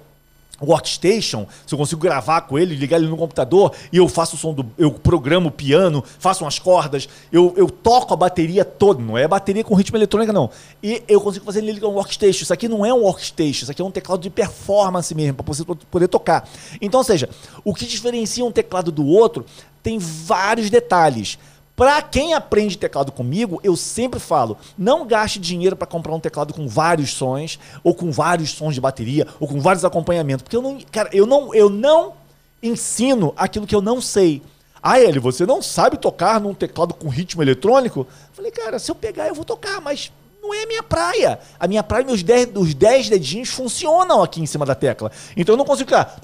workstation, 0.60 1.46
se 1.66 1.74
eu 1.74 1.78
consigo 1.78 2.00
gravar 2.00 2.42
com 2.42 2.58
ele, 2.58 2.74
ligar 2.74 2.96
ele 2.96 3.08
no 3.08 3.16
computador 3.16 3.72
e 3.92 3.98
eu 3.98 4.08
faço 4.08 4.36
o 4.36 4.38
som 4.38 4.54
do. 4.54 4.66
Eu 4.78 4.90
programo 4.92 5.48
o 5.48 5.52
piano, 5.52 6.02
faço 6.18 6.44
umas 6.44 6.58
cordas, 6.58 7.08
eu, 7.30 7.52
eu 7.56 7.68
toco 7.68 8.14
a 8.14 8.16
bateria 8.16 8.64
toda, 8.64 9.02
não 9.02 9.16
é 9.18 9.26
bateria 9.28 9.62
com 9.62 9.74
ritmo 9.74 9.96
eletrônica, 9.96 10.32
não. 10.32 10.50
E 10.82 11.02
eu 11.06 11.20
consigo 11.20 11.44
fazer 11.44 11.60
ele 11.60 11.72
ligar 11.72 11.88
um 11.88 11.94
workstation. 11.94 12.42
Isso 12.42 12.52
aqui 12.52 12.68
não 12.68 12.84
é 12.84 12.92
um 12.92 13.02
workstation, 13.02 13.62
isso 13.62 13.70
aqui 13.70 13.82
é 13.82 13.84
um 13.84 13.90
teclado 13.90 14.20
de 14.20 14.30
performance 14.30 15.14
mesmo, 15.14 15.34
para 15.34 15.46
você 15.46 15.64
poder 15.90 16.08
tocar. 16.08 16.48
Então, 16.80 17.00
ou 17.00 17.04
seja, 17.04 17.28
o 17.64 17.74
que 17.74 17.86
diferencia 17.86 18.44
um 18.44 18.52
teclado 18.52 18.90
do 18.90 19.06
outro 19.06 19.44
tem 19.82 19.98
vários 19.98 20.68
detalhes. 20.70 21.38
Para 21.76 22.00
quem 22.00 22.32
aprende 22.32 22.78
teclado 22.78 23.12
comigo, 23.12 23.60
eu 23.62 23.76
sempre 23.76 24.18
falo: 24.18 24.56
não 24.78 25.06
gaste 25.06 25.38
dinheiro 25.38 25.76
para 25.76 25.86
comprar 25.86 26.14
um 26.14 26.20
teclado 26.20 26.54
com 26.54 26.66
vários 26.66 27.12
sons, 27.12 27.58
ou 27.84 27.94
com 27.94 28.10
vários 28.10 28.50
sons 28.50 28.74
de 28.74 28.80
bateria, 28.80 29.26
ou 29.38 29.46
com 29.46 29.60
vários 29.60 29.84
acompanhamentos, 29.84 30.42
porque 30.42 30.56
eu 30.56 30.62
não, 30.62 30.80
cara, 30.90 31.10
eu 31.12 31.26
não, 31.26 31.54
eu 31.54 31.68
não 31.68 32.14
ensino 32.62 33.34
aquilo 33.36 33.66
que 33.66 33.74
eu 33.74 33.82
não 33.82 34.00
sei. 34.00 34.42
Ah, 34.82 34.98
ele, 34.98 35.18
você 35.18 35.44
não 35.44 35.60
sabe 35.60 35.98
tocar 35.98 36.40
num 36.40 36.54
teclado 36.54 36.94
com 36.94 37.08
ritmo 37.08 37.42
eletrônico? 37.42 38.06
Falei, 38.32 38.50
cara, 38.50 38.78
se 38.78 38.90
eu 38.90 38.94
pegar 38.94 39.28
eu 39.28 39.34
vou 39.34 39.44
tocar, 39.44 39.80
mas 39.80 40.12
não 40.40 40.54
é 40.54 40.62
a 40.62 40.66
minha 40.66 40.82
praia. 40.82 41.40
A 41.58 41.66
minha 41.66 41.82
praia, 41.82 42.04
meus 42.04 42.22
10, 42.22 42.50
os 42.54 42.72
10 42.72 43.10
dedinhos 43.10 43.48
funcionam 43.50 44.22
aqui 44.22 44.40
em 44.40 44.46
cima 44.46 44.64
da 44.64 44.74
tecla. 44.74 45.10
Então 45.36 45.54
eu 45.54 45.56
não 45.56 45.64
consigo 45.64 45.88
ficar 45.88 46.20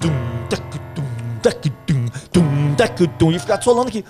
e 3.36 3.40
ficar 3.40 3.60
solando 3.60 3.88
aqui. 3.88 4.04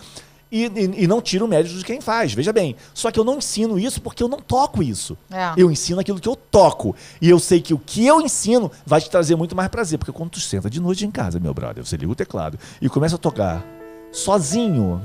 E, 0.53 0.67
e, 0.67 1.05
e 1.05 1.07
não 1.07 1.23
tiro 1.23 1.47
o 1.47 1.49
mérito 1.49 1.75
de 1.75 1.83
quem 1.83 1.99
faz, 1.99 2.35
veja 2.35 2.53
bem. 2.53 2.77
Só 2.93 3.11
que 3.11 3.19
eu 3.19 3.25
não 3.25 3.39
ensino 3.39 3.79
isso 3.79 4.03
porque 4.03 4.23
eu 4.23 4.29
não 4.29 4.39
toco 4.39 4.83
isso. 4.83 5.17
É. 5.31 5.55
Eu 5.57 5.71
ensino 5.71 5.99
aquilo 5.99 6.21
que 6.21 6.29
eu 6.29 6.37
toco. 6.37 6.95
E 7.23 7.31
eu 7.31 7.39
sei 7.39 7.63
que 7.63 7.73
o 7.73 7.79
que 7.79 8.07
eu 8.07 8.21
ensino 8.21 8.71
vai 8.85 9.01
te 9.01 9.09
trazer 9.09 9.35
muito 9.35 9.57
mais 9.57 9.71
prazer. 9.71 9.99
Porque 9.99 10.13
quando 10.13 10.33
tu 10.33 10.41
senta 10.41 10.69
de 10.69 10.79
noite 10.79 11.07
em 11.07 11.11
casa, 11.11 11.41
meu 11.41 11.55
brother, 11.55 11.83
você 11.83 11.97
liga 11.97 12.13
o 12.13 12.15
teclado 12.15 12.59
e 12.83 12.89
começa 12.91 13.15
a 13.15 13.19
tocar 13.19 13.65
sozinho, 14.13 15.01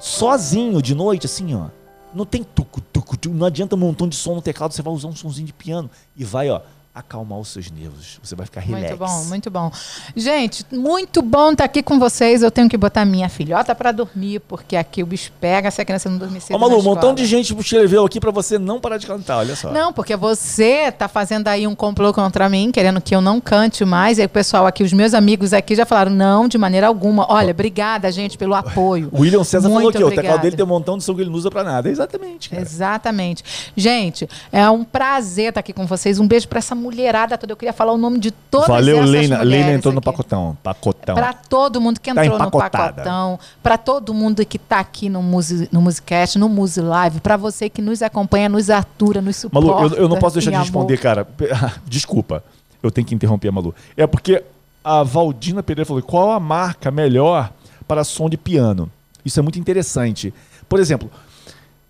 sozinho 0.00 0.80
de 0.80 0.94
noite, 0.94 1.26
assim, 1.26 1.54
ó. 1.54 1.66
Não 2.14 2.24
tem 2.24 2.42
tuco, 2.42 2.80
tuco, 2.80 3.18
tuco, 3.18 3.34
não 3.34 3.46
adianta 3.46 3.76
um 3.76 3.78
montão 3.78 4.08
de 4.08 4.16
som 4.16 4.34
no 4.34 4.40
teclado, 4.40 4.72
você 4.72 4.80
vai 4.80 4.94
usar 4.94 5.08
um 5.08 5.14
sonzinho 5.14 5.46
de 5.46 5.52
piano 5.52 5.90
e 6.16 6.24
vai, 6.24 6.48
ó, 6.48 6.62
acalmar 6.94 7.38
os 7.38 7.48
seus 7.48 7.70
nervos. 7.70 8.18
Você 8.22 8.34
vai 8.34 8.44
ficar 8.44 8.60
relax. 8.60 8.88
Muito 8.88 8.98
bom, 8.98 9.24
muito 9.24 9.50
bom. 9.50 9.72
Gente, 10.16 10.66
muito 10.72 11.22
bom 11.22 11.52
estar 11.52 11.64
aqui 11.64 11.82
com 11.82 11.98
vocês. 11.98 12.42
Eu 12.42 12.50
tenho 12.50 12.68
que 12.68 12.76
botar 12.76 13.04
minha 13.04 13.28
filhota 13.28 13.74
para 13.74 13.92
dormir, 13.92 14.40
porque 14.40 14.76
aqui 14.76 15.02
o 15.02 15.06
bicho 15.06 15.32
pega 15.40 15.70
se 15.70 15.80
a 15.80 15.84
criança 15.84 16.10
não 16.10 16.18
dormir 16.18 16.40
cedo. 16.40 16.56
Ô, 16.56 16.58
Malu, 16.58 16.78
um 16.78 16.82
montão 16.82 17.14
de 17.14 17.24
gente 17.24 17.54
te 17.54 17.60
escreveu 17.60 18.04
aqui 18.04 18.18
pra 18.18 18.30
você 18.30 18.58
não 18.58 18.80
parar 18.80 18.96
de 18.96 19.06
cantar, 19.06 19.38
olha 19.38 19.54
só. 19.54 19.70
Não, 19.70 19.92
porque 19.92 20.16
você 20.16 20.90
tá 20.90 21.06
fazendo 21.06 21.48
aí 21.48 21.66
um 21.66 21.74
complô 21.74 22.12
contra 22.12 22.48
mim, 22.48 22.72
querendo 22.72 23.00
que 23.00 23.14
eu 23.14 23.20
não 23.20 23.40
cante 23.40 23.84
mais. 23.84 24.18
E 24.18 24.22
aí 24.22 24.26
o 24.26 24.30
pessoal 24.30 24.66
aqui, 24.66 24.82
os 24.82 24.92
meus 24.92 25.14
amigos 25.14 25.52
aqui 25.52 25.74
já 25.74 25.86
falaram, 25.86 26.10
não, 26.10 26.48
de 26.48 26.58
maneira 26.58 26.88
alguma. 26.88 27.26
Olha, 27.30 27.52
obrigada, 27.52 28.10
gente, 28.10 28.36
pelo 28.36 28.54
apoio. 28.54 29.08
O 29.12 29.20
William 29.20 29.44
César 29.44 29.68
falou 29.68 29.82
Muito 29.82 29.96
aqui, 29.96 30.04
ó, 30.04 30.08
o 30.08 30.10
teclado 30.10 30.42
dele 30.42 30.56
tem 30.56 30.64
um 30.64 30.68
montão 30.68 30.98
de 30.98 31.04
som 31.04 31.14
que 31.14 31.20
ele 31.20 31.30
não 31.30 31.36
usa 31.36 31.50
pra 31.50 31.62
nada. 31.62 31.88
Exatamente, 31.88 32.50
cara. 32.50 32.62
Exatamente. 32.62 33.44
Gente, 33.76 34.28
é 34.50 34.68
um 34.68 34.82
prazer 34.84 35.50
estar 35.50 35.60
aqui 35.60 35.72
com 35.72 35.86
vocês. 35.86 36.18
Um 36.18 36.26
beijo 36.26 36.48
para 36.48 36.58
essa 36.58 36.74
mulherada 36.78 37.36
toda. 37.36 37.52
Eu 37.52 37.56
queria 37.56 37.72
falar 37.74 37.92
o 37.92 37.98
nome 37.98 38.18
de 38.18 38.30
todas 38.30 38.68
Valeu, 38.68 38.98
essas 38.98 39.10
Leina. 39.10 39.38
mulheres 39.38 39.50
Leina 39.66 39.72
entrou 39.78 39.92
no 39.92 39.98
aqui. 39.98 40.04
pacotão. 40.06 40.56
Pacotão. 40.62 41.14
Para 41.14 41.32
todo 41.34 41.80
mundo 41.80 42.00
que 42.00 42.14
Tá 42.14 42.24
entrou 42.24 42.38
no 42.38 42.46
empacotada. 42.46 42.92
pacotão, 42.94 43.38
para 43.62 43.76
todo 43.76 44.14
mundo 44.14 44.46
que 44.46 44.56
está 44.56 44.78
aqui 44.80 45.08
no, 45.10 45.22
Musi, 45.22 45.68
no 45.70 45.82
Musicast, 45.82 46.38
no 46.38 46.48
Musi 46.48 46.80
Live, 46.80 47.20
para 47.20 47.36
você 47.36 47.68
que 47.68 47.82
nos 47.82 48.00
acompanha, 48.02 48.48
nos 48.48 48.70
atura, 48.70 49.20
nos 49.20 49.36
suporta. 49.36 49.68
Malu, 49.68 49.94
eu, 49.94 50.02
eu 50.04 50.08
não 50.08 50.18
posso 50.18 50.34
deixar 50.34 50.50
em 50.50 50.52
de 50.52 50.56
amor. 50.56 50.64
responder, 50.64 50.96
cara. 50.98 51.24
Pe- 51.24 51.48
Desculpa. 51.86 52.42
Eu 52.82 52.90
tenho 52.90 53.06
que 53.06 53.14
interromper 53.14 53.48
a 53.48 53.52
Malu. 53.52 53.74
É 53.96 54.06
porque 54.06 54.42
a 54.84 55.02
Valdina 55.02 55.62
Pereira 55.62 55.84
falou: 55.86 56.00
qual 56.02 56.30
a 56.30 56.38
marca 56.40 56.90
melhor 56.90 57.52
para 57.88 58.04
som 58.04 58.28
de 58.30 58.36
piano? 58.36 58.90
Isso 59.24 59.38
é 59.40 59.42
muito 59.42 59.58
interessante. 59.58 60.32
Por 60.68 60.78
exemplo, 60.78 61.10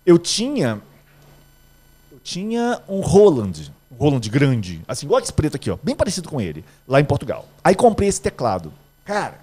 eu 0.05 0.17
tinha. 0.17 0.81
Eu 2.11 2.17
tinha 2.23 2.79
um 2.89 3.01
Roland. 3.01 3.71
Roland 3.99 4.21
grande. 4.29 4.81
Assim, 4.87 5.05
igual 5.05 5.19
esse 5.21 5.33
preto 5.33 5.55
aqui, 5.55 5.69
ó. 5.69 5.77
Bem 5.81 5.95
parecido 5.95 6.29
com 6.29 6.39
ele, 6.39 6.63
lá 6.87 6.99
em 6.99 7.05
Portugal. 7.05 7.45
Aí 7.63 7.75
comprei 7.75 8.07
esse 8.07 8.21
teclado. 8.21 8.71
Cara, 9.03 9.39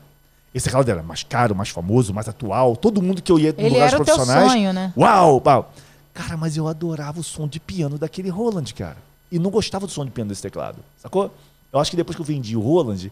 esse 0.55 0.65
teclado 0.65 0.89
era 0.91 1.03
mais 1.03 1.23
caro, 1.23 1.55
mais 1.55 1.69
famoso, 1.69 2.15
mais 2.15 2.29
atual. 2.29 2.77
Todo 2.77 3.03
mundo 3.03 3.21
que 3.23 3.31
eu 3.31 3.39
ia 3.39 3.55
em 3.59 3.69
lugares 3.69 3.93
o 3.95 3.97
teu 4.05 4.15
profissionais. 4.15 4.53
sonho, 4.53 4.73
né? 4.73 4.93
Uau, 4.97 5.43
uau. 5.45 5.73
Cara, 6.15 6.37
mas 6.37 6.57
eu 6.57 6.67
adorava 6.67 7.21
o 7.21 7.25
som 7.25 7.47
de 7.47 7.61
piano 7.61 7.99
daquele 7.99 8.31
Roland, 8.31 8.73
cara. 8.75 8.97
E 9.31 9.39
não 9.39 9.51
gostava 9.51 9.87
do 9.87 9.93
som 9.93 10.05
de 10.05 10.11
piano 10.11 10.29
desse 10.29 10.43
teclado, 10.43 10.79
sacou? 10.97 11.31
Eu 11.73 11.79
acho 11.79 11.91
que 11.91 11.97
depois 11.97 12.17
que 12.17 12.23
eu 12.23 12.27
vendi 12.27 12.57
o 12.57 12.61
Roland, 12.61 13.11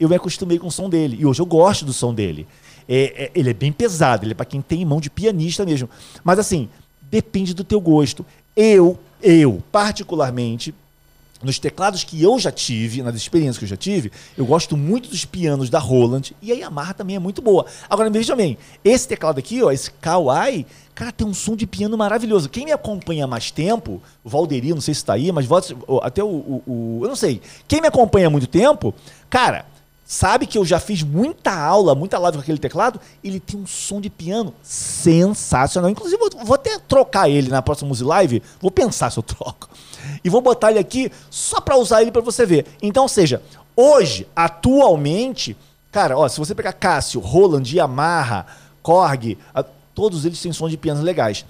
eu 0.00 0.08
me 0.08 0.14
acostumei 0.16 0.58
com 0.58 0.68
o 0.68 0.72
som 0.72 0.88
dele. 0.88 1.16
E 1.20 1.26
hoje 1.26 1.42
eu 1.42 1.46
gosto 1.46 1.84
do 1.84 1.92
som 1.92 2.14
dele. 2.14 2.46
É, 2.88 3.24
é- 3.24 3.30
ele 3.34 3.50
é 3.50 3.54
bem 3.54 3.70
pesado, 3.70 4.24
ele 4.24 4.32
é 4.32 4.34
pra 4.34 4.46
quem 4.46 4.62
tem 4.62 4.84
mão 4.84 5.00
de 5.00 5.10
pianista 5.10 5.66
mesmo. 5.66 5.90
Mas 6.24 6.38
assim, 6.38 6.68
Depende 7.10 7.54
do 7.54 7.64
teu 7.64 7.80
gosto. 7.80 8.24
Eu, 8.54 8.98
eu, 9.22 9.62
particularmente, 9.70 10.74
nos 11.42 11.58
teclados 11.58 12.02
que 12.02 12.22
eu 12.22 12.38
já 12.38 12.50
tive, 12.50 13.02
nas 13.02 13.14
experiências 13.14 13.58
que 13.58 13.64
eu 13.64 13.68
já 13.68 13.76
tive, 13.76 14.10
eu 14.36 14.44
gosto 14.44 14.76
muito 14.76 15.08
dos 15.08 15.24
pianos 15.24 15.70
da 15.70 15.78
Roland 15.78 16.34
e 16.42 16.50
a 16.50 16.54
Yamaha 16.54 16.94
também 16.94 17.16
é 17.16 17.18
muito 17.18 17.40
boa. 17.40 17.64
Agora, 17.88 18.10
veja 18.10 18.34
bem, 18.34 18.58
esse 18.84 19.06
teclado 19.06 19.38
aqui, 19.38 19.62
ó, 19.62 19.70
esse 19.70 19.90
Kawai, 19.90 20.66
cara, 20.94 21.12
tem 21.12 21.26
um 21.26 21.34
som 21.34 21.54
de 21.54 21.66
piano 21.66 21.96
maravilhoso. 21.96 22.48
Quem 22.48 22.64
me 22.64 22.72
acompanha 22.72 23.24
há 23.24 23.28
mais 23.28 23.50
tempo, 23.50 24.02
o 24.24 24.28
Valderi, 24.28 24.74
não 24.74 24.80
sei 24.80 24.94
se 24.94 25.00
está 25.00 25.12
aí, 25.12 25.30
mas 25.30 25.46
até 26.02 26.22
o, 26.22 26.26
o, 26.26 26.62
o, 26.66 27.00
Eu 27.02 27.08
não 27.08 27.16
sei. 27.16 27.40
Quem 27.68 27.80
me 27.80 27.86
acompanha 27.86 28.26
há 28.26 28.30
muito 28.30 28.48
tempo, 28.48 28.92
cara, 29.30 29.64
sabe 30.08 30.46
que 30.46 30.56
eu 30.56 30.64
já 30.64 30.80
fiz 30.80 31.02
muita 31.02 31.52
aula, 31.52 31.94
muita 31.94 32.18
live 32.18 32.38
com 32.38 32.42
aquele 32.42 32.56
teclado, 32.56 32.98
ele 33.22 33.38
tem 33.38 33.60
um 33.60 33.66
som 33.66 34.00
de 34.00 34.08
piano 34.08 34.54
sensacional. 34.62 35.90
Inclusive, 35.90 36.16
vou, 36.16 36.46
vou 36.46 36.54
até 36.54 36.78
trocar 36.78 37.28
ele 37.28 37.50
na 37.50 37.60
próxima 37.60 37.90
Music 37.90 38.08
Live, 38.08 38.42
vou 38.58 38.70
pensar 38.70 39.10
se 39.10 39.18
eu 39.18 39.22
troco. 39.22 39.68
E 40.24 40.30
vou 40.30 40.40
botar 40.40 40.70
ele 40.70 40.78
aqui 40.78 41.12
só 41.28 41.60
para 41.60 41.76
usar 41.76 42.00
ele 42.00 42.10
para 42.10 42.22
você 42.22 42.46
ver. 42.46 42.64
Então, 42.80 43.02
ou 43.02 43.08
seja, 43.08 43.42
hoje, 43.76 44.26
atualmente, 44.34 45.54
cara, 45.92 46.16
ó, 46.16 46.26
se 46.26 46.38
você 46.38 46.54
pegar 46.54 46.72
Cássio, 46.72 47.20
Roland, 47.20 47.64
Yamaha, 47.70 48.46
Korg, 48.82 49.36
todos 49.94 50.24
eles 50.24 50.40
têm 50.40 50.54
som 50.54 50.70
de 50.70 50.78
pianos 50.78 51.02
legais. 51.02 51.44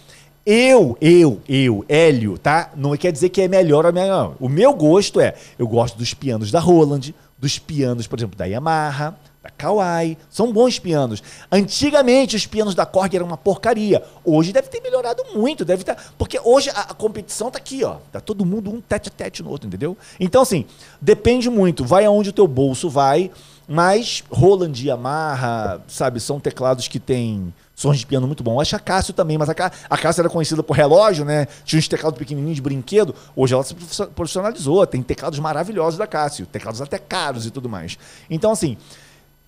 Eu, 0.45 0.99
eu, 1.01 1.41
eu, 1.49 1.85
Hélio, 1.89 2.37
tá? 2.39 2.73
Não 2.75 2.97
quer 2.97 3.13
dizer 3.13 3.29
que 3.29 3.41
é 3.41 3.47
melhor 3.47 3.87
ou 3.87 3.93
melhor. 3.93 4.35
O 4.41 4.49
meu 4.49 4.75
gosto 4.75 5.21
é, 5.21 5.37
eu 5.57 5.69
gosto 5.69 5.97
dos 5.97 6.13
pianos 6.13 6.51
da 6.51 6.59
Roland, 6.59 7.15
dos 7.39 7.59
pianos, 7.59 8.07
por 8.07 8.19
exemplo, 8.19 8.37
da 8.37 8.45
Yamaha, 8.45 9.17
da 9.43 9.51
Kawai. 9.51 10.17
São 10.31 10.53
bons 10.53 10.79
pianos. 10.79 11.23
Antigamente, 11.51 12.37
os 12.37 12.47
pianos 12.47 12.75
da 12.75 12.85
Korg 12.85 13.15
eram 13.15 13.27
uma 13.27 13.37
porcaria. 13.37 14.03
Hoje 14.25 14.53
deve 14.53 14.69
ter 14.69 14.81
melhorado 14.81 15.23
muito. 15.35 15.65
Deve 15.65 15.83
estar. 15.83 15.95
Tá, 15.95 16.03
porque 16.19 16.41
hoje 16.43 16.71
a, 16.71 16.81
a 16.81 16.95
competição 16.95 17.51
tá 17.51 17.59
aqui, 17.59 17.85
ó. 17.85 17.97
Tá 18.13 18.21
todo 18.21 18.45
mundo 18.45 18.71
um 18.71 18.81
tete 18.81 19.09
a 19.09 19.13
tete 19.13 19.43
no 19.43 19.51
outro, 19.51 19.69
entendeu? 19.69 19.97
Então, 20.19 20.43
assim, 20.43 20.65
depende 21.01 21.49
muito. 21.49 21.85
Vai 21.85 22.05
aonde 22.05 22.31
o 22.31 22.33
teu 22.33 22.47
bolso 22.47 22.91
vai. 22.91 23.31
Mas 23.67 24.25
Roland 24.31 24.73
Yamaha, 24.75 25.83
sabe, 25.87 26.21
são 26.21 26.41
teclados 26.41 26.89
que 26.89 26.99
têm 26.99 27.53
sons 27.79 28.01
de 28.01 28.07
piano 28.07 28.27
muito 28.27 28.43
bom. 28.43 28.61
Acho 28.61 28.75
a 28.75 28.81
Cássio 28.81 29.15
também, 29.15 29.39
mas 29.39 29.49
a, 29.49 29.53
a 29.89 29.97
Cássio 29.97 30.23
era 30.23 30.29
conhecida 30.29 30.65
por 30.65 30.77
relógio, 30.77 31.25
né? 31.25 31.47
Tinha 31.65 31.79
uns 31.79 31.87
teclados 31.87 32.19
pequenininhos 32.19 32.57
de 32.57 32.63
brinquedo. 32.63 33.15
Hoje 33.37 33.55
ela 33.55 33.63
se 33.63 33.73
profissionalizou, 34.17 34.85
tem 34.85 35.01
teclados 35.01 35.39
maravilhosos 35.39 35.97
da 35.97 36.07
Cássio, 36.07 36.45
teclados 36.45 36.83
até 36.83 36.99
caros 36.99 37.47
e 37.47 37.53
tudo 37.53 37.69
mais. 37.69 37.97
Então, 38.29 38.51
assim, 38.51 38.77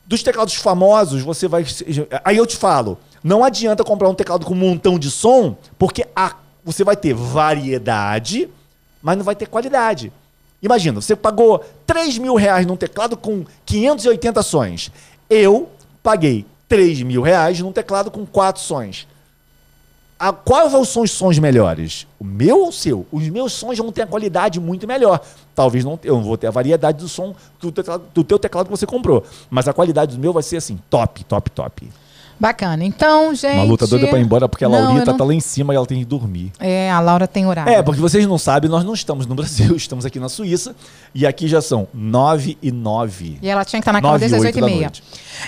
dos 0.07 0.23
teclados 0.23 0.55
famosos, 0.55 1.23
você 1.23 1.49
vai. 1.49 1.67
Aí 2.25 2.37
eu 2.37 2.47
te 2.47 2.57
falo, 2.57 2.99
não 3.23 3.43
adianta 3.43 3.83
comprar 3.83 4.09
um 4.09 4.15
teclado 4.15 4.47
com 4.47 4.55
um 4.55 4.59
montão 4.59 4.97
de 4.97 5.11
som, 5.11 5.57
porque 5.77 6.07
a, 6.15 6.37
você 6.65 6.85
vai 6.85 6.97
ter 6.97 7.13
variedade, 7.13 8.49
mas 9.03 9.17
não 9.19 9.25
vai 9.25 9.35
ter 9.35 9.47
qualidade. 9.47 10.13
Imagina, 10.63 11.01
você 11.01 11.17
pagou 11.17 11.65
3 11.85 12.17
mil 12.19 12.37
reais 12.37 12.65
num 12.65 12.77
teclado 12.77 13.17
com 13.17 13.45
580 13.67 14.41
sons. 14.45 14.93
Eu 15.29 15.69
paguei 16.01 16.47
3 16.71 17.03
mil 17.03 17.21
reais 17.21 17.59
num 17.59 17.73
teclado 17.73 18.13
com 18.13 18.25
4 18.25 18.63
sons. 18.63 19.09
A, 20.17 20.33
quais 20.33 20.71
são 20.89 21.03
os 21.03 21.11
sons 21.11 21.39
melhores? 21.39 22.07
O 22.19 22.25
meu 22.25 22.61
ou 22.61 22.69
o 22.69 22.73
seu? 22.73 23.07
Os 23.11 23.29
meus 23.29 23.53
sons 23.53 23.77
vão 23.77 23.91
ter 23.91 24.03
a 24.03 24.07
qualidade 24.07 24.61
muito 24.61 24.87
melhor. 24.87 25.21
Talvez 25.53 25.85
não, 25.85 25.99
eu 26.05 26.15
não 26.15 26.23
vou 26.23 26.39
ter 26.39 26.47
a 26.47 26.51
variedade 26.51 26.99
do 26.99 27.09
som 27.09 27.35
do, 27.59 27.73
teclado, 27.73 28.05
do 28.15 28.23
teu 28.23 28.39
teclado 28.39 28.67
que 28.67 28.71
você 28.71 28.87
comprou. 28.87 29.25
Mas 29.51 29.67
a 29.67 29.73
qualidade 29.73 30.15
do 30.15 30.21
meu 30.21 30.33
vai 30.33 30.45
ser 30.45 30.59
assim, 30.59 30.79
top, 30.89 31.25
top, 31.25 31.51
top. 31.51 31.91
Bacana. 32.41 32.83
Então, 32.85 33.35
gente. 33.35 33.55
Uma 33.55 33.65
luta 33.65 33.87
doida 33.87 34.07
pra 34.09 34.19
ir 34.19 34.23
embora 34.23 34.49
porque 34.49 34.65
a 34.65 34.69
não, 34.69 34.83
Laurita 34.83 35.11
não... 35.11 35.19
tá 35.19 35.25
lá 35.25 35.35
em 35.35 35.41
cima 35.41 35.75
e 35.75 35.77
ela 35.77 35.85
tem 35.85 35.99
que 35.99 36.07
dormir. 36.07 36.51
É, 36.59 36.91
a 36.91 36.99
Laura 36.99 37.29
tem 37.29 37.47
horário. 37.47 37.71
É, 37.71 37.83
porque 37.83 38.01
vocês 38.01 38.27
não 38.27 38.39
sabem, 38.39 38.71
nós 38.71 38.83
não 38.83 38.95
estamos 38.95 39.27
no 39.27 39.35
Brasil, 39.37 39.77
estamos 39.77 40.07
aqui 40.07 40.19
na 40.19 40.31
Suíça. 40.31 40.75
E 41.15 41.27
aqui 41.27 41.47
já 41.47 41.61
são 41.61 41.87
nove 41.93 42.57
e 42.63 42.73
nove. 42.73 43.39
E 43.43 43.49
ela 43.49 43.63
tinha 43.65 43.79
que 43.79 43.83
estar 43.83 43.93
na 43.93 44.01
cama 44.01 44.19
desde 44.19 44.37
as 44.37 44.43
oito 44.43 44.59
e 44.59 44.63
meia. 44.63 44.91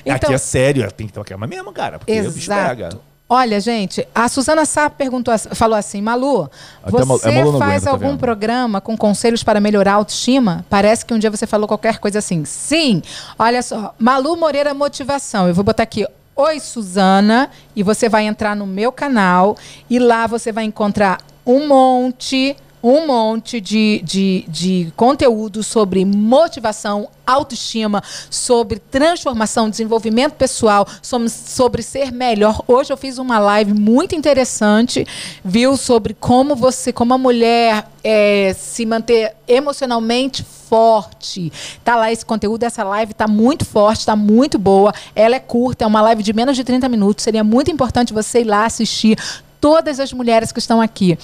Então... 0.05 0.15
Aqui 0.15 0.35
é 0.35 0.39
sério, 0.39 0.83
ela 0.83 0.93
tem 0.93 1.07
que 1.07 1.13
ter 1.15 1.19
uma 1.19 1.25
cama 1.25 1.47
mesmo, 1.47 1.73
cara. 1.73 1.99
Porque 1.99 2.13
Exato. 2.13 2.31
o 2.31 2.35
bicho 2.35 2.51
pega. 2.51 2.91
Olha, 3.35 3.59
gente, 3.61 4.07
a 4.15 4.29
Suzana 4.29 4.67
Sá 4.67 4.91
perguntou, 4.91 5.33
falou 5.55 5.75
assim, 5.75 6.03
Malu, 6.03 6.51
Até 6.83 7.03
você 7.03 7.31
Malu 7.31 7.59
faz 7.59 7.63
aguenta, 7.63 7.85
tá 7.85 7.91
algum 7.91 8.11
tá 8.11 8.19
programa 8.19 8.79
com 8.79 8.95
conselhos 8.95 9.43
para 9.43 9.59
melhorar 9.59 9.93
a 9.93 9.95
autoestima? 9.95 10.67
Parece 10.69 11.07
que 11.07 11.15
um 11.15 11.19
dia 11.19 11.31
você 11.31 11.47
falou 11.47 11.67
qualquer 11.67 11.99
coisa 11.99 12.19
assim. 12.19 12.45
Sim, 12.45 13.03
olha 13.39 13.63
só, 13.63 13.95
Malu 13.99 14.37
Moreira 14.37 14.75
Motivação. 14.75 15.49
Eu 15.49 15.55
vou 15.55 15.65
botar 15.65 15.85
aqui, 15.85 16.07
Oi, 16.35 16.61
Suzana, 16.61 17.51
e 17.77 17.83
você 17.83 18.09
vai 18.09 18.25
entrar 18.25 18.57
no 18.57 18.67
meu 18.67 18.91
canal 18.91 19.55
e 19.89 19.99
lá 19.99 20.27
você 20.27 20.51
vai 20.51 20.65
encontrar 20.65 21.19
um 21.45 21.69
monte 21.69 22.57
um 22.83 23.07
monte 23.07 23.61
de, 23.61 24.03
de, 24.05 24.45
de 24.49 24.93
conteúdo 24.97 25.63
sobre 25.63 26.05
motivação, 26.05 27.09
autoestima, 27.25 28.03
sobre 28.29 28.81
transformação, 28.81 29.71
desenvolvimento 29.71 30.35
pessoal, 30.35 30.87
sobre, 31.01 31.29
sobre 31.29 31.83
ser 31.83 32.11
melhor. 32.11 32.63
Hoje 32.67 32.93
eu 32.93 32.97
fiz 32.97 33.19
uma 33.19 33.39
live 33.39 33.73
muito 33.73 34.17
interessante, 34.17 35.07
viu, 35.45 35.77
sobre 35.77 36.15
como 36.15 36.57
você, 36.57 36.93
como 36.93 37.15
a 37.15 37.19
mulher 37.19 37.87
é, 38.03 38.53
se 38.59 38.85
manter 38.85 39.37
emocionalmente 39.47 40.45
forte. 40.45 41.53
Tá 41.85 41.95
lá 41.95 42.11
esse 42.11 42.27
conteúdo, 42.27 42.65
essa 42.65 42.83
live 42.83 43.15
tá 43.15 43.29
muito 43.29 43.65
forte, 43.65 44.07
tá 44.07 44.17
muito 44.17 44.59
boa. 44.59 44.93
Ela 45.15 45.37
é 45.37 45.41
curta, 45.41 45.85
é 45.85 45.87
uma 45.87 46.03
live 46.03 46.23
de 46.23 46.33
menos 46.33 46.57
de 46.57 46.65
30 46.65 46.89
minutos. 46.89 47.23
Seria 47.23 47.45
muito 47.45 47.71
importante 47.71 48.13
você 48.13 48.41
ir 48.41 48.45
lá 48.45 48.65
assistir 48.65 49.17
todas 49.61 50.01
as 50.01 50.13
mulheres 50.13 50.51
que 50.51 50.59
estão 50.59 50.81
aqui 50.81 51.17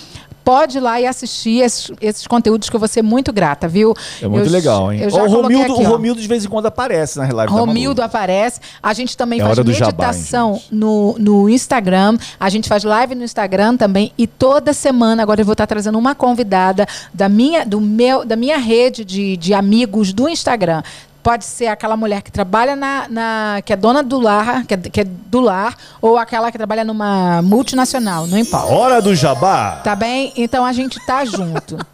pode 0.48 0.78
ir 0.78 0.80
lá 0.80 0.98
e 0.98 1.06
assistir 1.06 1.60
esses, 1.60 1.92
esses 2.00 2.26
conteúdos 2.26 2.70
que 2.70 2.74
eu 2.74 2.80
vou 2.80 2.88
ser 2.88 3.02
muito 3.02 3.34
grata, 3.34 3.68
viu? 3.68 3.94
É 4.22 4.26
muito 4.26 4.46
eu, 4.46 4.50
legal, 4.50 4.90
hein? 4.90 5.02
o, 5.06 5.26
Romildo, 5.28 5.74
aqui, 5.74 5.82
o 5.82 5.86
Romildo 5.86 6.22
de 6.22 6.26
vez 6.26 6.46
em 6.46 6.48
quando 6.48 6.64
aparece 6.64 7.18
na 7.18 7.30
live 7.30 7.52
Romildo 7.52 8.00
aparece. 8.00 8.58
A 8.82 8.94
gente 8.94 9.14
também 9.14 9.42
é 9.42 9.44
faz 9.44 9.58
meditação 9.58 10.54
jabá, 10.54 10.66
no, 10.72 11.16
no 11.18 11.50
Instagram. 11.50 12.16
A 12.40 12.48
gente 12.48 12.66
faz 12.66 12.82
live 12.82 13.14
no 13.14 13.24
Instagram 13.24 13.76
também. 13.76 14.10
E 14.16 14.26
toda 14.26 14.72
semana, 14.72 15.22
agora 15.22 15.42
eu 15.42 15.44
vou 15.44 15.52
estar 15.52 15.66
trazendo 15.66 15.98
uma 15.98 16.14
convidada 16.14 16.88
da 17.12 17.28
minha, 17.28 17.66
do 17.66 17.78
meu, 17.78 18.24
da 18.24 18.34
minha 18.34 18.56
rede 18.56 19.04
de, 19.04 19.36
de 19.36 19.52
amigos 19.52 20.14
do 20.14 20.30
Instagram 20.30 20.82
pode 21.28 21.44
ser 21.44 21.66
aquela 21.66 21.94
mulher 21.94 22.22
que 22.22 22.32
trabalha 22.32 22.74
na, 22.74 23.06
na 23.06 23.60
que 23.62 23.70
é 23.70 23.76
dona 23.76 24.02
do 24.02 24.18
lar, 24.18 24.64
que 24.64 24.72
é, 24.72 24.76
que 24.78 25.00
é, 25.02 25.04
do 25.04 25.40
lar, 25.40 25.76
ou 26.00 26.16
aquela 26.16 26.50
que 26.50 26.56
trabalha 26.56 26.82
numa 26.86 27.42
multinacional, 27.42 28.26
não 28.26 28.38
importa. 28.38 28.72
Hora 28.72 29.02
do 29.02 29.14
jabá. 29.14 29.82
Tá 29.84 29.94
bem? 29.94 30.32
Então 30.34 30.64
a 30.64 30.72
gente 30.72 30.98
tá 31.04 31.26
junto. 31.26 31.76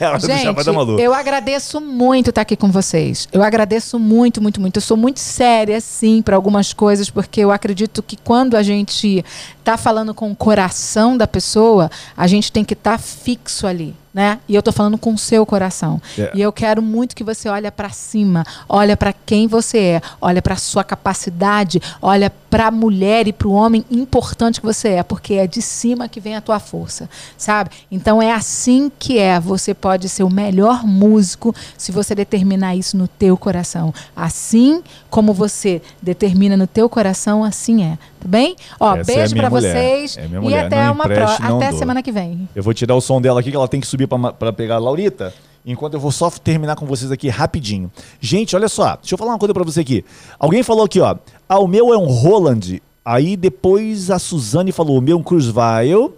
É 0.00 0.18
Gente, 0.18 1.00
eu 1.00 1.14
agradeço 1.14 1.80
muito 1.80 2.30
estar 2.30 2.40
aqui 2.40 2.56
com 2.56 2.72
vocês. 2.72 3.28
Eu 3.30 3.40
agradeço 3.40 4.00
muito, 4.00 4.42
muito, 4.42 4.60
muito. 4.60 4.78
Eu 4.78 4.82
sou 4.82 4.96
muito 4.96 5.20
séria, 5.20 5.80
sim, 5.80 6.20
para 6.20 6.34
algumas 6.34 6.72
coisas, 6.72 7.08
porque 7.08 7.40
eu 7.40 7.52
acredito 7.52 8.02
que 8.02 8.16
quando 8.16 8.56
a 8.56 8.64
gente 8.64 9.24
está 9.62 9.76
falando 9.76 10.12
com 10.12 10.30
o 10.30 10.36
coração 10.36 11.16
da 11.16 11.26
pessoa, 11.26 11.90
a 12.16 12.26
gente 12.26 12.50
tem 12.50 12.64
que 12.64 12.74
estar 12.74 12.92
tá 12.92 12.98
fixo 12.98 13.66
ali 13.66 13.94
né? 14.12 14.40
E 14.48 14.54
eu 14.54 14.58
estou 14.58 14.72
falando 14.72 14.98
com 14.98 15.14
o 15.14 15.18
seu 15.18 15.46
coração. 15.46 16.00
Yeah. 16.16 16.34
É. 16.34 16.38
E 16.38 16.42
eu 16.42 16.52
quero 16.52 16.82
muito 16.82 17.16
que 17.16 17.24
você 17.24 17.48
olhe 17.48 17.70
para 17.70 17.90
cima, 17.90 18.44
olha 18.68 18.96
para 18.96 19.12
quem 19.12 19.46
você 19.46 19.78
é, 19.78 20.02
olha 20.20 20.42
para 20.42 20.56
sua 20.56 20.84
capacidade, 20.84 21.80
olha 22.00 22.30
para 22.50 22.66
a 22.66 22.70
mulher 22.70 23.26
e 23.26 23.32
para 23.32 23.48
o 23.48 23.52
homem 23.52 23.84
importante 23.90 24.60
que 24.60 24.66
você 24.66 24.88
é, 24.88 25.02
porque 25.02 25.34
é 25.34 25.46
de 25.46 25.62
cima 25.62 26.08
que 26.08 26.20
vem 26.20 26.36
a 26.36 26.40
tua 26.40 26.60
força, 26.60 27.08
sabe? 27.38 27.70
Então 27.90 28.20
é 28.20 28.32
assim 28.32 28.92
que 28.98 29.18
é. 29.18 29.40
Você 29.40 29.72
pode 29.72 30.08
ser 30.08 30.22
o 30.22 30.30
melhor 30.30 30.84
músico 30.86 31.54
se 31.78 31.90
você 31.90 32.14
determinar 32.14 32.76
isso 32.76 32.96
no 32.96 33.08
teu 33.08 33.36
coração. 33.36 33.94
Assim 34.14 34.82
como 35.08 35.32
você 35.32 35.80
determina 36.02 36.56
no 36.56 36.66
teu 36.66 36.88
coração, 36.88 37.42
assim 37.42 37.84
é. 37.84 37.98
Tá 38.20 38.28
bem? 38.28 38.54
Ó, 38.78 38.94
Essa 38.94 39.12
é 39.12 39.14
beijo 39.16 39.34
é 39.34 39.38
para 39.38 39.48
vocês 39.52 40.16
é 40.16 40.28
e 40.42 40.54
até 40.54 40.90
uma 40.90 41.04
pro... 41.04 41.24
até 41.24 41.72
semana 41.72 42.02
que 42.02 42.10
vem. 42.10 42.48
Eu 42.54 42.62
vou 42.62 42.74
tirar 42.74 42.94
o 42.94 43.00
som 43.00 43.20
dela 43.20 43.40
aqui 43.40 43.50
que 43.50 43.56
ela 43.56 43.68
tem 43.68 43.80
que 43.80 43.86
subir 43.86 44.06
para 44.06 44.52
pegar 44.52 44.76
a 44.76 44.78
Laurita. 44.78 45.32
Enquanto 45.64 45.94
eu 45.94 46.00
vou 46.00 46.10
só 46.10 46.28
terminar 46.28 46.74
com 46.74 46.86
vocês 46.86 47.12
aqui 47.12 47.28
rapidinho. 47.28 47.90
Gente, 48.20 48.56
olha 48.56 48.68
só. 48.68 48.96
Deixa 48.96 49.14
eu 49.14 49.18
falar 49.18 49.32
uma 49.32 49.38
coisa 49.38 49.54
para 49.54 49.62
você 49.62 49.80
aqui. 49.80 50.04
Alguém 50.38 50.62
falou 50.62 50.84
aqui, 50.84 51.00
ó. 51.00 51.16
Ah, 51.48 51.60
o 51.60 51.68
meu 51.68 51.94
é 51.94 51.96
um 51.96 52.06
Roland. 52.06 52.82
Aí 53.04 53.36
depois 53.36 54.10
a 54.10 54.18
Suzane 54.18 54.72
falou, 54.72 54.98
o 54.98 55.00
meu 55.00 55.16
é 55.16 55.20
um 55.20 55.22
Cruzeveil. 55.22 56.14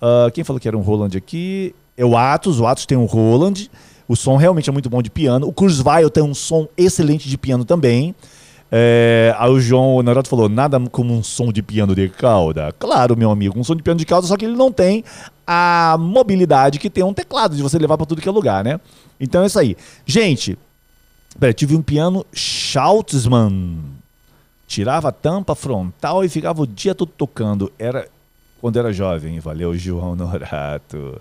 Uh, 0.00 0.30
quem 0.34 0.44
falou 0.44 0.60
que 0.60 0.68
era 0.68 0.76
um 0.76 0.82
Roland 0.82 1.16
aqui? 1.16 1.74
É 1.96 2.04
o 2.04 2.16
Atos. 2.16 2.60
O 2.60 2.66
Atos 2.66 2.84
tem 2.84 2.98
um 2.98 3.06
Roland. 3.06 3.70
O 4.06 4.14
som 4.14 4.36
realmente 4.36 4.68
é 4.68 4.72
muito 4.72 4.90
bom 4.90 5.00
de 5.00 5.10
piano. 5.10 5.48
O 5.48 5.52
Cruzeveil 5.52 6.10
tem 6.10 6.22
um 6.22 6.34
som 6.34 6.68
excelente 6.76 7.28
de 7.28 7.38
piano 7.38 7.64
também. 7.64 8.14
É, 8.70 9.34
aí 9.38 9.50
o 9.50 9.60
João 9.60 9.94
Honorato 9.94 10.28
falou: 10.28 10.48
nada 10.48 10.80
como 10.90 11.14
um 11.14 11.22
som 11.22 11.52
de 11.52 11.62
piano 11.62 11.94
de 11.94 12.08
cauda. 12.08 12.74
Claro, 12.78 13.16
meu 13.16 13.30
amigo, 13.30 13.58
um 13.58 13.64
som 13.64 13.76
de 13.76 13.82
piano 13.82 13.98
de 13.98 14.06
cauda, 14.06 14.26
só 14.26 14.36
que 14.36 14.44
ele 14.44 14.56
não 14.56 14.72
tem 14.72 15.04
a 15.46 15.96
mobilidade 15.98 16.78
que 16.78 16.90
tem 16.90 17.04
um 17.04 17.14
teclado 17.14 17.54
de 17.54 17.62
você 17.62 17.78
levar 17.78 17.96
para 17.96 18.06
tudo 18.06 18.20
que 18.20 18.28
é 18.28 18.32
lugar, 18.32 18.64
né? 18.64 18.80
Então 19.20 19.42
é 19.42 19.46
isso 19.46 19.58
aí. 19.58 19.76
Gente, 20.04 20.58
pera, 21.38 21.52
tive 21.52 21.76
um 21.76 21.82
piano 21.82 22.26
Schautzmann. 22.32 23.78
Tirava 24.66 25.10
a 25.10 25.12
tampa 25.12 25.54
frontal 25.54 26.24
e 26.24 26.28
ficava 26.28 26.62
o 26.62 26.66
dia 26.66 26.92
todo 26.92 27.12
tocando. 27.16 27.72
Era 27.78 28.08
quando 28.60 28.78
era 28.78 28.92
jovem. 28.92 29.38
Valeu, 29.38 29.76
João 29.76 30.16
Norato. 30.16 31.20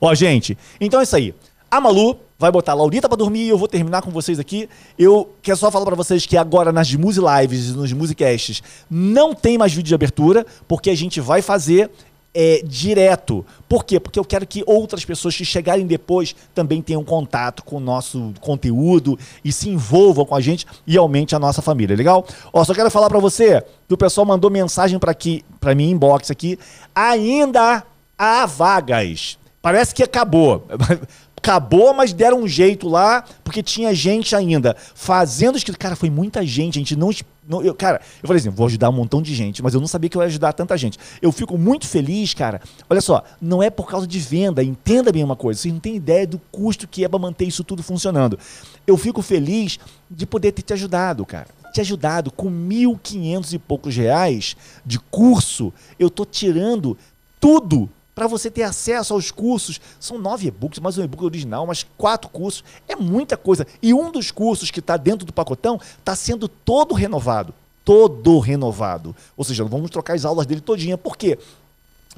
Ó, 0.00 0.14
gente, 0.14 0.56
então 0.80 1.00
é 1.00 1.02
isso 1.02 1.16
aí. 1.16 1.34
A 1.68 1.80
Malu 1.80 2.16
vai 2.38 2.50
botar 2.50 2.72
a 2.72 2.74
Laurita 2.74 3.08
pra 3.08 3.16
dormir 3.16 3.44
e 3.44 3.48
eu 3.48 3.58
vou 3.58 3.68
terminar 3.68 4.02
com 4.02 4.10
vocês 4.10 4.38
aqui. 4.38 4.68
Eu 4.98 5.30
quero 5.42 5.56
só 5.56 5.70
falar 5.70 5.84
para 5.84 5.94
vocês 5.94 6.26
que 6.26 6.36
agora 6.36 6.72
nas 6.72 6.92
Muse 6.94 7.20
Lives 7.20 7.68
e 7.68 7.72
nos 7.72 7.92
Musicasts 7.92 8.62
não 8.90 9.34
tem 9.34 9.56
mais 9.56 9.72
vídeo 9.72 9.88
de 9.88 9.94
abertura, 9.94 10.44
porque 10.66 10.90
a 10.90 10.96
gente 10.96 11.20
vai 11.20 11.42
fazer 11.42 11.90
é, 12.34 12.60
direto. 12.66 13.46
Por 13.68 13.84
quê? 13.84 14.00
Porque 14.00 14.18
eu 14.18 14.24
quero 14.24 14.46
que 14.46 14.64
outras 14.66 15.04
pessoas 15.04 15.36
que 15.36 15.44
chegarem 15.44 15.86
depois 15.86 16.34
também 16.52 16.82
tenham 16.82 17.04
contato 17.04 17.62
com 17.62 17.76
o 17.76 17.80
nosso 17.80 18.34
conteúdo 18.40 19.16
e 19.44 19.52
se 19.52 19.70
envolvam 19.70 20.26
com 20.26 20.34
a 20.34 20.40
gente 20.40 20.66
e 20.86 20.98
aumente 20.98 21.36
a 21.36 21.38
nossa 21.38 21.62
família, 21.62 21.96
legal? 21.96 22.26
Ó, 22.52 22.64
só 22.64 22.74
quero 22.74 22.90
falar 22.90 23.08
para 23.08 23.20
você 23.20 23.64
que 23.86 23.94
o 23.94 23.98
pessoal 23.98 24.26
mandou 24.26 24.50
mensagem 24.50 24.98
para 24.98 25.12
aqui, 25.12 25.44
para 25.60 25.74
mim 25.74 25.90
inbox 25.90 26.30
aqui, 26.30 26.58
ainda 26.92 27.84
há 28.18 28.46
vagas. 28.46 29.38
Parece 29.62 29.94
que 29.94 30.02
acabou. 30.02 30.66
acabou, 31.44 31.92
mas 31.92 32.14
deram 32.14 32.40
um 32.40 32.48
jeito 32.48 32.88
lá, 32.88 33.22
porque 33.44 33.62
tinha 33.62 33.94
gente 33.94 34.34
ainda 34.34 34.74
fazendo 34.94 35.58
escrito. 35.58 35.78
Cara, 35.78 35.94
foi 35.94 36.08
muita 36.08 36.44
gente, 36.44 36.78
a 36.78 36.80
gente 36.80 36.96
não. 36.96 37.10
não 37.46 37.62
eu, 37.62 37.74
cara, 37.74 38.00
eu 38.22 38.26
falei 38.26 38.40
assim: 38.40 38.48
vou 38.48 38.66
ajudar 38.66 38.88
um 38.88 38.92
montão 38.92 39.20
de 39.20 39.34
gente, 39.34 39.62
mas 39.62 39.74
eu 39.74 39.80
não 39.80 39.86
sabia 39.86 40.08
que 40.08 40.16
eu 40.16 40.22
ia 40.22 40.26
ajudar 40.28 40.54
tanta 40.54 40.76
gente. 40.78 40.98
Eu 41.20 41.30
fico 41.30 41.58
muito 41.58 41.86
feliz, 41.86 42.32
cara. 42.32 42.62
Olha 42.88 43.02
só, 43.02 43.22
não 43.40 43.62
é 43.62 43.68
por 43.68 43.86
causa 43.86 44.06
de 44.06 44.18
venda, 44.18 44.64
entenda 44.64 45.12
bem 45.12 45.22
uma 45.22 45.36
coisa, 45.36 45.60
vocês 45.60 45.72
não 45.72 45.80
têm 45.80 45.96
ideia 45.96 46.26
do 46.26 46.40
custo 46.50 46.88
que 46.88 47.04
é 47.04 47.08
para 47.08 47.18
manter 47.18 47.44
isso 47.44 47.62
tudo 47.62 47.82
funcionando. 47.82 48.38
Eu 48.86 48.96
fico 48.96 49.20
feliz 49.20 49.78
de 50.10 50.26
poder 50.26 50.52
ter 50.52 50.62
te 50.62 50.72
ajudado, 50.72 51.24
cara 51.26 51.46
te 51.72 51.80
ajudado 51.80 52.30
com 52.30 52.48
1.500 52.48 53.52
e 53.52 53.58
poucos 53.58 53.96
reais 53.96 54.56
de 54.86 54.96
curso, 55.00 55.72
eu 55.98 56.08
tô 56.08 56.24
tirando 56.24 56.96
tudo 57.40 57.90
para 58.14 58.26
você 58.26 58.50
ter 58.50 58.62
acesso 58.62 59.12
aos 59.12 59.30
cursos. 59.30 59.80
São 59.98 60.18
nove 60.18 60.46
e-books, 60.46 60.78
mais 60.78 60.96
um 60.96 61.04
e-book 61.04 61.24
original, 61.24 61.66
mas 61.66 61.84
quatro 61.96 62.30
cursos. 62.30 62.62
É 62.88 62.94
muita 62.94 63.36
coisa. 63.36 63.66
E 63.82 63.92
um 63.92 64.10
dos 64.10 64.30
cursos 64.30 64.70
que 64.70 64.80
está 64.80 64.96
dentro 64.96 65.26
do 65.26 65.32
pacotão 65.32 65.80
está 65.98 66.14
sendo 66.14 66.48
todo 66.48 66.94
renovado. 66.94 67.52
Todo 67.84 68.38
renovado. 68.38 69.14
Ou 69.36 69.44
seja, 69.44 69.64
vamos 69.64 69.90
trocar 69.90 70.14
as 70.14 70.24
aulas 70.24 70.46
dele 70.46 70.60
todinha. 70.60 70.96
Por 70.96 71.16
quê? 71.16 71.38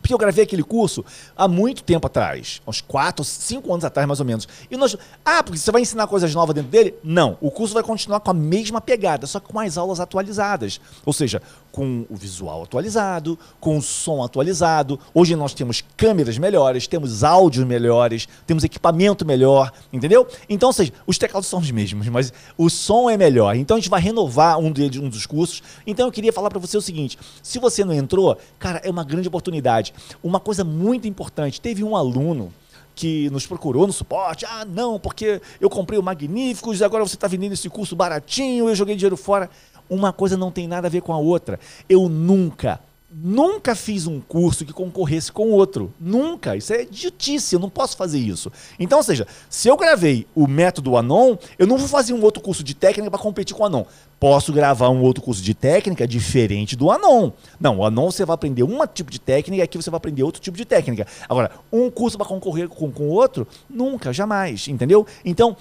Porque 0.00 0.12
eu 0.12 0.18
gravei 0.18 0.44
aquele 0.44 0.62
curso 0.62 1.04
há 1.36 1.48
muito 1.48 1.82
tempo 1.82 2.06
atrás, 2.06 2.60
uns 2.66 2.80
4, 2.80 3.24
5 3.24 3.72
anos 3.72 3.84
atrás, 3.84 4.06
mais 4.06 4.20
ou 4.20 4.26
menos. 4.26 4.46
E 4.70 4.76
nós. 4.76 4.96
Ah, 5.24 5.42
porque 5.42 5.58
você 5.58 5.72
vai 5.72 5.82
ensinar 5.82 6.06
coisas 6.06 6.34
novas 6.34 6.54
dentro 6.54 6.70
dele? 6.70 6.94
Não. 7.02 7.36
O 7.40 7.50
curso 7.50 7.74
vai 7.74 7.82
continuar 7.82 8.20
com 8.20 8.30
a 8.30 8.34
mesma 8.34 8.80
pegada, 8.80 9.26
só 9.26 9.40
que 9.40 9.48
com 9.48 9.58
as 9.58 9.76
aulas 9.76 9.98
atualizadas. 9.98 10.80
Ou 11.04 11.12
seja, 11.12 11.42
com 11.76 12.06
o 12.08 12.16
visual 12.16 12.62
atualizado, 12.62 13.38
com 13.60 13.76
o 13.76 13.82
som 13.82 14.24
atualizado. 14.24 14.98
Hoje 15.12 15.36
nós 15.36 15.52
temos 15.52 15.84
câmeras 15.94 16.38
melhores, 16.38 16.86
temos 16.86 17.22
áudios 17.22 17.66
melhores, 17.66 18.26
temos 18.46 18.64
equipamento 18.64 19.26
melhor, 19.26 19.70
entendeu? 19.92 20.26
Então, 20.48 20.70
ou 20.70 20.72
seja, 20.72 20.90
os 21.06 21.18
teclados 21.18 21.46
são 21.46 21.58
os 21.58 21.70
mesmos, 21.70 22.08
mas 22.08 22.32
o 22.56 22.70
som 22.70 23.10
é 23.10 23.18
melhor. 23.18 23.54
Então 23.56 23.76
a 23.76 23.80
gente 23.80 23.90
vai 23.90 24.00
renovar 24.00 24.58
um, 24.58 24.72
de, 24.72 24.98
um 24.98 25.10
dos 25.10 25.26
cursos. 25.26 25.62
Então 25.86 26.06
eu 26.06 26.12
queria 26.12 26.32
falar 26.32 26.48
para 26.48 26.58
você 26.58 26.78
o 26.78 26.80
seguinte: 26.80 27.18
se 27.42 27.58
você 27.58 27.84
não 27.84 27.92
entrou, 27.92 28.38
cara, 28.58 28.80
é 28.82 28.88
uma 28.88 29.04
grande 29.04 29.28
oportunidade. 29.28 29.92
Uma 30.22 30.40
coisa 30.40 30.64
muito 30.64 31.06
importante: 31.06 31.60
teve 31.60 31.84
um 31.84 31.94
aluno 31.94 32.54
que 32.94 33.28
nos 33.28 33.46
procurou 33.46 33.86
no 33.86 33.92
suporte. 33.92 34.46
Ah, 34.46 34.64
não, 34.64 34.98
porque 34.98 35.42
eu 35.60 35.68
comprei 35.68 35.98
o 35.98 36.02
Magníficos 36.02 36.80
e 36.80 36.84
agora 36.84 37.06
você 37.06 37.16
está 37.16 37.28
vendendo 37.28 37.52
esse 37.52 37.68
curso 37.68 37.94
baratinho, 37.94 38.66
eu 38.66 38.74
joguei 38.74 38.96
dinheiro 38.96 39.18
fora. 39.18 39.50
Uma 39.88 40.12
coisa 40.12 40.36
não 40.36 40.50
tem 40.50 40.66
nada 40.66 40.86
a 40.86 40.90
ver 40.90 41.02
com 41.02 41.12
a 41.12 41.18
outra. 41.18 41.58
Eu 41.88 42.08
nunca, 42.08 42.80
nunca 43.10 43.74
fiz 43.74 44.06
um 44.06 44.20
curso 44.20 44.64
que 44.64 44.72
concorresse 44.72 45.32
com 45.32 45.50
outro. 45.50 45.92
Nunca. 45.98 46.56
Isso 46.56 46.72
é 46.72 46.82
idiotice, 46.82 47.54
eu 47.54 47.60
não 47.60 47.70
posso 47.70 47.96
fazer 47.96 48.18
isso. 48.18 48.52
Então, 48.78 48.98
ou 48.98 49.04
seja, 49.04 49.26
se 49.48 49.68
eu 49.68 49.76
gravei 49.76 50.26
o 50.34 50.46
método 50.46 50.96
Anon, 50.96 51.36
eu 51.58 51.66
não 51.66 51.78
vou 51.78 51.88
fazer 51.88 52.12
um 52.12 52.22
outro 52.22 52.42
curso 52.42 52.62
de 52.62 52.74
técnica 52.74 53.10
para 53.10 53.20
competir 53.20 53.54
com 53.56 53.62
o 53.62 53.66
Anon. 53.66 53.84
Posso 54.18 54.52
gravar 54.52 54.88
um 54.90 55.02
outro 55.02 55.22
curso 55.22 55.42
de 55.42 55.54
técnica 55.54 56.06
diferente 56.06 56.74
do 56.74 56.90
Anon. 56.90 57.30
Não, 57.60 57.78
o 57.78 57.84
Anon 57.84 58.10
você 58.10 58.24
vai 58.24 58.34
aprender 58.34 58.62
um 58.62 58.86
tipo 58.86 59.10
de 59.10 59.20
técnica 59.20 59.60
e 59.60 59.62
aqui 59.62 59.76
você 59.76 59.90
vai 59.90 59.98
aprender 59.98 60.22
outro 60.22 60.40
tipo 60.40 60.56
de 60.56 60.64
técnica. 60.64 61.06
Agora, 61.28 61.50
um 61.72 61.90
curso 61.90 62.16
para 62.16 62.26
concorrer 62.26 62.68
com 62.68 62.86
o 62.86 63.08
outro, 63.08 63.46
nunca, 63.68 64.12
jamais, 64.12 64.68
entendeu? 64.68 65.06
Então, 65.24 65.56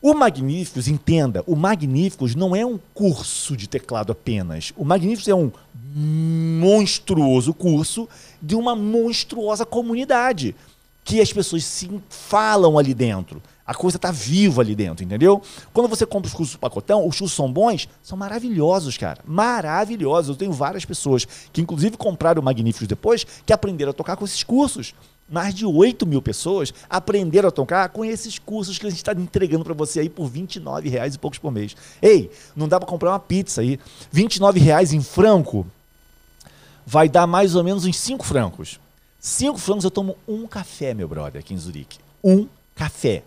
o 0.00 0.14
Magníficos, 0.14 0.88
entenda, 0.88 1.42
o 1.46 1.56
Magníficos 1.56 2.34
não 2.34 2.54
é 2.54 2.64
um 2.64 2.78
curso 2.92 3.56
de 3.56 3.66
teclado 3.66 4.12
apenas. 4.12 4.72
O 4.76 4.84
Magníficos 4.84 5.26
é 5.26 5.34
um 5.34 5.50
monstruoso 5.74 7.54
curso 7.54 8.08
de 8.40 8.54
uma 8.54 8.76
monstruosa 8.76 9.64
comunidade 9.64 10.54
que 11.02 11.20
as 11.20 11.32
pessoas 11.32 11.64
se 11.64 11.88
falam 12.10 12.78
ali 12.78 12.92
dentro. 12.92 13.42
A 13.66 13.74
coisa 13.74 13.96
está 13.96 14.10
viva 14.10 14.60
ali 14.60 14.74
dentro, 14.74 15.04
entendeu? 15.04 15.42
Quando 15.72 15.88
você 15.88 16.04
compra 16.04 16.28
os 16.28 16.34
cursos 16.34 16.54
do 16.54 16.58
pacotão, 16.58 17.06
os 17.06 17.18
cursos 17.18 17.34
são 17.34 17.50
bons, 17.50 17.88
são 18.02 18.18
maravilhosos, 18.18 18.96
cara. 18.98 19.20
Maravilhosos. 19.26 20.30
Eu 20.30 20.36
tenho 20.36 20.52
várias 20.52 20.84
pessoas 20.84 21.26
que, 21.52 21.60
inclusive, 21.60 21.96
compraram 21.96 22.42
o 22.42 22.44
Magníficos 22.44 22.86
depois, 22.86 23.26
que 23.44 23.52
aprenderam 23.52 23.90
a 23.90 23.94
tocar 23.94 24.16
com 24.16 24.24
esses 24.24 24.44
cursos 24.44 24.94
mais 25.28 25.54
de 25.54 25.66
8 25.66 26.06
mil 26.06 26.22
pessoas 26.22 26.72
aprenderam 26.88 27.48
a 27.48 27.52
tocar 27.52 27.88
com 27.88 28.04
esses 28.04 28.38
cursos 28.38 28.78
que 28.78 28.86
a 28.86 28.90
gente 28.90 28.98
está 28.98 29.12
entregando 29.12 29.64
para 29.64 29.74
você 29.74 30.00
aí 30.00 30.08
por 30.08 30.28
29 30.28 30.88
reais 30.88 31.14
e 31.14 31.18
poucos 31.18 31.38
por 31.38 31.50
mês. 31.50 31.76
Ei, 32.00 32.30
não 32.54 32.68
dá 32.68 32.78
para 32.78 32.88
comprar 32.88 33.10
uma 33.10 33.18
pizza 33.18 33.60
aí. 33.60 33.78
29 34.12 34.60
reais 34.60 34.92
em 34.92 35.02
franco 35.02 35.66
vai 36.86 37.08
dar 37.08 37.26
mais 37.26 37.54
ou 37.54 37.64
menos 37.64 37.84
uns 37.84 37.96
5 37.98 38.24
francos. 38.24 38.78
5 39.18 39.58
francos 39.58 39.84
eu 39.84 39.90
tomo 39.90 40.16
um 40.28 40.46
café, 40.46 40.94
meu 40.94 41.08
brother, 41.08 41.40
aqui 41.40 41.54
em 41.54 41.58
Zurique. 41.58 41.98
Um 42.22 42.46
café. 42.74 43.24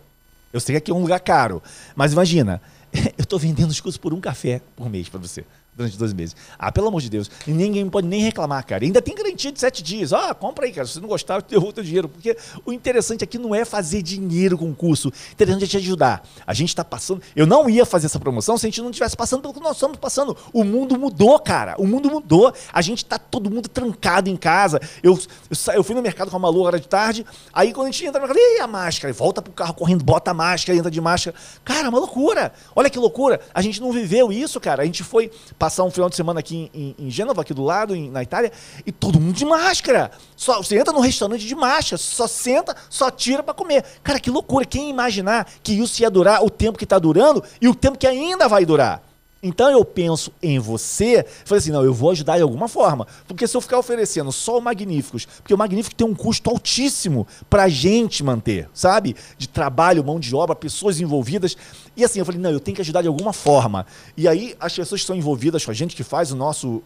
Eu 0.52 0.60
sei 0.60 0.74
que 0.74 0.78
aqui 0.78 0.90
é 0.90 0.94
um 0.94 1.02
lugar 1.02 1.20
caro, 1.20 1.62
mas 1.94 2.12
imagina, 2.12 2.60
eu 2.92 3.22
estou 3.22 3.38
vendendo 3.38 3.70
os 3.70 3.80
cursos 3.80 3.98
por 3.98 4.14
um 4.14 4.20
café 4.20 4.62
por 4.74 4.88
mês 4.88 5.08
para 5.08 5.20
você 5.20 5.44
durante 5.80 5.96
12 5.96 6.14
meses. 6.14 6.36
Ah, 6.58 6.70
pelo 6.70 6.88
amor 6.88 7.00
de 7.00 7.08
Deus. 7.08 7.30
E 7.46 7.50
ninguém 7.50 7.88
pode 7.88 8.06
nem 8.06 8.22
reclamar, 8.22 8.64
cara. 8.64 8.84
ainda 8.84 9.00
tem 9.00 9.14
garantia 9.14 9.50
de 9.50 9.58
7 9.58 9.82
dias. 9.82 10.12
Ah, 10.12 10.34
compra 10.34 10.66
aí, 10.66 10.72
cara. 10.72 10.86
Se 10.86 11.00
não 11.00 11.08
gostar, 11.08 11.36
eu 11.36 11.42
devolvo 11.42 11.80
o 11.80 11.82
dinheiro. 11.82 12.08
Porque 12.08 12.36
o 12.64 12.72
interessante 12.72 13.24
aqui 13.24 13.38
não 13.38 13.54
é 13.54 13.64
fazer 13.64 14.02
dinheiro 14.02 14.58
com 14.58 14.70
o 14.70 14.74
curso. 14.74 15.08
O 15.08 15.32
interessante 15.32 15.64
é 15.64 15.68
te 15.68 15.76
ajudar. 15.78 16.26
A 16.46 16.52
gente 16.52 16.68
está 16.68 16.84
passando. 16.84 17.22
Eu 17.34 17.46
não 17.46 17.68
ia 17.68 17.86
fazer 17.86 18.06
essa 18.06 18.20
promoção 18.20 18.58
se 18.58 18.66
a 18.66 18.68
gente 18.68 18.80
não 18.80 18.90
estivesse 18.90 19.16
passando 19.16 19.40
pelo 19.40 19.54
que 19.54 19.60
nós 19.60 19.76
estamos 19.76 19.98
passando. 19.98 20.36
O 20.52 20.64
mundo 20.64 20.98
mudou, 20.98 21.38
cara. 21.38 21.74
O 21.78 21.86
mundo 21.86 22.10
mudou. 22.10 22.52
A 22.72 22.82
gente 22.82 22.98
está 22.98 23.18
todo 23.18 23.50
mundo 23.50 23.68
trancado 23.68 24.28
em 24.28 24.36
casa. 24.36 24.80
Eu, 25.02 25.18
eu, 25.50 25.74
eu 25.74 25.84
fui 25.84 25.94
no 25.94 26.02
mercado 26.02 26.30
com 26.30 26.36
a 26.36 26.40
Malu 26.40 26.62
hora 26.62 26.78
de 26.78 26.88
tarde. 26.88 27.24
Aí 27.52 27.72
quando 27.72 27.88
a 27.88 27.90
gente 27.90 28.04
entra 28.04 28.20
no 28.20 28.26
mercado, 28.26 28.40
e 28.40 28.60
a 28.60 28.66
máscara? 28.66 29.12
Volta 29.12 29.40
pro 29.40 29.52
carro 29.52 29.74
correndo, 29.74 30.04
bota 30.04 30.30
a 30.30 30.34
máscara, 30.34 30.76
entra 30.76 30.90
de 30.90 31.00
máscara. 31.00 31.36
Cara, 31.64 31.88
uma 31.88 31.98
loucura. 31.98 32.52
Olha 32.74 32.90
que 32.90 32.98
loucura. 32.98 33.40
A 33.54 33.62
gente 33.62 33.80
não 33.80 33.92
viveu 33.92 34.32
isso, 34.32 34.60
cara. 34.60 34.82
A 34.82 34.84
gente 34.84 35.02
foi 35.02 35.30
passar 35.70 35.84
um 35.84 35.90
final 35.90 36.10
de 36.10 36.16
semana 36.16 36.40
aqui 36.40 36.68
em, 36.74 36.96
em 36.98 37.10
Gênova, 37.10 37.42
aqui 37.42 37.54
do 37.54 37.62
lado, 37.62 37.94
em, 37.94 38.10
na 38.10 38.24
Itália, 38.24 38.50
e 38.84 38.90
todo 38.90 39.20
mundo 39.20 39.36
de 39.36 39.44
máscara. 39.44 40.10
Só, 40.36 40.60
você 40.60 40.76
entra 40.76 40.92
num 40.92 41.00
restaurante 41.00 41.46
de 41.46 41.54
máscara, 41.54 41.96
só 41.96 42.26
senta, 42.26 42.74
só 42.90 43.08
tira 43.08 43.40
para 43.40 43.54
comer. 43.54 43.84
Cara, 44.02 44.18
que 44.18 44.30
loucura. 44.30 44.64
Quem 44.64 44.90
imaginar 44.90 45.46
que 45.62 45.72
isso 45.72 46.02
ia 46.02 46.10
durar 46.10 46.42
o 46.44 46.50
tempo 46.50 46.76
que 46.76 46.84
está 46.84 46.98
durando 46.98 47.42
e 47.60 47.68
o 47.68 47.74
tempo 47.74 47.96
que 47.96 48.06
ainda 48.06 48.48
vai 48.48 48.66
durar? 48.66 49.09
Então 49.42 49.70
eu 49.70 49.82
penso 49.84 50.30
em 50.42 50.58
você, 50.58 51.24
falei 51.44 51.60
assim, 51.60 51.70
não, 51.70 51.82
eu 51.82 51.94
vou 51.94 52.10
ajudar 52.10 52.36
de 52.36 52.42
alguma 52.42 52.68
forma. 52.68 53.06
Porque 53.26 53.46
se 53.46 53.56
eu 53.56 53.60
ficar 53.60 53.78
oferecendo 53.78 54.30
só 54.30 54.58
o 54.58 54.60
Magníficos, 54.60 55.24
porque 55.24 55.54
o 55.54 55.58
Magnífico 55.58 55.94
tem 55.94 56.06
um 56.06 56.14
custo 56.14 56.50
altíssimo 56.50 57.26
para 57.48 57.64
a 57.64 57.68
gente 57.68 58.22
manter, 58.22 58.68
sabe? 58.74 59.16
De 59.38 59.48
trabalho, 59.48 60.04
mão 60.04 60.20
de 60.20 60.34
obra, 60.34 60.54
pessoas 60.54 61.00
envolvidas. 61.00 61.56
E 61.96 62.04
assim, 62.04 62.18
eu 62.18 62.26
falei, 62.26 62.40
não, 62.40 62.50
eu 62.50 62.60
tenho 62.60 62.74
que 62.74 62.82
ajudar 62.82 63.00
de 63.00 63.08
alguma 63.08 63.32
forma. 63.32 63.86
E 64.16 64.28
aí 64.28 64.54
as 64.60 64.74
pessoas 64.74 65.00
que 65.00 65.04
estão 65.04 65.16
envolvidas 65.16 65.64
com 65.64 65.70
a 65.70 65.74
gente, 65.74 65.96
que 65.96 66.04
faz 66.04 66.30
o 66.30 66.36
nosso 66.36 66.82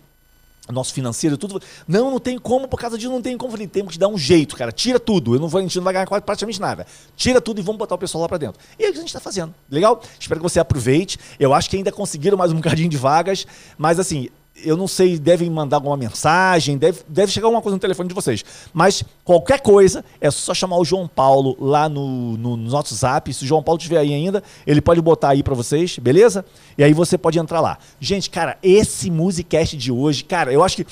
nosso 0.72 0.94
financeiro, 0.94 1.36
tudo. 1.36 1.60
Não, 1.86 2.10
não 2.10 2.18
tem 2.18 2.38
como, 2.38 2.66
por 2.66 2.78
causa 2.78 2.96
disso 2.96 3.10
não 3.10 3.20
tem 3.20 3.36
como. 3.36 3.50
Falei, 3.50 3.66
temos 3.66 3.92
que 3.92 3.98
dar 3.98 4.08
um 4.08 4.16
jeito, 4.16 4.56
cara. 4.56 4.72
Tira 4.72 4.98
tudo. 4.98 5.34
Eu 5.34 5.40
não 5.40 5.48
vou, 5.48 5.58
a 5.58 5.62
gente 5.62 5.76
não 5.76 5.84
vai 5.84 5.92
ganhar 5.92 6.06
praticamente 6.06 6.60
nada. 6.60 6.86
Tira 7.16 7.40
tudo 7.40 7.60
e 7.60 7.62
vamos 7.62 7.78
botar 7.78 7.94
o 7.94 7.98
pessoal 7.98 8.22
lá 8.22 8.28
para 8.28 8.38
dentro. 8.38 8.60
E 8.78 8.84
é 8.84 8.88
o 8.88 8.92
que 8.92 8.98
a 8.98 9.00
gente 9.00 9.08
está 9.08 9.20
fazendo. 9.20 9.54
Legal? 9.70 10.00
Espero 10.18 10.40
que 10.40 10.42
você 10.42 10.58
aproveite. 10.58 11.18
Eu 11.38 11.52
acho 11.52 11.68
que 11.68 11.76
ainda 11.76 11.92
conseguiram 11.92 12.36
mais 12.38 12.50
um 12.50 12.56
bocadinho 12.56 12.88
de 12.88 12.96
vagas, 12.96 13.46
mas 13.76 13.98
assim, 13.98 14.28
eu 14.62 14.76
não 14.76 14.86
sei, 14.86 15.18
devem 15.18 15.50
mandar 15.50 15.78
alguma 15.78 15.96
mensagem, 15.96 16.78
deve, 16.78 17.00
deve 17.08 17.32
chegar 17.32 17.46
alguma 17.46 17.60
coisa 17.60 17.76
no 17.76 17.80
telefone 17.80 18.08
de 18.08 18.14
vocês. 18.14 18.44
Mas 18.72 19.02
qualquer 19.24 19.60
coisa, 19.60 20.04
é 20.20 20.30
só 20.30 20.54
chamar 20.54 20.76
o 20.78 20.84
João 20.84 21.08
Paulo 21.08 21.56
lá 21.58 21.88
no, 21.88 22.36
no, 22.36 22.56
no 22.56 22.70
nosso 22.70 22.94
zap. 22.94 23.32
Se 23.32 23.44
o 23.44 23.46
João 23.46 23.62
Paulo 23.62 23.78
estiver 23.78 23.98
aí 23.98 24.14
ainda, 24.14 24.42
ele 24.66 24.80
pode 24.80 25.00
botar 25.00 25.30
aí 25.30 25.42
para 25.42 25.54
vocês, 25.54 25.98
beleza? 25.98 26.44
E 26.78 26.84
aí 26.84 26.92
você 26.92 27.18
pode 27.18 27.38
entrar 27.38 27.60
lá. 27.60 27.78
Gente, 28.00 28.30
cara, 28.30 28.56
esse 28.62 29.10
Musicast 29.10 29.76
de 29.76 29.90
hoje, 29.90 30.24
cara, 30.24 30.52
eu 30.52 30.62
acho 30.62 30.76
que 30.76 30.86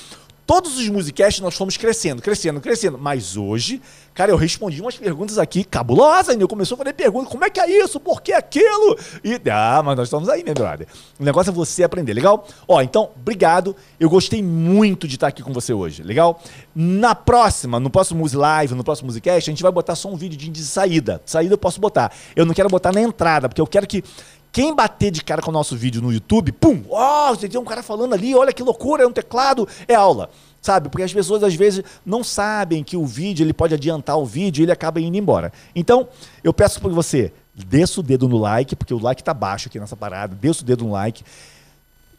todos 0.53 0.77
os 0.77 0.87
musicasts 0.91 1.41
nós 1.41 1.55
fomos 1.55 1.79
crescendo, 1.79 2.21
crescendo, 2.21 2.61
crescendo. 2.61 2.99
Mas 2.99 3.39
hoje, 3.39 3.81
cara, 4.13 4.31
eu 4.31 4.37
respondi 4.37 4.83
umas 4.83 4.95
perguntas 4.95 5.39
aqui 5.39 5.65
cabulosas. 5.65 6.29
Ainda 6.29 6.45
eu 6.45 6.49
começou 6.49 6.75
a 6.75 6.79
fazer 6.79 6.93
perguntas: 6.93 7.31
como 7.33 7.43
é 7.43 7.49
que 7.49 7.59
é 7.59 7.83
isso? 7.83 7.99
Por 7.99 8.21
que 8.21 8.35
aquilo? 8.35 8.99
E, 9.25 9.41
ah, 9.51 9.81
mas 9.83 9.97
nós 9.97 10.09
estamos 10.09 10.29
aí, 10.29 10.45
meu 10.45 10.53
brother. 10.53 10.87
O 11.19 11.25
negócio 11.25 11.49
é 11.49 11.55
você 11.55 11.83
aprender, 11.83 12.13
legal? 12.13 12.47
Ó, 12.69 12.83
então, 12.83 13.13
obrigado. 13.17 13.75
Eu 13.99 14.11
gostei 14.11 14.43
muito 14.43 15.09
de 15.09 15.15
estar 15.15 15.29
aqui 15.29 15.43
com 15.43 15.55
você 15.55 15.73
hoje, 15.73 16.03
legal? 16.03 16.39
Na 16.75 17.15
próxima, 17.15 17.81
no 17.81 17.89
próximo 17.89 18.21
Muse 18.21 18.37
Live, 18.37 18.75
no 18.75 18.85
próximo 18.85 19.07
Musicast, 19.07 19.49
a 19.49 19.53
gente 19.53 19.63
vai 19.63 19.73
botar 19.73 19.95
só 19.95 20.11
um 20.11 20.17
vídeo 20.17 20.37
de 20.37 20.65
saída. 20.65 21.23
Saída 21.25 21.55
eu 21.55 21.59
posso 21.59 21.81
botar. 21.81 22.13
Eu 22.37 22.45
não 22.45 22.53
quero 22.53 22.69
botar 22.69 22.93
na 22.93 23.01
entrada, 23.01 23.49
porque 23.49 23.61
eu 23.61 23.67
quero 23.67 23.87
que 23.87 24.05
quem 24.53 24.75
bater 24.75 25.11
de 25.11 25.25
cara 25.25 25.41
com 25.41 25.51
o 25.51 25.53
nosso 25.53 25.75
vídeo 25.75 26.03
no 26.03 26.13
YouTube, 26.13 26.53
pum, 26.53 26.85
ó, 26.91 27.33
oh, 27.33 27.37
tem 27.37 27.59
um 27.59 27.65
cara 27.65 27.83
falando 27.83 28.13
ali, 28.13 28.35
olha 28.35 28.53
que 28.53 28.63
loucura, 28.63 29.03
é 29.03 29.07
um 29.07 29.13
teclado, 29.13 29.67
é 29.89 29.95
aula. 29.95 30.29
Sabe? 30.61 30.91
Porque 30.91 31.03
as 31.03 31.13
pessoas 31.13 31.43
às 31.43 31.55
vezes 31.55 31.83
não 32.07 32.23
sabem 32.23 32.85
que 32.85 32.97
o 32.97 33.05
vídeo 33.05 33.43
ele 33.43 33.53
pode 33.53 33.75
adiantar 33.75 34.17
o 34.17 34.27
vídeo 34.27 34.63
e 34.63 34.65
ele 34.65 34.71
acaba 34.71 35.01
indo 35.01 35.17
embora. 35.17 35.53
Então, 35.75 36.07
eu 36.45 36.53
peço 36.53 36.81
para 36.81 36.91
você, 36.91 37.33
desça 37.53 37.99
o 37.99 38.03
dedo 38.03 38.29
no 38.29 38.37
like, 38.37 38.77
porque 38.77 38.95
o 38.95 39.03
like 39.03 39.25
tá 39.25 39.35
baixo 39.35 39.69
aqui 39.69 39.81
nessa 39.81 39.97
parada, 39.97 40.37
desça 40.37 40.63
o 40.63 40.65
dedo 40.67 40.85
no 40.85 40.93
like. 40.93 41.25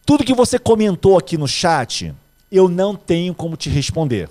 Tudo 0.06 0.26
que 0.26 0.34
você 0.34 0.60
comentou 0.60 1.18
aqui 1.18 1.38
no 1.38 1.48
chat, 1.48 2.14
eu 2.52 2.68
não 2.68 2.96
tenho 2.96 3.34
como 3.34 3.56
te 3.56 3.70
responder 3.70 4.28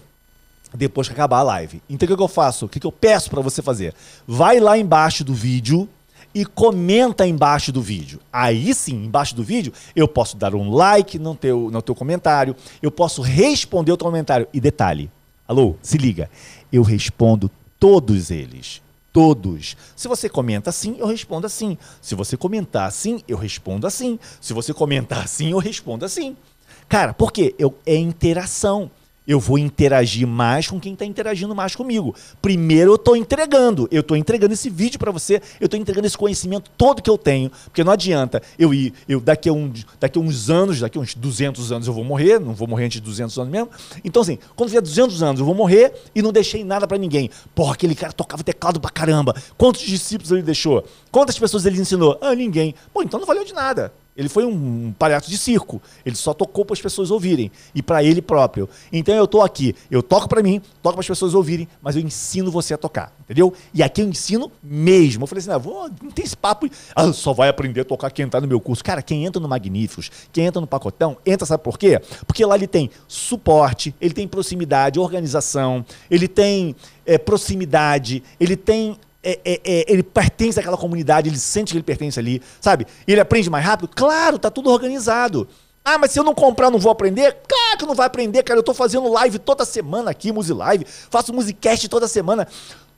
depois 0.74 1.06
que 1.06 1.14
acabar 1.14 1.38
a 1.38 1.42
live. 1.44 1.82
Então 1.88 2.06
o 2.06 2.16
que, 2.16 2.22
eu 2.22 2.28
faço? 2.28 2.66
O 2.66 2.68
que 2.68 2.84
eu 2.84 2.92
peço 2.92 3.30
para 3.30 3.40
você 3.40 3.62
fazer? 3.62 3.94
Vai 4.26 4.58
lá 4.58 4.76
embaixo 4.76 5.24
do 5.24 5.32
vídeo 5.32 5.88
e 6.34 6.44
comenta 6.44 7.26
embaixo 7.26 7.72
do 7.72 7.82
vídeo. 7.82 8.20
Aí 8.32 8.74
sim, 8.74 9.04
embaixo 9.04 9.34
do 9.34 9.42
vídeo, 9.42 9.72
eu 9.94 10.09
posso 10.09 10.36
dar 10.36 10.54
um 10.54 10.70
like 10.70 11.18
no 11.18 11.34
teu, 11.34 11.70
no 11.70 11.82
teu 11.82 11.94
comentário, 11.94 12.56
eu 12.80 12.90
posso 12.90 13.22
responder 13.22 13.92
o 13.92 13.96
teu 13.96 14.06
comentário. 14.06 14.46
E 14.52 14.60
detalhe, 14.60 15.10
alô, 15.46 15.76
se 15.82 15.98
liga, 15.98 16.30
eu 16.72 16.82
respondo 16.82 17.50
todos 17.78 18.30
eles. 18.30 18.80
Todos. 19.12 19.76
Se 19.94 20.09
você 20.09 20.26
comenta 20.26 20.70
assim, 20.70 20.96
eu 20.98 21.06
respondo 21.06 21.46
assim. 21.46 21.76
Se 22.00 22.14
você 22.14 22.34
comentar 22.34 22.88
assim, 22.88 23.22
eu 23.28 23.36
respondo 23.36 23.86
assim. 23.86 24.18
Se 24.40 24.54
você 24.54 24.72
comentar 24.72 25.22
assim, 25.24 25.50
eu 25.50 25.59
respondo 25.59 26.06
assim. 26.06 26.34
Cara, 26.88 27.12
por 27.12 27.30
quê? 27.30 27.54
Eu, 27.59 27.76
é 27.84 27.94
interação 27.94 28.90
eu 29.27 29.39
vou 29.39 29.59
interagir 29.59 30.27
mais 30.27 30.69
com 30.69 30.81
quem 30.81 30.93
está 30.93 31.05
interagindo 31.05 31.55
mais 31.55 31.77
comigo. 31.77 32.15
Primeiro 32.40 32.93
eu 32.93 32.97
estou 32.97 33.16
entregando, 33.16 33.89
eu 33.90 34.01
estou 34.01 34.16
entregando 34.16 34.55
esse 34.55 34.69
vídeo 34.69 34.99
para 34.99 35.11
você, 35.11 35.40
eu 35.61 35.66
estou 35.66 35.78
entregando 35.78 36.07
esse 36.07 36.19
conhecimento 36.19 36.70
todo 36.77 37.03
que 37.03 37.11
eu 37.11 37.19
tenho, 37.19 37.51
porque 37.65 37.85
não 37.85 37.93
adianta 37.93 38.43
eu 38.59 38.74
ir, 38.74 38.93
eu 39.09 39.20
daqui 39.20 39.49
a, 39.49 39.53
um, 39.53 39.73
daqui 40.01 40.19
a 40.19 40.23
uns 40.23 40.51
anos, 40.51 40.81
daqui 40.81 40.99
a 40.99 41.01
uns 41.01 41.15
200 41.15 41.73
anos 41.73 41.86
eu 41.86 41.94
vou 41.94 42.05
morrer, 42.05 42.39
não 42.39 42.55
vou 42.55 42.66
morrer 42.66 42.86
antes 42.86 43.01
de 43.01 43.07
200 43.07 43.39
anos 43.39 43.53
mesmo. 43.53 43.70
Então 44.05 44.23
assim, 44.23 44.39
quando 44.57 44.70
vier 44.70 44.82
200 44.82 45.23
anos 45.23 45.40
eu 45.40 45.47
vou 45.47 45.55
morrer 45.55 45.93
e 46.15 46.23
não 46.23 46.32
deixei 46.32 46.65
nada 46.65 46.86
para 46.86 46.99
ninguém. 46.99 47.31
Porra, 47.55 47.74
aquele 47.74 47.94
cara 47.94 48.12
tocava 48.12 48.43
teclado 48.43 48.81
pra 48.81 48.90
caramba. 48.90 49.35
Quantos 49.57 49.82
discípulos 49.82 50.32
ele 50.32 50.43
deixou? 50.43 50.85
Quantas 51.11 51.39
pessoas 51.39 51.65
ele 51.66 51.81
ensinou? 51.81 52.19
Ah, 52.20 52.35
ninguém. 52.35 52.74
Pô, 52.93 53.03
então 53.03 53.20
não 53.20 53.27
valeu 53.27 53.44
de 53.44 53.53
nada. 53.53 53.93
Ele 54.16 54.28
foi 54.28 54.44
um 54.44 54.93
palhaço 54.98 55.30
de 55.30 55.39
circo. 55.39 55.80
Ele 56.05 56.14
só 56.14 56.34
tocou 56.34 56.64
para 56.64 56.74
as 56.74 56.80
pessoas 56.80 57.10
ouvirem 57.10 57.51
e 57.74 57.82
para 57.82 58.05
ele 58.05 58.20
próprio. 58.20 58.68
Então 58.93 59.14
eu 59.14 59.24
estou 59.24 59.43
aqui, 59.43 59.74
eu 59.90 60.02
toco 60.02 60.28
para 60.28 60.43
mim, 60.43 60.60
toco 60.82 60.97
para 60.97 61.01
as 61.01 61.06
pessoas 61.06 61.34
ouvirem, 61.34 61.66
mas 61.80 61.97
eu 61.97 62.02
ensino 62.02 62.51
você 62.51 62.74
a 62.74 62.78
tocar, 62.78 63.14
entendeu? 63.20 63.52
E 63.72 63.82
aqui 63.82 64.02
eu 64.02 64.09
ensino 64.09 64.52
mesmo. 64.62 65.24
Eu 65.24 65.26
falei 65.26 65.40
assim, 65.40 65.51
ah, 65.51 65.59
vou, 65.59 65.90
não 66.02 66.10
tem 66.10 66.24
esse 66.24 66.36
papo, 66.36 66.68
ah, 66.94 67.12
só 67.12 67.32
vai 67.32 67.48
aprender 67.48 67.80
a 67.80 67.84
tocar 67.84 68.10
quem 68.10 68.26
está 68.26 68.40
no 68.40 68.47
meu 68.47 68.60
curso. 68.60 68.84
Cara, 68.84 69.01
quem 69.01 69.24
entra 69.24 69.40
no 69.40 69.48
Magníficos, 69.48 70.10
quem 70.30 70.44
entra 70.44 70.60
no 70.60 70.66
Pacotão, 70.66 71.16
entra 71.24 71.47
sabe 71.47 71.62
por 71.62 71.78
quê? 71.78 72.01
Porque 72.26 72.44
lá 72.44 72.55
ele 72.55 72.66
tem 72.66 72.90
suporte, 73.09 73.94
ele 74.01 74.12
tem 74.12 74.28
proximidade, 74.28 74.98
organização, 74.98 75.84
ele 76.10 76.28
tem 76.28 76.76
é, 77.06 77.16
proximidade, 77.16 78.22
ele 78.39 78.56
tem 78.56 78.98
é, 79.23 79.39
é, 79.44 79.61
é, 79.65 79.85
ele 79.89 80.03
pertence 80.03 80.59
àquela 80.59 80.77
comunidade, 80.77 81.28
ele 81.28 81.39
sente 81.39 81.73
que 81.73 81.78
ele 81.78 81.85
pertence 81.85 82.19
ali, 82.19 82.43
sabe? 82.61 82.86
Ele 83.07 83.20
aprende 83.20 83.49
mais 83.49 83.65
rápido? 83.65 83.89
Claro, 83.94 84.39
tá 84.39 84.51
tudo 84.51 84.70
organizado. 84.70 85.49
Ah, 85.85 85.99
mas 85.99 86.12
se 86.12 86.19
eu 86.19 86.24
não 86.24 86.35
comprar, 86.35 86.70
não 86.70 86.78
vou 86.78 86.93
aprender? 86.93 87.36
Claro 87.49 87.78
que 87.78 87.86
não 87.86 87.94
vai 87.94 88.07
aprender, 88.07 88.43
cara. 88.43 88.59
Eu 88.59 88.62
tô 88.62 88.73
fazendo 88.73 89.11
live 89.11 89.39
toda 89.39 89.65
semana 89.65 90.11
aqui, 90.11 90.31
Musi 90.32 90.53
Live, 90.53 90.86
faço 91.11 91.32
Musicast 91.32 91.89
toda 91.89 92.07
semana. 92.07 92.47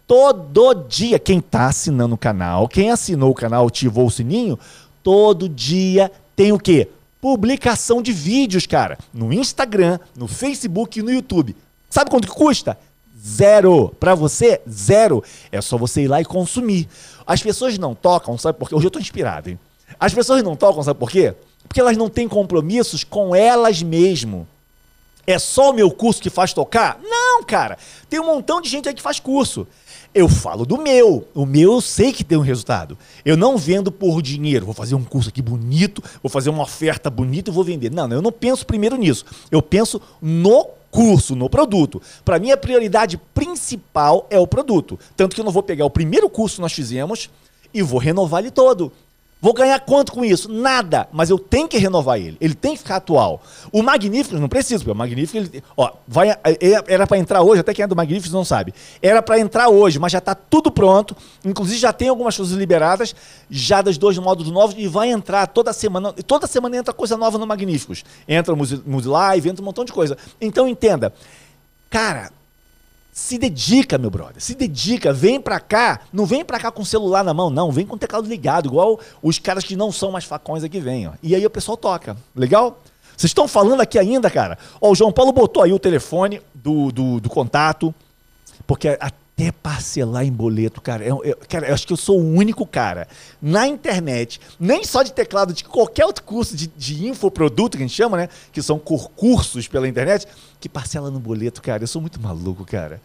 Todo 0.07 0.75
dia, 0.75 1.19
quem 1.19 1.41
tá 1.41 1.67
assinando 1.67 2.15
o 2.15 2.19
canal, 2.19 2.69
quem 2.69 2.91
assinou 2.91 3.31
o 3.31 3.35
canal, 3.35 3.67
ativou 3.67 4.07
o 4.07 4.11
sininho, 4.11 4.59
todo 5.03 5.49
dia 5.49 6.13
tem 6.37 6.53
o 6.53 6.59
quê? 6.59 6.89
Publicação 7.23 8.03
de 8.03 8.13
vídeos, 8.13 8.67
cara. 8.67 8.99
No 9.15 9.33
Instagram, 9.33 9.99
no 10.15 10.29
Facebook 10.29 10.99
e 10.99 11.03
no 11.03 11.11
YouTube. 11.11 11.57
Sabe 11.89 12.11
quanto 12.11 12.29
que 12.29 12.35
custa? 12.35 12.79
Zero. 13.27 13.95
Para 13.99 14.15
você, 14.15 14.61
zero. 14.69 15.23
É 15.51 15.61
só 15.61 15.79
você 15.79 16.03
ir 16.03 16.09
lá 16.09 16.21
e 16.21 16.25
consumir. 16.25 16.89
As 17.27 17.43
pessoas 17.43 17.79
não 17.79 17.95
tocam, 17.95 18.37
sabe 18.37 18.59
por 18.59 18.69
quê? 18.69 18.75
Hoje 18.75 18.87
eu 18.87 18.91
tô 18.91 18.99
inspirado, 18.99 19.49
hein? 19.49 19.59
As 19.99 20.13
pessoas 20.13 20.43
não 20.43 20.55
tocam, 20.55 20.83
sabe 20.83 20.99
por 20.99 21.11
quê? 21.11 21.35
Porque 21.67 21.81
elas 21.81 21.97
não 21.97 22.09
têm 22.09 22.29
compromissos 22.29 23.03
com 23.03 23.35
elas 23.35 23.83
mesmo. 23.83 24.47
É 25.27 25.39
só 25.39 25.71
o 25.71 25.73
meu 25.73 25.91
curso 25.91 26.21
que 26.21 26.29
faz 26.29 26.53
tocar? 26.53 27.01
Não, 27.03 27.43
cara. 27.43 27.79
Tem 28.11 28.21
um 28.21 28.27
montão 28.27 28.61
de 28.61 28.69
gente 28.69 28.89
aí 28.89 28.95
que 28.95 29.01
faz 29.01 29.19
curso. 29.19 29.67
Eu 30.15 30.29
falo 30.29 30.67
do 30.67 30.77
meu. 30.77 31.27
O 31.35 31.47
meu 31.47 31.73
eu 31.73 31.81
sei 31.81 32.13
que 32.13 32.23
tem 32.23 32.37
um 32.37 32.43
resultado. 32.43 32.97
Eu 33.25 33.37
não 33.37 33.57
vendo 33.57 33.91
por 33.91 34.21
dinheiro. 34.21 34.67
Vou 34.67 34.75
fazer 34.75 34.95
um 34.95 35.03
curso 35.03 35.31
aqui 35.31 35.41
bonito, 35.41 36.03
vou 36.23 36.31
fazer 36.31 36.51
uma 36.51 36.63
oferta 36.63 37.09
bonita 37.09 37.51
e 37.51 37.55
vou 37.55 37.65
vender. 37.65 37.91
Não, 37.91 38.07
não, 38.07 38.17
eu 38.17 38.23
não 38.23 38.31
penso 38.31 38.67
primeiro 38.67 38.97
nisso. 38.97 39.25
Eu 39.51 39.63
penso 39.63 40.01
no 40.21 40.69
curso, 40.95 41.35
no 41.35 41.51
produto. 41.51 42.01
Para 42.25 42.39
mim, 42.39 42.53
a 42.53 42.57
prioridade 42.57 43.19
principal 43.35 44.29
é 44.31 44.39
o 44.39 44.47
produto. 44.47 44.97
Tanto 45.17 45.35
que 45.35 45.41
eu 45.41 45.45
não 45.45 45.51
vou 45.51 45.63
pegar 45.63 45.85
o 45.85 45.91
primeiro 45.91 46.31
curso 46.31 46.57
que 46.57 46.63
nós 46.63 46.73
fizemos 46.73 47.29
e 47.75 47.83
vou 47.83 47.99
renovar 47.99 48.41
ele 48.41 48.53
todo. 48.53 48.93
Vou 49.45 49.53
ganhar 49.53 49.79
quanto 49.81 50.11
com 50.11 50.25
isso? 50.25 50.51
Nada. 50.51 51.07
Mas 51.13 51.29
eu 51.29 51.39
tenho 51.39 51.69
que 51.69 51.77
renovar 51.77 52.19
ele. 52.19 52.35
Ele 52.41 52.55
tem 52.55 52.73
que 52.73 52.79
ficar 52.79 52.97
atual. 52.97 53.43
O 53.71 53.83
Magnífico 53.83 54.39
não 54.39 54.49
precisa, 54.49 54.79
porque 54.79 54.91
o 54.91 54.95
Magnífico, 54.95 55.37
ele, 55.37 55.63
ó, 55.77 55.93
vai, 56.09 56.31
é, 56.31 56.39
era 56.87 57.07
para 57.07 57.19
entrar 57.19 57.43
hoje, 57.43 57.61
até 57.61 57.75
quem 57.75 57.83
é 57.83 57.87
do 57.87 57.95
Magnífico 57.95 58.35
não 58.35 58.43
sabe. 58.43 58.73
Era 59.03 59.21
para 59.21 59.39
entrar 59.39 59.69
hoje, 59.69 59.99
mas 59.99 60.13
já 60.13 60.17
está 60.17 60.35
tudo 60.35 60.71
pronto. 60.71 61.15
Inclusive 61.45 61.79
já 61.79 61.93
tem 61.93 62.09
algumas 62.09 62.35
coisas 62.35 62.57
liberadas, 62.57 63.15
já 63.51 63.83
das 63.83 63.99
dois 63.99 64.17
módulos 64.17 64.51
novos, 64.51 64.77
e 64.79 64.89
vai 64.89 65.11
entrar 65.11 65.47
toda 65.47 65.75
semana. 65.75 66.15
Toda 66.15 66.47
semana 66.47 66.79
entra 66.79 66.95
coisa 66.95 67.15
nova 67.15 67.37
no 67.37 67.47
Magníficos. 67.47 68.03
Entra 68.27 68.55
o 68.55 68.57
Muse 68.57 69.09
Live, 69.09 69.51
entra 69.51 69.61
um 69.61 69.67
montão 69.67 69.85
de 69.85 69.93
coisa. 69.93 70.17
Então 70.41 70.67
entenda. 70.67 71.13
Cara, 71.91 72.31
se 73.15 73.39
dedica, 73.39 73.97
meu 73.97 74.11
brother. 74.11 74.43
Se 74.43 74.57
dedica. 74.57 75.13
Vem 75.13 75.41
pra 75.41 75.61
cá. 75.61 76.01
Não 76.13 76.27
vem 76.27 76.45
pra 76.45 76.59
cá 76.59 76.73
com 76.73 76.83
o 76.83 76.85
celular 76.85 77.23
na 77.23 77.33
mão, 77.33 77.49
não. 77.49 77.71
Vem 77.71 77.87
com 77.87 77.95
o 77.95 77.99
teclado 77.99 78.29
ligado, 78.29 78.67
igual 78.67 78.99
os 79.23 79.39
caras 79.39 79.63
que 79.63 79.77
não 79.77 79.93
são 79.93 80.11
mais 80.11 80.25
facões 80.25 80.65
aqui 80.65 80.81
vêm, 80.81 81.07
ó. 81.07 81.13
E 81.23 81.33
aí 81.33 81.47
o 81.47 81.51
pessoal 81.51 81.77
toca. 81.77 82.17
Legal? 82.35 82.83
Vocês 83.17 83.31
estão 83.31 83.47
falando 83.47 83.81
aqui 83.81 84.01
ainda, 84.01 84.29
cara? 84.29 84.59
Ó, 84.81 84.91
o 84.91 84.97
João 84.97 85.13
Paulo 85.13 85.31
botou 85.31 85.63
aí 85.63 85.73
o 85.73 85.79
telefone 85.79 86.43
do, 86.53 86.91
do, 86.91 87.21
do 87.21 87.31
contato. 87.31 87.95
Porque 88.67 88.99
até 89.35 89.51
parcelar 89.51 90.25
em 90.25 90.33
boleto, 90.33 90.81
cara. 90.81 91.05
Eu, 91.05 91.21
eu, 91.25 91.37
cara, 91.49 91.67
eu 91.67 91.75
acho 91.75 91.87
que 91.87 91.93
eu 91.93 91.97
sou 91.97 92.21
o 92.21 92.33
único 92.35 92.65
cara 92.65 93.09
na 93.43 93.67
internet, 93.67 94.41
nem 94.59 94.85
só 94.85 95.03
de 95.03 95.13
teclado, 95.13 95.53
de 95.53 95.65
qualquer 95.65 96.07
outro 96.07 96.23
curso 96.23 96.57
de, 96.57 96.69
de 96.69 97.07
infoproduto 97.09 97.77
que 97.77 97.83
a 97.83 97.87
gente 97.87 97.97
chama, 97.97 98.17
né? 98.17 98.29
Que 98.53 98.63
são 98.63 98.79
cursos 98.79 99.67
pela 99.67 99.89
internet, 99.89 100.27
que 100.61 100.69
parcela 100.69 101.11
no 101.11 101.19
boleto, 101.19 101.61
cara. 101.61 101.83
Eu 101.83 101.89
sou 101.89 102.01
muito 102.01 102.21
maluco, 102.21 102.65
cara. 102.65 103.01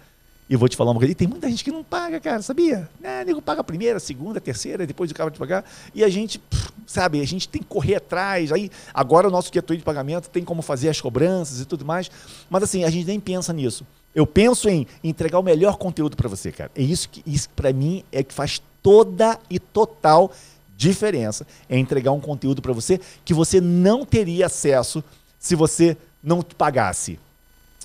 E 0.47 0.55
vou 0.55 0.67
te 0.67 0.75
falar 0.75 0.91
uma 0.91 0.99
coisa, 0.99 1.11
e 1.11 1.15
tem 1.15 1.27
muita 1.27 1.47
gente 1.47 1.63
que 1.63 1.71
não 1.71 1.83
paga, 1.83 2.19
cara, 2.19 2.41
sabia? 2.41 2.89
Né? 2.99 3.23
Nego 3.23 3.39
paga 3.39 3.61
a 3.61 3.63
primeira, 3.63 3.97
a 3.97 3.99
segunda, 3.99 4.39
a 4.39 4.41
terceira, 4.41 4.85
depois 4.85 5.11
acaba 5.11 5.29
de 5.29 5.37
pagar. 5.37 5.63
E 5.93 6.03
a 6.03 6.09
gente, 6.09 6.41
sabe, 6.87 7.21
a 7.21 7.25
gente 7.25 7.47
tem 7.47 7.61
que 7.61 7.67
correr 7.67 7.95
atrás. 7.95 8.51
Aí, 8.51 8.71
agora 8.91 9.27
o 9.27 9.31
nosso 9.31 9.51
gateway 9.51 9.77
de 9.77 9.83
pagamento 9.83 10.27
tem 10.27 10.43
como 10.43 10.63
fazer 10.63 10.89
as 10.89 10.99
cobranças 10.99 11.59
e 11.59 11.65
tudo 11.65 11.85
mais. 11.85 12.09
Mas 12.49 12.63
assim, 12.63 12.83
a 12.83 12.89
gente 12.89 13.05
nem 13.05 13.19
pensa 13.19 13.53
nisso. 13.53 13.85
Eu 14.13 14.25
penso 14.25 14.67
em 14.67 14.87
entregar 15.03 15.39
o 15.39 15.43
melhor 15.43 15.77
conteúdo 15.77 16.17
para 16.17 16.27
você, 16.27 16.51
cara. 16.51 16.71
É 16.75 16.81
isso 16.81 17.09
que 17.09 17.23
isso 17.25 17.49
para 17.55 17.71
mim 17.71 18.03
é 18.11 18.23
que 18.23 18.33
faz 18.33 18.61
toda 18.81 19.39
e 19.49 19.59
total 19.59 20.31
diferença. 20.75 21.45
É 21.69 21.77
entregar 21.77 22.11
um 22.11 22.19
conteúdo 22.19 22.61
para 22.61 22.73
você 22.73 22.99
que 23.23 23.33
você 23.33 23.61
não 23.61 24.05
teria 24.05 24.47
acesso 24.47 25.03
se 25.37 25.55
você 25.55 25.97
não 26.23 26.41
pagasse. 26.41 27.19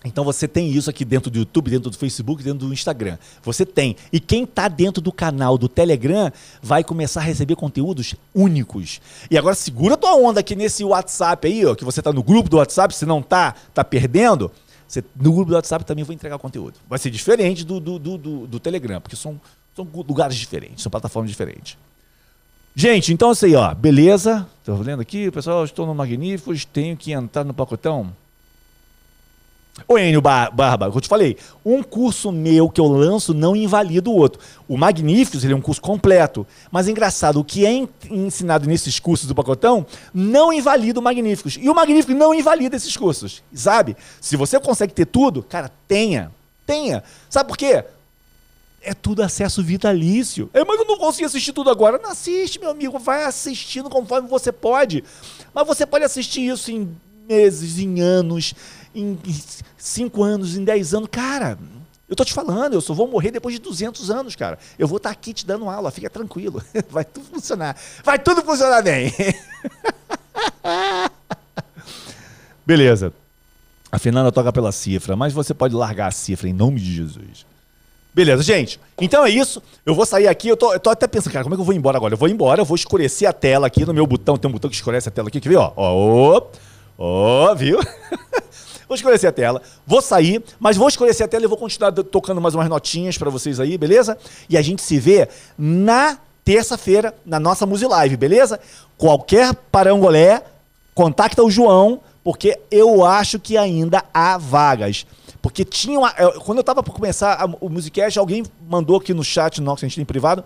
Então 0.04 0.22
você 0.22 0.46
tem 0.46 0.70
isso 0.70 0.90
aqui 0.90 1.02
dentro 1.02 1.30
do 1.30 1.38
YouTube, 1.38 1.70
dentro 1.70 1.88
do 1.88 1.96
Facebook, 1.96 2.42
dentro 2.42 2.66
do 2.66 2.72
Instagram. 2.72 3.16
Você 3.42 3.64
tem. 3.64 3.96
E 4.12 4.20
quem 4.20 4.44
está 4.44 4.68
dentro 4.68 5.00
do 5.00 5.10
canal 5.10 5.56
do 5.56 5.66
Telegram 5.66 6.30
vai 6.62 6.84
começar 6.84 7.20
a 7.20 7.24
receber 7.24 7.56
conteúdos 7.56 8.14
únicos. 8.34 9.00
E 9.30 9.38
agora 9.38 9.54
segura 9.54 9.96
tua 9.96 10.14
onda 10.14 10.40
aqui 10.40 10.54
nesse 10.54 10.84
WhatsApp 10.84 11.48
aí, 11.48 11.64
ó, 11.64 11.74
que 11.74 11.86
você 11.86 12.00
está 12.00 12.12
no 12.12 12.22
grupo 12.22 12.50
do 12.50 12.58
WhatsApp, 12.58 12.94
se 12.94 13.06
não 13.06 13.22
tá, 13.22 13.54
tá 13.72 13.82
perdendo. 13.82 14.52
Você, 14.86 15.02
no 15.16 15.32
grupo 15.32 15.50
do 15.50 15.54
WhatsApp 15.54 15.84
também 15.84 16.04
vou 16.04 16.14
entregar 16.14 16.38
conteúdo. 16.38 16.74
Vai 16.88 16.98
ser 16.98 17.10
diferente 17.10 17.64
do, 17.64 17.80
do, 17.80 17.98
do, 17.98 18.18
do, 18.18 18.46
do 18.46 18.60
Telegram, 18.60 19.00
porque 19.00 19.16
são, 19.16 19.40
são 19.74 19.88
lugares 20.06 20.36
diferentes, 20.36 20.82
são 20.82 20.90
plataformas 20.90 21.30
diferentes. 21.30 21.76
Gente, 22.76 23.12
então 23.12 23.30
é 23.30 23.32
isso 23.32 23.44
aí, 23.44 23.54
ó. 23.54 23.72
Beleza? 23.72 24.46
Estou 24.58 24.80
lendo 24.80 25.00
aqui, 25.00 25.30
pessoal, 25.30 25.64
estou 25.64 25.86
no 25.86 25.94
Magníficos, 25.94 26.64
tenho 26.64 26.96
que 26.96 27.12
entrar 27.12 27.44
no 27.44 27.54
pacotão. 27.54 28.12
Ô 29.88 29.98
Enio 29.98 30.20
Bar 30.20 30.54
Barba, 30.54 30.86
eu 30.86 31.00
te 31.00 31.08
falei, 31.08 31.36
um 31.64 31.82
curso 31.82 32.30
meu 32.30 32.70
que 32.70 32.80
eu 32.80 32.86
lanço 32.86 33.34
não 33.34 33.56
invalida 33.56 34.08
o 34.08 34.14
outro. 34.14 34.40
O 34.68 34.76
Magníficos, 34.78 35.42
ele 35.42 35.52
é 35.52 35.56
um 35.56 35.60
curso 35.60 35.80
completo. 35.80 36.46
Mas 36.70 36.86
é 36.86 36.92
engraçado, 36.92 37.40
o 37.40 37.44
que 37.44 37.66
é 37.66 37.86
ensinado 38.08 38.68
nesses 38.68 39.00
cursos 39.00 39.26
do 39.26 39.34
pacotão 39.34 39.84
não 40.12 40.52
invalida 40.52 41.00
o 41.00 41.02
Magníficos. 41.02 41.58
E 41.60 41.68
o 41.68 41.74
Magníficos 41.74 42.14
não 42.14 42.32
invalida 42.32 42.76
esses 42.76 42.96
cursos, 42.96 43.42
sabe? 43.52 43.96
Se 44.20 44.36
você 44.36 44.60
consegue 44.60 44.94
ter 44.94 45.06
tudo, 45.06 45.42
cara, 45.42 45.70
tenha. 45.88 46.30
Tenha. 46.64 47.02
Sabe 47.28 47.48
por 47.48 47.56
quê? 47.56 47.84
É 48.80 48.94
tudo 48.94 49.22
acesso 49.22 49.62
vitalício. 49.62 50.48
É, 50.54 50.64
mas 50.64 50.78
eu 50.78 50.86
não 50.86 50.98
consigo 50.98 51.26
assistir 51.26 51.52
tudo 51.52 51.68
agora. 51.68 51.98
Não 51.98 52.10
assiste, 52.10 52.60
meu 52.60 52.70
amigo. 52.70 52.98
Vai 52.98 53.24
assistindo 53.24 53.90
conforme 53.90 54.28
você 54.28 54.52
pode. 54.52 55.02
Mas 55.52 55.66
você 55.66 55.84
pode 55.84 56.04
assistir 56.04 56.46
isso 56.46 56.70
em 56.70 56.94
meses, 57.26 57.78
em 57.78 58.00
anos 58.00 58.54
em 58.94 59.18
5 59.76 60.22
anos, 60.22 60.56
em 60.56 60.64
10 60.64 60.94
anos. 60.94 61.08
Cara, 61.10 61.58
eu 62.08 62.14
tô 62.14 62.24
te 62.24 62.32
falando, 62.32 62.74
eu 62.74 62.80
só 62.80 62.94
vou 62.94 63.08
morrer 63.08 63.30
depois 63.30 63.54
de 63.54 63.60
200 63.60 64.10
anos, 64.10 64.36
cara. 64.36 64.58
Eu 64.78 64.86
vou 64.86 64.98
estar 64.98 65.08
tá 65.08 65.12
aqui 65.12 65.32
te 65.32 65.46
dando 65.46 65.68
aula, 65.68 65.90
fica 65.90 66.10
tranquilo. 66.10 66.62
Vai 66.90 67.04
tudo 67.04 67.26
funcionar. 67.26 67.76
Vai 68.04 68.18
tudo 68.18 68.42
funcionar 68.42 68.82
bem. 68.82 69.12
Beleza. 72.66 73.12
A 73.90 73.98
Fernanda 73.98 74.32
toca 74.32 74.52
pela 74.52 74.72
cifra, 74.72 75.16
mas 75.16 75.32
você 75.32 75.54
pode 75.54 75.74
largar 75.74 76.08
a 76.08 76.10
cifra 76.10 76.48
em 76.48 76.52
nome 76.52 76.80
de 76.80 76.94
Jesus. 76.94 77.46
Beleza, 78.14 78.42
gente. 78.42 78.78
Então 79.00 79.24
é 79.24 79.30
isso. 79.30 79.62
Eu 79.84 79.94
vou 79.94 80.06
sair 80.06 80.28
aqui. 80.28 80.48
Eu 80.48 80.56
tô, 80.56 80.72
eu 80.72 80.78
tô 80.78 80.90
até 80.90 81.06
pensando, 81.06 81.32
cara, 81.32 81.42
como 81.42 81.54
é 81.54 81.56
que 81.56 81.62
eu 81.62 81.66
vou 81.66 81.74
embora 81.74 81.96
agora? 81.96 82.14
Eu 82.14 82.18
vou 82.18 82.28
embora, 82.28 82.60
eu 82.60 82.64
vou 82.64 82.76
escurecer 82.76 83.28
a 83.28 83.32
tela 83.32 83.66
aqui 83.66 83.84
no 83.84 83.94
meu 83.94 84.06
botão. 84.06 84.36
Tem 84.36 84.48
um 84.48 84.52
botão 84.52 84.70
que 84.70 84.76
escurece 84.76 85.08
a 85.08 85.12
tela 85.12 85.28
aqui. 85.28 85.40
Quer 85.40 85.48
ver? 85.48 85.56
Ó, 85.56 85.72
ó, 85.76 86.42
ó, 86.96 87.54
viu? 87.54 87.80
Vou 88.94 88.96
escurecer 88.96 89.28
a 89.28 89.32
tela, 89.32 89.60
vou 89.84 90.00
sair, 90.00 90.40
mas 90.60 90.76
vou 90.76 90.86
escurecer 90.86 91.26
a 91.26 91.28
tela 91.28 91.42
e 91.42 91.48
vou 91.48 91.58
continuar 91.58 91.90
tocando 91.90 92.40
mais 92.40 92.54
umas 92.54 92.68
notinhas 92.68 93.18
para 93.18 93.28
vocês 93.28 93.58
aí, 93.58 93.76
beleza? 93.76 94.16
E 94.48 94.56
a 94.56 94.62
gente 94.62 94.82
se 94.82 95.00
vê 95.00 95.28
na 95.58 96.16
terça-feira 96.44 97.12
na 97.26 97.40
nossa 97.40 97.66
Musi 97.66 97.88
Live, 97.88 98.16
beleza? 98.16 98.60
Qualquer 98.96 99.52
parangolé, 99.72 100.44
contacta 100.94 101.42
o 101.42 101.50
João, 101.50 102.02
porque 102.22 102.56
eu 102.70 103.04
acho 103.04 103.40
que 103.40 103.56
ainda 103.56 104.04
há 104.14 104.38
vagas. 104.38 105.04
Porque 105.42 105.64
tinha 105.64 105.98
uma, 105.98 106.12
quando 106.44 106.58
eu 106.58 106.60
estava 106.60 106.80
para 106.80 106.94
começar 106.94 107.34
a, 107.34 107.46
o 107.60 107.68
Musicast, 107.68 108.16
alguém 108.16 108.44
mandou 108.68 108.98
aqui 108.98 109.12
no 109.12 109.24
chat 109.24 109.60
nosso, 109.60 109.84
a 109.84 109.88
gente 109.88 109.96
tem 109.96 110.04
privado, 110.04 110.44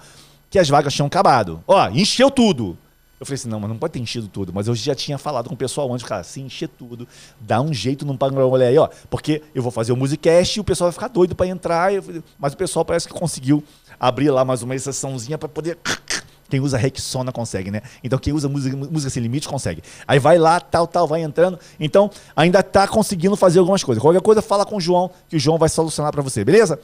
que 0.48 0.58
as 0.58 0.70
vagas 0.70 0.94
tinham 0.94 1.06
acabado. 1.06 1.62
Ó, 1.66 1.86
encheu 1.90 2.30
tudo. 2.30 2.78
Eu 3.20 3.26
falei 3.26 3.34
assim, 3.34 3.48
não, 3.48 3.58
mas 3.58 3.68
não 3.68 3.76
pode 3.76 3.92
ter 3.92 3.98
enchido 3.98 4.28
tudo. 4.28 4.52
Mas 4.52 4.68
eu 4.68 4.74
já 4.74 4.94
tinha 4.94 5.18
falado 5.18 5.48
com 5.48 5.54
o 5.54 5.58
pessoal 5.58 5.92
antes, 5.92 6.06
cara, 6.06 6.22
se 6.22 6.40
encher 6.40 6.68
tudo, 6.68 7.06
dá 7.40 7.60
um 7.60 7.74
jeito 7.74 8.06
num 8.06 8.16
panorama 8.16 8.58
aí, 8.58 8.78
ó. 8.78 8.88
Porque 9.10 9.42
eu 9.54 9.62
vou 9.62 9.72
fazer 9.72 9.92
o 9.92 9.96
Musicast 9.96 10.58
e 10.58 10.60
o 10.60 10.64
pessoal 10.64 10.88
vai 10.88 10.92
ficar 10.92 11.08
doido 11.08 11.34
para 11.34 11.46
entrar. 11.46 11.90
Mas 12.38 12.52
o 12.52 12.56
pessoal 12.56 12.84
parece 12.84 13.08
que 13.08 13.14
conseguiu 13.14 13.62
abrir 13.98 14.30
lá 14.30 14.44
mais 14.44 14.62
uma 14.62 14.74
exceçãozinha 14.74 15.36
para 15.36 15.48
poder... 15.48 15.78
Quem 16.48 16.60
usa 16.60 16.78
Rexona 16.78 17.30
consegue, 17.30 17.70
né? 17.70 17.82
Então 18.02 18.18
quem 18.18 18.32
usa 18.32 18.48
música, 18.48 18.74
música 18.74 19.10
sem 19.10 19.22
limite 19.22 19.46
consegue. 19.46 19.82
Aí 20.06 20.18
vai 20.18 20.38
lá, 20.38 20.58
tal, 20.58 20.86
tal, 20.86 21.06
vai 21.06 21.20
entrando. 21.20 21.58
Então 21.78 22.10
ainda 22.34 22.62
tá 22.62 22.88
conseguindo 22.88 23.36
fazer 23.36 23.58
algumas 23.58 23.84
coisas. 23.84 24.00
Qualquer 24.00 24.22
coisa, 24.22 24.40
fala 24.40 24.64
com 24.64 24.76
o 24.76 24.80
João, 24.80 25.10
que 25.28 25.36
o 25.36 25.38
João 25.38 25.58
vai 25.58 25.68
solucionar 25.68 26.10
para 26.10 26.22
você, 26.22 26.42
beleza? 26.46 26.80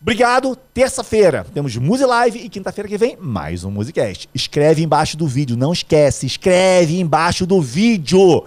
Obrigado. 0.00 0.56
Terça-feira 0.72 1.44
temos 1.52 1.76
Muse 1.76 2.04
Live 2.04 2.38
e 2.38 2.48
quinta-feira 2.48 2.88
que 2.88 2.96
vem 2.96 3.16
mais 3.20 3.64
um 3.64 3.70
Musicast. 3.70 4.28
Escreve 4.32 4.82
embaixo 4.82 5.16
do 5.16 5.26
vídeo, 5.26 5.56
não 5.56 5.72
esquece, 5.72 6.24
escreve 6.24 7.00
embaixo 7.00 7.44
do 7.44 7.60
vídeo. 7.60 8.44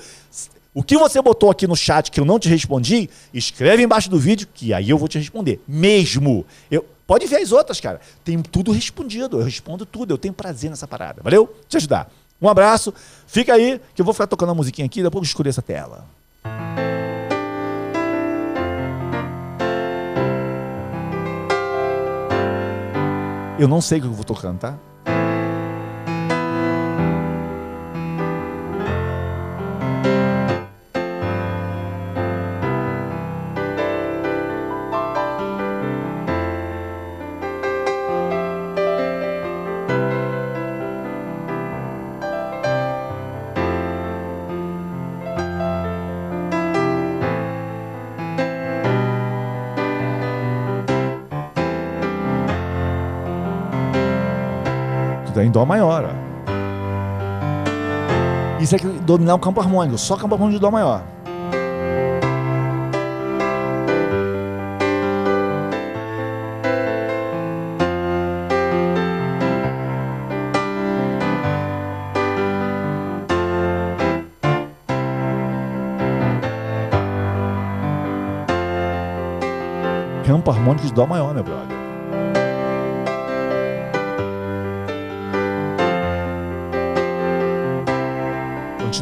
O 0.74 0.82
que 0.82 0.98
você 0.98 1.22
botou 1.22 1.52
aqui 1.52 1.68
no 1.68 1.76
chat 1.76 2.10
que 2.10 2.20
eu 2.20 2.24
não 2.24 2.40
te 2.40 2.48
respondi, 2.48 3.10
escreve 3.34 3.84
embaixo 3.84 4.10
do 4.10 4.18
vídeo 4.18 4.48
que 4.54 4.74
aí 4.74 4.90
eu 4.90 4.98
vou 4.98 5.10
te 5.10 5.18
responder. 5.18 5.62
Mesmo. 5.68 6.46
Eu, 6.70 6.86
pode 7.06 7.28
ver 7.28 7.42
as 7.42 7.52
outras, 7.52 7.82
cara. 7.82 8.00
Tem 8.24 8.42
tudo 8.42 8.72
respondido. 8.72 9.40
Eu 9.40 9.44
respondo 9.44 9.86
tudo. 9.86 10.14
Eu 10.14 10.18
tenho 10.18 10.34
prazer 10.34 10.70
nessa 10.70 10.88
parada. 10.88 11.22
Valeu? 11.22 11.54
Te 11.68 11.76
ajudar. 11.76 12.10
Um 12.42 12.48
abraço. 12.48 12.94
Fica 13.28 13.54
aí 13.54 13.82
que 13.94 14.02
eu 14.02 14.06
vou 14.06 14.14
ficar 14.14 14.28
tocando 14.28 14.52
a 14.54 14.56
musiquinha 14.56 14.86
aqui, 14.86 15.04
depois 15.04 15.24
eu 15.24 15.28
escureço 15.28 15.60
a 15.60 15.64
tela. 15.64 16.06
Eu 23.62 23.68
não 23.68 23.80
sei 23.80 24.00
o 24.00 24.02
que 24.02 24.08
eu 24.08 24.12
vou 24.12 24.26
tocar, 24.26 24.52
tá? 24.56 24.76
Em 55.40 55.50
Dó 55.50 55.66
maior. 55.66 56.06
Ó. 56.06 56.32
Isso 58.62 58.76
é 58.76 58.80
que 58.80 58.88
dominar 58.88 59.34
o 59.36 59.40
campo 59.40 59.60
harmônico, 59.60 59.98
só 59.98 60.16
campo 60.16 60.36
harmônico 60.36 60.60
de 60.60 60.62
Dó 60.62 60.70
maior. 60.70 61.04
Campo 80.24 80.52
harmônico 80.52 80.86
de 80.86 80.94
Dó 80.94 81.08
maior, 81.08 81.34
meu 81.34 81.44
brother. 81.44 81.81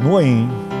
Continua 0.00 0.79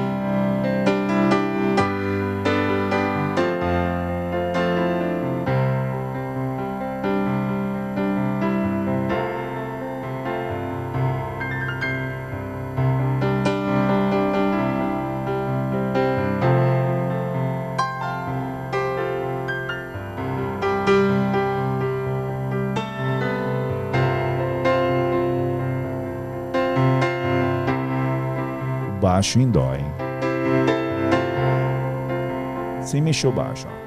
baixo 29.20 29.38
em 29.38 29.50
dó, 29.50 29.74
hein? 29.74 29.84
Sem 32.80 33.02
mexer 33.02 33.26
o 33.26 33.32
baixo, 33.32 33.68
ó. 33.68 33.80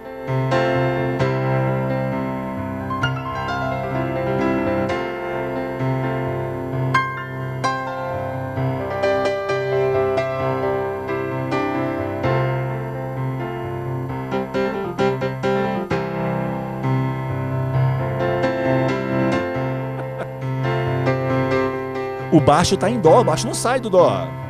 O 22.31 22.39
baixo 22.39 22.77
tá 22.77 22.88
em 22.88 22.99
dó, 22.99 23.22
o 23.22 23.23
baixo 23.23 23.47
não 23.47 23.53
sai 23.55 23.80
do 23.80 23.89
dó. 23.89 24.43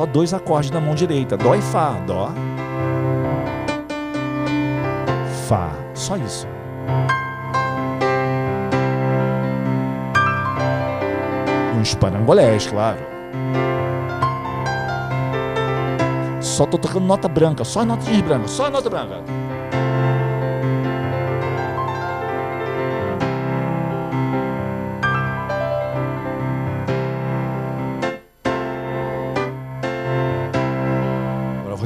Só 0.00 0.06
dois 0.06 0.32
acordes 0.32 0.70
na 0.70 0.80
mão 0.80 0.94
direita: 0.94 1.36
Dó 1.36 1.54
e 1.54 1.60
Fá. 1.60 1.90
Dó. 2.06 2.30
Fá. 5.46 5.70
Só 5.92 6.16
isso. 6.16 6.46
Uns 11.78 11.94
parangolés, 11.94 12.66
claro. 12.66 12.98
Só 16.40 16.64
tô 16.64 16.78
tocando 16.78 17.04
nota 17.04 17.28
branca, 17.28 17.62
só 17.62 17.84
notinhas 17.84 18.22
brancas, 18.22 18.50
só 18.52 18.70
nota 18.70 18.88
branca. 18.88 19.39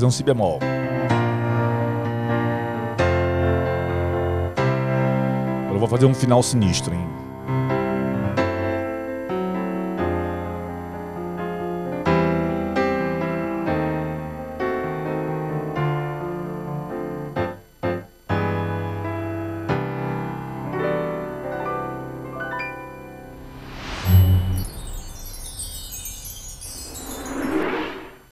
Um 0.06 0.10
si 0.10 0.22
bemol. 0.22 0.59
Eu 5.72 5.78
vou 5.78 5.89
fazer 5.89 6.06
um 6.06 6.14
final 6.14 6.43
sinistro, 6.43 6.94
hein? 6.94 7.23